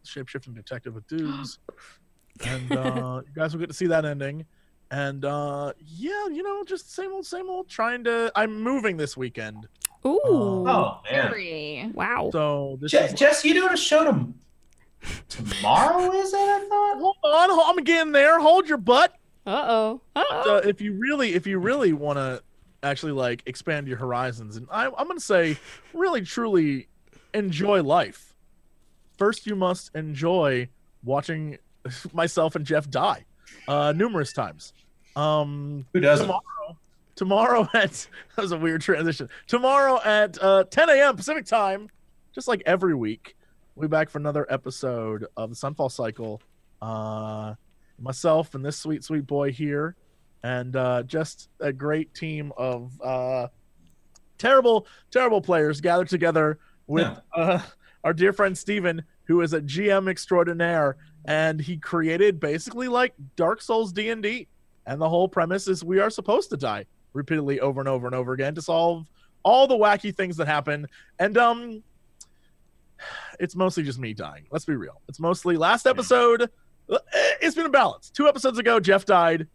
Shapeshifting 0.04 0.54
Detective 0.54 0.94
with 0.94 1.06
Dudes, 1.08 1.58
and 2.46 2.70
uh, 2.70 3.22
you 3.26 3.32
guys 3.34 3.52
will 3.52 3.60
get 3.60 3.68
to 3.68 3.74
see 3.74 3.86
that 3.88 4.04
ending. 4.04 4.46
And 4.90 5.24
uh, 5.24 5.72
yeah, 5.84 6.28
you 6.28 6.42
know, 6.42 6.62
just 6.64 6.94
same 6.94 7.12
old, 7.12 7.26
same 7.26 7.48
old. 7.50 7.68
Trying 7.68 8.04
to. 8.04 8.30
I'm 8.36 8.62
moving 8.62 8.96
this 8.96 9.16
weekend, 9.16 9.66
Ooh. 10.04 10.20
Oh 10.24 11.00
man, 11.10 11.28
Very. 11.30 11.90
Wow. 11.92 12.30
so 12.32 12.78
this 12.80 12.92
Je- 12.92 12.98
is. 12.98 13.12
Jess, 13.14 13.44
you 13.44 13.54
doing 13.54 13.72
a 13.72 13.76
show 13.76 14.04
to- 14.04 14.32
tomorrow? 15.28 16.12
Is 16.12 16.32
it? 16.32 16.36
I 16.36 16.66
thought. 16.68 16.98
Hold 17.00 17.16
on, 17.24 17.78
I'm 17.78 17.84
getting 17.84 18.12
there. 18.12 18.38
Hold 18.38 18.68
your 18.68 18.78
butt. 18.78 19.12
Uh 19.46 19.64
oh. 19.68 20.00
Uh 20.14 20.22
So 20.44 20.54
oh. 20.64 20.68
if 20.68 20.80
you 20.80 20.92
really, 20.94 21.34
if 21.34 21.46
you 21.46 21.58
really 21.58 21.92
want 21.92 22.18
to 22.18 22.42
actually 22.84 23.12
like 23.12 23.42
expand 23.46 23.88
your 23.88 23.96
horizons, 23.96 24.56
and 24.56 24.68
I, 24.70 24.86
I'm 24.86 25.08
gonna 25.08 25.18
say, 25.20 25.58
really 25.94 26.22
truly 26.22 26.86
enjoy 27.34 27.82
life. 27.82 28.34
First, 29.18 29.46
you 29.46 29.56
must 29.56 29.94
enjoy 29.96 30.68
watching 31.02 31.58
myself 32.12 32.54
and 32.54 32.64
Geoff 32.64 32.88
die, 32.88 33.24
uh, 33.68 33.92
numerous 33.96 34.32
times. 34.32 34.72
Um, 35.14 35.86
Who 35.92 36.00
doesn't? 36.00 36.26
tomorrow, 36.26 36.76
tomorrow 37.14 37.68
at 37.74 38.06
that 38.36 38.42
was 38.42 38.52
a 38.52 38.58
weird 38.58 38.80
transition. 38.82 39.28
Tomorrow 39.46 40.00
at 40.04 40.40
uh, 40.42 40.64
10 40.64 40.90
a.m. 40.90 41.16
Pacific 41.16 41.46
time, 41.46 41.88
just 42.34 42.48
like 42.48 42.62
every 42.66 42.94
week, 42.94 43.36
we'll 43.74 43.88
be 43.88 43.90
back 43.90 44.10
for 44.10 44.18
another 44.18 44.46
episode 44.50 45.26
of 45.36 45.50
the 45.50 45.56
Sunfall 45.56 45.90
Cycle. 45.90 46.40
Uh, 46.82 47.54
myself 47.98 48.54
and 48.54 48.62
this 48.64 48.76
sweet, 48.76 49.02
sweet 49.02 49.26
boy 49.26 49.50
here, 49.50 49.96
and 50.42 50.76
uh, 50.76 51.02
just 51.04 51.48
a 51.60 51.72
great 51.72 52.12
team 52.14 52.52
of 52.58 52.92
uh, 53.02 53.48
terrible, 54.38 54.86
terrible 55.10 55.40
players 55.40 55.80
gathered 55.80 56.08
together 56.08 56.58
with 56.86 57.04
Yeah. 57.06 57.18
uh, 57.34 57.62
our 58.04 58.12
dear 58.12 58.32
friend 58.34 58.56
Steven, 58.56 59.02
who 59.24 59.40
is 59.40 59.54
a 59.54 59.60
GM 59.62 60.08
extraordinaire, 60.10 60.96
and 61.26 61.60
he 61.60 61.76
created 61.76 62.40
basically 62.40 62.88
like 62.88 63.14
Dark 63.36 63.60
Souls 63.60 63.92
D 63.92 64.08
and 64.10 64.22
D, 64.22 64.48
and 64.86 65.00
the 65.00 65.08
whole 65.08 65.28
premise 65.28 65.68
is 65.68 65.84
we 65.84 66.00
are 66.00 66.10
supposed 66.10 66.50
to 66.50 66.56
die 66.56 66.86
repeatedly 67.12 67.60
over 67.60 67.80
and 67.80 67.88
over 67.88 68.06
and 68.06 68.14
over 68.14 68.32
again 68.32 68.54
to 68.54 68.62
solve 68.62 69.06
all 69.42 69.66
the 69.66 69.74
wacky 69.76 70.14
things 70.14 70.36
that 70.38 70.46
happen, 70.48 70.86
and 71.18 71.36
um, 71.38 71.82
it's 73.38 73.54
mostly 73.56 73.82
just 73.82 73.98
me 73.98 74.14
dying. 74.14 74.46
Let's 74.50 74.64
be 74.64 74.74
real. 74.76 75.00
It's 75.08 75.20
mostly 75.20 75.56
last 75.56 75.86
episode. 75.86 76.42
eh, 76.90 76.96
It's 77.40 77.54
been 77.54 77.66
a 77.66 77.70
balance. 77.70 78.10
Two 78.10 78.26
episodes 78.28 78.58
ago, 78.58 78.80
Geoff 78.80 79.04
died 79.04 79.46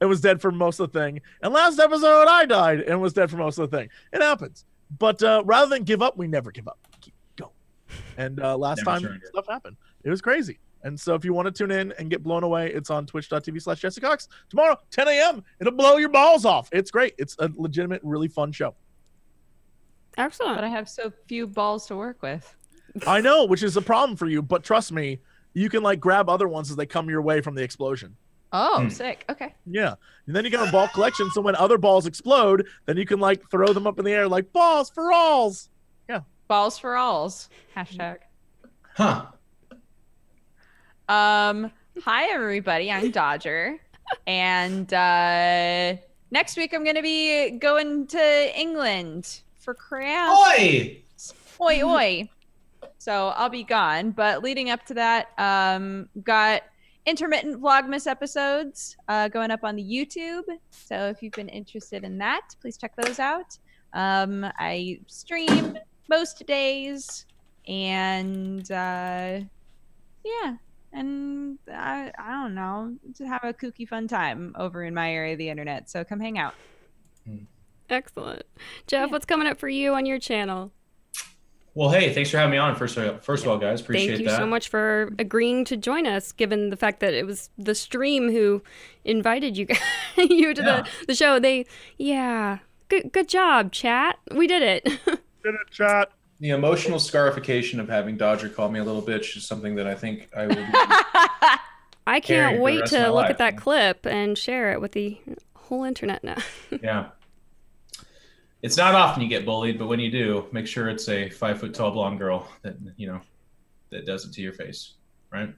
and 0.00 0.08
was 0.10 0.20
dead 0.20 0.40
for 0.40 0.50
most 0.50 0.78
of 0.80 0.92
the 0.92 0.98
thing, 0.98 1.20
and 1.42 1.52
last 1.52 1.78
episode 1.78 2.26
I 2.28 2.44
died 2.46 2.80
and 2.80 3.00
was 3.00 3.12
dead 3.12 3.30
for 3.30 3.36
most 3.36 3.58
of 3.58 3.70
the 3.70 3.76
thing. 3.76 3.88
It 4.12 4.22
happens. 4.22 4.64
But 4.98 5.22
uh, 5.22 5.42
rather 5.44 5.68
than 5.68 5.82
give 5.82 6.00
up, 6.00 6.16
we 6.16 6.28
never 6.28 6.52
give 6.52 6.68
up. 6.68 6.78
We 6.92 6.98
keep 7.00 7.14
going. 7.36 7.50
And 8.16 8.40
uh, 8.40 8.56
last 8.56 8.84
Never 8.86 9.00
time 9.00 9.20
stuff 9.26 9.46
happened. 9.48 9.76
It 10.04 10.10
was 10.10 10.20
crazy. 10.20 10.58
And 10.82 10.98
so 10.98 11.14
if 11.14 11.24
you 11.24 11.32
want 11.32 11.46
to 11.46 11.52
tune 11.52 11.70
in 11.70 11.92
and 11.98 12.08
get 12.10 12.22
blown 12.22 12.44
away, 12.44 12.70
it's 12.72 12.90
on 12.90 13.06
twitch.tv 13.06 13.60
slash 13.60 13.80
Jesse 13.80 14.00
Cox. 14.00 14.28
Tomorrow, 14.50 14.78
10 14.90 15.08
a.m. 15.08 15.42
It'll 15.60 15.72
blow 15.72 15.96
your 15.96 16.10
balls 16.10 16.44
off. 16.44 16.68
It's 16.72 16.90
great. 16.90 17.14
It's 17.18 17.34
a 17.38 17.50
legitimate, 17.56 18.00
really 18.04 18.28
fun 18.28 18.52
show. 18.52 18.74
Excellent. 20.16 20.56
But 20.56 20.64
I 20.64 20.68
have 20.68 20.88
so 20.88 21.12
few 21.26 21.46
balls 21.46 21.86
to 21.88 21.96
work 21.96 22.22
with. 22.22 22.54
I 23.06 23.20
know, 23.20 23.44
which 23.44 23.62
is 23.62 23.76
a 23.76 23.82
problem 23.82 24.16
for 24.16 24.26
you, 24.26 24.40
but 24.42 24.62
trust 24.64 24.92
me, 24.92 25.20
you 25.54 25.68
can 25.68 25.82
like 25.82 26.00
grab 26.00 26.28
other 26.28 26.48
ones 26.48 26.70
as 26.70 26.76
they 26.76 26.86
come 26.86 27.10
your 27.10 27.20
way 27.22 27.40
from 27.40 27.54
the 27.54 27.62
explosion. 27.62 28.16
Oh, 28.52 28.82
Hmm. 28.82 28.88
sick. 28.88 29.24
Okay. 29.28 29.54
Yeah. 29.66 29.94
And 30.26 30.34
then 30.36 30.44
you 30.44 30.50
can 30.50 30.60
have 30.60 30.72
ball 30.72 30.88
collection. 30.88 31.28
So 31.32 31.40
when 31.40 31.56
other 31.56 31.78
balls 31.78 32.06
explode, 32.06 32.66
then 32.86 32.96
you 32.96 33.04
can 33.04 33.18
like 33.20 33.50
throw 33.50 33.72
them 33.72 33.86
up 33.86 33.98
in 33.98 34.04
the 34.04 34.12
air 34.12 34.28
like 34.28 34.52
balls 34.52 34.88
for 34.88 35.12
alls. 35.12 35.68
Yeah. 36.08 36.20
Balls 36.48 36.78
for 36.78 36.96
alls. 36.96 37.50
Hashtag. 37.76 38.18
Huh. 38.94 39.26
Um, 41.08 41.70
hi 42.02 42.32
everybody, 42.32 42.90
I'm 42.90 43.12
Dodger. 43.12 43.78
and 44.26 44.92
uh 44.92 45.96
next 46.32 46.56
week 46.56 46.74
I'm 46.74 46.84
gonna 46.84 47.02
be 47.02 47.50
going 47.58 48.08
to 48.08 48.58
England 48.58 49.42
for 49.54 49.72
crafts. 49.72 50.36
Oi! 50.58 51.02
oi 51.60 51.82
oi. 51.82 52.28
So 52.98 53.28
I'll 53.28 53.48
be 53.48 53.62
gone. 53.62 54.10
But 54.10 54.42
leading 54.42 54.70
up 54.70 54.84
to 54.86 54.94
that, 54.94 55.28
um, 55.38 56.08
got 56.24 56.62
intermittent 57.06 57.62
Vlogmas 57.62 58.08
episodes 58.08 58.96
uh, 59.06 59.28
going 59.28 59.52
up 59.52 59.60
on 59.62 59.76
the 59.76 59.84
YouTube. 59.84 60.42
So 60.70 61.06
if 61.08 61.22
you've 61.22 61.32
been 61.34 61.48
interested 61.48 62.02
in 62.02 62.18
that, 62.18 62.42
please 62.60 62.76
check 62.76 62.96
those 62.96 63.20
out. 63.20 63.56
Um, 63.92 64.44
I 64.58 64.98
stream 65.06 65.78
most 66.08 66.44
days, 66.46 67.26
and 67.68 68.68
uh, 68.72 69.40
yeah, 70.24 70.56
and 70.96 71.58
I, 71.72 72.12
I 72.18 72.30
don't 72.42 72.54
know, 72.54 72.96
to 73.16 73.26
have 73.26 73.44
a 73.44 73.52
kooky 73.52 73.86
fun 73.88 74.08
time 74.08 74.54
over 74.58 74.82
in 74.84 74.94
my 74.94 75.12
area 75.12 75.32
of 75.34 75.38
the 75.38 75.48
internet. 75.48 75.88
So 75.90 76.04
come 76.04 76.20
hang 76.20 76.38
out. 76.38 76.54
Hmm. 77.26 77.44
Excellent. 77.90 78.42
Geoff, 78.86 79.06
Yeah. 79.08 79.12
what's 79.12 79.26
coming 79.26 79.46
up 79.46 79.58
for 79.58 79.68
you 79.68 79.94
on 79.94 80.06
your 80.06 80.18
channel? 80.18 80.72
Well, 81.74 81.90
hey, 81.90 82.12
thanks 82.14 82.30
for 82.30 82.38
having 82.38 82.52
me 82.52 82.56
on. 82.56 82.74
First, 82.74 82.96
of- 82.96 83.22
first 83.22 83.44
of 83.44 83.50
all, 83.50 83.58
guys, 83.58 83.82
appreciate 83.82 84.06
that. 84.06 84.12
Thank 84.12 84.20
you 84.22 84.28
that. 84.30 84.38
so 84.38 84.46
much 84.46 84.68
for 84.68 85.12
agreeing 85.18 85.64
to 85.66 85.76
join 85.76 86.06
us, 86.06 86.32
given 86.32 86.70
the 86.70 86.76
fact 86.76 87.00
that 87.00 87.12
it 87.12 87.26
was 87.26 87.50
the 87.58 87.74
stream 87.74 88.30
who 88.32 88.62
invited 89.04 89.58
you 89.58 89.66
guys, 89.66 89.78
you 90.16 90.54
to 90.54 90.62
Yeah. 90.62 90.82
the, 90.82 90.88
the 91.08 91.14
show. 91.14 91.38
They, 91.38 91.66
yeah, 91.98 92.58
good 92.88 93.12
good 93.12 93.28
job, 93.28 93.72
chat. 93.72 94.18
We 94.34 94.46
did 94.46 94.62
it. 94.62 94.84
Did 95.46 95.54
it, 95.54 95.70
chat. 95.70 96.10
The 96.40 96.50
emotional 96.50 96.98
scarification 96.98 97.80
of 97.80 97.88
having 97.88 98.16
Dodger 98.16 98.48
call 98.48 98.70
me 98.70 98.78
a 98.78 98.84
little 98.84 99.02
bitch 99.02 99.36
is 99.36 99.46
something 99.46 99.74
that 99.76 99.86
I 99.86 99.94
think 99.94 100.28
I 100.36 100.46
will. 100.46 100.66
I 102.06 102.20
can't 102.20 102.60
wait 102.60 102.86
to 102.86 103.06
look 103.06 103.14
life, 103.14 103.30
at 103.30 103.38
that 103.38 103.56
clip 103.56 104.06
and 104.06 104.36
share 104.36 104.72
it 104.72 104.80
with 104.80 104.92
the 104.92 105.18
whole 105.54 105.84
internet 105.84 106.22
now. 106.22 106.36
yeah. 106.82 107.08
It's 108.62 108.76
not 108.76 108.94
often 108.94 109.22
you 109.22 109.28
get 109.28 109.44
bullied, 109.44 109.78
but 109.78 109.86
when 109.86 109.98
you 109.98 110.10
do, 110.10 110.46
make 110.52 110.66
sure 110.66 110.88
it's 110.88 111.08
a 111.08 111.30
five 111.30 111.58
foot 111.58 111.74
tall 111.74 111.90
blonde 111.90 112.18
girl 112.18 112.48
that 112.62 112.76
you 112.96 113.06
know 113.06 113.20
that 113.90 114.06
does 114.06 114.24
it 114.24 114.32
to 114.34 114.42
your 114.42 114.52
face, 114.52 114.94
right? 115.32 115.54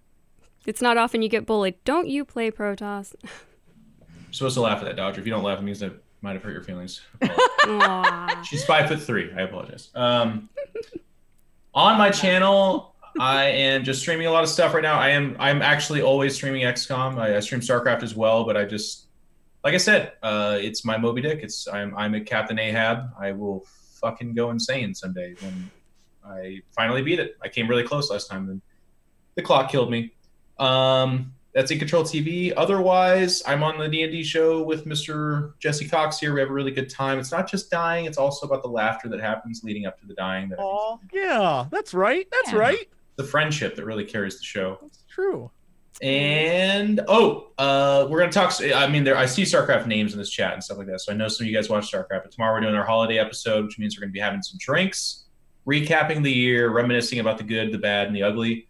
it's 0.69 0.83
not 0.83 0.99
often 0.99 1.23
you 1.23 1.31
get 1.31 1.47
bullied. 1.47 1.83
Don't 1.85 2.09
you 2.09 2.25
play 2.27 2.51
Protoss? 2.51 3.15
You're 3.23 4.33
supposed 4.33 4.55
to 4.55 4.61
laugh 4.61 4.81
at 4.81 4.85
that, 4.85 4.97
Dodger. 4.97 5.21
If 5.21 5.27
you 5.27 5.33
don't 5.33 5.43
laugh, 5.43 5.59
it 5.59 5.63
means 5.63 5.81
that 5.81 5.95
might 6.23 6.33
have 6.33 6.43
hurt 6.43 6.53
your 6.53 6.63
feelings. 6.63 7.01
She's 8.45 8.65
five 8.65 8.89
foot 8.89 9.03
three. 9.03 9.31
I 9.37 9.43
apologize. 9.43 9.91
Um, 9.95 10.49
on 11.75 11.99
my 11.99 12.11
channel, 12.11 12.95
I 13.21 13.45
am 13.45 13.85
just 13.85 14.01
streaming 14.01 14.27
a 14.27 14.31
lot 14.31 14.43
of 14.43 14.49
stuff 14.49 14.75
right 14.75 14.83
now. 14.83 14.99
I 14.99 15.11
am 15.11 15.37
I'm 15.39 15.63
actually 15.63 16.03
always 16.03 16.35
streaming 16.35 16.63
XCOM. 16.63 17.19
I, 17.19 17.37
I 17.37 17.41
stream 17.41 17.61
StarCraft 17.61 18.03
as 18.03 18.15
well, 18.15 18.45
but 18.45 18.57
I 18.57 18.65
just 18.65 19.07
like 19.65 19.75
I 19.75 19.79
said, 19.79 20.13
uh, 20.23 20.59
it's 20.61 20.85
my 20.85 20.97
Moby 20.97 21.21
Dick. 21.21 21.41
It's 21.43 21.69
I'm 21.69 21.97
I'm 21.97 22.15
a 22.15 22.21
Captain 22.21 22.59
Ahab. 22.59 23.11
I 23.19 23.33
will 23.33 23.65
fucking 24.01 24.35
go 24.35 24.51
insane 24.51 24.95
someday 24.95 25.35
when 25.41 25.71
I 26.25 26.63
finally 26.75 27.03
beat 27.03 27.19
it. 27.19 27.37
I 27.43 27.49
came 27.49 27.69
really 27.69 27.83
close 27.83 28.11
last 28.11 28.29
time, 28.29 28.49
and 28.49 28.63
the 29.35 29.43
clock 29.43 29.71
killed 29.71 29.91
me. 29.91 30.13
Um, 30.59 31.35
that's 31.59 31.73
iNcontroL 31.73 32.05
TV. 32.05 32.53
Otherwise, 32.57 33.43
I'm 33.47 33.65
on 33.65 33.79
the 33.79 33.89
D&D 33.89 34.23
show 34.23 34.63
with 34.63 34.87
Mr. 34.87 35.55
Jesse 35.59 35.89
Cox 35.89 36.19
here. 36.21 36.33
We 36.33 36.39
have 36.41 36.51
a 36.51 36.53
really 36.53 36.71
good 36.71 36.89
time. 36.89 37.19
It's 37.19 37.33
not 37.33 37.51
just 37.51 37.69
dying; 37.69 38.05
it's 38.05 38.17
also 38.19 38.47
about 38.47 38.63
the 38.63 38.69
laughter 38.69 39.09
that 39.09 39.21
happens 39.21 39.65
leading 39.65 39.85
up 39.87 39.99
to 40.01 40.07
the 40.07 40.15
dying. 40.15 40.49
That 40.51 40.61
I 40.61 40.63
think 40.63 40.73
is 40.73 40.79
Oh, 40.81 41.01
yeah, 41.13 41.65
that's 41.73 41.93
right. 41.95 42.29
That's 42.31 42.53
Yeah. 42.53 42.59
right. 42.59 42.89
the 43.17 43.25
friendship 43.25 43.75
that 43.75 43.85
really 43.85 44.05
carries 44.05 44.39
the 44.39 44.45
show. 44.45 44.79
That's 44.81 45.03
true. 45.11 45.51
And 46.01 47.01
oh, 47.09 47.49
uh, 47.59 48.07
we're 48.09 48.21
gonna 48.21 48.31
talk. 48.31 48.55
I 48.73 48.87
mean, 48.87 49.03
there 49.03 49.17
I 49.17 49.27
see 49.27 49.43
StarCraft 49.43 49.87
names 49.89 50.13
in 50.13 50.19
this 50.21 50.31
chat 50.31 50.53
and 50.53 50.63
stuff 50.63 50.79
like 50.79 50.87
that. 50.87 51.01
So 51.01 51.13
I 51.13 51.17
know 51.17 51.27
some 51.27 51.45
of 51.45 51.51
you 51.51 51.57
guys 51.57 51.69
watch 51.69 51.91
StarCraft. 51.91 52.23
But 52.23 52.31
tomorrow 52.31 52.55
we're 52.55 52.61
doing 52.61 52.77
our 52.77 52.85
holiday 52.87 53.19
episode, 53.19 53.65
which 53.65 53.81
means 53.81 53.97
we're 53.97 54.03
gonna 54.03 54.13
be 54.13 54.21
having 54.21 54.43
some 54.43 54.57
drinks, 54.61 55.25
recapping 55.67 56.23
the 56.23 56.31
year, 56.33 56.71
reminiscing 56.71 57.19
about 57.19 57.39
the 57.39 57.43
good, 57.45 57.73
the 57.73 57.79
bad, 57.79 58.07
and 58.07 58.15
the 58.15 58.23
ugly. 58.23 58.68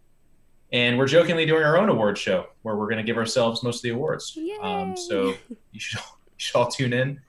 And 0.71 0.97
we're 0.99 1.07
jokingly 1.07 1.45
doing 1.45 1.63
our 1.63 1.77
own 1.77 1.89
award 1.89 2.17
show 2.17 2.47
where 2.61 2.75
we're 2.75 2.89
gonna 2.89 3.03
give 3.03 3.17
ourselves 3.17 3.63
most 3.63 3.77
of 3.77 3.81
the 3.83 3.89
awards. 3.89 4.37
Um, 4.61 4.95
so 4.95 5.33
you 5.71 5.79
should, 5.79 5.99
all, 5.99 6.19
you 6.27 6.35
should 6.37 6.55
all 6.55 6.67
tune 6.67 6.93
in. 6.93 7.19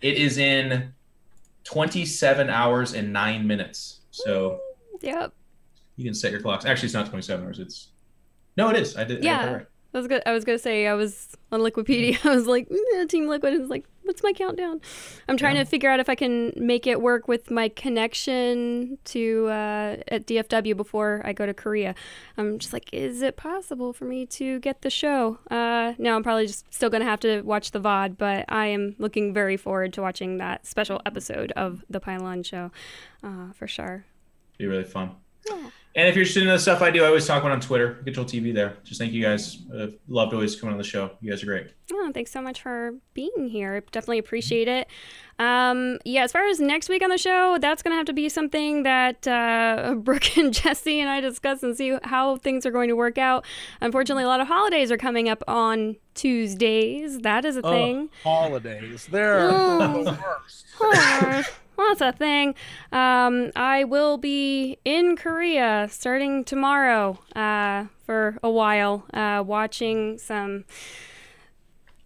It 0.00 0.16
is 0.16 0.38
in 0.38 0.92
27 1.64 2.50
hours 2.50 2.94
and 2.94 3.12
nine 3.12 3.46
minutes. 3.46 4.00
So 4.10 4.58
Yep. 5.00 5.32
you 5.96 6.04
can 6.04 6.14
set 6.14 6.32
your 6.32 6.40
clocks. 6.40 6.64
Actually, 6.64 6.86
it's 6.86 6.94
not 6.94 7.08
27 7.08 7.44
hours. 7.46 7.58
It's 7.58 7.88
no, 8.56 8.70
it 8.70 8.76
is. 8.76 8.96
I 8.96 9.04
did. 9.04 9.18
I 9.18 9.20
got 9.20 9.22
that 9.22 9.24
Yeah. 9.50 9.54
right. 9.54 9.66
I 9.94 9.98
was 9.98 10.06
good. 10.08 10.22
I 10.26 10.32
was 10.32 10.44
gonna 10.44 10.58
say 10.58 10.86
I 10.86 10.94
was 10.94 11.34
on 11.52 11.60
Liquipedia. 11.60 12.18
I 12.26 12.34
was 12.34 12.46
like 12.46 12.68
"Mm, 12.68 13.08
Team 13.08 13.26
Liquid. 13.28 13.54
is 13.54 13.68
like, 13.68 13.86
what's 14.08 14.22
my 14.22 14.32
countdown? 14.32 14.80
I'm 15.28 15.36
trying 15.36 15.56
Yeah. 15.56 15.64
to 15.64 15.68
figure 15.70 15.90
out 15.90 16.00
if 16.00 16.08
I 16.08 16.14
can 16.16 16.52
make 16.56 16.86
it 16.86 17.00
work 17.00 17.28
with 17.28 17.50
my 17.50 17.68
connection 17.68 18.98
to 19.04 19.46
uh, 19.48 19.96
at 20.08 20.26
DFW 20.26 20.76
before 20.76 21.22
I 21.24 21.32
go 21.32 21.46
to 21.46 21.54
Korea. 21.54 21.94
I'm 22.36 22.58
just 22.58 22.72
like, 22.72 22.88
is 22.92 23.22
it 23.22 23.36
possible 23.36 23.92
for 23.92 24.06
me 24.06 24.26
to 24.26 24.58
get 24.60 24.82
the 24.82 24.90
show? 24.90 25.38
Uh, 25.50 25.92
no, 25.98 26.16
I'm 26.16 26.22
probably 26.22 26.46
just 26.46 26.72
still 26.72 26.90
gonna 26.90 27.04
have 27.04 27.20
to 27.20 27.42
watch 27.42 27.70
the 27.70 27.80
VOD, 27.80 28.16
but 28.18 28.44
I 28.48 28.66
am 28.66 28.96
looking 28.98 29.32
very 29.34 29.56
forward 29.56 29.92
to 29.92 30.02
watching 30.02 30.38
that 30.38 30.66
special 30.66 31.00
episode 31.06 31.52
of 31.52 31.84
the 31.90 32.00
Pylon 32.00 32.42
Show, 32.42 32.72
uh, 33.22 33.52
for 33.54 33.66
sure. 33.68 34.04
be 34.58 34.66
really 34.66 34.84
fun. 34.84 35.10
And 35.98 36.06
if 36.06 36.14
you're 36.14 36.22
interested 36.22 36.44
in 36.44 36.48
the 36.48 36.60
stuff 36.60 36.80
I 36.80 36.92
do, 36.92 37.02
I 37.02 37.08
always 37.08 37.26
talk 37.26 37.40
about 37.42 37.50
on 37.50 37.60
Twitter, 37.60 37.94
Control 38.04 38.24
TV 38.24 38.54
there. 38.54 38.76
Just 38.84 39.00
thank 39.00 39.12
you 39.12 39.20
guys. 39.20 39.58
Uh, 39.74 39.88
loved 40.06 40.32
always 40.32 40.54
coming 40.54 40.72
on 40.74 40.78
the 40.78 40.84
show. 40.84 41.10
You 41.20 41.28
guys 41.32 41.42
are 41.42 41.46
great. 41.46 41.72
Oh, 41.92 42.12
thanks 42.14 42.30
so 42.30 42.40
much 42.40 42.62
for 42.62 42.92
being 43.14 43.48
here. 43.48 43.80
Definitely 43.90 44.18
appreciate 44.18 44.68
it. 44.68 44.86
Um, 45.40 45.98
yeah, 46.04 46.22
as 46.22 46.30
far 46.30 46.46
as 46.46 46.60
next 46.60 46.88
week 46.88 47.02
on 47.02 47.10
the 47.10 47.18
show, 47.18 47.58
that's 47.60 47.82
going 47.82 47.90
to 47.90 47.96
have 47.96 48.06
to 48.06 48.12
be 48.12 48.28
something 48.28 48.84
that 48.84 49.26
uh, 49.26 49.94
Brooke 49.98 50.38
and 50.38 50.54
Jesse 50.54 51.00
and 51.00 51.10
I 51.10 51.20
discuss 51.20 51.64
and 51.64 51.76
see 51.76 51.98
how 52.04 52.36
things 52.36 52.64
are 52.64 52.70
going 52.70 52.90
to 52.90 52.94
work 52.96 53.18
out. 53.18 53.44
Unfortunately, 53.80 54.22
a 54.22 54.28
lot 54.28 54.40
of 54.40 54.46
holidays 54.46 54.92
are 54.92 54.98
coming 54.98 55.28
up 55.28 55.42
on 55.48 55.96
Tuesdays. 56.14 57.18
That 57.22 57.44
is 57.44 57.56
a 57.56 57.62
Oh, 57.64 57.70
thing. 57.72 58.08
holidays. 58.22 59.08
They're 59.10 59.50
Oh. 59.50 60.04
the 60.04 60.12
worst. 60.12 60.66
Oh, 60.80 61.42
that's 61.88 62.00
a 62.00 62.12
thing. 62.12 62.54
Um, 62.92 63.52
I 63.54 63.84
will 63.84 64.18
be 64.18 64.78
in 64.84 65.16
Korea 65.16 65.88
starting 65.90 66.44
tomorrow 66.44 67.18
uh, 67.36 67.84
for 68.04 68.38
a 68.42 68.50
while, 68.50 69.04
uh, 69.14 69.42
watching 69.46 70.18
some 70.18 70.64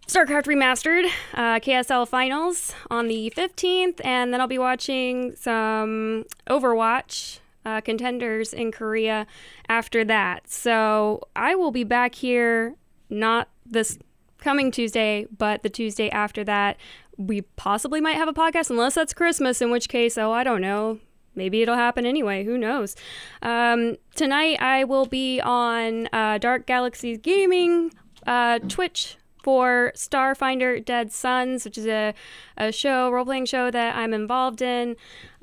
StarCraft 0.07 0.45
Remastered 0.45 1.05
uh, 1.33 1.59
KSL 1.59 2.07
Finals 2.07 2.73
on 2.91 3.07
the 3.07 3.33
15th, 3.35 3.99
and 4.03 4.33
then 4.33 4.41
I'll 4.41 4.47
be 4.47 4.59
watching 4.59 5.35
some 5.35 6.25
Overwatch 6.47 7.39
uh, 7.65 7.81
contenders 7.81 8.53
in 8.53 8.71
Korea 8.71 9.25
after 9.69 10.03
that. 10.05 10.49
So 10.49 11.21
I 11.35 11.55
will 11.55 11.71
be 11.71 11.83
back 11.83 12.15
here 12.15 12.75
not 13.09 13.49
this 13.65 13.97
coming 14.39 14.71
Tuesday, 14.71 15.25
but 15.35 15.63
the 15.63 15.69
Tuesday 15.69 16.09
after 16.09 16.43
that, 16.43 16.77
we 17.17 17.41
possibly 17.41 18.01
might 18.01 18.15
have 18.15 18.27
a 18.27 18.33
podcast, 18.33 18.69
unless 18.69 18.95
that's 18.95 19.13
Christmas, 19.13 19.61
in 19.61 19.71
which 19.71 19.89
case, 19.89 20.17
oh, 20.17 20.31
I 20.31 20.43
don't 20.43 20.61
know. 20.61 20.99
Maybe 21.35 21.61
it'll 21.61 21.75
happen 21.75 22.05
anyway. 22.05 22.43
Who 22.43 22.57
knows? 22.57 22.95
Um, 23.41 23.97
tonight, 24.15 24.61
I 24.61 24.83
will 24.83 25.05
be 25.05 25.41
on 25.41 26.07
uh, 26.13 26.37
Dark 26.37 26.67
Galaxies 26.67 27.17
Gaming 27.17 27.91
uh, 28.27 28.59
Twitch 28.59 29.17
for 29.43 29.91
Starfinder 29.95 30.83
Dead 30.83 31.11
Suns, 31.11 31.65
which 31.65 31.77
is 31.77 31.85
a, 31.85 32.13
a 32.57 32.71
show, 32.71 33.11
role 33.11 33.25
playing 33.25 33.45
show 33.45 33.69
that 33.69 33.95
I'm 33.95 34.13
involved 34.13 34.61
in. 34.61 34.95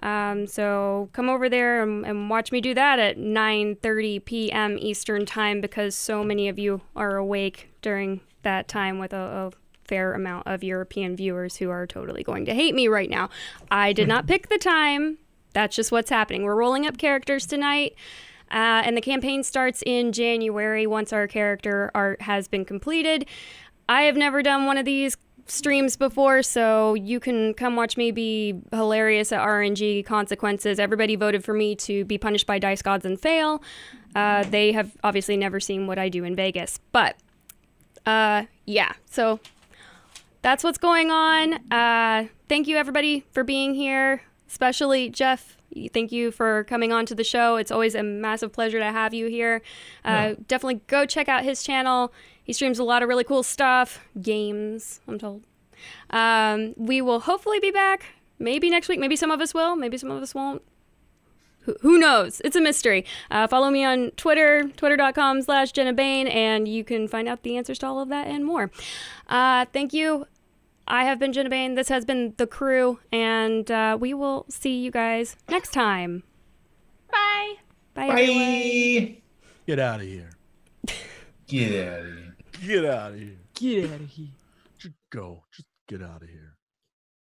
Um, 0.02 0.46
so 0.46 1.10
come 1.12 1.28
over 1.28 1.48
there 1.48 1.82
and, 1.82 2.06
and 2.06 2.30
watch 2.30 2.50
me 2.50 2.60
do 2.60 2.72
that 2.74 2.98
at 2.98 3.18
9:30 3.18 4.24
p.m. 4.24 4.78
Eastern 4.78 5.26
time 5.26 5.60
because 5.60 5.94
so 5.94 6.24
many 6.24 6.48
of 6.48 6.58
you 6.58 6.80
are 6.96 7.16
awake 7.16 7.70
during 7.82 8.20
that 8.42 8.68
time 8.68 8.98
with 8.98 9.12
a, 9.12 9.16
a 9.16 9.50
fair 9.90 10.14
amount 10.14 10.46
of 10.46 10.62
European 10.62 11.16
viewers 11.16 11.56
who 11.56 11.68
are 11.68 11.84
totally 11.84 12.22
going 12.22 12.46
to 12.46 12.54
hate 12.54 12.76
me 12.76 12.86
right 12.86 13.10
now. 13.10 13.28
I 13.70 13.92
did 13.92 14.06
not 14.06 14.28
pick 14.28 14.48
the 14.48 14.56
time. 14.56 15.18
That's 15.52 15.74
just 15.74 15.90
what's 15.90 16.10
happening. 16.10 16.44
We're 16.44 16.54
rolling 16.54 16.86
up 16.86 16.96
characters 16.96 17.44
tonight. 17.44 17.96
Uh, 18.52 18.82
and 18.84 18.96
the 18.96 19.00
campaign 19.00 19.42
starts 19.42 19.82
in 19.84 20.12
January 20.12 20.86
once 20.86 21.12
our 21.12 21.26
character 21.26 21.90
art 21.92 22.22
has 22.22 22.46
been 22.46 22.64
completed. 22.64 23.26
I 23.88 24.02
have 24.02 24.16
never 24.16 24.42
done 24.42 24.66
one 24.66 24.78
of 24.78 24.84
these 24.84 25.16
streams 25.46 25.96
before, 25.96 26.42
so 26.44 26.94
you 26.94 27.18
can 27.18 27.54
come 27.54 27.74
watch 27.74 27.96
me 27.96 28.12
be 28.12 28.60
hilarious 28.70 29.32
at 29.32 29.40
RNG 29.40 30.04
consequences. 30.06 30.78
Everybody 30.78 31.16
voted 31.16 31.44
for 31.44 31.52
me 31.52 31.74
to 31.76 32.04
be 32.04 32.16
punished 32.16 32.46
by 32.46 32.60
dice 32.60 32.82
gods 32.82 33.04
and 33.04 33.20
fail. 33.20 33.60
Uh, 34.14 34.44
they 34.44 34.70
have 34.72 34.96
obviously 35.02 35.36
never 35.36 35.58
seen 35.58 35.88
what 35.88 35.98
I 35.98 36.08
do 36.08 36.22
in 36.22 36.36
Vegas, 36.36 36.78
but 36.92 37.16
uh, 38.06 38.44
yeah, 38.66 38.92
so 39.10 39.40
that's 40.42 40.64
what's 40.64 40.78
going 40.78 41.10
on. 41.10 41.54
Uh, 41.70 42.26
thank 42.48 42.66
you 42.66 42.76
everybody 42.76 43.24
for 43.32 43.44
being 43.44 43.74
here, 43.74 44.22
especially 44.48 45.10
Geoff. 45.10 45.56
Thank 45.92 46.10
you 46.10 46.32
for 46.32 46.64
coming 46.64 46.92
on 46.92 47.06
to 47.06 47.14
the 47.14 47.22
show. 47.22 47.56
It's 47.56 47.70
always 47.70 47.94
a 47.94 48.02
massive 48.02 48.52
pleasure 48.52 48.80
to 48.80 48.86
have 48.86 49.14
you 49.14 49.28
here. 49.28 49.62
Uh, 50.04 50.34
Definitely 50.48 50.80
go 50.88 51.06
check 51.06 51.28
out 51.28 51.44
his 51.44 51.62
channel. 51.62 52.12
He 52.42 52.52
streams 52.52 52.80
a 52.80 52.84
lot 52.84 53.02
of 53.02 53.08
really 53.08 53.22
cool 53.22 53.44
stuff, 53.44 54.00
games, 54.20 55.00
I'm 55.06 55.18
told. 55.18 55.44
Um, 56.10 56.74
we 56.76 57.00
will 57.00 57.20
hopefully 57.20 57.60
be 57.60 57.70
back 57.70 58.06
maybe 58.40 58.68
next 58.68 58.88
week. 58.88 58.98
Maybe 58.98 59.14
some 59.14 59.30
of 59.30 59.40
us 59.40 59.54
will, 59.54 59.76
maybe 59.76 59.96
some 59.96 60.10
of 60.10 60.20
us 60.22 60.34
won't. 60.34 60.62
Who, 61.62 61.76
who 61.80 61.98
knows? 61.98 62.40
It's 62.44 62.56
a 62.56 62.60
mystery. 62.60 63.04
Uh, 63.30 63.46
follow 63.46 63.70
me 63.70 63.84
on 63.84 64.10
Twitter, 64.12 64.68
twitter.com 64.76 65.42
slash 65.42 65.72
Genna 65.72 65.94
Bain, 65.94 66.26
and 66.26 66.66
you 66.66 66.84
can 66.84 67.06
find 67.08 67.28
out 67.28 67.42
the 67.42 67.56
answers 67.56 67.78
to 67.80 67.86
all 67.86 68.00
of 68.00 68.08
that 68.08 68.26
and 68.26 68.44
more. 68.44 68.70
Uh, 69.28 69.66
thank 69.72 69.92
you. 69.92 70.26
I 70.88 71.04
have 71.04 71.18
been 71.18 71.32
Genna 71.32 71.50
Bain. 71.50 71.74
This 71.74 71.88
has 71.88 72.04
been 72.04 72.34
The 72.36 72.46
Crew, 72.46 72.98
and 73.12 73.70
uh, 73.70 73.96
we 74.00 74.14
will 74.14 74.46
see 74.48 74.80
you 74.80 74.90
guys 74.90 75.36
next 75.48 75.72
time. 75.72 76.24
Bye. 77.10 77.54
Bye, 77.94 78.08
everyone. 78.08 79.16
Get 79.66 79.78
out 79.78 80.00
of 80.00 80.06
here. 80.06 80.30
Get 81.46 81.86
out 81.86 82.00
of 82.00 82.06
here. 82.06 82.36
Get 82.66 82.84
out 82.84 83.12
of 83.12 83.18
here. 83.18 83.36
Get 83.54 83.84
out 83.84 84.00
of 84.00 84.08
here. 84.08 84.28
Just 84.78 84.94
go. 85.10 85.42
Just 85.52 85.68
get 85.86 86.02
out 86.02 86.22
of 86.22 86.28
here. 86.28 86.49